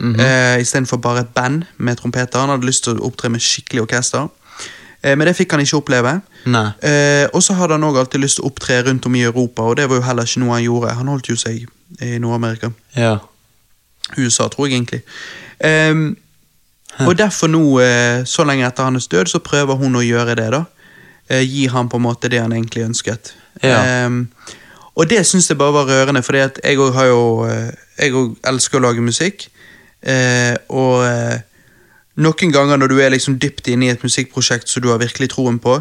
[0.00, 0.20] Mm -hmm.
[0.20, 2.38] eh, Istedenfor bare et band med trompeter.
[2.38, 4.28] Han hadde lyst til å opptre med skikkelig orkester.
[5.02, 6.20] Eh, men det fikk han ikke oppleve.
[6.80, 9.62] Eh, og så hadde han også alltid lyst til å opptre rundt om i Europa,
[9.62, 10.94] og det var jo heller ikke noe han gjorde.
[11.00, 11.66] Han holdt jo seg
[12.02, 12.70] i Nord-Amerika.
[12.96, 13.18] Ja.
[14.16, 15.02] USA, tror jeg egentlig.
[15.60, 16.06] Eh,
[17.06, 20.50] og derfor nå, eh, så lenge etter hans død, så prøver hun å gjøre det.
[20.54, 20.64] da.
[21.28, 23.32] Eh, gi ham på en måte det han egentlig ønsket.
[23.62, 23.80] Ja.
[23.82, 24.28] Ehm,
[24.94, 29.48] og det syns jeg bare var rørende, for jeg òg eh, elsker å lage musikk.
[30.02, 31.02] Eh, og
[32.16, 35.30] noen ganger når du er liksom dypt inne i et musikkprosjekt som du har virkelig
[35.34, 35.78] troen på,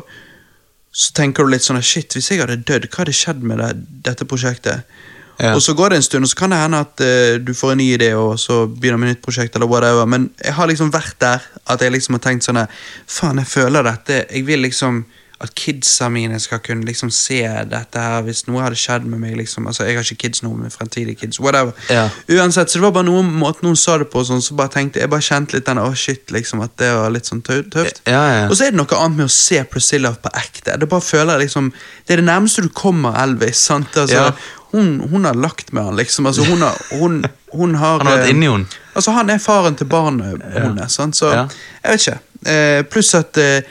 [0.96, 3.72] så tenker du litt sånn Shit, hvis jeg hadde dødd, hva hadde skjedd med det,
[4.08, 4.88] dette prosjektet?
[5.36, 5.52] Ja.
[5.52, 7.74] Og så går det en stund, og så kan det hende at uh, du får
[7.74, 10.08] en ny idé, og så begynner med et nytt prosjekt, eller whatever.
[10.08, 13.84] Men jeg har liksom vært der at jeg liksom har tenkt sånn Faen, jeg føler
[13.84, 14.22] dette.
[14.30, 15.04] Jeg vil liksom
[15.46, 17.40] at kidsa mine skal kunne liksom se
[17.72, 19.36] dette her hvis noe hadde skjedd med meg.
[19.40, 21.40] liksom, altså Jeg har ikke kids nå, men fremtidige kids.
[21.40, 21.72] Whatever.
[21.90, 22.08] Ja.
[22.36, 25.00] Uansett, så det var bare noen måten hun sa det på, sånn, så bare tenkte
[25.04, 28.02] jeg bare kjente litt den, å shit, liksom, at det var litt sånn tø- tøft.
[28.10, 28.44] Ja, ja.
[28.50, 30.76] Og så er det noe annet med å se Priscilla på ekte.
[30.82, 31.72] Det bare føler jeg liksom
[32.08, 33.58] Det er det nærmeste du kommer Elvis.
[33.70, 33.96] sant?
[33.98, 34.34] Altså,
[34.76, 36.26] hun, hun har lagt med han, liksom.
[36.28, 37.24] Altså, hun har, hun,
[37.54, 38.66] hun har Han har eh.
[38.96, 41.00] Altså, han er faren til barnet hennes.
[41.16, 42.20] Så jeg vet ikke.
[42.46, 43.62] Eh, pluss at eh,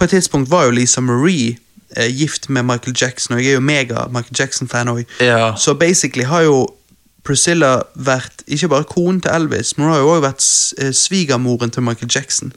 [0.00, 1.58] på et tidspunkt var jo Lisa Marie
[1.96, 5.02] eh, gift med Michael Jackson, og jeg er jo mega Michael Jackson-fan òg.
[5.20, 5.52] Ja.
[5.60, 6.62] Så basically har jo
[7.24, 10.46] Priscilla vært ikke bare konen til Elvis, men hun har jo også vært
[10.80, 12.52] eh, svigermoren til Michael Jackson.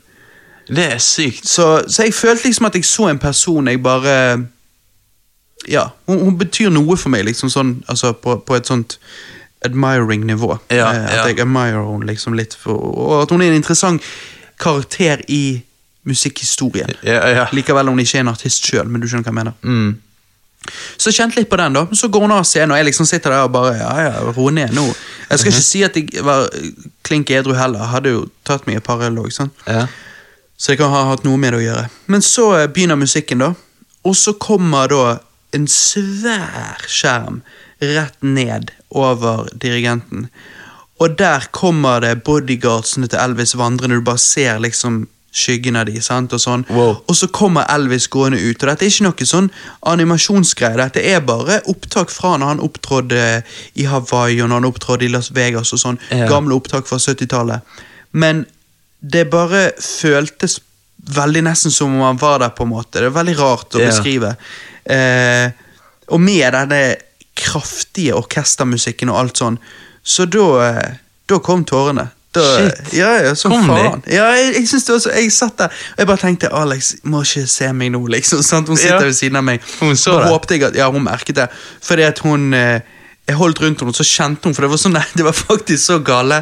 [0.68, 1.44] Det er sykt.
[1.49, 4.45] Så, så jeg følte liksom at jeg så en person jeg bare
[5.68, 8.98] Ja, hun, hun betyr noe for meg, liksom sånn, altså på, på et sånt
[9.64, 10.57] admiring nivå.
[10.72, 11.28] Ja, Eh, at ja.
[11.28, 14.03] jeg admirer henne liksom litt, for, og at hun er en interessant
[14.60, 15.61] karakter i
[16.03, 16.91] musikkhistorien.
[17.03, 17.53] Yeah, yeah.
[17.55, 19.55] Likevel om hun ikke er en artist sjøl, men du skjønner hva jeg mener.
[19.63, 19.93] Mm.
[20.97, 21.84] Så kjente litt på den, da.
[21.95, 24.47] Så går hun av scenen, og jeg liksom sitter der og bare Ja, ja, ro
[24.53, 24.85] ned nå.
[25.30, 26.47] Jeg skal ikke si at jeg var
[27.03, 27.89] klink edru heller.
[27.91, 29.34] Hadde jo tatt meg et par øl òg.
[29.67, 29.88] Ja.
[30.57, 31.85] Så jeg kan ha hatt noe med det å gjøre.
[32.07, 33.53] Men så eh, begynner musikken, da.
[34.07, 35.03] Og så kommer da
[35.55, 37.41] en svær skjerm
[37.84, 40.30] rett ned over dirigenten.
[40.99, 45.97] og der kommer det bodyguardsene til Elvis vandrende, du bare ser liksom skyggen av de,
[46.05, 46.64] sant, og sånn.
[46.69, 46.99] Wow.
[47.10, 49.47] Og så kommer Elvis gående ut, og dette er ikke noe sånn
[49.89, 53.23] animasjonsgreie, dette er bare opptak fra når han opptrådde
[53.81, 56.27] i Hawaii, og når han opptrådde i Las Vegas og sånn, Ja.
[56.30, 57.61] gamle opptak fra 70-tallet.
[58.14, 58.45] Men
[59.01, 60.60] det bare føltes
[61.03, 63.01] veldig nesten som om han var der, på en måte.
[63.01, 63.88] Det er veldig rart å Ja.
[63.89, 64.35] beskrive.
[64.85, 65.51] Eh,
[66.10, 66.95] og med denne
[67.35, 69.57] kraftige orkestermusikken og alt sånn,
[70.03, 70.91] så da, eh,
[71.27, 72.11] da kom tårene.
[72.41, 72.93] Shit.
[72.97, 73.76] Ja, ja, som Kom de?
[73.76, 74.03] faen.
[74.10, 77.22] Ja, jeg, jeg synes det også, jeg satt der, og jeg bare tenkte, Alex må
[77.22, 78.41] ikke se meg nå, liksom.
[78.51, 78.68] Sant?
[78.68, 79.05] Hun sitter Ja.
[79.05, 79.61] ved siden av meg.
[79.80, 80.34] Hun så Bare det.
[80.34, 81.47] håpte jeg at, ja, hun merket det.
[81.84, 82.80] Fordi at hun, eh,
[83.27, 85.84] jeg holdt rundt henne, og så kjente hun, for det var, sånn, det var faktisk
[85.85, 86.41] så gale,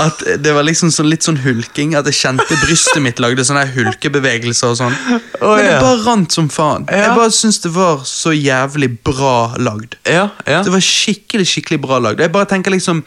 [0.00, 3.66] at det var liksom sånn, litt sånn hulking, at jeg kjente brystet mitt lagde sånne
[3.74, 4.96] hulkebevegelser og sånn.
[5.42, 5.80] Oh, Men det ja.
[5.82, 6.86] bare rant som faen.
[6.88, 7.02] Ja.
[7.10, 9.98] Jeg bare syns det var så jævlig bra lagd.
[10.08, 10.62] Ja, ja.
[10.64, 12.20] Det var skikkelig, skikkelig bra lagd.
[12.24, 13.02] Jeg bare tenker liksom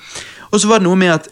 [0.51, 1.27] Og så var det noe med at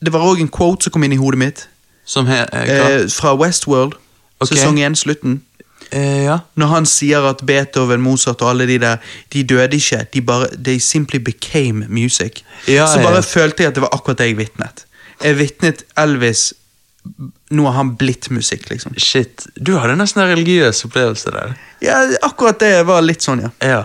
[0.00, 1.68] det var òg en quote som kom inn i hodet mitt,
[2.04, 3.94] Som he, eh, fra Westworld,
[4.40, 4.56] okay.
[4.56, 5.42] sesong 1, slutten.
[5.90, 6.38] Eh, ja.
[6.54, 8.96] Når han sier at Beethoven, Mozart og alle de der,
[9.32, 10.04] de døde ikke.
[10.14, 12.42] De bare, they simply became music.
[12.68, 13.06] Ja, så ja.
[13.06, 14.84] bare følte jeg at det var akkurat det jeg vitnet.
[15.24, 16.52] Jeg vitnet Elvis
[17.50, 18.92] Nå har han blitt musikk, liksom.
[19.00, 19.46] Shit.
[19.56, 21.54] Du hadde nesten en religiøs opplevelse der.
[21.80, 23.50] Ja, akkurat det var litt sånn, ja.
[23.64, 23.80] Ja.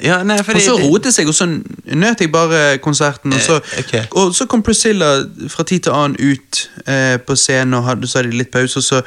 [0.00, 3.32] Ja nei, Og så roet det seg, og så nøt jeg bare konserten.
[3.32, 4.06] Og så, okay.
[4.10, 5.10] og så kom Priscilla
[5.52, 8.80] fra tid til annen ut eh, på scenen, og hadde, så hadde de litt pause.
[8.80, 9.02] Og så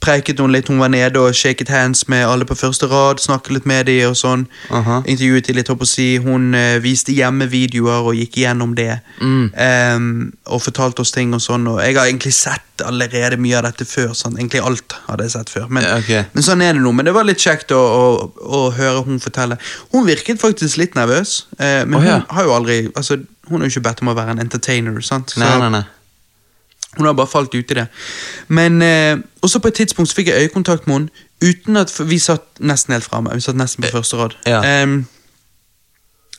[0.00, 3.20] preiket hun litt, hun var nede og shaket hands med alle på første rad.
[3.22, 4.46] Snakket litt med de og sånn.
[4.74, 5.00] Aha.
[5.08, 6.08] Intervjuet de litt, håper si.
[6.22, 9.00] Hun uh, viste hjemmevideoer og gikk igjennom det.
[9.20, 9.50] Mm.
[9.54, 10.08] Um,
[10.48, 11.66] og fortalte oss ting og sånn.
[11.70, 14.14] Og jeg har egentlig sett allerede mye av dette før.
[14.16, 14.38] Sånn.
[14.38, 15.68] Egentlig alt hadde jeg sett før.
[15.72, 16.24] Men, okay.
[16.34, 16.94] men sånn er det nå.
[16.94, 19.58] Men det var litt kjekt å, å, å høre hun fortelle.
[19.94, 22.20] Hun virket faktisk litt nervøs, uh, men oh, ja.
[22.22, 25.00] hun har jo aldri altså, Hun har jo ikke bedt om å være en entertainer.
[25.00, 25.32] sant?
[25.32, 25.86] Så Nei, nei, nei.
[26.96, 27.86] Hun har bare falt ut i det.
[28.48, 31.08] Men eh, også på et tidspunkt så fikk jeg øyekontakt med henne
[31.44, 33.30] uten at Vi satt nesten helt framme.
[33.34, 34.34] Vi satt nesten på første rad.
[34.46, 34.82] Ja.
[34.82, 35.04] Um,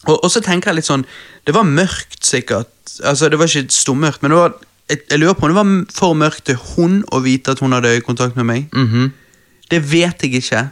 [0.08, 1.06] og, og så tenker jeg litt sånn
[1.48, 2.72] Det var mørkt, sikkert.
[3.04, 4.54] Altså, Det var ikke stummørkt, men det var,
[4.90, 7.76] jeg, jeg lurer på om det var for mørkt til hun å vite at hun
[7.78, 8.68] hadde øyekontakt med meg.
[8.74, 9.12] Mhm.
[9.70, 10.64] Det vet jeg ikke.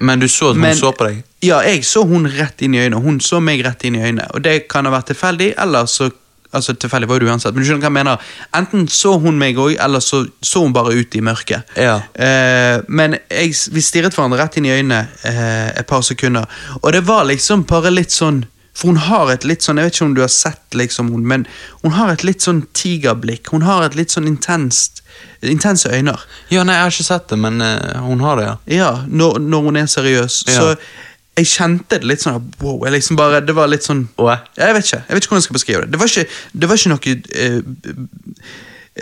[0.00, 1.24] Men du så at hun Men- så på deg?
[1.42, 3.00] Ja, jeg så hun rett inn i øynene.
[3.02, 4.28] Hun så meg rett inn i øynene.
[4.34, 6.10] Og det kan ha vært tilfeldig, eller så
[6.52, 8.28] Altså, tilfeldig var det uansett, men du skjønner hva jeg mener.
[8.56, 11.74] Enten så hun meg òg, eller så så hun bare ut i mørket.
[11.76, 11.98] Ja.
[12.14, 16.48] Eh, men jeg, vi stirret hverandre rett inn i øynene eh, et par sekunder,
[16.80, 18.46] og det var liksom bare litt sånn
[18.78, 21.24] For hun har et litt sånn Jeg vet ikke om du har sett liksom hun,
[21.26, 21.46] men
[21.82, 23.50] hun har et litt sånn tigerblikk.
[23.50, 25.02] Hun har et litt sånn intenst
[25.42, 26.14] intense øyne.
[26.50, 28.54] Ja, nei, jeg har ikke sett det, men uh, hun har det, ja.
[28.78, 30.40] Ja, når, når hun er seriøs.
[30.48, 30.54] Ja.
[30.54, 31.07] Så
[31.38, 34.84] jeg kjente det litt sånn wow, jeg liksom bare, Det var litt sånn Jeg vet
[34.88, 35.90] ikke jeg vet ikke hvordan jeg skal beskrive det.
[35.94, 37.58] Det var ikke, det var ikke noe uh,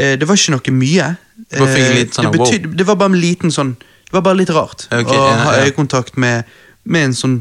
[0.01, 1.09] uh, Det var ikke noe mye.
[1.53, 4.53] Uh, litt sånn, det, betyd, det var bare en liten sånn Det var bare litt
[4.55, 6.45] rart okay, å ja, ha øyekontakt med,
[6.85, 7.37] med en sånn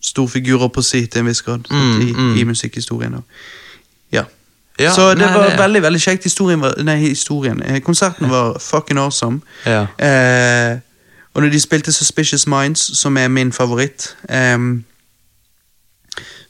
[0.00, 2.34] stor figur opp på si til en viss grad Mm, i, mm.
[2.38, 3.16] i musikkhistorien.
[4.14, 4.22] Ja.
[4.78, 6.24] Ja, Så det nei, var det- veldig veldig kjekt.
[6.28, 7.58] Historien var, nei, historien.
[7.82, 9.40] Konserten var fucking awesome.
[9.66, 9.88] Ja.
[9.98, 10.78] Eh,
[11.38, 14.80] og når de spilte Suspicious Minds, som er min favoritt, um,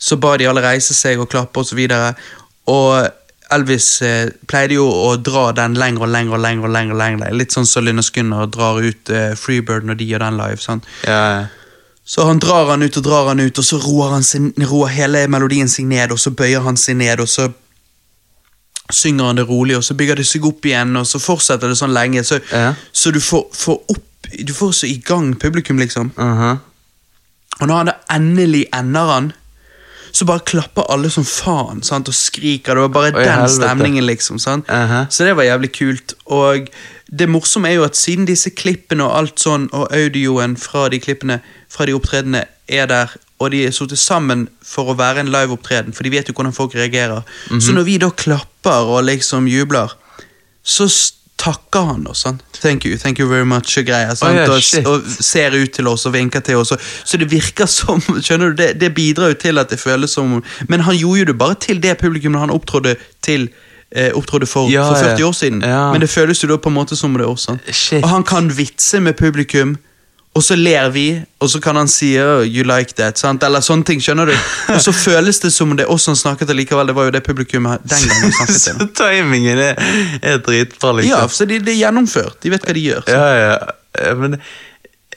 [0.01, 1.82] så ba de alle reise seg og klappe osv.
[1.93, 2.23] Og,
[2.73, 3.10] og
[3.52, 6.65] Elvis eh, pleide jo å dra den lenger og lenger og lenger.
[6.65, 7.36] og lenger, lenger.
[7.36, 10.60] Litt sånn som Lynne Skunner drar ut eh, Freebird når de gjør den live.
[10.65, 10.89] sant?
[11.05, 11.47] Ja, ja.
[12.09, 14.94] Så han drar han ut og drar han ut, og så roer, han sin, roer
[14.97, 17.51] hele melodien seg ned, og så bøyer han seg ned, og så
[18.93, 21.77] synger han det rolig, og så bygger det seg opp igjen, og så fortsetter det
[21.77, 22.24] sånn lenge.
[22.24, 22.74] Så, Ja.
[22.93, 24.05] så du får, får opp
[24.44, 26.10] Du får så i gang publikum, liksom.
[26.16, 26.59] Mhm.
[27.60, 29.32] Og når han da endelig ender han,
[30.12, 32.09] så bare klapper alle som faen sant?
[32.09, 32.74] og skriker.
[32.74, 33.55] Det var bare Oi, den helvete.
[33.55, 34.39] stemningen, liksom.
[34.39, 34.66] sant?
[34.69, 35.06] -huh.
[35.10, 36.15] Så det var jævlig kult.
[36.27, 36.69] Og
[37.19, 40.98] det morsomme er jo at siden disse klippene og alt sånn, og audioen fra de
[41.01, 41.40] klippene,
[41.70, 43.06] fra de opptredenene, er der,
[43.40, 46.52] og de er sittet sammen for å være en liveopptreden, for de vet jo hvordan
[46.56, 47.23] folk reagerer.
[47.51, 47.60] Mhm.
[47.60, 49.93] Så når vi da klapper og liksom jubler,
[50.65, 50.89] så
[51.39, 52.24] takker han oss.
[52.27, 52.43] sant?
[52.60, 54.15] Thank you, thank you very much og greier.
[54.19, 54.35] sant?
[54.35, 56.73] yeah, og, og ser ut til oss og vinker til oss.
[56.73, 60.10] og- Så det virker som skjønner du, Det, det bidrar jo til at det føles
[60.10, 63.48] som Men han gjorde jo det bare til det publikum han opptrådde til
[64.15, 65.62] opptrådte for, Ja, for 40 år siden.
[65.62, 65.93] Ja.
[65.93, 67.59] Men det føles jo da på en måte som det også.
[67.73, 68.02] Shit.
[68.05, 69.77] Og han kan vitse med publikum,
[70.39, 71.06] og så ler vi,
[71.43, 73.43] og så kan han si oh, 'you like that', sant?
[73.43, 74.01] eller sånne ting.
[74.01, 74.35] skjønner du?
[74.74, 77.23] Og så føles det som det er oss som snakket likevel, Det var jo det
[77.27, 78.78] publikummet den gangen snakket til.
[78.78, 79.74] Så timingen er,
[80.23, 81.19] er dritbra, liksom.
[81.19, 82.39] Ja, så det, de er gjennomført.
[82.43, 83.02] De vet hva de gjør.
[83.09, 83.16] så.
[83.16, 83.56] Ja, ja.
[84.05, 84.15] ja.
[84.15, 84.39] Men,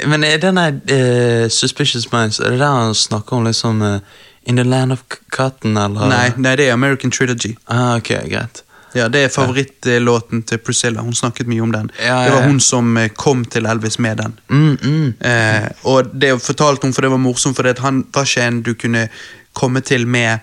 [0.07, 3.99] men er denne uh, Suspicious Minds Er det der han snakker om liksom uh,
[4.47, 6.07] In the Land of Cotton, eller?
[6.09, 7.53] Nei, nei, det er American Trilogy.
[7.67, 8.63] Ah, ok, greit.
[8.93, 11.01] Ja, Det er favorittlåten til Priscilla.
[11.01, 11.91] Hun snakket mye om den.
[11.99, 12.47] Ja, Det var ja, ja.
[12.47, 14.33] hun som eh, kom til Elvis med den.
[14.49, 15.13] Mm, mm.
[15.21, 18.73] Eh, og det fortalte hun, for det var morsomt, for han var ikke en du
[18.75, 19.05] kunne
[19.53, 20.39] komme til med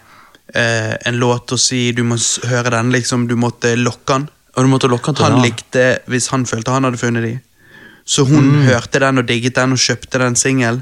[0.55, 2.17] eh, en låt og si du må
[2.49, 3.27] høre den, liksom.
[3.29, 4.29] Du måtte lokke han.
[4.57, 7.39] Og du måtte lokke han til Han likte hvis han følte han hadde funnet de.
[8.09, 8.63] Så hun Mm.
[8.67, 10.81] hørte den og digget den og kjøpte den singel.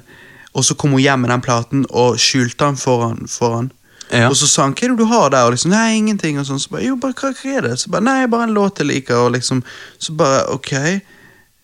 [0.54, 3.26] Og så kom hun hjem med den platen og skjulte den foran.
[3.28, 3.72] foran.
[4.12, 4.28] Ja.
[4.28, 6.38] Og så sa han 'hva er det du har der?' Og liksom 'nei, ingenting'.
[6.38, 8.54] Og sånn, så bare 'jo, bare, hva, hva er det?' Så bare 'nei, bare en
[8.54, 9.14] låt jeg liker'.
[9.26, 9.62] Og liksom,
[9.98, 11.00] så bare 'ok'.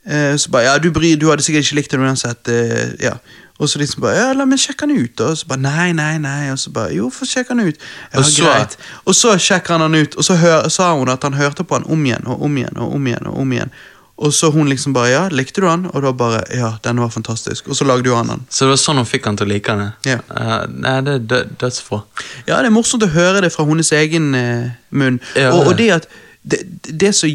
[0.06, 2.48] Eh, så bare 'ja, du bryr, du hadde sikkert ikke likt den uansett'.
[2.48, 3.12] Eh, ja.
[3.60, 5.20] Og så liksom bare 'ja, la meg sjekke den ut'.
[5.20, 6.50] Og så bare 'nei, nei, nei'.
[6.52, 7.78] Og så bare 'jo, få sjekke den ut'.
[8.12, 8.76] Ja, Og så- greit.
[9.06, 11.78] Og så sjekker han den ut, og så hør, sa hun at han hørte på
[11.78, 12.76] den om igjen og om igjen.
[12.76, 13.70] Og om igjen og om igjen
[14.16, 17.08] Og så hun liksom bare 'ja, likte du den?' Og da bare 'ja, denne var
[17.08, 17.68] fantastisk'.
[17.68, 18.46] Og så lagde jo han den.
[18.50, 19.92] Så det var sånn hun fikk han til å like den?
[20.04, 20.18] Ja.
[20.30, 22.02] Uh, nei, det er dø dødsbra.
[22.46, 25.20] Ja, det er morsomt å høre det fra hennes egen uh, munn.
[25.36, 26.06] Ja, og, og det at
[26.42, 26.58] det,
[27.00, 27.28] det som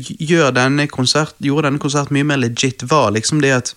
[0.54, 3.76] denne konsert, gjorde denne konserten mye mer legit, var liksom det at,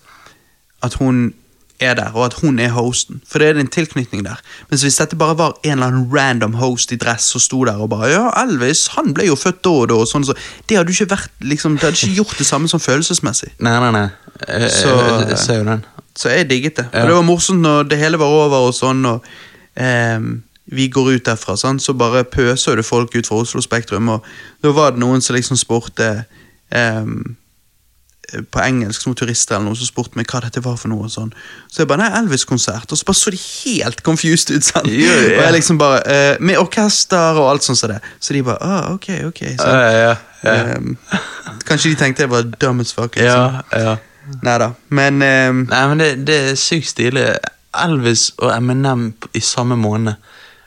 [0.83, 1.33] at hun
[1.81, 3.21] er der, og at hun er hosten.
[3.27, 4.39] For det er en tilknytning der.
[4.69, 7.81] Mens hvis dette bare var en eller annen random host i dress som sto der
[7.81, 10.35] og bare Ja, Elvis, han ble jo født da og da, og sånn, så
[10.69, 13.51] Det hadde ikke vært liksom, Det hadde ikke gjort det samme som følelsesmessig.
[13.65, 14.07] Nei, nei, nei.
[14.47, 15.85] Jeg, Så- jeg, jeg den.
[16.15, 16.87] Så jeg digget det.
[16.93, 17.01] Ja.
[17.03, 19.23] Og det var morsomt når det hele var over, og sånn, og
[19.79, 24.09] um, vi går ut derfra, sånn, så bare pøser det folk ut fra Oslo Spektrum.
[24.13, 24.25] Og
[24.63, 26.25] da var det noen som liksom spurte
[26.71, 27.35] ehm,
[28.51, 31.05] på engelsk, noen turister eller noe som spurte meg hva dette var for noe.
[31.07, 31.31] og sånn.
[31.71, 32.91] Så jeg bare, nei, Elvis-konsert.
[32.91, 34.63] Og så bare så de helt confused ut.
[34.63, 34.87] sant?
[34.87, 35.37] Ja, ja.
[35.37, 37.99] Og jeg liksom bare, eh, Med orkester og alt sånt som det.
[38.19, 39.41] Så de bare, ah, ok, ok.
[39.57, 40.53] Så, Ja, ja, ja.
[40.75, 40.97] ehm,
[41.65, 43.15] kanskje de tenkte jeg var dumb as fuck.
[43.15, 43.61] Liksom.
[43.73, 43.97] ja, ja.
[44.43, 44.71] Neida.
[44.89, 47.25] Men um, Nei, men det, det er sykt stilig.
[47.83, 50.15] Elvis og Eminem i samme måned.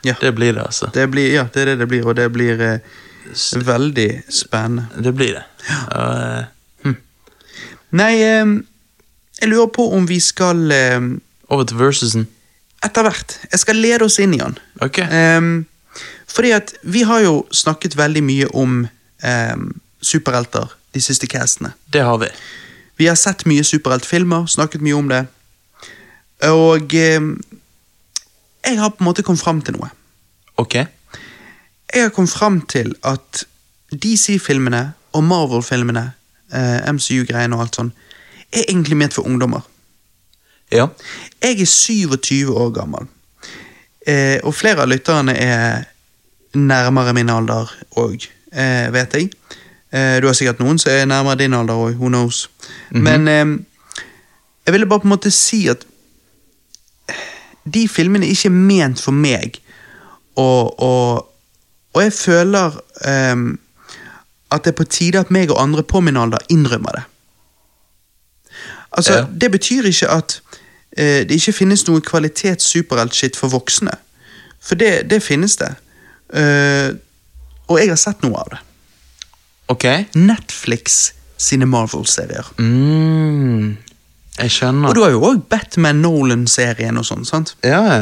[0.05, 0.13] Ja.
[0.21, 0.89] Det blir det, altså.
[0.93, 2.79] Det blir, ja, det er det det blir, og det blir eh,
[3.65, 4.87] veldig spennende.
[5.03, 5.43] Det blir det.
[5.91, 6.43] Og, eh,
[7.95, 10.65] Nei, jeg lurer på om vi skal
[11.47, 12.27] over til versusen.
[12.83, 13.37] Etter hvert.
[13.51, 14.57] Jeg skal lede oss inn i den.
[14.83, 14.99] Ok.
[14.99, 15.47] Eh,
[16.27, 18.83] fordi at vi har jo snakket veldig mye om
[20.05, 21.71] superhelter de siste castene.
[21.93, 22.27] Det har vi.
[22.99, 25.23] Vi har sett mye superheltfilmer, snakket mye om det.
[26.51, 29.89] Og jeg har på en måte kommet fram til noe.
[30.61, 30.75] Ok.
[30.75, 33.45] Jeg har kommet fram til at
[33.91, 36.11] DC-filmene og Marvel-filmene,
[36.53, 37.91] eh, MCU-greiene og alt sånn,
[38.51, 39.65] er egentlig ment for ungdommer.
[40.73, 40.87] Ja.
[41.43, 43.07] Jeg er 27 år gammel,
[44.07, 45.85] eh, og flere av lytterne er
[46.55, 49.31] nærmere min alder òg, eh, vet jeg.
[49.91, 52.49] Eh, du har sikkert noen som er nærmere din alder òg, who knows.
[52.91, 53.45] Men eh,
[54.65, 55.85] jeg ville bare på en måte si at
[57.65, 59.59] de filmene ikke er ment for meg,
[60.35, 61.27] og, og,
[61.93, 63.35] og jeg føler eh,
[64.51, 67.03] at det er på tide at meg og andre på min alder innrømmer det.
[68.91, 69.25] Altså, Ja.
[69.41, 70.41] Det betyr ikke at
[70.97, 73.91] eh, det ikke finnes noe kvalitets superheltshit for voksne.
[74.61, 75.75] For det, det finnes det.
[76.33, 76.97] Uh,
[77.67, 78.57] og jeg har sett noe av det.
[79.67, 79.85] Ok.
[80.15, 82.47] Netflix sine Marvel-serier.
[82.57, 83.77] Mm.
[84.39, 84.89] Jeg skjønner.
[84.89, 87.25] Og du har jo òg Batman Nolan-serien og sånn.
[87.25, 87.55] sant?
[87.63, 88.01] Ja, ja.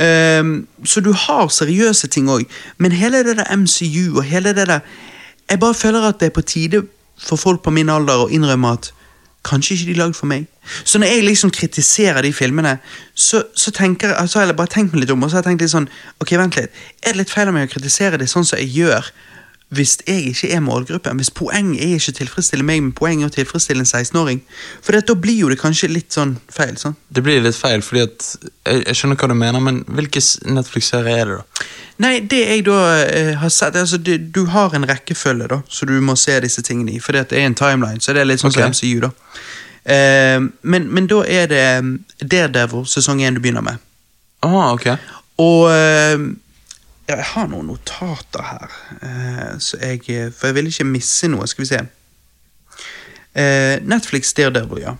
[0.00, 2.46] Ehm, så du har seriøse ting òg,
[2.78, 4.80] men hele det der MCU og hele det der
[5.50, 6.82] Jeg bare føler at det er på tide
[7.18, 8.92] for folk på min alder å innrømme at
[9.44, 10.46] kanskje ikke de er lagd for meg.
[10.84, 12.76] Så når jeg liksom kritiserer de filmene,
[13.14, 15.42] så, så tenker jeg, så har jeg bare tenkt meg litt om, og så har
[15.42, 15.88] jeg tenkt litt sånn
[16.20, 16.80] Ok, vent litt.
[17.02, 19.10] Er det litt feil av meg å kritisere det sånn som jeg gjør?
[19.70, 23.30] Hvis jeg ikke er målgruppen, hvis poenget er ikke å tilfredsstille meg, men poenget er
[23.30, 24.40] å tilfredsstille en 16-åring,
[24.82, 26.74] for da blir jo det kanskje litt sånn feil.
[26.80, 26.96] sånn?
[27.08, 31.22] Det blir litt feil, fordi at jeg, jeg skjønner hva du mener, men hvilke Netflix-serier
[31.22, 31.68] er det, da?
[32.00, 35.86] Nei, det jeg da eh, har sett altså, du, du har en rekkefølge, da, så
[35.86, 37.00] du må se disse tingene i.
[37.02, 38.72] For det er en timeline, så det er litt sånn okay.
[38.72, 39.12] som MCU, da.
[39.84, 41.90] Eh, men, men da er det eh,
[42.24, 43.82] Daredevil sesong 1 du begynner med.
[44.46, 44.88] Ah, ok.
[45.44, 46.16] Og eh,
[47.10, 51.28] ja, jeg har noen notater her, eh, så jeg, eh, for jeg vil ikke misse
[51.30, 51.46] noe.
[51.50, 51.80] Skal vi se.
[53.34, 54.94] Eh, Netflix Daredevil, ja.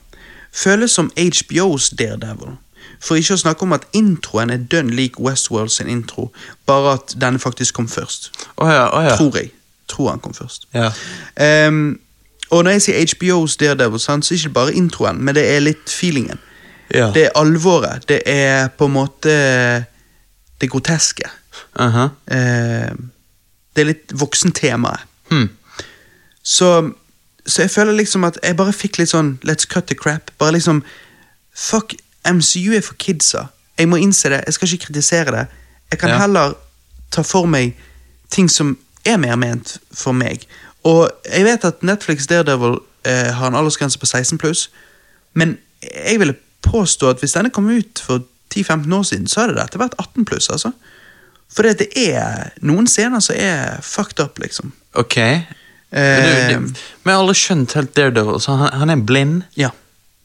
[0.53, 2.57] Føles som HBOs Daredevil.
[3.01, 6.33] For ikke å snakke om at introen er dønn lik Westworld sin intro,
[6.67, 8.33] bare at denne faktisk kom først.
[8.57, 9.17] Oh ja, oh ja.
[9.17, 9.53] Tror jeg.
[9.89, 10.67] Tror han kom først.
[10.75, 10.91] ja.
[11.67, 12.01] Um,
[12.51, 15.61] og når jeg sier HBOs Daredevil, så er det ikke bare introen, men det er
[15.63, 16.39] litt feelingen.
[16.95, 17.13] ja.
[17.15, 18.09] Det er alvoret.
[18.09, 19.35] Det er på en måte
[20.61, 21.31] det groteske.
[21.79, 22.09] Aha.
[22.31, 23.11] Ehm,
[23.77, 25.01] det er litt voksentemaet.
[25.31, 25.49] Hmm.
[26.43, 26.93] Så,
[27.47, 30.31] så jeg føler liksom at jeg bare fikk litt sånn let's cut the crap.
[30.39, 30.83] Bare liksom
[31.61, 31.93] Fuck,
[32.25, 33.47] MCU er for kidsa.
[33.79, 34.43] Jeg må innse det.
[34.47, 35.47] Jeg skal ikke kritisere det.
[35.91, 36.19] Jeg kan Ja.
[36.19, 36.55] heller
[37.11, 37.75] ta for meg
[38.31, 40.47] ting som er mer ment for meg.
[40.85, 44.71] Og jeg vet at Netflix Daredevil eh, har en aldersgrense på 16 pluss,
[45.35, 48.23] men jeg ville påstå at hvis denne kom ut for
[48.55, 50.71] 10-15 år siden, så hadde dette vært 18 pluss, altså.
[51.51, 54.73] For det er noen scener som er fucked up, liksom.
[54.95, 55.17] Ok.
[55.19, 55.47] Eh,
[55.91, 58.39] Men, men jeg har aldri skjønt helt Daredevil.
[58.41, 59.73] Så han, han er blind, ja.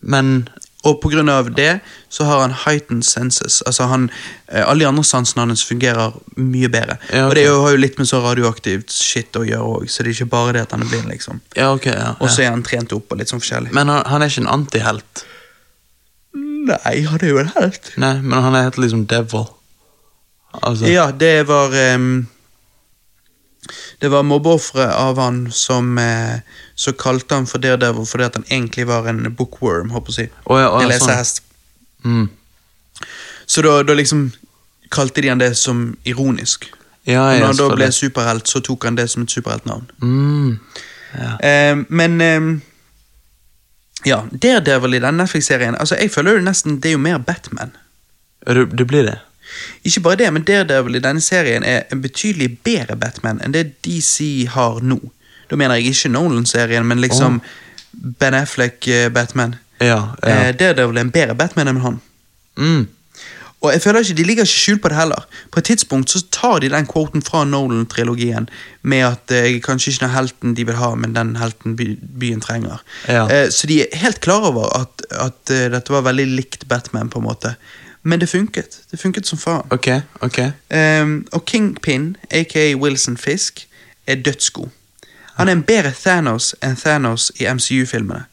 [0.01, 0.47] men
[0.85, 1.79] Og på grunn av det
[2.13, 3.63] så har han heightened senses.
[3.65, 4.03] Altså han,
[4.53, 6.99] eh, Alle de andre sansene hans fungerer mye bedre.
[7.09, 7.29] Ja, okay.
[7.31, 10.19] Og det har jo litt med så radioaktivt shit å gjøre òg, så det er
[10.19, 11.09] ikke bare det at han er blind.
[11.09, 11.41] liksom.
[11.57, 11.87] Ja, ok.
[11.89, 13.73] Ja, Og så er han trent opp og litt sånn forskjellig.
[13.73, 15.25] Men han, han er ikke en antihelt.
[16.35, 17.91] Nei, han er jo en helt.
[18.01, 19.47] Nei, men han er helt liksom devil.
[20.61, 22.27] Altså, Ja, det var um,
[24.01, 26.39] Det var mobbeofre av han som uh,
[26.75, 30.19] Så kalte han for Daredevil fordi at han egentlig var en bookworm, håper jeg å
[30.21, 30.27] si.
[30.45, 31.45] Oh, ja, å ja, sånn.
[32.05, 32.25] Mm.
[33.45, 34.31] Så da, da liksom
[34.91, 36.69] kalte de han det som ironisk.
[37.05, 39.89] Ja, jeg, når han da ble superhelt, så tok han det som et superheltnavn.
[40.01, 40.55] Mm.
[41.15, 41.33] Ja.
[41.39, 42.61] Eh, men um,
[44.05, 47.71] Ja, Daredevil i den Netflix-serien Altså, jeg føler jo nesten det er jo mer Batman.
[48.45, 49.15] Du, du blir det.
[49.83, 53.67] Ikke bare det, men Daredevil i denne serien er en betydelig bedre Batman enn det
[53.85, 54.99] DC har nå.
[55.49, 57.41] Da mener jeg ikke Nolan-serien, men liksom
[57.91, 59.55] Ben Affleck-Batman.
[59.79, 60.35] Ja, ja.
[60.49, 62.01] Eh, Daredevil er en bedre Batman enn han.
[62.57, 62.85] Mm.
[63.65, 65.27] Og jeg føler ikke, De ligger ikke skjult på det heller.
[65.51, 68.49] På et tidspunkt så tar de den quoten fra Nolan-trilogien
[68.81, 71.87] med at eh, jeg kanskje ikke den helten de vil ha, men den helten by,
[72.19, 72.83] byen trenger.
[73.07, 73.25] Ja.
[73.31, 77.09] Eh, så de er helt klar over at, at eh, dette var veldig likt Batman,
[77.09, 77.55] på en måte.
[78.05, 78.81] Men det funket.
[78.91, 79.65] Det funket som faen.
[79.73, 79.87] Ok,
[80.21, 80.39] ok.
[81.01, 83.67] Um, og Kingpin, aka Wilson Fisk,
[84.07, 84.69] er dødsgod.
[85.35, 88.27] Han er en bedre Thanos enn Thanos i MCU-filmene.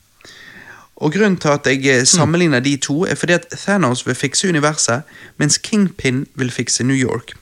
[0.97, 4.49] Og Grunnen til at jeg eh, sammenligner de to, er fordi at Thanos vil fikse
[4.49, 5.03] universet,
[5.37, 7.33] mens Kingpin vil fikse New York.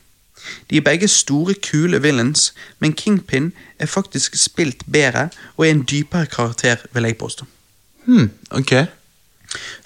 [0.70, 5.86] De er begge store, kule villains, men Kingpin er faktisk spilt bedre og er en
[5.90, 7.44] dypere karakter, vil jeg påstå.
[8.05, 8.73] Hmm, ok.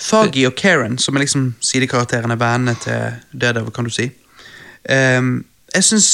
[0.00, 4.10] Fagi og Karen, som er liksom sidekarakterene, vennene til Daredevil, kan du si.
[4.90, 6.08] Um, jeg syns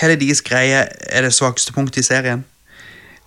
[0.00, 2.44] hele deres greie er det svakeste punktet i serien.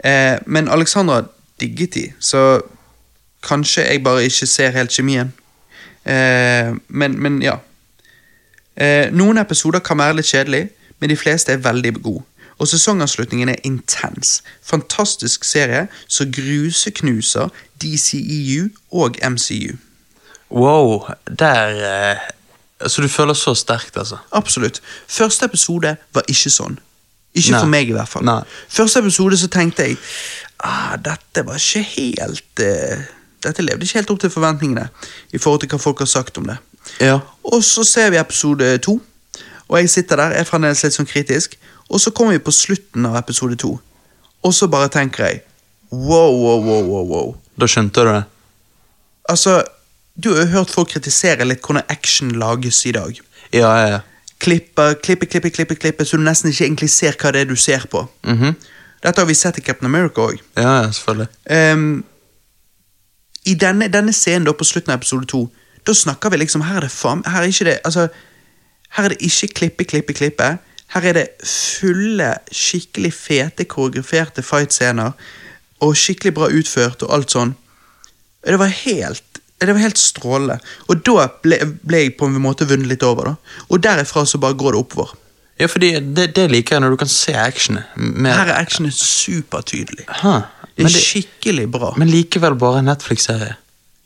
[0.06, 1.24] Uh, men Alexandra
[1.60, 2.62] digget de, så
[3.44, 5.34] kanskje jeg bare ikke ser helt kjemien.
[6.06, 7.60] Uh, men, men ja.
[8.82, 10.70] Uh, noen episoder kan være litt kjedelig,
[11.00, 12.24] men de fleste er veldig gode.
[12.60, 14.44] Og sesongavslutningen er intens.
[14.64, 17.50] Fantastisk serie som gruseknuser
[17.82, 19.78] DCEU og MCU.
[20.52, 21.68] Wow, der
[22.14, 22.18] eh,
[22.88, 24.18] Så du føler så sterkt, altså?
[24.32, 24.82] Absolutt.
[25.08, 26.80] Første episode var ikke sånn.
[27.34, 27.60] Ikke Nei.
[27.60, 28.24] for meg, i hvert fall.
[28.26, 28.42] Nei.
[28.70, 29.98] Første episode så tenkte jeg
[30.64, 33.08] ah, dette var ikke helt eh,
[33.44, 34.90] Dette levde ikke helt opp til forventningene
[35.32, 36.58] i forhold til hva folk har sagt om det.
[37.00, 37.20] Ja.
[37.48, 38.98] Og så ser vi episode to,
[39.70, 41.56] og jeg sitter der, er fremdeles litt sånn kritisk.
[41.88, 43.78] Og så kommer vi på slutten av episode to,
[44.44, 45.40] og så bare tenker jeg
[45.92, 47.32] wow, wow, wow, wow, wow.
[47.60, 48.24] Da skjønte du det?
[49.30, 49.60] Altså,
[50.16, 53.20] du har jo hørt folk kritisere litt hvordan action lages i dag.
[53.54, 54.00] Ja, ja, ja.
[54.40, 57.58] Klippe, klippe, klippe, klippe, klippe, så du nesten ikke egentlig ser hva det er du
[57.60, 58.06] ser på.
[58.28, 58.56] Mhm.
[59.04, 60.40] Dette har vi sett i Captain America òg.
[60.58, 62.04] Ja, ja, selvfølgelig.
[63.46, 65.46] I denne, denne scenen da på slutten av episode to,
[65.88, 68.10] da snakker vi liksom Her er det faen Her er ikke det Altså,
[68.98, 70.50] her er det ikke klippe, klippe, klippe.
[70.94, 75.12] Her er det fulle, skikkelig fete, koreograferte fightscener.
[75.86, 77.56] Og skikkelig bra utført og alt sånn.
[78.46, 79.24] Det var helt
[79.60, 80.56] det var helt strålende.
[80.88, 83.34] Og da ble, ble jeg på en måte vunnet litt over.
[83.34, 83.64] da.
[83.68, 85.10] Og derifra så bare går det oppover.
[85.60, 87.84] Ja, fordi det, det liker jeg når du kan se actionet.
[88.00, 90.06] Med, Her er actionet supertydelig.
[90.22, 90.38] Hæ,
[90.78, 91.90] Det er det, skikkelig bra.
[92.00, 93.58] men likevel bare en Netflix-serie.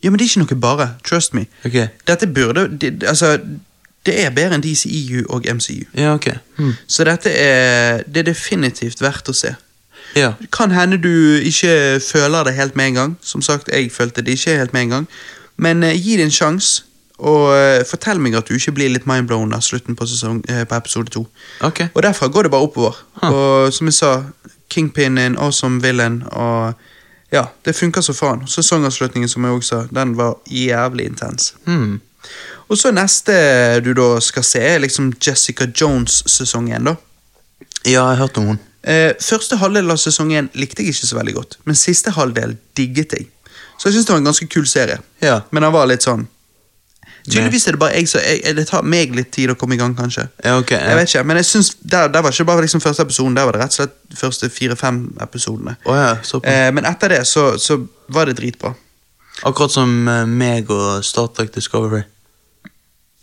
[0.03, 0.87] Ja, men det er ikke noe bare.
[1.05, 1.45] Trust me.
[1.65, 1.87] Okay.
[2.07, 3.37] Dette burde det, Altså,
[4.05, 5.85] det er bedre enn DCEU og MCU.
[5.93, 6.31] Ja, ok.
[6.57, 6.73] Hmm.
[6.87, 9.53] Så dette er, det er definitivt verdt å se.
[10.15, 10.33] Ja.
[10.51, 13.17] Kan hende du ikke føler det helt med en gang.
[13.21, 15.07] Som sagt, jeg følte det ikke helt med en gang.
[15.55, 16.83] Men eh, gi det en sjanse,
[17.23, 20.63] og eh, fortell meg at du ikke blir litt mindblown av slutten på, sesong, eh,
[20.67, 21.25] på episode to.
[21.61, 21.85] Ok.
[21.93, 22.97] Og derfra går det bare oppover.
[23.21, 23.29] Huh.
[23.29, 24.15] Og som jeg sa,
[24.73, 26.73] Kingpin er en awesome villain, og
[27.33, 28.47] ja, det funker så faen.
[28.49, 31.53] Sesongavslutningen, som jeg også sa, den var jævlig intens.
[31.65, 32.01] Hmm.
[32.67, 33.33] Og så neste
[33.85, 36.95] du da skal se, er liksom Jessica Jones-sesongen, da.
[37.83, 38.59] Ja, jeg har hørt om hun.
[38.83, 42.57] Eh, første halvdel av sesongen 1 likte jeg ikke så veldig godt, men siste halvdel
[42.75, 43.27] digget jeg.
[43.79, 44.99] Så jeg syns det var en ganske kul serie.
[45.21, 45.41] Ja.
[45.51, 46.27] Men den var litt sånn
[47.23, 48.07] Tydeligvis er det bare jeg
[48.43, 50.27] jeg- Det tar meg litt tid å komme i gang, kanskje.
[50.43, 50.71] Ja, ok.
[50.71, 53.45] Jeg vet ikke, Men jeg synes, der, der var ikke bare liksom første episoden, der
[53.45, 55.77] var det rett og slett første fire-fem episodene.
[55.85, 56.17] Oh, ja.
[56.43, 58.73] Eh, men etter det så, så var det dritbra.
[59.45, 62.03] Akkurat som eh, meg og Star Trek Discovery.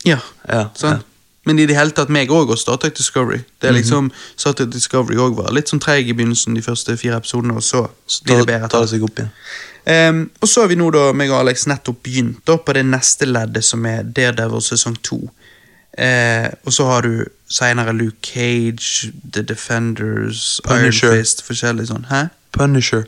[0.05, 0.19] Ja,
[0.49, 0.70] Ja.
[0.74, 1.05] sant?
[1.47, 3.39] Men i det hele tatt meg òg og Star Trek Discovery.
[3.61, 3.77] Det er Mhm.
[3.81, 7.55] liksom, Star Trek Discovery òg var litt sånn treig i begynnelsen, de første fire episodene,
[7.57, 7.87] og så
[8.25, 8.69] blir det bedre.
[8.69, 9.31] Ta det seg opp igjen.
[9.87, 12.85] Um, og så har vi nå da, meg og Alex nettopp begynt da, på det
[12.85, 15.31] neste leddet, som er Daredevil sesong to.
[15.99, 21.09] Uh, og så har du senere Luke Cage, The Defenders, Punisher.
[21.12, 22.05] Iron Fist, forskjellig sånn.
[22.11, 22.29] Hæ?
[22.53, 23.05] Punisher.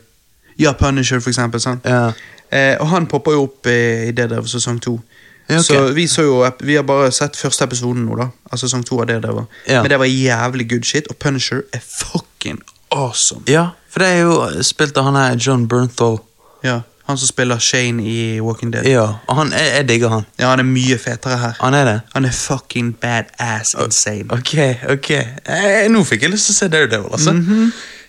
[0.59, 1.61] Ja, Punisher, for eksempel.
[1.61, 1.85] sant?
[1.85, 2.11] Ja.
[2.53, 4.99] Uh, og han popper jo opp i, i Daredevil sesong to.
[5.49, 5.65] Ja, ok.
[5.65, 8.29] Så vi så jo, vi har bare sett første episoden nå, da.
[8.51, 9.45] Altså sesong to av Daredevil.
[9.67, 9.81] Ja.
[9.83, 12.61] Men det var jævlig good shit, og Punisher er fucking
[12.91, 13.43] awesome.
[13.47, 16.19] ja, for det er jo spilt av han her John Bernthal.
[16.63, 18.85] Ja, Han som spiller Shane i Walking Dead.
[18.87, 20.21] Ja, og han, jeg, jeg digger han.
[20.39, 21.57] Ja, han er mye fetere her.
[21.59, 21.95] Han er det.
[22.13, 24.29] Han er fucking badass insane.
[24.31, 24.53] Ok,
[24.93, 25.09] ok.
[25.11, 27.33] Jeg, nå fikk jeg lyst til å se Daredevil, altså.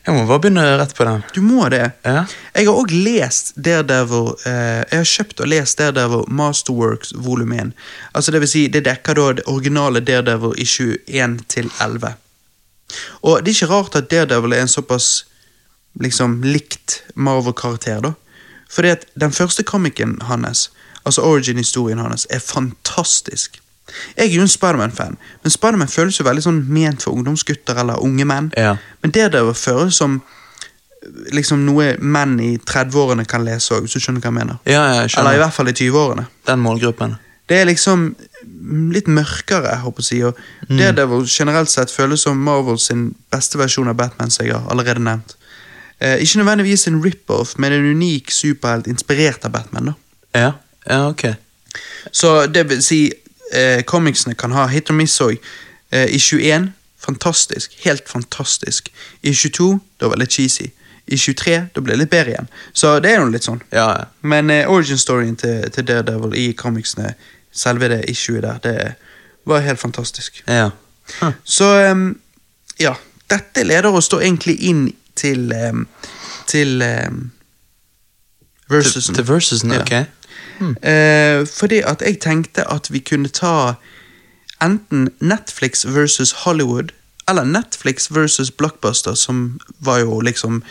[0.05, 1.23] Jeg må bare begynne rett på den.
[1.33, 1.85] Du må det.
[2.05, 2.27] Ja.
[2.53, 7.73] Jeg har òg lest Daredevil eh, Jeg har kjøpt og lest Daredevil Masterworks volum 1.
[8.13, 12.13] Altså det vil si, det dekker da det originale Daredevil i 21 til 11.
[13.25, 15.25] Og det er ikke rart at Daredevil er en såpass
[16.01, 18.13] liksom likt Marvel-karakter, da.
[18.69, 20.69] Fordi at den første komikken hans,
[21.05, 23.61] altså origin-historien hans, er fantastisk.
[24.17, 28.01] Jeg er jo en Spiderman-fan, men Spiderman føles jo veldig sånn ment for ungdomsgutter eller
[28.03, 28.49] unge menn.
[28.57, 28.77] Ja.
[29.03, 30.23] Men Daredevil føles som
[31.37, 34.61] liksom noe menn i 30-årene kan lese òg, hvis du skjønner hva jeg mener.
[34.65, 36.27] Ja, jeg jeg Eller i hvert fall i 20-årene.
[36.49, 37.17] Den målgruppen.
[37.49, 38.15] Det er liksom
[38.95, 40.79] litt mørkere, jeg håper å si, og Mm.
[40.79, 45.03] Daredevil generelt sett føles som Marvel sin beste versjon av Batman, som jeg har allerede
[45.05, 45.35] nevnt.
[46.01, 49.85] Eh, ikke nødvendigvis en rip-off, men en unik superhelt inspirert av Batman.
[49.85, 49.95] da.
[50.35, 50.53] Ja,
[50.89, 51.37] ja, ok.
[52.13, 53.13] Så det vil si,
[53.55, 55.37] eh, comicsene kan ha hit og miss òg.
[55.91, 57.77] Eh, I 21, fantastisk.
[57.85, 58.91] Helt fantastisk.
[59.23, 60.71] I 22, da var det litt cheesy.
[61.07, 62.49] I 23, da ble det litt bedre igjen.
[62.73, 63.61] Så det er jo litt sånn.
[63.75, 64.05] Ja, ja.
[64.23, 67.13] Men eh, origin-storyen til, til Daredevil i comicsene,
[67.55, 68.79] selve det issuet der, det
[69.47, 70.43] var helt fantastisk.
[70.49, 70.71] ja.
[71.21, 71.35] Huh.
[71.45, 72.15] Så um,
[72.81, 72.95] ja,
[73.29, 74.87] dette leder oss da egentlig inn
[75.21, 75.83] til um,
[76.49, 77.19] til um,
[78.73, 79.15] versusen.
[79.15, 80.05] Til versusen, Ja.
[80.61, 83.75] Eh, fordi at jeg tenkte at vi kunne ta
[84.63, 86.93] enten Netflix versus Hollywood,
[87.29, 90.63] eller Netflix versus Blockbuster, som var jo liksom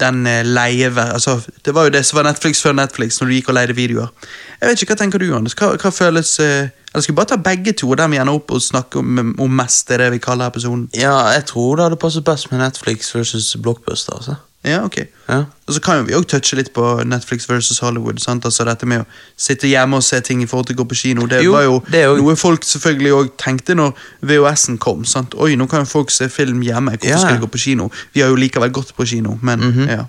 [0.00, 0.92] den leie...
[0.96, 3.76] Altså, det var jo det som var Netflix før Netflix, når du gikk og leide
[3.76, 4.12] videoer.
[4.60, 5.56] Jeg vet ikke, Hva tenker du, Anders?
[5.56, 8.52] Hva, hva føles eh, Eller skal vi bare ta begge to, og vi ender opp
[8.52, 9.88] og snakke om, om mest?
[9.88, 10.88] Det vi kaller episoden.
[10.94, 14.16] Ja, jeg tror det hadde passet best med Netflix versus Blockbuster.
[14.16, 14.34] altså.
[14.64, 14.96] Ja, ok.
[15.28, 15.38] Ja.
[15.66, 18.18] Og så kan jo vi også touche litt på Netflix versus Hollywood.
[18.20, 18.44] sant?
[18.44, 19.06] Altså Dette med å
[19.36, 21.24] sitte hjemme og se ting i forhold til å gå på kino.
[21.26, 25.04] Det Jo, var jo det noe folk selvfølgelig også tenkte når VHS-en kom.
[25.04, 25.34] sant?
[25.38, 26.90] Oi, nå kan jo folk se film hjemme.
[26.98, 27.18] Hvorfor Ja.
[27.18, 27.90] skal de gå på kino?
[28.12, 29.88] Vi har jo likevel gått på kino, men Mhm.
[29.88, 30.04] ja.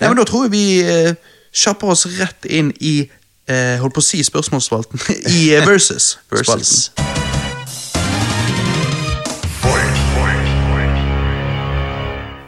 [0.00, 1.14] Nei, men Da tror jeg vi eh,
[1.52, 3.08] kjapper oss rett inn i
[3.48, 4.98] eh, holdt på å si spørsmålsspalten.
[5.30, 6.16] I eh, versus.
[6.30, 6.90] Versus.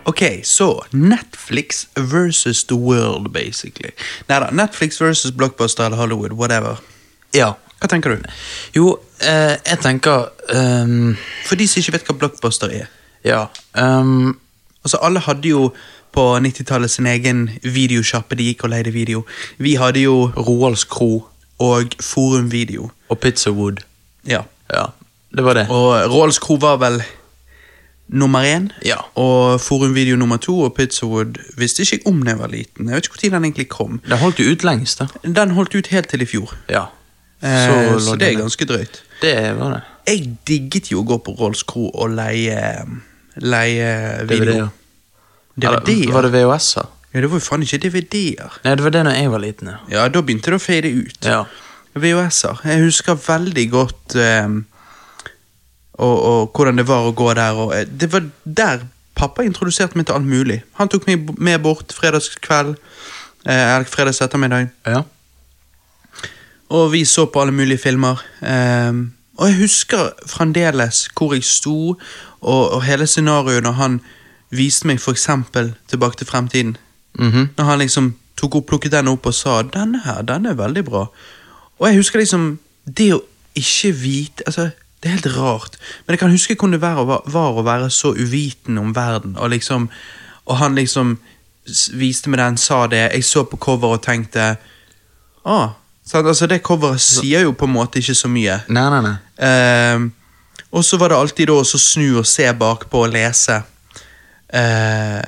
[0.09, 3.91] Ok, så Netflix versus the world, basically.
[4.29, 6.81] Neida, Netflix versus Blockbuster eller Hollywood, whatever.
[7.37, 7.53] Ja.
[7.79, 8.23] Hva tenker du?
[8.75, 11.13] Jo, eh, jeg tenker um,
[11.47, 12.89] For de som ikke vet hva Blockbuster er.
[13.25, 13.45] Ja.
[13.79, 14.39] Um,
[14.85, 15.73] Altså, Alle hadde jo
[16.15, 19.25] på 90-tallet sin egen videosjappe de gikk og leide video.
[19.59, 21.27] Vi hadde jo Roalds Kro
[21.61, 22.91] og Forum Video.
[23.09, 23.83] og Pizzawood.
[24.25, 24.43] Ja.
[24.73, 24.85] Ja,
[25.37, 25.67] det var det.
[25.69, 27.03] Og Roalds Kro var vel
[28.09, 28.71] nummer én.
[28.85, 28.97] Ja.
[29.21, 32.89] Og Forumvideo nummer to, og Pizzawood visste ikke om da jeg var liten.
[32.89, 34.01] Jeg vet ikke når den egentlig kom.
[34.09, 35.07] Den holdt jo ut lengst, da.
[35.25, 36.55] Den holdt ut helt til i fjor.
[36.71, 36.87] Ja.
[37.43, 39.03] Eh, så det er ganske drøyt.
[39.23, 39.83] Det var det.
[40.09, 42.59] Jeg digget jo å gå på Rolls Kro og leie
[43.39, 43.91] Leie
[44.27, 44.69] video.
[45.55, 45.83] DVD-er.
[45.83, 46.03] DVD-er?
[46.03, 46.89] Eller, Var det VHS-er?
[47.15, 48.57] Ja, det var jo faen ikke DVD-er.
[48.65, 49.77] Nei, det var det når jeg var liten, ja.
[49.93, 51.29] Ja, da begynte det å fade ut.
[51.29, 51.45] Ja.
[51.99, 52.61] VHS-er.
[52.69, 54.59] Jeg husker veldig godt ehm,
[55.99, 57.59] og, og hvordan det var å gå der.
[57.59, 58.87] Og, eh, det var der
[59.19, 60.63] pappa introduserte meg til alt mulig.
[60.79, 62.77] Han tok meg med bort fredagskveld,
[63.45, 65.03] eh, eller fredags ettermiddag, ja.
[66.69, 68.23] og vi så på alle mulige filmer.
[68.43, 68.93] Eh,
[69.39, 71.97] og jeg husker fremdeles hvor jeg sto,
[72.41, 74.01] og, og hele scenarioet når han
[74.55, 76.77] viste meg eksempel Tilbake til fremtiden.
[77.19, 77.49] Mhm.
[77.59, 80.85] Når han liksom tok opp, plukket den opp og sa 'denne her, den er veldig
[80.85, 81.07] bra'.
[81.79, 82.59] Og jeg husker liksom
[82.97, 83.21] Det å
[83.55, 84.71] ikke vite altså,
[85.01, 85.77] Det er helt rart,
[86.07, 89.37] men jeg kan huske hvordan det var, å- var å være så uviten om verden.
[89.39, 89.89] Og liksom
[90.49, 91.19] Og han liksom
[91.93, 94.57] viste meg den, sa det, jeg så på cover og tenkte
[95.45, 95.71] ah,
[96.15, 98.63] altså Det coveret sier jo på en måte ikke så mye.
[98.69, 99.17] Nei, nei, nei.
[99.45, 100.07] Ehm,
[100.73, 103.59] og så var det alltid da å snu og se bakpå og lese.
[104.49, 105.23] Eh,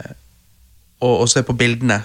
[1.00, 2.00] og, og se på bildene.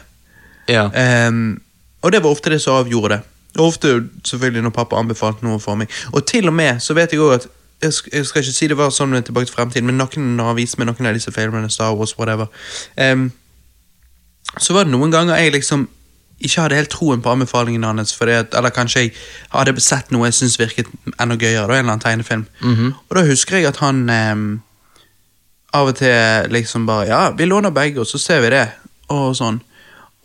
[0.67, 0.89] Ja.
[0.91, 1.61] Ehm,
[2.03, 3.21] og det var ofte det som avgjorde det.
[3.61, 5.91] Ofte selvfølgelig når pappa anbefalte noe for meg.
[6.13, 7.47] Og til og med så vet jeg også at
[7.81, 10.87] jeg, skal ikke si det var sånn Tilbake til fremtiden, men noen, har vist meg
[10.89, 12.47] noen av disse filmene, Star Wars, whatever,
[12.95, 13.31] Um,
[14.59, 15.87] så var det noen ganger jeg liksom
[16.39, 19.11] ikke hadde helt troen på anbefalingen hans, at, eller kanskje jeg
[19.51, 20.87] hadde sett noe jeg syntes virket
[21.19, 22.45] enda gøyere, da, en eller annen tegnefilm.
[23.09, 24.45] Og da husker jeg at han um,
[25.73, 28.69] av og til liksom bare Ja, vi låner begge, og så ser vi det,
[29.09, 29.61] og sånn.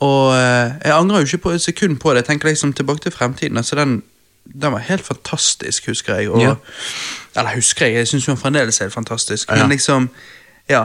[0.00, 2.22] Og eh, jeg angrer jo ikke på et sekund på det.
[2.22, 3.56] Jeg tenker liksom tilbake til fremtiden.
[3.56, 4.02] altså den,
[4.62, 6.30] den var helt fantastisk, husker jeg.
[6.30, 6.54] Og, Ja.
[7.36, 9.50] Eller husker jeg, jeg syns jo den fremdeles er helt fantastisk.
[9.50, 9.56] Ja.
[9.56, 10.10] Men liksom,
[10.68, 10.84] ja.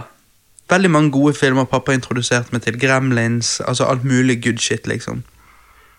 [0.69, 2.79] Veldig mange gode filmer pappa introduserte meg til.
[2.79, 5.23] Gremlins, altså alt mulig good shit, liksom.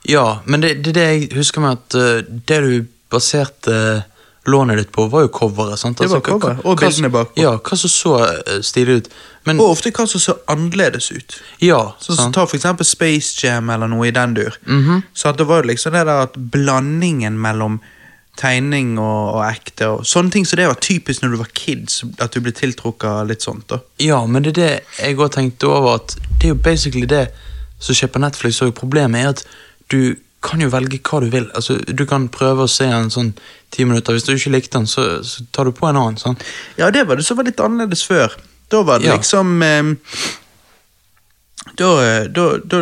[0.08, 4.02] Ja, men det, det er det jeg husker med at uh, det du baserte
[4.50, 5.78] lånet ditt på, var jo coveret.
[5.78, 5.98] sant?
[5.98, 7.40] Det var hva- coveret, og bildene bakpå.
[7.42, 9.08] Ja, hva som så eh, stilig ut.
[9.46, 11.40] Men Og ofte hva som så annerledes ut.
[11.60, 12.34] ja, Sånn som sant?
[12.34, 14.56] Ta for eksempel Space Jam eller noe i den dur.
[14.66, 15.02] Mhm.
[15.14, 17.80] Så at det var jo liksom det der at blandingen mellom
[18.36, 21.88] tegning og, og ekte og sånne ting Så det var typisk når du var kid,
[22.20, 23.66] at du ble tiltrukket litt sånt.
[23.68, 23.78] da.
[23.98, 27.30] Ja, men det er det jeg også tenkte over, at det er jo basically det
[27.80, 29.44] som skjer på Netflix, og problemet er at
[29.92, 30.16] du
[30.46, 31.48] kan jo velge hva du vil.
[31.58, 33.32] Altså, Du kan prøve å se en sånn
[33.74, 36.16] ti minutter, hvis du ikke likte den, så, så tar du på en annen.
[36.22, 36.38] Sånn.
[36.78, 38.34] Ja, det var det som var litt annerledes før.
[38.70, 39.16] Da var det Ja.
[39.18, 39.90] liksom eh,
[41.76, 41.90] da,
[42.32, 42.80] da, da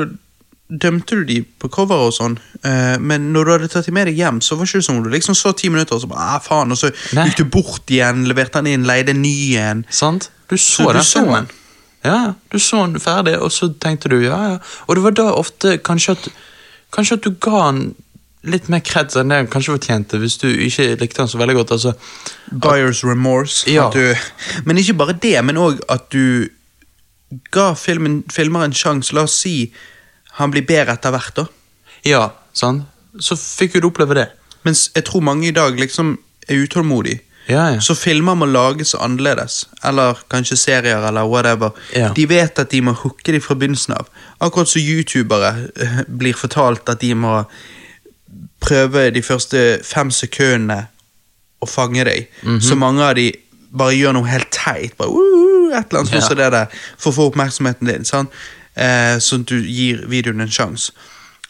[0.69, 4.09] dømte du de på cover og sånn, eh, men når du hadde tatt dem med
[4.09, 6.09] deg hjem, så var det ikke sånn om du liksom så ti minutter, og så
[6.11, 7.27] bare, ah, faen, og så Nei.
[7.29, 9.85] gikk du bort igjen, leverte den inn, leide en ny en.
[9.93, 10.31] Sant?
[10.49, 11.51] Du så, Så du den filmen.
[12.05, 12.35] Ja.
[12.53, 14.59] du så den ferdig, og så tenkte du ja, ja.
[14.89, 16.29] Og det var da ofte kanskje at,
[16.95, 17.85] kanskje at du ga han
[18.45, 21.57] litt mer kreds enn det han kanskje fortjente, hvis du ikke likte han så veldig
[21.61, 21.75] godt.
[21.79, 21.95] altså.
[22.53, 23.65] Buyers remorse.
[23.71, 23.89] Ja.
[23.93, 24.01] Du,
[24.69, 26.51] men ikke bare det, men òg at du
[27.55, 29.15] ga filmen, filmer en sjanse.
[29.17, 29.73] La oss si
[30.39, 31.47] han blir bedre etter hvert, da.
[32.05, 32.85] Ja, sant?
[33.23, 34.29] Så fikk jo du oppleve det.
[34.67, 36.17] Mens jeg tror mange i dag liksom
[36.49, 37.23] er utålmodige.
[37.47, 37.81] Ja, ja.
[37.81, 39.69] Så filmer må lages annerledes.
[39.85, 41.71] Eller kanskje serier, eller whatever.
[41.97, 42.13] Ja.
[42.17, 44.09] De vet at de må hooke de fra begynnelsen av.
[44.41, 47.43] Akkurat som youtubere eh, blir fortalt at de må
[48.65, 50.87] prøve de første fem sekundene
[51.61, 52.29] å fange deg.
[52.43, 52.61] -hmm.
[52.61, 53.33] Så mange av de
[53.79, 54.97] bare gjør noe helt teit.
[54.97, 56.29] Bare, uh, et eller annet sånt Ja.
[56.29, 56.67] som det der,
[56.99, 58.05] For å få oppmerksomheten din.
[58.05, 58.29] Sånn,
[58.75, 60.93] Eh, sånn at du gir videoen en sjanse.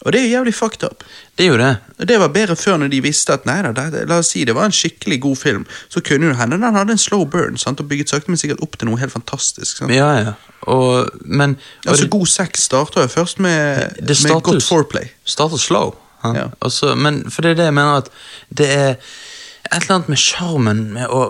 [0.01, 1.03] Og det er jo jævlig fucked up.
[1.37, 2.07] Det er jo det.
[2.09, 4.55] Det var bedre før når de visste at nei da, det, la oss si det
[4.55, 5.63] var en skikkelig god film.
[5.89, 7.79] Så kunne jo hende den hadde en slow burn sant?
[7.79, 9.77] og bygget sakte, men sikkert opp til noe helt fantastisk.
[9.79, 9.93] Sant?
[9.95, 10.33] Ja, ja.
[10.61, 11.55] Og, men
[11.85, 15.07] og altså det God sex starter jo først med, Det med godt foreplay.
[15.23, 15.95] starter slow.
[16.23, 16.47] Ja.
[16.59, 18.09] Også, men for det er det jeg mener at
[18.49, 21.27] det er et eller annet med sjarmen med å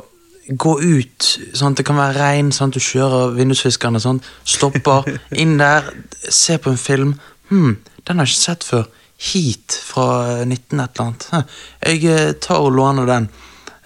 [0.49, 1.27] gå ut.
[1.53, 1.77] Sant?
[1.77, 2.75] det kan være regn, sant?
[2.75, 3.99] du kjører vindusviskerne,
[4.45, 5.09] stopper
[5.41, 5.89] inn der,
[6.29, 7.15] ser på en film.
[7.49, 8.85] Hm, den har jeg ikke sett før.
[9.15, 10.05] Heat fra
[10.43, 11.49] 19 et eller annet.
[11.85, 13.29] Jeg eh, tar og låner den.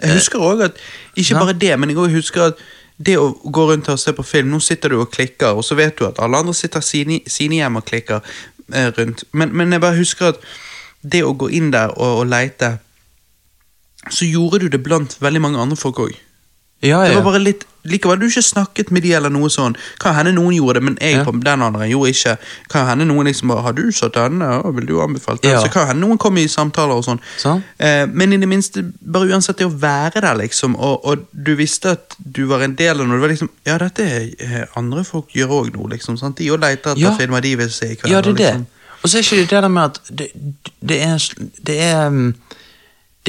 [0.00, 0.78] Jeg husker også at,
[1.16, 2.62] Ikke bare det, men jeg husker at
[3.00, 5.76] det å gå rundt og se på film Nå sitter du og klikker, og så
[5.78, 8.20] vet du at alle andre sitter sine, sine hjem og klikker
[8.74, 9.24] eh, rundt.
[9.32, 10.42] Men, men jeg bare husker at
[11.00, 12.74] det å gå inn der og, og leite
[14.12, 16.16] Så gjorde du det blant veldig mange andre folk òg.
[16.82, 19.72] Ja, Det var bare litt Likevel du ikke snakket med de eller noe sånn.
[19.98, 21.24] Kan hende noen gjorde det, men jeg Ja.
[21.24, 22.34] på den andre gjorde ikke.
[22.68, 24.44] Kan hende noen liksom bare 'Har du sett denne?
[24.62, 25.62] Å, Vil du anbefale den?' Ja.
[25.62, 27.20] Så kan hende noen kom i samtaler og sånn.
[27.38, 27.62] Sånn.
[27.78, 31.56] Eh, men i det minste, bare uansett det å være der, liksom, og, og du
[31.56, 33.16] visste at du var en del av noe.
[33.16, 36.18] Det var liksom Ja, dette er eh, andre folk gjør òg nå, liksom.
[36.18, 36.36] Sant?
[36.36, 37.16] De òg leter etter Ja.
[37.16, 38.10] filmer de vil se i kveld.
[38.10, 38.46] Ja, det er det.
[38.46, 38.66] liksom.
[39.02, 40.28] Og så er ikke det det der med at det,
[40.86, 41.18] det er
[41.64, 42.34] Det er um,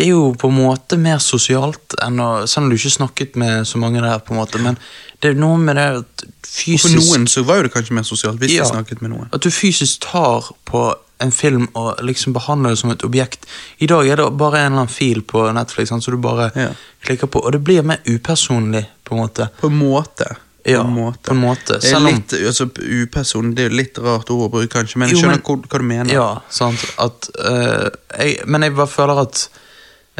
[0.01, 3.35] det er jo på en måte mer sosialt enn å Selv om du ikke snakket
[3.37, 4.77] med så mange der, på en måte, men
[5.21, 8.07] det er noe med det at fysisk For noen så var jo det kanskje mer
[8.07, 8.63] sosialt, hvis Ja.
[8.65, 9.29] de snakket med noen.
[9.31, 13.45] At du fysisk tar på en film og liksom behandler det som et objekt.
[13.79, 16.51] I dag er det bare en eller annen fil på Netflix sant, så du bare
[16.55, 16.69] Ja.
[17.05, 19.49] klikker på, og det blir mer upersonlig, på en måte.
[19.61, 20.35] På en måte.
[20.63, 21.29] På Ja, måte.
[21.29, 21.79] på en måte.
[21.81, 25.17] Det er litt altså, upersonlig, det er litt rart ord å bruke, kanskje, men jeg
[25.17, 26.13] skjønner men- hva, hva du mener.
[26.13, 26.85] Ja, sant.
[26.99, 29.47] At, eh, jeg, men jeg bare føler at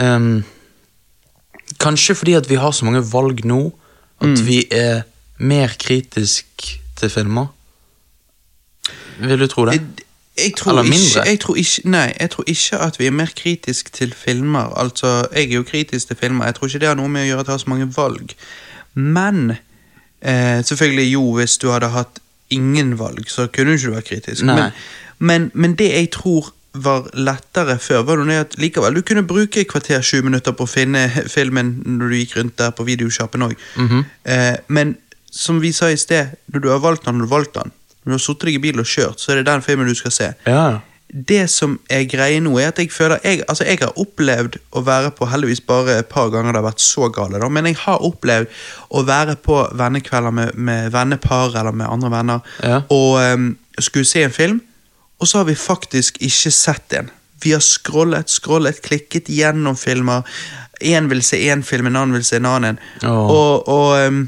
[0.01, 0.43] ehm,
[1.79, 3.61] Kanskje fordi at vi har så mange valg nå,
[4.21, 4.45] at Mm.
[4.47, 5.01] vi er
[5.37, 6.45] mer kritisk
[6.95, 7.45] til filmer.
[9.19, 9.71] Vil du tro det?
[9.73, 9.81] Jeg,
[10.37, 13.31] jeg, tror Eller ikke, jeg, tror ikke, nei, jeg tror ikke at vi er mer
[13.35, 14.59] kritisk til filmer.
[14.77, 16.45] Altså, Jeg er jo kritisk til filmer.
[16.45, 18.33] Jeg tror ikke det har noe med å gjøre at jeg har så mange valg.
[18.93, 19.51] Men
[20.21, 22.19] eh, selvfølgelig, jo, hvis du hadde hatt
[22.49, 24.43] ingen valg, så kunne du ikke vært kritisk.
[24.43, 24.71] Men,
[25.19, 29.59] men, men det jeg tror var lettere før, var det at likevel du kunne bruke
[29.59, 33.43] et kvarter sju minutter på å finne filmen når du gikk rundt der på videosjappen
[33.49, 33.55] òg.
[33.75, 34.05] Mhm.
[34.25, 34.95] eh, men
[35.31, 37.71] som vi sa i sted, når du har valgt den, når du valgt den.
[38.03, 39.95] Når du har sittet deg i bilen og kjørt, så er det den filmen du
[39.95, 40.31] skal se.
[40.47, 40.79] Ja.
[41.11, 44.81] det som er greia nå, er at jeg føler jeg, altså jeg har opplevd å
[44.87, 47.75] være på Heldigvis bare et par ganger det har vært så gale, da, men jeg
[47.83, 48.47] har opplevd
[48.95, 52.77] å være på vennekvelder med, med vennepar eller med andre venner Ja.
[52.87, 53.49] og um,
[53.79, 54.61] skulle se en film,
[55.21, 57.11] og så har vi faktisk ikke sett en.
[57.43, 60.25] Vi har scrollet, scrollet, klikket gjennom filmer.
[60.81, 62.79] Én vil se én film, en annen vil se en annen.
[63.05, 63.29] Oh.
[63.29, 64.23] Og, og um,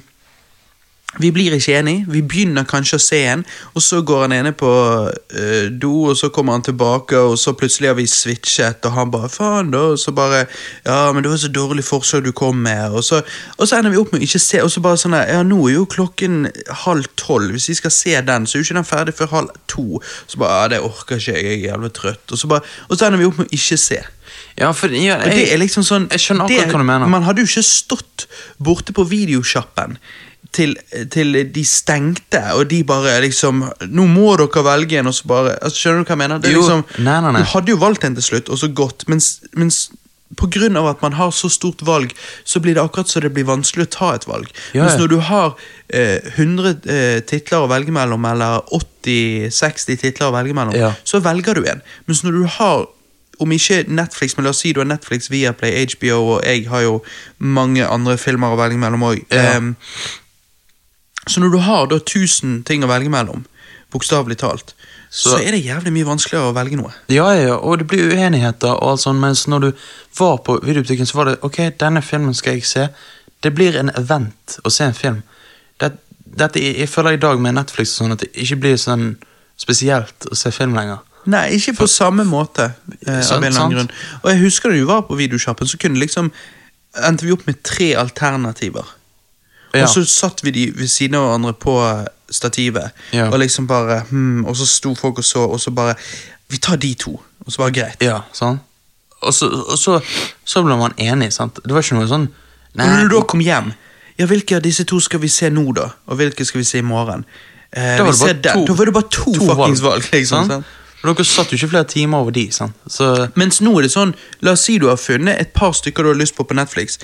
[1.19, 2.05] vi blir ikke enige.
[2.09, 4.69] Vi begynner kanskje å se en, og så går han ene på
[5.09, 9.11] uh, do, og så kommer han tilbake, og så plutselig har vi switchet, og han
[9.13, 10.45] bare 'faen', da, og så bare
[10.85, 13.21] 'ja, men det var så dårlig forslag du kom med', og så,
[13.57, 15.67] og så ender vi opp med å ikke se, og så bare sånn 'ja, nå
[15.67, 16.47] er jo klokken
[16.85, 19.49] halv tolv, hvis vi skal se den, så er jo ikke den ferdig før halv
[19.67, 22.97] to', så bare 'ja, det orker ikke jeg, er jævlig trøtt', og så, bare, og
[22.97, 24.01] så ender vi opp med å ikke se.
[24.57, 27.09] Ja, for ja, jeg, det er liksom sånn jeg skjønner akkurat det, hva du mener.
[27.09, 28.27] Man hadde jo ikke stått
[28.61, 29.97] borte på videosjappen
[30.53, 30.75] til,
[31.11, 35.57] til de stengte, og de bare liksom 'Nå må dere velge en', og så bare
[35.61, 36.37] altså, Skjønner du hva jeg mener?
[36.37, 37.41] Det er Jo, liksom, nei, nei, nei.
[37.41, 39.89] Du hadde jo valgt en til slutt, og så gått, mens, mens
[40.37, 42.13] på grunn av at man har så stort valg,
[42.43, 44.49] så blir det akkurat så det blir vanskelig å ta et valg.
[44.73, 45.53] Ja, Mens når du har
[45.89, 50.93] eh, 100 eh, titler å velge mellom, eller 80-60 titler å velge mellom, Ja.
[51.03, 51.81] så velger du en.
[52.07, 52.87] Mens når du har
[53.41, 56.81] om ikke Netflix, men la oss si du har Netflix, Viaplay, HBO, og jeg har
[56.85, 57.03] jo
[57.39, 59.23] mange andre filmer å velge mellom òg.
[59.33, 59.59] Ja.
[61.27, 63.45] Så når du har da 1000 ting å velge mellom,
[63.93, 64.73] bokstavelig talt,
[65.13, 66.91] så, Så- er det jævlig mye vanskeligere å velge noe.
[67.07, 69.71] Ja, ja, og det blir uenigheter og alt sånt, mens når du
[70.19, 72.87] var på videobutikken, så var det ok, denne filmen skal jeg se.
[73.43, 75.21] Det blir en event å se en film.
[75.79, 75.91] Det,
[76.25, 79.17] dette, jeg, jeg føler i dag med Netflix sånn at det ikke blir sånn
[79.57, 80.99] spesielt å se film lenger.
[81.29, 82.73] Nei, ikke på samme måte.
[83.05, 83.91] Eh, Sant, av en eller annen grunn.
[84.23, 86.31] Og jeg husker da du var på videosjappen, så kunne liksom
[87.05, 88.83] endte vi opp med tre alternativer.
[89.73, 89.83] Ja.
[89.87, 91.73] Og så satt vi de ved siden av hverandre på
[92.29, 93.27] stativet, Ja.
[93.29, 95.95] og liksom bare hmm, Og så sto folk og så, og så bare
[96.49, 97.15] Vi tar de to.
[97.45, 98.01] Og så bare greit.
[98.01, 98.59] Ja, sånn.
[99.23, 99.99] Og så, og så,
[100.45, 101.57] så ble man enig, sant.
[101.63, 102.27] Det var ikke noe sånn
[102.75, 102.85] nei.
[102.85, 103.73] når du da kom hjem
[104.19, 105.87] Ja, hvilke av disse to skal vi se nå, da?
[106.07, 107.25] Og hvilke skal vi se i morgen?
[107.73, 110.03] Eh, Da var to- Da var det bare to, fuckings valg.
[110.11, 110.51] liksom, sant?
[110.51, 110.65] sant?
[111.03, 112.75] Og dere satt jo ikke flere timer over de, sant.
[112.87, 116.03] Så Mens nå er det sånn, la oss si du har funnet et par stykker
[116.03, 116.99] du har lyst på på Netflix.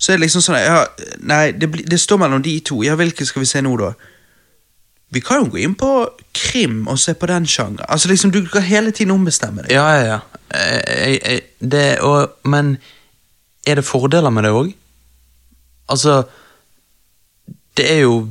[0.00, 0.86] Så er det liksom sånn, ja,
[1.28, 2.78] nei, det, blir- det står mellom de to.
[2.86, 3.90] Ja, hvilke skal vi se nå, da?
[5.12, 5.90] Vi kan jo gå inn på
[6.38, 7.84] krim og se på den sjangeren.
[7.90, 9.72] Altså liksom, Du kan hele tiden ombestemme deg.
[9.74, 10.20] Ja, ja, ja.
[10.54, 12.78] Eh, jeg- eh, Det, og, men
[13.66, 14.72] er det fordeler med det òg?
[15.90, 16.24] Altså
[17.76, 18.28] Det er jo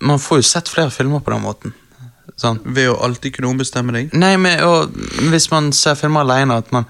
[0.00, 1.72] Man får jo sett flere filmer på den måten.
[2.38, 2.60] Sånn.
[2.64, 4.12] Ved å alltid kunne ombestemme deg.
[4.14, 4.92] Nei, men og,
[5.32, 6.84] hvis man ser filmer alene at man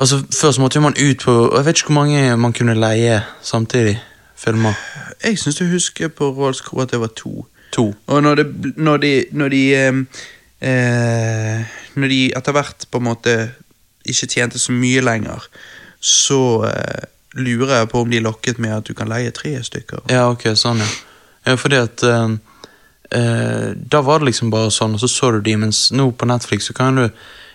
[0.00, 3.22] Altså Før så måtte man ut på Jeg vet ikke hvor mange man kunne leie
[3.42, 3.98] samtidig.
[4.36, 4.72] Filmer.
[5.24, 7.46] Jeg syns du husker på Rolls Crew at det var to.
[7.72, 7.94] To.
[8.06, 8.46] Og når, det,
[8.76, 11.64] når de Når de eh,
[11.94, 13.50] Når de etter hvert på en måte
[14.04, 15.44] ikke tjente så mye lenger,
[16.00, 17.04] så eh,
[17.36, 20.06] lurer jeg på om de lokket med at du kan leie tre stykker.
[20.10, 20.88] Ja, ok, sånn, ja.
[21.46, 22.32] ja fordi at eh,
[23.12, 26.26] eh, Da var det liksom bare sånn, og så så du de, mens nå på
[26.26, 27.04] Netflix så kan du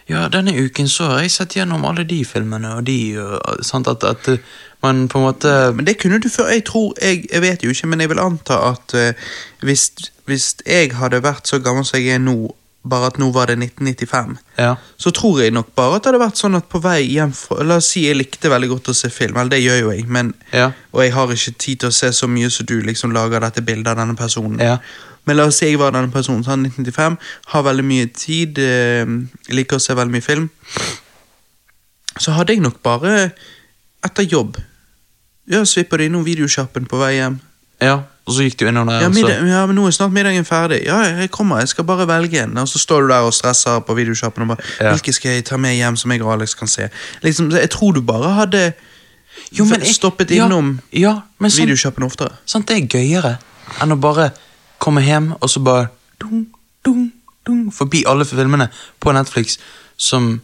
[0.10, 3.88] Ja, denne uken så har jeg sett gjennom alle de filmene og de og, sant,
[3.90, 4.38] At, at eh,
[4.84, 6.52] man på en måte Men det kunne du før.
[6.54, 9.32] Jeg tror, jeg, jeg vet jo ikke, men jeg vil anta at uh,
[9.66, 9.88] hvis,
[10.30, 12.36] hvis jeg hadde vært så gammel som jeg er nå,
[12.86, 14.76] bare at nå var det 1995, Ja.
[14.98, 17.64] så tror jeg nok bare at det hadde vært sånn at på vei hjem fra
[17.66, 20.06] La oss si jeg likte veldig godt å se film, eller det gjør jo jeg,
[20.08, 20.70] men Ja.
[20.94, 23.66] Og jeg har ikke tid til å se så mye som du liksom lager dette
[23.66, 24.62] bildet av denne personen.
[24.62, 24.78] Ja.
[25.26, 27.18] Men la oss si jeg var denne personen, sånn 1995,
[27.54, 29.06] har veldig mye tid, eh,
[29.50, 30.50] liker å se veldig mye film.
[32.20, 33.32] Så hadde jeg nok bare,
[34.06, 34.58] etter jobb,
[35.52, 37.40] ja, svippa det innom videosjappen på vei hjem.
[37.82, 38.04] ja.
[38.26, 40.80] Og så gikk du innom der, Ja, middag, ja, men nå er snart middagen ferdig.
[40.88, 42.58] Ja, jeg kommer, jeg skal bare velge en.
[42.58, 44.96] Og så står du der og stresser på videosjappen og bare Ja.
[44.96, 46.90] Hvilke skal jeg ta med hjem som jeg og Alex kan se?
[47.22, 48.74] Liksom, Jeg tror du bare hadde
[49.54, 52.32] Jo, men jeg- stoppet ja, innom Ja, men sånn, videosjappen oftere.
[52.48, 53.38] sant, det er gøyere
[53.80, 54.32] enn å bare
[54.86, 55.88] komme hjem og så bare
[56.22, 56.46] dung,
[56.86, 57.08] dung,
[57.48, 58.70] dung, Forbi alle filmene
[59.04, 59.58] på Netflix
[59.98, 60.40] som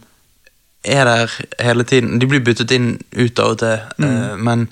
[0.84, 1.30] er der
[1.62, 2.18] hele tiden.
[2.20, 4.66] De blir byttet inn ut av og til, eh, men,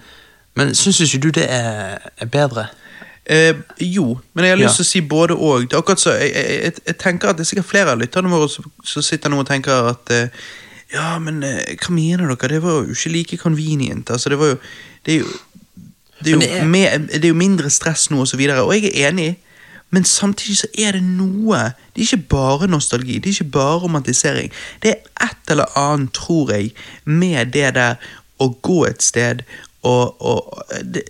[0.58, 2.66] men syns ikke du det er, er bedre?
[3.30, 4.82] Eh, jo, men jeg har lyst Ja.
[4.82, 5.74] til å si både og.
[5.76, 8.66] Akkurat så, jeg, jeg, jeg, tenker at det er sikkert flere av lytterne våre som,
[8.82, 10.32] som sitter nå og tenker at eh,
[10.90, 12.48] Ja, men eh, hva mener dere?
[12.56, 14.10] Det var jo ikke like convenient.
[14.10, 14.56] Altså, det var jo
[15.06, 15.28] Det er jo,
[16.24, 18.64] det er jo, det er- med, det er jo mindre stress nå, og så videre.
[18.66, 19.36] Og jeg er enig,
[19.90, 21.56] men samtidig så er det noe
[21.96, 24.50] Det er ikke bare nostalgi, det er ikke bare romantisering.
[24.82, 26.70] Det er et eller annet, tror jeg,
[27.04, 27.94] med det der
[28.40, 29.42] å gå et sted
[29.82, 31.02] og, og det,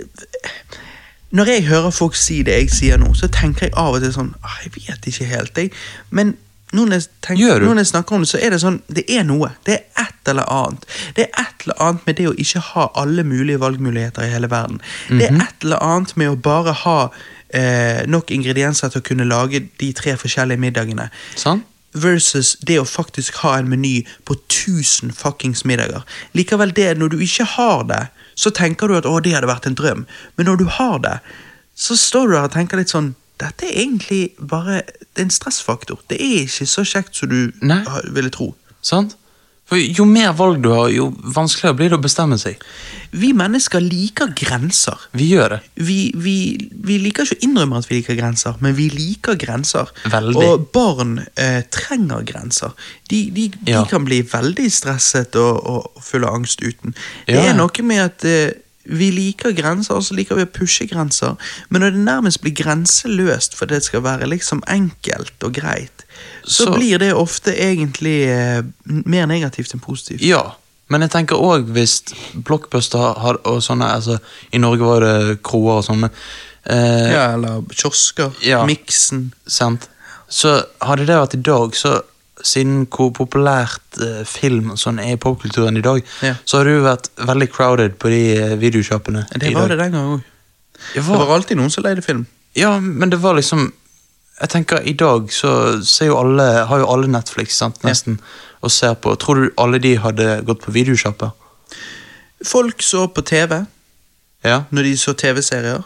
[1.31, 4.13] når jeg hører folk si det jeg sier nå, så tenker jeg av og til
[4.15, 5.71] sånn «Ah, Jeg vet ikke helt, jeg.
[6.11, 6.33] Men
[6.73, 9.25] nå når, jeg tenker, når jeg snakker om det, så er det sånn Det er
[9.27, 9.51] noe.
[9.67, 10.85] Det er et eller annet.
[11.17, 14.51] Det er et eller annet med det å ikke ha alle mulige valgmuligheter i hele
[14.51, 14.81] verden.
[15.09, 15.41] Det Mhm.
[15.41, 16.99] er et eller annet med å bare ha
[17.55, 21.11] eh, nok ingredienser til å kunne lage de tre forskjellige middagene.
[21.39, 21.65] Sånn?
[21.91, 26.05] Versus det å faktisk ha en meny på 1000 fuckings middager.
[26.39, 28.05] Likevel det, når du ikke har det,
[28.39, 30.05] så tenker du at å, det hadde vært en drøm.
[30.39, 31.17] Men når du har det,
[31.75, 35.31] så står du der og tenker litt sånn Dette er egentlig bare det er en
[35.33, 36.03] stressfaktor.
[36.13, 37.79] Det er ikke så kjekt som du Nei.
[38.13, 38.51] ville tro.
[38.85, 39.15] Sant?
[39.71, 42.59] For jo mer valg du har, jo vanskeligere blir det å bestemme seg.
[43.15, 44.99] Vi mennesker liker grenser.
[45.15, 45.59] Vi gjør det.
[45.87, 46.35] Vi, vi,
[46.87, 49.93] vi liker ikke å innrømme at vi liker grenser, men vi liker grenser.
[50.11, 50.43] Veldig.
[50.49, 52.75] Og barn eh, trenger grenser.
[53.11, 53.85] De, de, Ja.
[53.85, 56.95] de kan bli veldig stresset og, og fulle av angst uten.
[57.31, 57.47] Det Ja.
[57.53, 58.51] er noe med at eh,
[58.85, 61.37] vi liker grenser, og så liker vi å pushe grenser.
[61.69, 66.05] Men når det nærmest blir grenseløst for det skal være liksom enkelt og greit,
[66.45, 70.23] så, Så- blir det ofte egentlig eh, mer negativt enn positivt.
[70.23, 70.53] Ja,
[70.89, 72.01] men jeg tenker òg hvis
[72.35, 74.19] Blockbuster har, og sånne altså,
[74.53, 76.11] I Norge var det kroer og sånne.
[76.67, 78.33] eh, Ja, eller kiosker.
[78.43, 78.65] Ja.
[78.67, 79.33] Miksen.
[79.47, 79.89] sant?
[80.29, 82.01] Så hadde det vært i dag, så
[82.43, 86.35] siden hvor populært eh, film sånn er i popkulturen i dag, Ja.
[86.45, 89.27] så har det jo vært veldig crowded på de eh, videosjappene.
[89.35, 89.77] Det i var dag.
[89.77, 90.23] det den gangen òg.
[90.95, 92.27] Det Det var, var alltid noen som leide film.
[92.57, 93.73] ja, men det var liksom
[94.41, 98.19] Jeg tenker I dag så ser jo alle, har jo alle Netflix sant, nesten
[98.63, 99.13] og ser på.
[99.21, 101.31] Tror du alle de hadde gått på videoshopper?
[102.45, 103.67] Folk så på TV
[104.45, 104.63] Ja.
[104.73, 105.83] når de så TV-serier.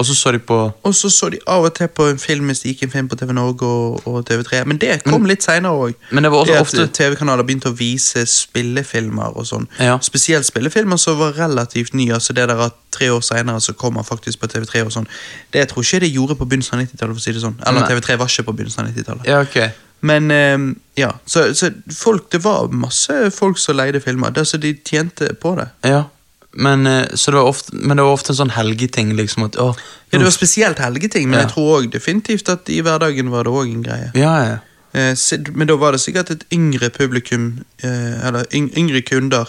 [0.00, 2.48] Og så så de på Og så så de av og til på en film
[2.48, 4.62] hvis det gikk en film på TV Norge og, og TV3.
[4.64, 5.98] Men det kom litt seinere òg.
[6.10, 9.68] Men det var også ofte TV-kanaler begynte å vise spillefilmer og sånn.
[9.76, 9.98] Ja.
[10.04, 12.14] Spesielt spillefilmer som var relativt nye.
[12.16, 15.10] Altså det der at tre år seinere så kommer faktisk på TV3 og sånn.
[15.52, 17.60] Det jeg tror ikke det gjorde på begynnelsen av 90-tallet, for å si sånn.
[17.66, 17.90] Eller Nei.
[17.92, 19.28] TV3 var ikke på begynnelsen av 90-tallet.
[19.28, 19.58] Ja, ok.
[20.00, 20.56] Men eh,
[21.02, 24.32] ja, så, så folk, det var masse folk som leide filmer.
[24.32, 25.68] Det, så de tjente på det.
[25.84, 26.06] Ja.
[26.52, 29.56] Men, eh, så det var ofte, men det var ofte en sånn helgeting, liksom at
[29.56, 29.76] å,
[30.10, 31.44] Ja, Det var spesielt helgeting, men Ja.
[31.46, 34.10] jeg tror også definitivt at i hverdagen var det òg en greie.
[34.14, 34.58] Ja, ja.
[34.92, 35.14] Eh,
[35.54, 39.46] men da var det sikkert et yngre publikum, eh, eller yngre kunder,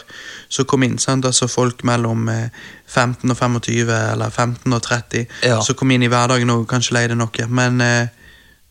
[0.50, 1.00] som kom inn.
[1.00, 1.26] Sant?
[1.26, 2.50] Altså folk mellom eh,
[2.88, 5.60] 15 og 25, eller 15 og 30, Ja.
[5.62, 7.48] som kom inn i hverdagen og kanskje leide noe.
[7.50, 7.78] Men,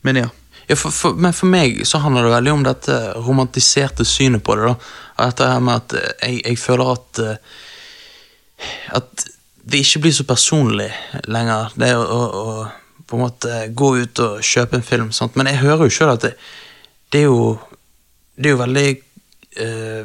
[0.05, 0.29] men ja.
[0.69, 4.55] ja for, for, men for meg så handler det veldig om dette romantiserte synet på
[4.55, 4.67] det.
[4.67, 5.27] da.
[5.27, 7.41] Dette her med at jeg, jeg føler at
[8.97, 9.27] At
[9.71, 10.91] det ikke blir så personlig
[11.31, 11.75] lenger.
[11.79, 12.55] Det å, å, å
[13.11, 15.11] på en måte gå ut og kjøpe en film.
[15.15, 15.37] Sant?
[15.39, 16.37] Men jeg hører jo sjøl at det,
[17.11, 17.59] det er jo
[18.41, 18.91] Det er jo veldig
[19.61, 20.05] uh,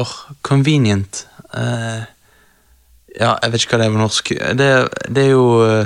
[0.00, 1.26] oh, convenient.
[1.54, 2.02] Uh,
[3.14, 4.32] ja, jeg vet ikke hva det er på norsk.
[4.58, 4.70] Det,
[5.06, 5.84] det er jo uh,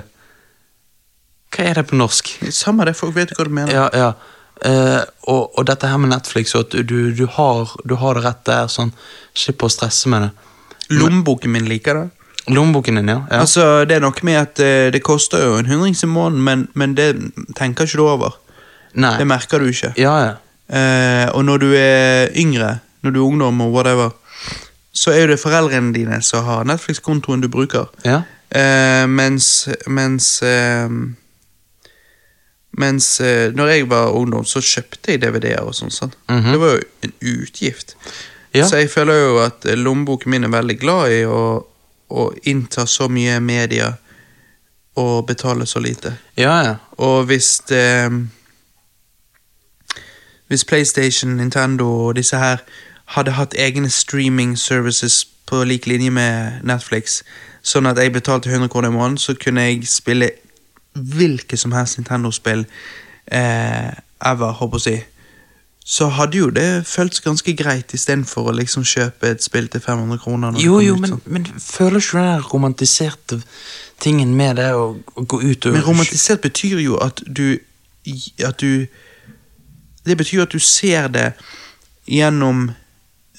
[1.52, 2.30] Hva er det på norsk?
[2.54, 3.74] Samme det, folk vet hva du mener.
[3.74, 4.14] Ja, ja.
[4.64, 8.24] Uh, og, og dette her med Netflix, og at du, du, har, du har det
[8.24, 8.94] rett der, sånn,
[9.36, 10.50] slipper å stresse med det.
[10.90, 12.10] Lommeboken min liker det.
[12.52, 13.22] Lommeboken din, ja.
[13.30, 13.40] ja.
[13.40, 16.66] Altså, Det er noe med at eh, det koster jo en hundrings i måneden, men,
[16.74, 17.14] men det
[17.56, 18.36] tenker ikke du over.
[18.94, 19.14] Nei.
[19.18, 19.94] Det merker du ikke.
[19.96, 20.34] Ja, ja.
[20.68, 24.10] Eh, og når du er yngre, når du er ungdom og whatever,
[24.94, 27.88] så er jo det foreldrene dine som har Netflix-kontoen du bruker.
[28.04, 28.22] ja.
[28.54, 30.88] Eh, mens mens eh,
[32.78, 35.92] Mens eh, når jeg var ungdom, så kjøpte jeg DVD-er og sånn.
[35.94, 36.16] sant?
[36.30, 36.52] Mhm.
[36.52, 37.94] Det var jo en utgift.
[38.54, 38.68] Ja.
[38.68, 41.42] Så jeg føler jo at eh, lommeboken min er veldig glad i å,
[42.10, 43.92] å innta så mye media
[44.94, 46.14] og betale så lite.
[46.38, 46.74] Ja, ja.
[47.02, 48.10] Og hvis det
[50.46, 52.58] Hvis PlayStation, Nintendo og disse her
[53.04, 57.22] hadde hatt egne streaming services på lik linje med Netflix,
[57.62, 60.30] sånn at jeg betalte 100 kroner i måneden, så kunne jeg spille
[60.92, 62.66] hvilket som helst Nintendo-spill
[63.32, 63.90] eh,
[64.20, 64.96] ever, håper jeg å si.
[65.84, 70.20] Så hadde jo det føltes ganske greit istedenfor å liksom kjøpe et spill til 500
[70.22, 70.56] kroner.
[70.56, 71.24] Jo, jo, ut, men, sånn.
[71.28, 73.40] men føler ikke du den romantiserte
[74.00, 77.58] tingen med det å, å gå ut og Men romantisert betyr jo at du
[78.44, 78.86] At du
[80.04, 81.28] Det betyr at du ser det
[82.04, 82.66] gjennom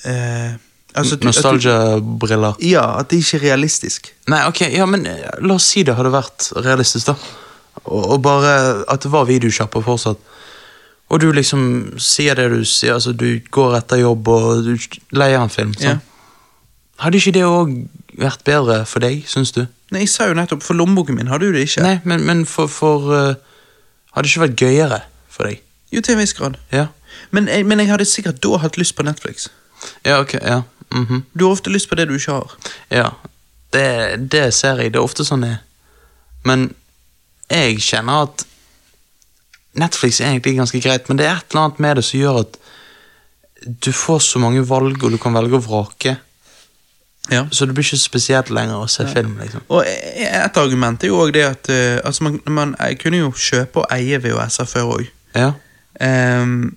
[0.09, 0.55] eh,
[0.97, 2.55] altså, Nostalgia-briller.
[2.65, 4.09] Ja, at det ikke er realistisk.
[4.33, 7.13] Nei, ok, ja, men eh, la oss si det hadde vært realistisk, da.
[7.83, 8.55] Og, og bare
[8.89, 10.33] at det var videosjapper fortsatt.
[11.13, 11.61] Og du liksom
[12.01, 14.73] sier det du sier, altså du går etter jobb og du
[15.15, 15.73] leier en film.
[15.79, 15.95] Ja.
[15.95, 16.01] Sånn.
[17.03, 17.73] Hadde ikke det òg
[18.17, 19.65] vært bedre for deg, syns du?
[19.93, 21.83] Nei, Jeg sa jo nettopp, for lommeboken min hadde jo det ikke.
[21.85, 23.35] Nei, men, men for, for uh,
[24.15, 24.99] Hadde det ikke vært gøyere
[25.29, 25.59] for deg?
[25.91, 26.55] Jo, til en viss grad.
[26.71, 26.87] Ja,
[27.35, 29.49] Men, men jeg hadde sikkert da hatt lyst på Netflix.
[30.05, 30.61] ja ok, ja.
[30.91, 31.23] mhm.
[31.33, 32.55] Du har ofte lyst på det du ikke har.
[32.89, 33.09] Ja,
[33.75, 33.85] det,
[34.31, 34.93] det ser jeg.
[34.95, 35.61] Det er ofte sånn det er.
[36.47, 36.69] Men
[37.51, 38.45] jeg kjenner at
[39.79, 42.39] Netflix er egentlig ganske greit, men det er et eller annet med det som gjør
[42.45, 42.59] at
[43.65, 46.15] du får så mange valg, og du kan velge å vrake.
[47.31, 47.47] Ja.
[47.51, 49.39] Så det blir ikke spesielt lenger å se film.
[49.41, 49.63] liksom.
[49.73, 53.81] Og et argument er jo også det at uh, altså man, man kunne jo kjøpe
[53.81, 55.07] og eie VHS-er før òg.
[55.35, 55.51] Ja.
[56.03, 56.75] Ehm,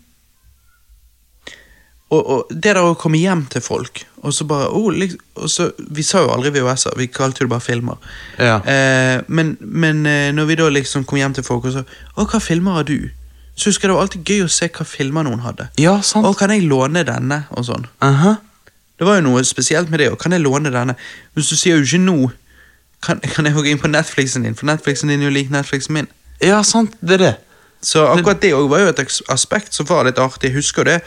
[2.09, 5.51] og, og det der å komme hjem til folk og så bare oh, liksom, og
[5.51, 8.01] så, Vi sa jo aldri VHS-er, vi kalte det bare filmer.
[8.39, 8.59] Ja.
[8.64, 11.85] Eh, men men eh, når vi da liksom kom hjem til folk og så
[12.16, 13.10] Å, hva filmer har du?
[13.55, 15.68] Så husker jeg det var alltid gøy å se hva filmer noen hadde.
[15.78, 16.26] ja, sant.
[16.26, 17.44] Å, kan jeg låne denne?
[17.59, 17.89] Og sånn.
[18.06, 18.36] Aha.
[18.98, 20.12] Det var jo noe spesielt med det.
[20.14, 20.94] Og kan jeg låne denne?
[21.35, 22.30] Hvis du sier jo ikke nå,
[23.02, 25.51] kan, kan jeg jo gå inn på Netflixen din, for Netflixen din er jo lik
[25.55, 26.10] Netflixen min.
[26.43, 26.94] Ja, sant.
[27.02, 27.35] Det er det.
[27.82, 30.51] Så akkurat det òg var jo et aspekt som var litt artig.
[30.51, 31.01] Jeg husker det.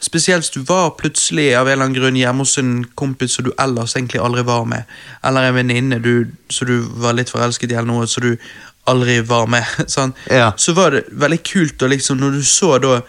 [0.00, 3.44] Spesielt hvis du var plutselig av en eller annen grunn hjemme hos en kompis som
[3.44, 4.84] du ellers egentlig aldri var med,
[5.24, 8.36] eller en venninne du- som du var litt forelsket i, eller noe som du
[8.86, 9.64] aldri var med.
[9.86, 10.12] Sånn.
[10.30, 10.52] Ja.
[10.56, 13.00] Så var det veldig kult, og liksom, når du så da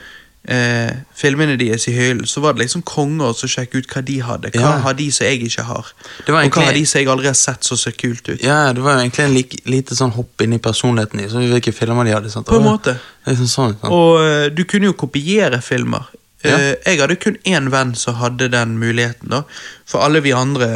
[0.48, 4.16] eh, filmene deres i hyllen, så var det liksom konger som sjekket ut hva de
[4.24, 4.52] hadde.
[4.56, 4.78] Hva Ja.
[4.86, 5.92] har de som jeg ikke har?
[6.24, 6.46] Egentlig...
[6.48, 8.42] og hva har de som jeg aldri har sett som ser kult ut?
[8.42, 11.74] Ja, det var jo egentlig en like, lite sånn hopp inn i personligheten i hvilke
[11.76, 12.32] filmer de hadde.
[12.32, 12.48] sant?
[12.48, 12.96] På en måte.
[13.28, 13.92] Liksom sånn, sant?
[13.92, 16.08] Og eh, du kunne jo kopiere filmer.
[16.46, 16.54] Ja.
[16.58, 19.42] Eh, jeg hadde kun én venn som hadde den muligheten, da.
[19.90, 20.68] For alle vi andre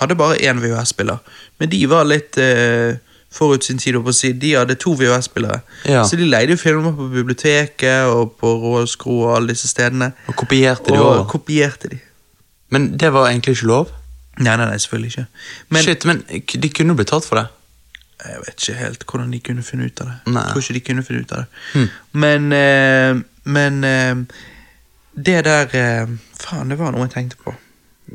[0.00, 1.18] hadde bare én VHS-spiller.
[1.60, 2.96] Men de var litt eh,
[3.34, 4.32] forut sin tid, på å si.
[4.32, 5.60] De hadde to VHS-spillere.
[5.86, 6.02] Ja.
[6.06, 10.12] Så de leide jo filmer på biblioteket og på Råskro og alle disse stedene.
[10.30, 11.24] Og kopierte de Og over.
[11.30, 12.00] kopierte de.
[12.74, 13.92] Men det var egentlig ikke lov?
[14.38, 15.26] Nei, nei, nei, selvfølgelig ikke.
[15.70, 16.24] Men Shit, men
[16.62, 17.46] de kunne blitt tatt for det.
[18.24, 20.16] jeg vet ikke helt hvordan de kunne finne ut av det.
[20.32, 20.42] Nei.
[20.42, 21.46] Jeg tror ikke de kunne finne ut av det.
[21.74, 21.88] Hmm.
[22.24, 24.14] Men eh, Men eh,
[25.16, 26.08] det der eh,
[26.40, 27.54] Faen, det var noe jeg tenkte på.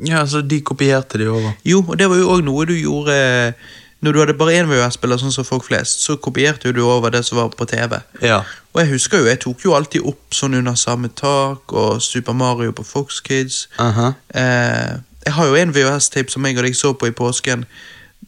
[0.06, 1.52] Ja, så de kopierte de over.
[1.66, 3.52] Jo, og det var jo òg noe du gjorde eh,
[4.00, 6.00] når du hadde bare én VHS-spiller, sånn som folk flest.
[6.06, 7.98] Så kopierte du over det som var på TV.
[8.24, 8.38] Ja.
[8.72, 12.32] Og jeg husker jo, jeg tok jo alltid opp sånn under samme tak, og Super
[12.32, 13.66] Mario på Fox Kids.
[13.82, 14.12] Aha.
[14.32, 14.94] Eh,
[15.26, 17.66] jeg har jo en VHS-tape som jeg og deg så på i påsken,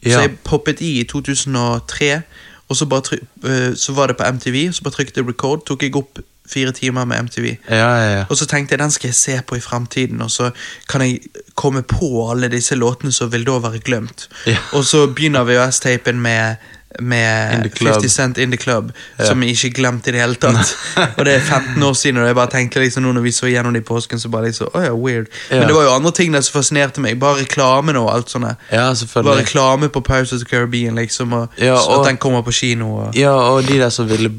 [0.03, 0.17] Ja.
[0.17, 2.21] så jeg poppet i i 2003,
[2.69, 5.83] og så, bare eh, så var det på MTV, så bare trykte jeg record, tok
[5.87, 7.55] jeg opp fire timer med MTV.
[7.69, 8.23] Ja, ja, ja.
[8.29, 10.51] Og så tenkte jeg den skal jeg se på i fremtiden, og så
[10.89, 11.19] kan jeg
[11.55, 14.27] komme på alle disse låtene som vil da være glemt.
[14.47, 14.57] Ja.
[14.73, 16.55] Og så begynner VHS-tapen med,
[16.99, 17.93] med In the Club.
[17.93, 19.25] 50 Cent In The Club, Ja.
[19.25, 20.75] som jeg ikke glemte i det hele tatt.
[21.17, 23.47] og det er 15 år siden, og jeg bare tenkte liksom nå når vi så
[23.49, 25.27] gjennom det i påsken, så bare liksom, åja, weird.
[25.49, 25.59] Ja.
[25.59, 28.45] Men det var jo andre ting der som fascinerte meg, bare reklamen og alt sånt.
[28.71, 32.41] ja Bare reklame på Pirates of the Caribbean, liksom, og, Ja, og- at den kommer
[32.41, 32.91] på kino.
[33.07, 34.31] Og, Ja, og de der som ville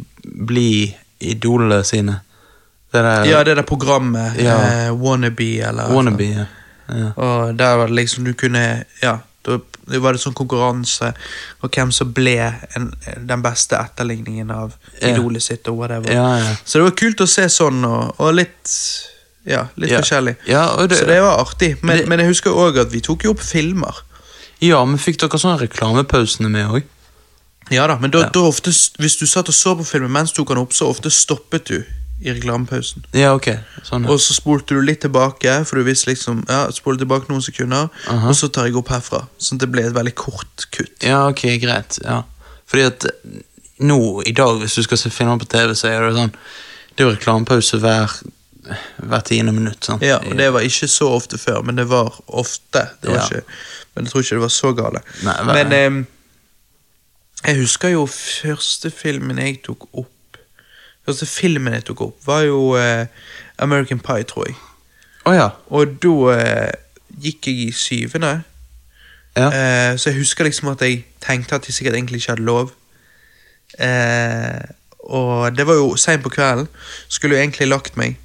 [0.46, 0.94] bli
[1.30, 2.20] idolene sine.
[2.92, 4.56] Det der ja, det der programmet, Ja.
[4.86, 6.24] eh, Wannabe, eller Wannabe.
[6.30, 6.44] Ja.
[6.88, 7.12] ja.
[7.16, 9.58] Og der var det liksom du kunne Ja, da
[10.00, 11.10] var det sånn konkurranse,
[11.60, 12.36] og hvem som ble
[12.76, 12.86] en,
[13.28, 14.72] den beste etterligningen av
[15.02, 16.56] idolet sitt, og whatever.
[16.64, 18.70] Så det var kult å se sånn, og, og litt
[19.44, 20.36] Ja, litt forskjellig.
[20.46, 21.76] Det, Så det var artig.
[21.82, 23.92] Men, det- men jeg husker òg at vi tok jo opp filmer.
[24.60, 26.82] ja, men fikk dere sånne reklamepausene med òg?
[27.70, 28.28] Ja da, men da, Ja.
[28.28, 30.88] da ofte, hvis du satt og så på filmen mens du tok den opp, så
[30.90, 31.84] ofte stoppet du
[32.24, 33.04] i reklamepausen.
[33.12, 33.48] Ja, ok.
[33.82, 34.10] Sånn, ja.
[34.12, 37.88] Og så spolte du litt tilbake, for du visste liksom Ja, spole tilbake noen sekunder,
[38.08, 38.28] Aha.
[38.28, 39.26] og så tar jeg opp herfra.
[39.38, 41.02] Sånn at det ble et veldig kort kutt.
[41.02, 41.98] Ja, ok, greit.
[42.04, 42.22] Ja.
[42.66, 43.06] Fordi at
[43.80, 46.32] nå, i dag, hvis du skal se filmer på TV, så er det sånn
[46.96, 48.10] Det er jo reklamepause hver,
[49.02, 49.84] hver tiende minutt.
[49.84, 50.00] sant?
[50.02, 52.88] Ja, og det var ikke så ofte før, men det var ofte.
[53.02, 53.24] Det var Ja.
[53.26, 53.42] ikke,
[53.96, 55.00] men jeg tror ikke det var så gale.
[55.24, 56.06] Nei, hva- men ehm,
[57.46, 60.10] jeg husker jo første filmen jeg tok opp
[61.04, 63.06] Første filmen jeg tok opp, var jo eh,
[63.60, 64.54] American Pie, tror jeg.
[65.28, 65.50] Oh, ja.
[65.68, 66.70] Og da eh,
[67.20, 68.38] gikk jeg i syvende.
[69.36, 69.50] Ja.
[69.50, 72.72] Eh, så jeg husker liksom at jeg tenkte at jeg sikkert egentlig ikke hadde lov.
[73.78, 74.64] Eh,
[75.12, 76.70] og det var jo seint på kvelden.
[77.08, 78.16] Skulle jo egentlig lagt meg.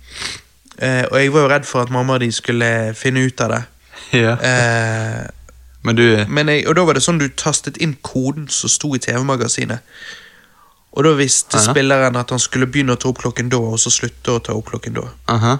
[0.80, 3.58] Eh, og jeg var jo redd for at mamma og de skulle finne ut av
[3.58, 3.64] det.
[4.24, 4.38] ja.
[5.84, 8.92] Men du men jeg, og da var det sånn du tastet inn koden som sto
[8.96, 9.86] i TV-magasinet.
[10.92, 11.72] Og da visste Aha.
[11.72, 14.56] spilleren at han skulle begynne å ta opp klokken da, og så slutte å ta
[14.58, 15.06] opp klokken da.
[15.32, 15.60] Aha.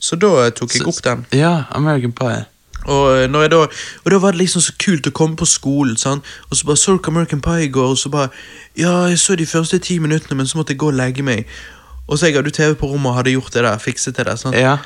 [0.00, 1.26] Så da eh, tok jeg opp den.
[1.36, 2.46] Ja, American Pie.
[2.84, 3.60] Og, eh, da,
[4.04, 6.24] og da var det liksom så kult å komme på skolen, sant?
[6.50, 8.28] og så bare så du American Pie i går, og så bare
[8.76, 11.46] Ja, jeg så de første ti minuttene, men så måtte jeg gå og legge meg.
[12.08, 14.36] Og så jeg hadde TV på rommet og hadde gjort det der, fikset det der.
[14.36, 14.56] sant?
[14.56, 14.78] Ja.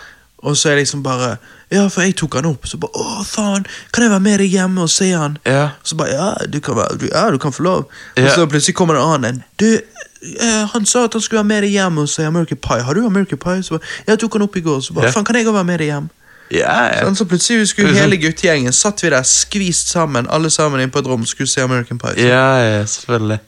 [0.43, 1.36] Og så er jeg liksom bare
[1.73, 2.66] Ja, for jeg tok han opp.
[2.66, 5.39] Så bare Å, faen, kan jeg være med deg hjemme og se han?
[5.47, 5.70] Ja.
[5.82, 7.89] Så bare Ja, du kan, være, du, ja, du kan få lov.
[8.16, 9.43] Og så plutselig kommer det en annen.
[9.59, 12.82] Du, eh, han sa at han skulle være med deg hjem og se American Pie.
[12.86, 13.62] Har du American Pie?
[13.62, 14.81] Så bare, jeg tok han opp i går.
[14.81, 15.12] Så bare Ja.
[15.16, 16.09] Faen, kan jeg òg være med deg hjem?
[16.51, 17.02] Ja, ja.
[17.05, 20.90] Sånn, så plutselig skulle Liksom- hele guttegjengen Satt vi der skvist sammen, alle sammen inn
[20.90, 22.15] på et rom skulle se American Pie.
[22.24, 23.40] Ja, ja, selvfølgelig.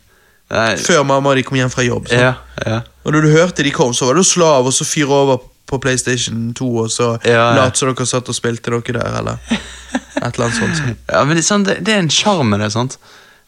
[0.51, 2.09] Nei, Før mamma og de kom hjem fra jobb.
[2.11, 2.35] ja,
[2.67, 2.81] ja.
[3.05, 5.39] Og når du hørte de kom, så var det slav, og så fyre over
[5.71, 9.39] på PlayStation 2, og så Ja, lat som dere satt og spilte dere der, eller
[9.55, 10.85] et eller annet sånt.
[11.09, 12.99] ja men det, er sånn, det, det er en sjarm med det, sant?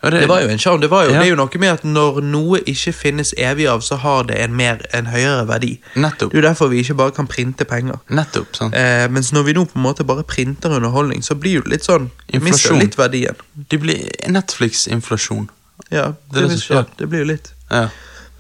[0.03, 0.81] Og Det var jo en sjarm.
[0.83, 1.03] Det, Ja.
[1.15, 4.35] det er jo noe med at når noe ikke finnes evig av, så har det
[4.43, 5.77] en, mer, en høyere verdi.
[5.95, 6.33] Nettopp.
[6.33, 8.01] Det er jo derfor vi ikke bare kan printe penger.
[8.11, 8.75] Nettopp, sant?
[8.75, 11.87] Eh, mens når vi nå på en måte bare printer underholdning, så blir det litt
[11.87, 12.83] sånn Mister Inflasjon.
[12.83, 13.39] litt verdien.
[13.71, 14.11] Det blir
[14.57, 15.47] Netflix-inflasjon.
[15.95, 17.53] Ja, Det det, det det blir jo litt.
[17.71, 17.87] Ja.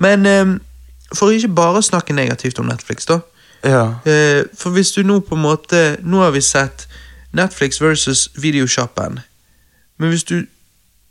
[0.03, 0.45] Men eh,
[1.15, 3.21] for ikke bare snakke negativt om Netflix, da.
[3.65, 3.85] Ja.
[4.05, 6.89] Eh, for hvis du nå på en måte Nå har vi sett
[7.33, 9.21] Netflix versus videoshoppen.
[9.99, 10.47] Men hvis du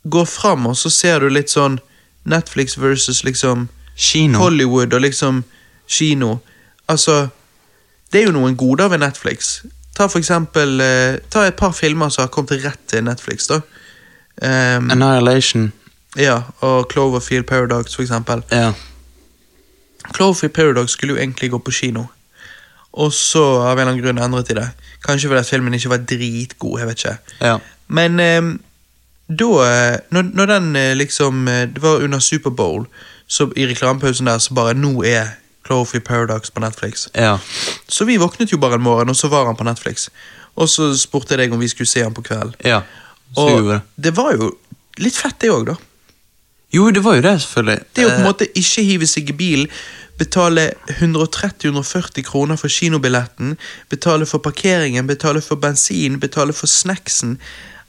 [0.04, 1.80] går fram, og så ser du litt sånn
[2.24, 4.38] Netflix versus liksom Kino.
[4.38, 5.44] Hollywood og liksom
[5.88, 6.38] kino.
[6.88, 7.28] Altså,
[8.14, 9.64] det er jo noen goder ved Netflix.
[9.98, 13.62] Ta for eksempel eh, Ta et par filmer som har kommet rett til Netflix, da.
[14.42, 15.72] Um, Annihilation.
[16.18, 18.44] ja, og Cloverfield Paradox, for eksempel.
[18.52, 18.74] Ja.
[20.16, 22.06] Cloverfield Paradox skulle jo egentlig gå på kino.
[22.94, 24.70] Og så av en eller annen grunn endret de det.
[25.06, 26.80] Kanskje fordi at filmen ikke var dritgod.
[26.80, 27.18] jeg vet ikke.
[27.42, 27.58] ja.
[27.88, 28.42] Men eh,
[29.32, 29.48] da
[30.12, 32.86] når, når den eh, liksom eh, Det var under Superbowl,
[33.28, 35.28] så i reklamepausen der, så bare Nå er
[35.66, 37.08] Cloverfield Paradox på Netflix.
[37.16, 37.38] Ja.
[37.88, 40.10] Så vi våknet jo bare en morgen, og så var han på Netflix.
[40.56, 42.56] Og så spurte jeg deg om vi skulle se han på kvelden.
[42.66, 42.82] ja.
[43.36, 43.82] Så gjorde Og det.
[44.04, 44.50] det var jo
[45.00, 45.76] litt fett, det òg, da.
[46.74, 47.80] Jo, det var jo det, selvfølgelig.
[47.96, 49.62] Det er jo på en Eh, måte ikke hive seg i bil,
[50.22, 50.68] betale
[51.00, 53.58] 130-140 kroner for kinobilletten,
[53.90, 57.38] betale for parkeringen, betale for bensin, betale for snacksen.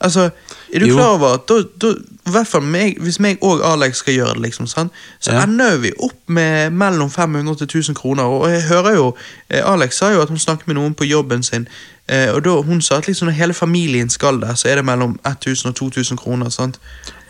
[0.03, 0.31] Altså,
[0.75, 0.95] Er du Jo.
[0.97, 1.93] klar over at da, da,
[2.27, 4.93] i meg, hvis meg og Alex skal gjøre det, liksom, sant?
[5.21, 5.43] så Ja.
[5.43, 8.23] ender vi opp med mellom 500 til 1000 kroner.
[8.25, 9.15] Og jeg hører jo,
[9.51, 11.69] eh, Alex sa jo at hun snakket med noen på jobben sin,
[12.09, 14.85] eh, og da hun sa at liksom når hele familien skal der, så er det
[14.85, 16.49] mellom 1000 og 2000 kroner.
[16.51, 16.79] sant?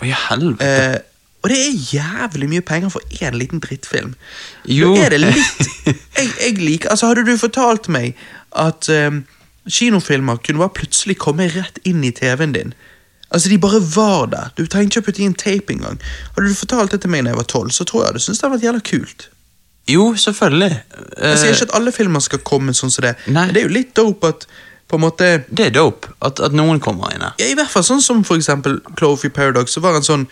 [0.01, 0.65] Å, ja, helvete.
[0.95, 0.99] Eh,
[1.43, 4.15] og det er jævlig mye penger for én liten drittfilm.
[4.71, 4.93] Jo.
[4.95, 8.15] Da er det litt jeg, jeg liker, altså Hadde du fortalt meg
[8.55, 9.11] at eh,
[9.67, 12.75] kinofilmer kunne bare plutselig komme rett inn i TV-en din
[13.33, 14.51] Altså De bare var der.
[14.59, 15.95] Du trengte ikke å putte i en tape engang.
[16.37, 18.43] Hadde du fortalt det til meg da jeg var tolv, så tror jeg du syntes
[18.43, 19.25] det hadde vært jævla kult.
[19.89, 20.69] Jo, selvfølgelig.
[21.17, 23.47] Jeg sier Eh, ikke at alle filmer skal komme sånn som det, Nei.
[23.47, 24.45] men det er jo litt dope at
[24.93, 27.33] på en måte det er dope at, at noen kommer inn her.
[27.41, 30.27] ja, I hvert fall sånn som for eksempel Cloverfield Paradox, så var en sånn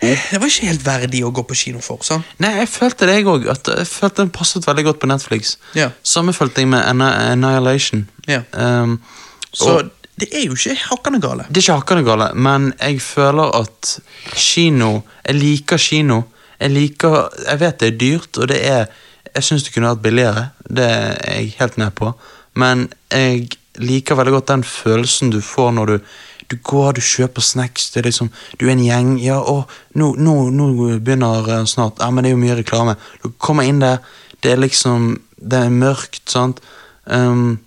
[0.00, 2.02] Det var ikke helt verdig å gå på kino for.
[2.04, 2.24] sant?
[2.42, 3.46] Nei, jeg følte det, jeg òg.
[3.48, 5.56] Jeg følte den passet veldig godt på Netflix.
[5.74, 5.90] Ja.
[6.04, 8.06] Samme følte jeg med Annihilation.
[8.28, 8.42] Ja.
[8.52, 8.98] Um,
[9.56, 9.90] Så og
[10.20, 11.46] det er jo ikke hakkende gale.
[11.48, 13.98] det er ikke hakkende gale, men jeg føler at
[14.34, 16.22] kino Jeg liker kino.
[16.60, 18.86] Jeg liker Jeg vet det er dyrt, og det er
[19.34, 20.50] Jeg syns det kunne vært billigere.
[20.68, 22.12] Det er jeg helt med på.
[22.54, 25.98] Men jeg liker veldig godt den følelsen du får når du
[26.50, 30.12] du går, du kjøper snacks, det er liksom, du er en gjeng Ja, og nå,
[30.22, 30.68] nå, nå
[31.02, 32.96] begynner eh, snart Ja, men det er jo mye reklame.
[33.22, 33.98] Du kommer inn der,
[34.44, 36.62] det er liksom Det er mørkt, sant.
[37.04, 37.58] Um,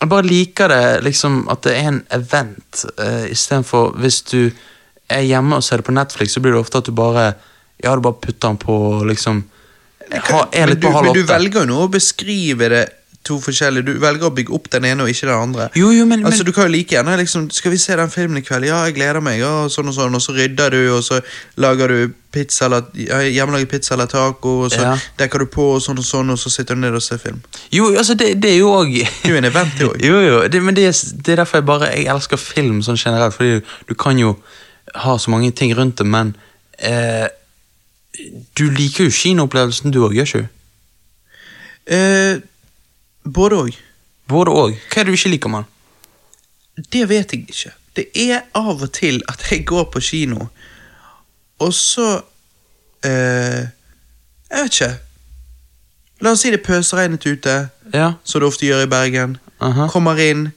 [0.00, 4.50] jeg bare liker det, liksom, at det er en event, uh, istedenfor hvis du
[5.08, 7.32] er hjemme og ser det på Netflix, så blir det ofte at du bare
[7.82, 8.76] Ja, du bare putter den på,
[9.08, 9.42] liksom
[10.10, 12.84] ha, Er men, du, men du velger jo nå å beskrive det
[13.24, 13.86] to forskjellige.
[13.86, 15.68] Du velger å bygge opp den ene og ikke den andre.
[15.78, 18.10] Jo, jo, men, Altså men Du kan jo like gjerne liksom Skal vi se den
[18.12, 18.66] filmen i kveld?
[18.68, 19.38] Ja, jeg gleder meg.
[19.40, 21.20] Ja, sånn og sånn Og så rydder du, og så
[21.56, 22.82] lager du pizza eller
[23.30, 24.92] hjemmelaget pizza eller taco, og så Ja.
[25.18, 27.38] dekker du på, og sånn og sånn, og så sitter du ned og ser film.
[27.72, 30.02] Jo, altså, det, det er jo òg Det er jo en event, òg.
[30.10, 32.98] Jo, jo, det, men det, er- det er derfor jeg bare Jeg elsker film sånn
[32.98, 34.34] generelt, fordi du kan jo
[34.94, 36.34] ha så mange ting rundt det, men
[36.78, 37.28] eh,
[38.58, 40.48] Du liker jo kinoopplevelsen, du òg, gjør ikke du?
[41.94, 42.40] Eh,
[43.24, 43.78] både òg.
[44.28, 44.74] Både òg.
[44.90, 45.64] Hva er det du ikke liker, mann?
[46.92, 47.72] Det vet jeg ikke.
[47.96, 50.46] Det er av og til at jeg går på kino,
[51.62, 52.20] og så
[53.04, 53.62] eh,
[54.50, 54.88] Jeg vet ikke.
[56.20, 58.12] La oss si det pøsregnet ute, Ja.
[58.24, 59.36] som det ofte gjør i Bergen.
[59.60, 59.88] aha.
[59.88, 60.52] Kommer inn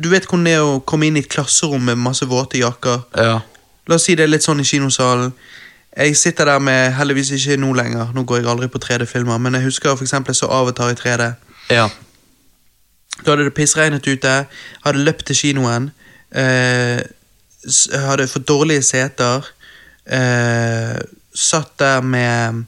[0.00, 3.00] Du vet hvordan det er å komme inn i et klasserom med masse våte jakker.
[3.16, 3.40] Ja.
[3.88, 5.32] La oss si det er litt sånn i kinosalen.
[5.98, 9.54] Jeg sitter der med Heldigvis ikke nå lenger, nå går jeg aldri på 3D-filmer, men
[9.54, 11.24] jeg husker for eksempel jeg så Avatar i 3D.
[11.74, 11.88] Ja.
[13.24, 14.34] Da hadde det pissregnet ute,
[14.84, 15.90] hadde løpt til kinoen,
[16.30, 17.02] eh,
[18.06, 19.48] hadde fått dårlige seter,
[20.06, 21.00] eh,
[21.34, 22.64] satt der med,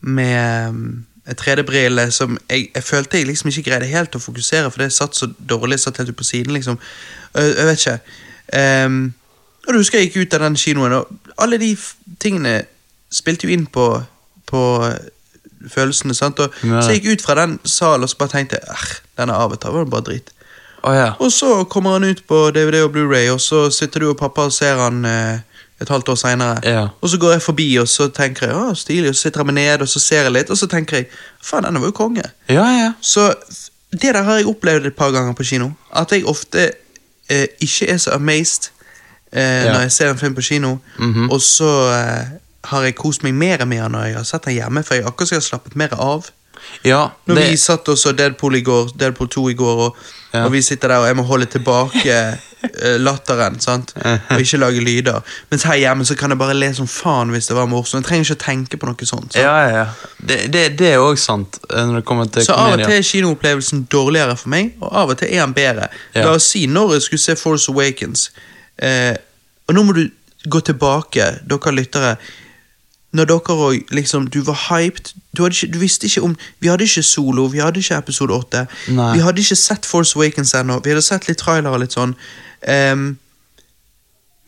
[0.00, 1.06] med mm,
[1.40, 5.16] 3D-brille som jeg, jeg følte jeg liksom ikke greide helt å fokusere, for det satt
[5.16, 6.76] så dårlig, satt helt ut på siden, liksom.
[7.34, 7.98] Jeg, jeg vet ikke.
[8.60, 9.00] Ehm,
[9.68, 11.74] og du husker jeg gikk ut av den kinoen, og alle de
[12.22, 12.62] tingene
[13.12, 13.84] spilte jo inn på,
[14.48, 14.96] på eh,
[15.68, 16.40] følelsene, sant?
[16.40, 16.80] Og, Ja.
[16.80, 19.84] Så jeg gikk ut fra den salen og så bare tenkte jeg, denne Avatar var
[19.84, 20.32] bare dritt.
[20.82, 21.12] Oh, ja.
[21.18, 24.46] Og så kommer han ut på DVD og Blu-ray, og så sitter du og pappa
[24.46, 25.40] og ser han eh,
[25.82, 26.60] et halvt år seinere.
[26.64, 26.88] Ja.
[27.00, 29.50] Og så går jeg forbi, og så tenker jeg å, stilig, og så sitter jeg
[29.50, 31.10] meg ned og så ser jeg litt, og så tenker jeg
[31.44, 32.24] faen, denne var jo konge.
[32.48, 32.92] Ja, ja.
[33.00, 33.28] Så
[33.92, 35.70] det der har jeg opplevd et par ganger på kino.
[35.96, 36.70] At jeg ofte
[37.30, 38.70] eh, ikke er så amazed
[39.32, 39.72] eh, Ja.
[39.72, 41.30] når jeg ser en film på kino, Mhm.
[41.30, 42.24] og så eh,
[42.64, 45.04] har jeg kost meg mer med den når jeg har sett den hjemme, for jeg
[45.06, 46.30] akkurat jeg har slappet mer av.
[46.84, 49.96] ja Når det, vi satt og så Deadpool i går, Deadpool 2 i går, og,
[50.34, 50.44] Ja.
[50.44, 52.04] og vi sitter der og jeg må holde tilbake
[52.82, 53.94] eh, latteren, sant?
[54.30, 55.20] og ikke lage lyder.
[55.50, 58.02] Mens her hjemme så kan jeg bare le som faen hvis det var morsomt.
[58.02, 59.32] Jeg trenger ikke å tenke på noe sånt.
[59.32, 59.36] sant?
[59.36, 59.86] ja, ja.
[60.26, 62.98] Det, det, det er òg sant, eh, når det kommer til Så av og til
[62.98, 65.88] er kinoopplevelsen dårligere for meg, og av og til er den bedre.
[66.14, 68.30] La oss si når jeg skulle se Force Awakens,
[68.78, 69.16] eh,
[69.68, 70.04] og nå må du
[70.48, 72.16] gå tilbake, dere lyttere.
[73.12, 75.14] Når dere òg liksom Du var hyped.
[75.36, 78.66] Du, ikke, du visste ikke om Vi hadde ikke Solo, vi hadde ikke episode 8.
[78.92, 79.14] Nei.
[79.16, 80.80] Vi hadde ikke sett Force Awakens ennå.
[80.84, 82.12] Vi hadde sett litt trailer og litt sånn.
[82.68, 83.16] Um,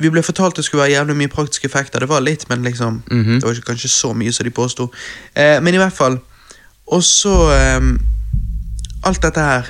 [0.00, 2.00] vi ble fortalt det skulle være jævlig mye praktiske effekter.
[2.00, 3.40] Det var litt, men liksom Mhm.
[3.40, 4.90] Det var ikke kanskje så mye som de påsto.
[5.36, 6.20] Uh, men i hvert fall.
[6.86, 7.34] Og så
[7.78, 7.98] um,
[9.04, 9.66] Alt dette her.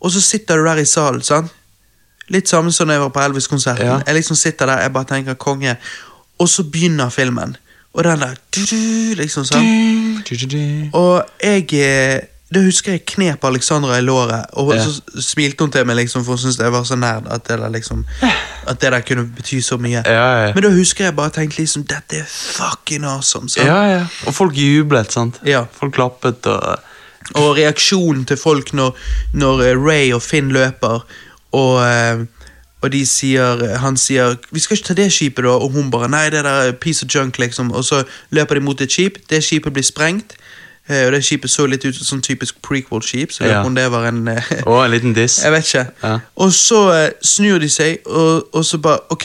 [0.00, 1.50] Og så sitter du der i salen, sant?
[2.30, 3.86] Litt samme som da jeg var på Elvis-konserten.
[3.86, 3.98] Ja.
[4.06, 5.76] Jeg liksom sitter der, jeg bare tenker konge.
[6.38, 7.56] Og så begynner filmen.
[7.92, 9.66] Og den der du-du, liksom sånn.
[10.94, 12.20] Og jeg eh,
[12.54, 14.82] Da husker jeg knep Alexandra i låret, og Ja.
[14.82, 17.58] så smilte hun til meg liksom, for hun syntes jeg var så nerd at det
[17.60, 18.04] der liksom
[18.66, 20.02] At det der kunne bety så mye.
[20.06, 20.52] Ja.
[20.54, 23.48] Men da husker jeg bare tenkte liksom Dette er fucking awesome.
[23.56, 24.06] ja.
[24.26, 25.38] Og folk jublet, sant?
[25.46, 25.64] Ja.
[25.72, 26.78] Folk klappet og
[27.34, 28.96] Og reaksjonen til folk når,
[29.34, 31.04] når eh, Ray og Finn løper,
[31.52, 32.26] og, eh,
[32.82, 36.08] og de sier Han sier 'Vi skal ikke ta det skipet', da, og hun bare
[36.08, 37.72] 'Nei, det der er piece of junk', liksom.
[37.72, 40.32] Og så løper de mot et skip, det skipet blir sprengt.
[40.88, 43.62] eh, Og det skipet så litt ut som sånn typisk prequel-skip, så Ja.
[43.64, 44.28] om det var en
[44.66, 45.42] Og en liten diss.
[45.44, 45.86] Jeg vet ikke.
[46.02, 46.18] Ja.
[46.36, 49.24] Og så snur de seg, og, og så bare Ok,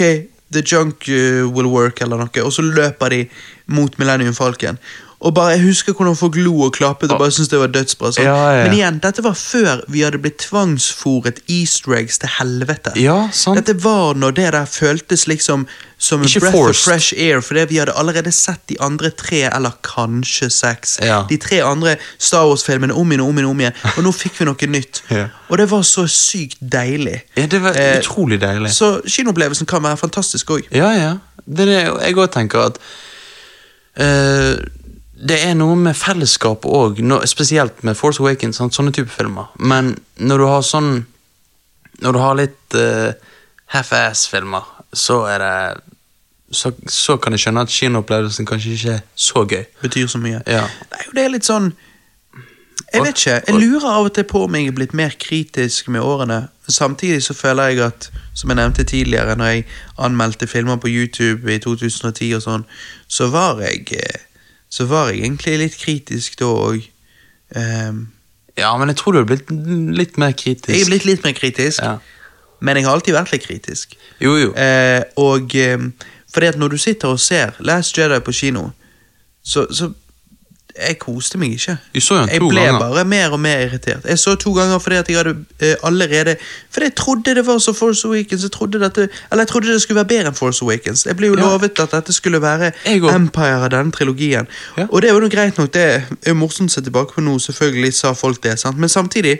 [0.51, 2.43] the junk will work, eller noe.
[2.43, 3.27] Og så løper de
[3.67, 4.77] mot Millennium Falcon.
[5.25, 8.11] Og bare, Jeg husker hvordan folk lo og klappet og bare syntes det var dødsbra.
[8.13, 8.27] Sånn.
[8.27, 8.63] Ja, ja.
[8.67, 12.91] Men igjen, dette var før vi hadde blitt tvangsfòret easter eggs til helvete.
[13.01, 13.57] Ja, sant.
[13.57, 15.65] Dette var når det der føltes liksom
[15.97, 16.75] som Ikke breath forced.
[16.75, 21.23] of fresh air, fordi vi hadde allerede sett de andre tre, eller kanskje seks, Ja.
[21.29, 24.37] de tre andre Star Wars-filmene om igjen og om igjen, om igjen, og nå fikk
[24.39, 25.01] vi noe nytt.
[25.15, 25.27] Ja.
[25.49, 27.21] Og det var så sykt deilig.
[27.37, 28.69] Ja, det var Eh, utrolig deilig.
[28.75, 30.67] Så kinoopplevelsen kan være fantastisk òg.
[30.71, 31.17] Ja, ja.
[31.47, 32.77] Det er det jeg òg tenker at
[33.97, 34.57] eh,
[35.15, 39.47] Det er noe med fellesskapet òg, spesielt med Force Awakens, sant, sånne type filmer.
[39.59, 41.05] Men når du har sånn
[42.03, 43.13] Når du har litt uh,
[43.71, 45.53] half-ass-filmer, så er det
[46.51, 49.63] så, så kan jeg skjønne at kinoopplevelsen kanskje ikke er så gøy.
[49.81, 50.41] Betyr så mye.
[50.43, 50.65] Ja.
[50.91, 51.71] Nei, det er litt sånn
[52.91, 53.37] Jeg vet ikke.
[53.47, 56.45] Jeg lurer av og til på om jeg er blitt mer kritisk med årene.
[56.67, 59.65] Samtidig så føler jeg at, som jeg nevnte tidligere, når jeg
[59.97, 62.67] anmeldte filmer på YouTube i 2010 og sånn,
[63.07, 64.23] så var jeg eh,
[64.75, 66.83] Så var jeg egentlig litt kritisk da òg.
[67.55, 68.03] Um,
[68.57, 69.49] Ja, men jeg tror du er blitt
[69.99, 70.69] litt mer kritisk.
[70.71, 71.97] jeg er blitt litt mer kritisk, Ja.
[72.63, 73.95] men jeg har alltid vært litt kritisk.
[74.23, 74.53] Jo, jo.
[74.55, 75.89] Uh, og um,
[76.33, 78.69] fordi at når du sitter og ser Last Jedi på kino,
[79.43, 79.91] så, så
[80.75, 81.77] Jeg koste meg ikke.
[81.93, 82.79] Jeg ble ganger.
[82.79, 84.03] bare mer og mer irritert.
[84.05, 86.35] Jeg så to ganger fordi at jeg hadde uh, allerede
[86.71, 88.43] Fordi jeg trodde det var så Force Awakens.
[88.43, 91.05] Jeg trodde, dette, eller jeg trodde det skulle være bedre enn Force Awakens.
[91.05, 91.41] Jeg ble jo Ja.
[91.47, 92.71] lovet at dette skulle være
[93.15, 94.47] Empire av denne trilogien.
[94.77, 94.87] Ja.
[94.91, 97.39] Og det er jo noe greit nok, det er morsomt å se tilbake på nå,
[97.39, 98.77] selvfølgelig sa folk det, sant?
[98.77, 99.39] men samtidig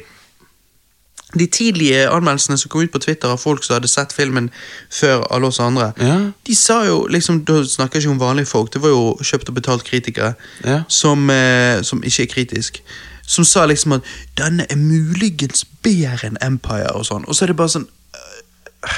[1.38, 4.50] de tidlige anmeldelsene som kom ut på Twitter av folk som hadde sett filmen
[4.90, 6.32] før alle oss andre, Ja.
[6.48, 9.50] de sa jo liksom Da snakker jeg ikke om vanlige folk, det var jo kjøpt
[9.50, 10.84] og betalt kritikere Ja.
[10.88, 12.82] som, eh, som ikke er kritisk.
[13.28, 14.02] Som sa liksom at
[14.38, 17.26] 'denne er muligens bedre enn Empire', og sånn.
[17.28, 18.90] Og så er det bare sånn øh,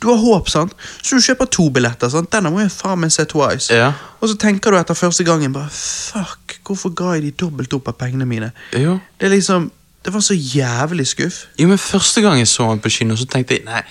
[0.00, 0.72] Du har håp, sant?
[1.02, 2.08] Så du kjøper to billetter.
[2.10, 2.30] sant?
[2.32, 3.70] Denne må jeg faen meg se twice.
[3.70, 3.92] Ja.
[4.20, 7.88] Og så tenker du etter første gangen bare Fuck, hvorfor ga jeg de dobbelt opp
[7.88, 8.52] av pengene mine?
[8.72, 9.70] Det er liksom
[10.04, 11.44] Det var så jævlig skuff.
[11.58, 13.82] Jo, men Første gang jeg så han på kino, så tenkte jeg nei,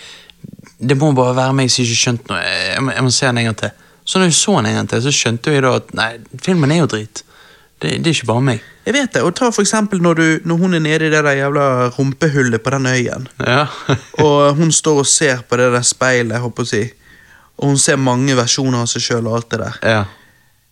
[0.81, 2.41] det må bare være meg som ikke skjønte noe.
[2.41, 3.73] Jeg må, jeg må se han en gang til.
[4.03, 6.09] Så når jeg så han en gang til, så skjønte jeg da at nei,
[6.41, 7.23] filmen er jo drit.
[7.81, 8.63] Det, det er ikke bare meg.
[8.85, 11.21] Jeg vet det, og ta for eksempel når, du, når hun er nede i det
[11.21, 11.67] der jævla
[11.97, 13.27] rumpehullet på den øyen.
[13.39, 13.65] Ja.
[14.25, 16.81] Og hun står og ser på det der speilet, jeg håper å si.
[17.61, 19.79] Og hun ser mange versjoner av seg sjøl og alt det der.
[19.85, 20.01] ja.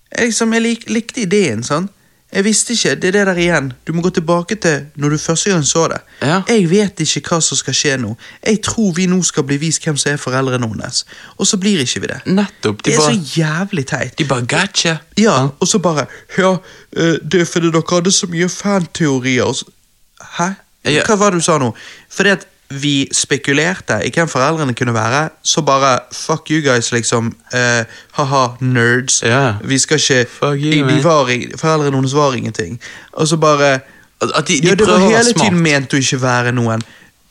[0.09, 1.85] Jeg, liksom, jeg lik, likte ideen, sånn.
[2.33, 3.71] Jeg visste ikke, det er det der igjen.
[3.87, 5.97] Du må gå tilbake til når du første gang så det.
[6.21, 6.41] Ja.
[6.47, 8.11] Jeg vet ikke hva som skal skje nå.
[8.45, 11.05] Jeg tror vi nå skal bli vist hvem som er foreldrene hennes.
[11.37, 12.19] Og så blir ikke vi det.
[12.29, 12.83] Nettopp.
[12.85, 14.17] De Det er bare, så jævlig teit.
[14.19, 14.97] de bare gotcha.
[15.17, 16.05] Ja, og så bare
[16.37, 16.51] Ja,
[16.97, 19.63] eh, det er fordi dere hadde så mye fanteorier.
[20.37, 20.49] Hæ?
[20.85, 21.73] Hva var det du sa nå?
[22.09, 27.33] Fordi at vi spekulerte i hvem foreldrene kunne være, så bare fuck you guys, liksom.
[27.53, 27.83] Uh,
[28.17, 29.19] Ha-ha, nerds.
[29.25, 29.53] Yeah.
[29.63, 32.79] Vi skal ikke you, de, de var, Foreldrene hennes var ingenting.
[33.13, 33.79] Og så bare
[34.21, 36.81] At- de, de Ja, det var hele tiden ment å ikke være noen.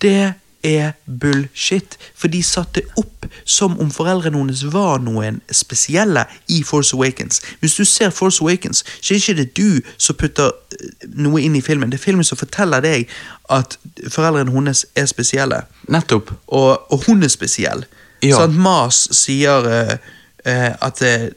[0.03, 1.99] Det er bullshit.
[2.15, 7.41] For de satte opp som om foreldrene hennes var noen spesielle i Force Awakens.
[7.61, 11.57] Hvis du ser Force Awakens, så er det ikke du som putter eh, noe inn
[11.57, 11.91] i filmen.
[11.91, 13.09] Det er filmen som forteller deg
[13.55, 13.79] at
[14.09, 15.63] foreldrene hennes er spesielle.
[15.89, 16.33] Nettopp.
[16.47, 17.85] Og, og hun er spesiell.
[18.23, 18.41] Ja.
[18.43, 18.59] Sant?
[18.59, 19.95] Mas sier uh,
[20.43, 21.29] uh, at uh,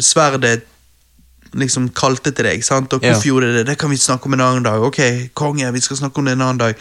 [0.00, 0.62] sverdet
[1.54, 2.92] liksom kalte til deg, sant?
[2.92, 3.30] og hvorfor Ja.
[3.30, 3.78] gjorde det det?
[3.78, 4.82] Kan vi snakke om en annen dag.
[4.82, 4.98] Ok,
[5.34, 6.74] konge, vi skal snakke om det en annen dag.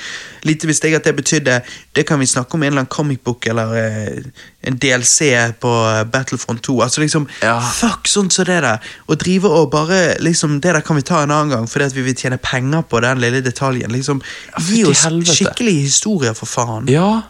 [0.43, 1.61] Lite visste jeg at det betydde
[1.95, 4.23] det kan vi snakke om en eller annen comic book eller eh,
[4.63, 5.19] en DLC
[5.61, 6.81] på eh, Battlefront 2.
[6.81, 7.59] Altså liksom, Ja.
[7.61, 8.79] fuck sånn som det der.
[9.07, 11.93] Å drive og bare liksom, Det der kan vi ta en annen gang fordi at
[11.95, 13.91] vi vil tjene penger på den lille detaljen.
[13.91, 14.21] Liksom,
[14.59, 15.35] Gi oss helvete.
[15.37, 16.87] skikkelige historier, for faen.
[16.89, 17.21] Ja.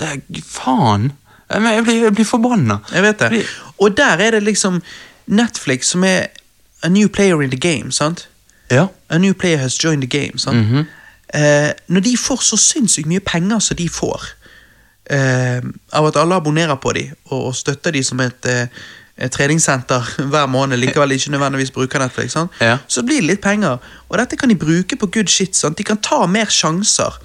[0.00, 1.12] Eh, Faen.
[1.50, 2.80] Jeg, blir, jeg blir forbanna.
[2.92, 3.44] Jeg vet det.
[3.80, 4.82] Og der er det liksom
[5.28, 6.26] Netflix som er
[6.82, 8.28] a new player in the game, sant?
[8.70, 8.86] Ja.
[9.10, 10.56] A new player has joined the game, sant?
[10.56, 10.86] Mhm.
[11.34, 14.22] eh, når de får så sinnssykt mye penger som de får,
[15.10, 15.60] eh,
[15.92, 18.66] av at alle abonnerer på dem og, og støtter dem som et, eh,
[19.28, 22.50] treningssenter hver måned, likevel ikke nødvendigvis bruker Netflix, sant?
[22.60, 22.78] Ja.
[22.88, 23.78] så blir det litt penger.
[24.08, 25.56] Og dette kan de bruke på good shit.
[25.56, 25.78] Sant?
[25.78, 27.18] De kan ta mer sjanser.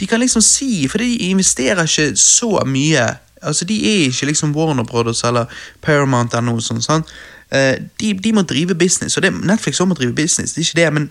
[0.00, 3.16] De kan liksom si, for de investerer ikke så mye.
[3.42, 5.46] Altså, De er ikke liksom Warner Brothers eller
[5.82, 6.84] Paramount eller noe sånt.
[6.84, 7.06] sant?
[7.52, 10.66] Eh, de, de må drive business, og det, Netflix også må drive business, det er
[10.68, 11.10] ikke det, men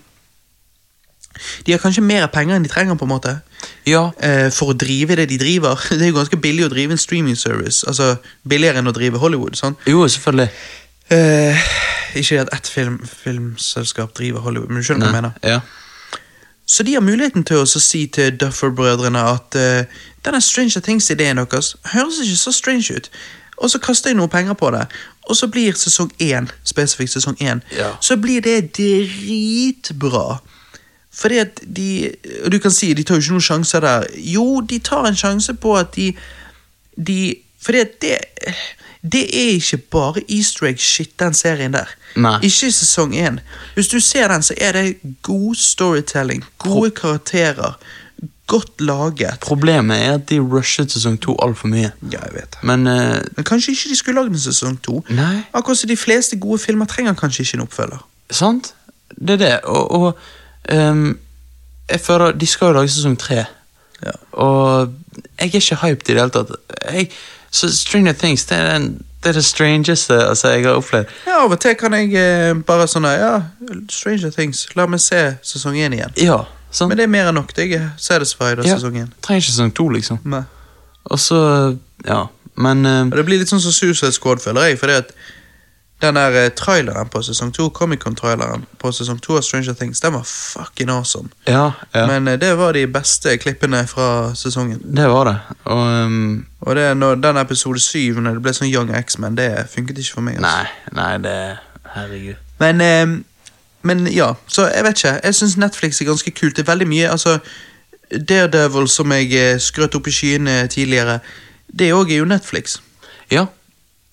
[1.66, 3.36] de har kanskje mer penger enn de trenger, på en måte,
[3.86, 4.10] Ja.
[4.22, 5.74] eh, for å drive det de driver.
[5.90, 8.16] Det er jo ganske billig å drive en streaming service, altså
[8.48, 9.54] billigere enn å drive Hollywood.
[9.58, 9.76] Sånn.
[9.86, 10.48] Jo, selvfølgelig.
[11.10, 11.56] Eh,
[12.18, 15.38] ikke at ett film, filmselskap driver Hollywood, men du skjønner hva jeg mener.
[15.42, 15.60] Ja.
[16.68, 19.84] Så de har muligheten til å si til Duffer-brødrene at eh,
[20.26, 23.08] denne Stranger Things-ideen deres høres ikke så strange ut.
[23.58, 24.84] Og så kaster de noe penger på det,
[25.28, 27.90] og så blir sesong én, spesifikt sesong én, Ja.
[28.00, 30.38] så blir det dritbra.
[31.12, 32.12] Fordi at de
[32.44, 34.04] Og du kan si de tar jo ikke noen sjanser der.
[34.16, 36.12] Jo, de tar en sjanse på at de,
[37.06, 38.18] de Fordi at det
[39.12, 41.86] det er ikke bare easter egg-shit, den serien der.
[42.16, 42.40] Nei.
[42.42, 43.38] Ikke sesong én.
[43.74, 47.78] Hvis du ser den, så er det god storytelling, gode karakterer,
[48.48, 49.38] godt laget.
[49.40, 51.90] Problemet er at de rushet sesong to altfor mye.
[52.12, 52.62] Ja, jeg vet det.
[52.62, 55.04] Men uh, Men kanskje ikke de skulle lagd en sesong to.
[55.08, 55.42] Nei.
[55.54, 58.04] Akkurat som de fleste gode filmer trenger kanskje ikke en oppfølger.
[58.30, 58.74] Sant?
[59.20, 59.60] Det er det.
[59.64, 60.18] Og, og
[60.72, 61.18] um,
[61.90, 63.44] jeg føler De skal jo lage sesong tre.
[64.04, 64.16] Ja.
[64.32, 64.94] Og
[65.38, 66.56] jeg er ikke hyped i det hele tatt.
[66.92, 67.10] Jeg,
[67.50, 71.06] så Stranger Things det er, den, det er det strangeste altså, jeg har opplevd.
[71.26, 73.40] Ja, Av og til kan jeg eh, bare sånn Ja,
[73.90, 76.14] Stranger Things, la meg se sesong én igjen.
[76.20, 76.88] Ja, sant?
[76.88, 77.52] Men det er mer enn nok.
[77.56, 78.76] Jeg er satisfied av Ja.
[78.76, 79.12] sesongen.
[79.22, 80.18] Trenger ikke sesong to, liksom.
[80.24, 80.42] Nei.
[81.10, 84.78] Og så Ja, men uh, det blir litt sånn som Suicide Squad, føler jeg.
[84.78, 85.12] Fordi at
[86.00, 90.12] den der eh, traileren på sesong to, Comic-Con-traileren på sesong to av Stranger Things, den
[90.14, 91.28] var fucking awesome.
[91.48, 92.06] Ja, ja.
[92.06, 94.78] Men uh, det var de beste klippene fra sesongen.
[94.94, 95.36] det var det.
[95.64, 99.66] Og um, Og det, når den episode syv, når det ble sånn Young X-Men, det
[99.74, 100.36] funket ikke for meg.
[100.38, 100.68] altså.
[100.94, 101.58] Nei, nei, det
[101.94, 102.36] Herregud.
[102.60, 103.06] Men, eh,
[103.82, 105.20] men ja, så jeg vet ikke.
[105.24, 106.56] Jeg syns Netflix er ganske kult.
[106.56, 107.38] Det er veldig mye altså
[108.28, 111.18] Daredevil, som jeg eh, skrøt opp i skyene tidligere,
[111.78, 112.78] det òg er jo Netflix.
[113.30, 113.46] Ja.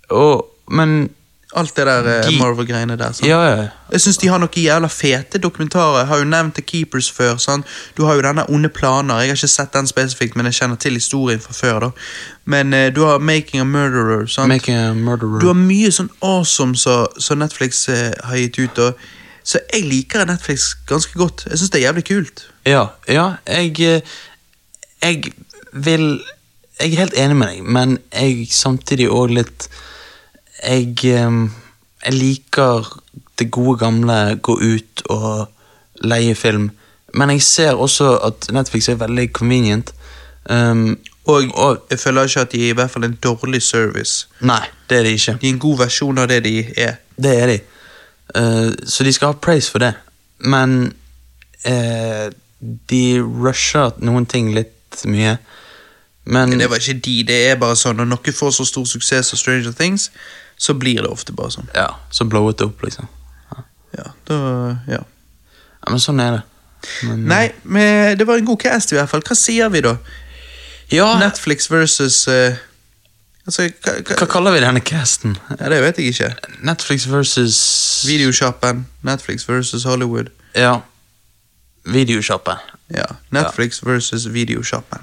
[0.09, 1.09] Og Men
[1.55, 3.13] Alt det der eh, De- Marvel-greiene der.
[3.23, 3.67] Ja, ja.
[3.91, 5.97] Jeg syns de har noen jævla fete dokumentarer.
[6.01, 7.37] Jeg har jo nevnt The Keepers før.
[7.37, 7.65] sant?
[7.97, 9.19] Du har jo denne Onde planer.
[9.21, 11.79] Jeg har ikke sett den spesifikt, men jeg kjenner til historien fra før.
[11.79, 11.89] da.
[12.45, 14.25] Men uh, du har Making a Murderer.
[14.27, 14.47] sant?
[14.47, 15.39] Making a murderer.
[15.39, 18.79] Du har mye sånn awesome som så Netflix uh, har gitt ut.
[18.79, 18.93] Og,
[19.45, 21.45] så jeg liker Netflix ganske godt.
[21.49, 22.45] Jeg syns det er jævlig kult.
[22.65, 24.01] Ja, ja, jeg eh,
[25.01, 25.33] Jeg
[25.73, 26.21] vil
[26.79, 29.67] Jeg er helt enig med deg, men jeg samtidig òg litt
[30.63, 31.37] Jeg eh,
[32.05, 32.89] Jeg liker
[33.39, 35.47] det gode gamle gå ut og
[36.03, 36.69] leie film,
[37.13, 39.91] men jeg ser også at Netflix er veldig convenient.
[40.49, 44.27] Um, Og, jeg føler ikke at de er i hvert fall en dårlig service.
[44.39, 45.37] Nei, det er de ikke.
[45.41, 46.95] De er en god versjon av det de er.
[47.17, 47.59] Det er de.
[48.35, 49.93] Eh, så de skal ha praise for det.
[50.39, 50.93] Men
[51.67, 52.27] uh,
[52.89, 55.37] de rusher noen ting litt mye.
[56.25, 59.29] Men det var ikke de, det er bare sånn når noe får så stor suksess
[59.31, 60.09] som Stranger Things,
[60.57, 61.69] så blir det ofte bare sånn.
[61.75, 63.07] Ja, så blowet det opp, liksom.
[63.95, 64.37] Ja, da,
[64.89, 65.01] ja.
[65.05, 66.43] Ja, men sånn er det.
[67.05, 69.23] Men, Nei, men det var en god cast i hvert fall.
[69.25, 69.95] Hva sier vi da?
[70.93, 72.57] Ja, Netflix versus eh,
[73.45, 75.35] Altså, hva, hva hva, kaller vi denne casten?
[75.59, 76.29] ja, Det vet jeg ikke.
[76.65, 77.57] Netflix versus
[78.07, 78.85] Videoshoppen.
[79.05, 80.31] Netflix versus Hollywood.
[80.55, 80.79] Ja.
[81.85, 82.57] Videosjappen.
[82.89, 84.99] Ja, Netflix versus Videoshoppen.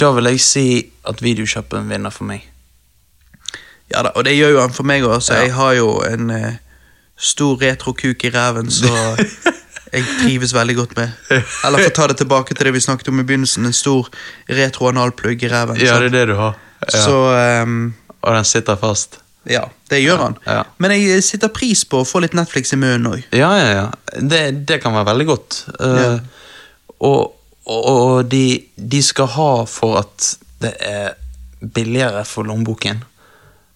[0.00, 0.66] Da vil jeg si
[1.06, 2.42] at videoshoppen vinner for meg.
[3.94, 5.42] Ja da, og det gjør jo han for meg òg, så Ja.
[5.46, 6.56] jeg har jo en eh,
[7.16, 8.90] stor retrokuk i ræven, så
[9.94, 11.10] jeg trives veldig godt med.
[11.30, 14.10] Eller for å ta det tilbake til det vi snakket om i begynnelsen, en stor
[14.50, 15.78] retro-analplugg i ræven.
[15.78, 16.58] Ja, det er det du har.
[16.92, 17.14] Så
[17.62, 19.20] um, Og den sitter fast.
[19.46, 20.36] ja, det gjør han.
[20.46, 20.62] Ja.
[20.82, 23.22] Men jeg sitter pris på å få litt Netflix i munnen òg.
[23.32, 23.84] Ja, ja, ja.
[24.20, 25.60] Det, det kan være veldig godt.
[25.80, 26.18] Uh, Ja.
[26.98, 27.32] Og,
[27.66, 30.32] og, og de, de skal ha for at
[30.64, 31.12] det er
[31.60, 33.02] billigere for lommeboken.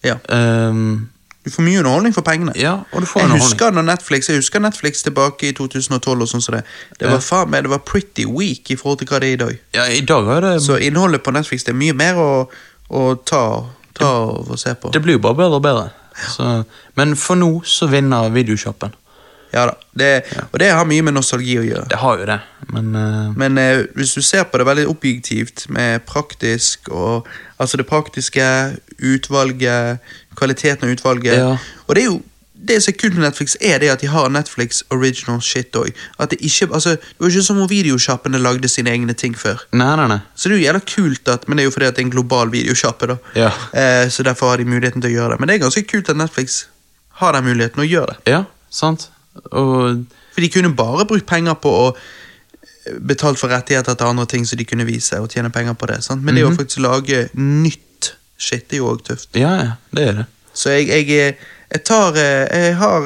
[0.03, 0.15] Ja.
[0.29, 1.09] Um,
[1.45, 2.51] Du får mye underholdning for pengene.
[2.55, 6.41] ja, og du får Jeg husker Netflix Jeg husker Netflix tilbake i 2012 og sånn
[6.41, 6.63] som det.
[6.99, 9.55] Det var meg, det var pretty weak i forhold til hva det er i dag.
[9.73, 12.29] Ja, i dag er det Så innholdet på Netflix det er mye mer å,
[12.91, 13.43] å ta,
[13.97, 14.91] ta og se på.
[14.93, 15.89] Det blir jo bare bedre og bedre.
[16.31, 16.63] Så,
[16.99, 18.97] men for nå så vinner videoshoppen.
[19.51, 20.09] Ja da, det,
[20.51, 21.87] Og det har mye med nostalgi å gjøre.
[21.91, 22.37] Det har jo det,
[22.71, 23.33] men uh...
[23.35, 27.27] Men uh, hvis du ser på det veldig objektivt, med praktisk og
[27.61, 28.43] Altså det praktiske,
[28.97, 29.99] utvalget,
[30.35, 31.49] kvaliteten av utvalget Ja.
[31.85, 32.21] Og det er jo
[32.61, 35.89] det som er kult med Netflix, er det at de har Netflix original shit òg.
[36.29, 36.37] Det
[36.71, 39.63] Altså, det var ikke som om videosjappene lagde sine egne ting før.
[39.73, 40.19] Nei, nei, nei.
[40.35, 42.05] Så det er jo jævla kult at Men det er jo fordi at det er
[42.05, 43.17] en global videosjappe, da.
[43.35, 43.51] Ja.
[43.73, 45.39] Eh, så derfor har de muligheten til å gjøre det.
[45.39, 46.65] Men det er ganske kult at Netflix
[47.21, 48.31] har den muligheten å gjøre det.
[48.31, 49.09] Ja, sant.
[49.51, 51.95] Og For de kunne bare brukt penger på å
[53.01, 56.01] betalt for rettigheter til andre ting så de kunne vise og tjene penger på det.
[56.05, 56.23] Sant?
[56.25, 59.29] Men det å faktisk lage nytt shit er jo òg tøft.
[59.37, 60.25] ja, ja, det er det.
[60.53, 63.05] Så jeg, jeg, eh, jeg tar eh, Jeg har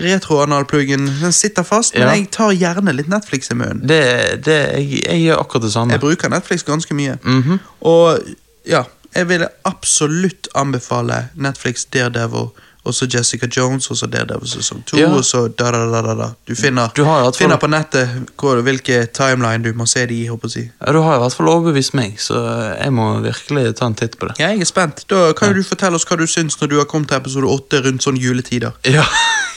[0.00, 1.06] retroanalpluggen.
[1.20, 2.14] Den sitter fast, men Ja.
[2.14, 3.82] jeg tar gjerne litt Netflix i munnen.
[3.88, 5.92] det, det jeg, jeg gjør akkurat det samme.
[5.92, 7.18] Jeg bruker Netflix ganske mye.
[7.22, 7.58] Mhm.
[7.80, 8.18] Og
[8.66, 8.82] ja,
[9.14, 12.50] jeg ville absolutt anbefale Netflix Daredevil,
[12.84, 15.10] og så Jessica Jones, og så Daredevil sesong to, Ja.
[15.12, 16.28] og så da, da, da, da.
[16.48, 18.08] Du finner, Du fall- finner på nettet
[18.40, 20.70] hvor, hvilke timeline du må se de i, håper jeg.
[20.86, 22.40] Ja, Du har i hvert fall overbevist meg, så
[22.80, 24.38] jeg må virkelig ta en titt på det.
[24.40, 25.04] Ja, jeg er spent.
[25.08, 25.54] Da kan ja.
[25.54, 28.16] du fortelle oss hva du syns når du har kommet til episode åtte rundt sånn
[28.18, 28.72] juletider.
[28.84, 29.04] Ja,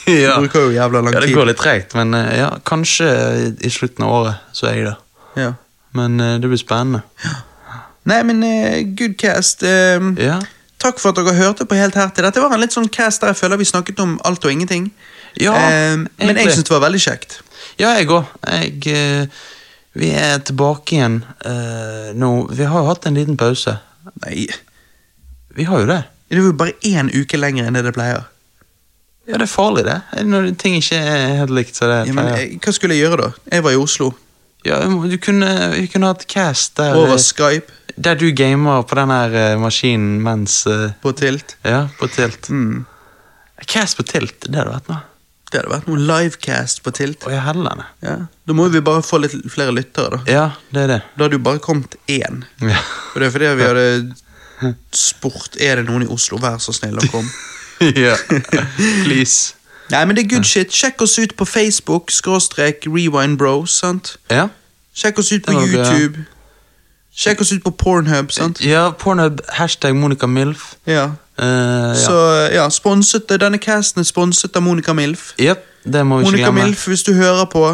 [0.06, 0.34] ja.
[0.36, 1.20] Du bruker jo jævla lang tid.
[1.22, 4.74] ja det går litt tregt, men eh, ja, kanskje i slutten av året så er
[4.74, 4.98] jeg der.
[5.40, 5.52] Ja.
[5.94, 7.00] Men eh, det blir spennende.
[8.04, 9.62] Nei, men eh, good cast.
[9.64, 10.40] Um, Ja,
[10.84, 12.26] Takk for at dere hørte på helt her til.
[12.28, 14.90] Dette var en litt sånn cast der jeg føler vi snakket om alt og ingenting.
[15.40, 17.38] Ja, Eh, men jeg syns det var veldig kjekt.
[17.80, 18.24] ja jeg òg.
[18.46, 19.26] Eh,
[19.94, 22.30] vi er tilbake igjen eh, nå.
[22.50, 23.78] Vi har jo hatt en liten pause.
[24.26, 24.46] Nei,
[25.54, 26.02] Vi har jo det.
[26.28, 28.24] det er jo bare én uke lenger enn det det pleier.
[29.26, 30.00] Ja, det er farlig, det.
[30.26, 31.76] Når ting ikke er helt likt.
[31.78, 33.28] Så det Ja, men eh, Hva skulle jeg gjøre da?
[33.52, 34.10] Jeg var i Oslo.
[34.64, 38.96] Ja, du kunne, vi kunne hatt cast der, Over eh, Skype, der du gamer på
[38.96, 41.58] den her eh, maskinen mens eh, på Tilt.
[41.62, 42.48] Ja, på Tilt.
[42.48, 42.86] Mm.
[43.68, 45.02] Cast på Tilt, det hadde vært noe.
[45.50, 47.26] Det hadde vært noe livecast på Tilt.
[47.28, 47.84] Å, jeg.
[48.02, 48.14] Ja.
[48.24, 50.32] Da må vi bare få litt flere lyttere, da.
[50.32, 51.00] Ja, det er det.
[51.14, 52.40] Da hadde jo bare kommet én.
[52.64, 52.80] Ja.
[53.12, 56.96] Og det er fordi vi hadde spurt Er det noen i Oslo, vær så snill
[56.98, 57.28] å komme.
[58.06, 58.16] ja.
[59.04, 59.58] Please.
[59.94, 60.72] Nei, men det er good shit.
[60.74, 63.70] Sjekk oss ut på Facebook, skråstrek Rewind Bros.
[63.78, 64.16] sant?
[64.30, 64.48] Ja.
[64.94, 65.92] Sjekk oss ut på Det var bra.
[65.94, 66.24] YouTube.
[67.16, 68.60] Sjekk oss ut på Pornhub, sant?
[68.64, 70.74] ja, Pornhub, hashtag Monica Milf.
[70.86, 71.04] Ja.
[71.38, 71.94] Eh, ja.
[71.94, 72.16] Så
[72.54, 75.28] ja, sponset, denne casten er sponset av Monica Milf.
[75.38, 76.64] Jep, det må vi ikke Monica glemme.
[76.64, 77.64] Milf, hvis du hører på,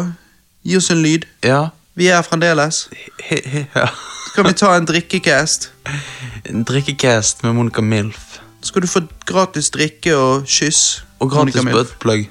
[0.65, 1.25] gi oss en lyd.
[1.43, 1.67] Ja.
[1.95, 2.83] Vi er her fremdeles.
[3.23, 3.87] He, he, ja.
[4.35, 5.71] Kan vi ta en drikkecast.
[6.49, 8.39] En Drikkecast med Monica Milf.
[8.63, 11.03] Skal du få gratis drikke og kyss.
[11.19, 12.27] Og gratis buttplug.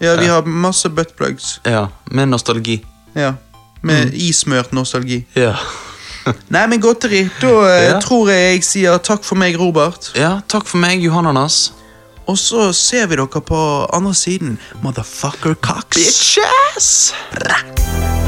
[0.00, 1.60] Ja, vi har masse buttplugs.
[1.66, 2.84] Ja, med nostalgi.
[3.14, 3.32] Ja.
[3.82, 4.12] Med Mm.
[4.14, 5.26] ismørt nostalgi.
[5.36, 5.54] Ja.
[6.48, 7.28] Nei, men godteri.
[7.40, 8.00] Da eh, Ja.
[8.00, 10.12] tror jeg jeg sier takk for meg, Robert.
[10.16, 11.72] ja, takk for meg, Johannanas.
[12.26, 14.58] Og så ser vi dere på andre siden.
[14.82, 15.96] Motherfucker cocks.
[15.96, 17.14] Bitches!
[17.32, 18.19] Bra.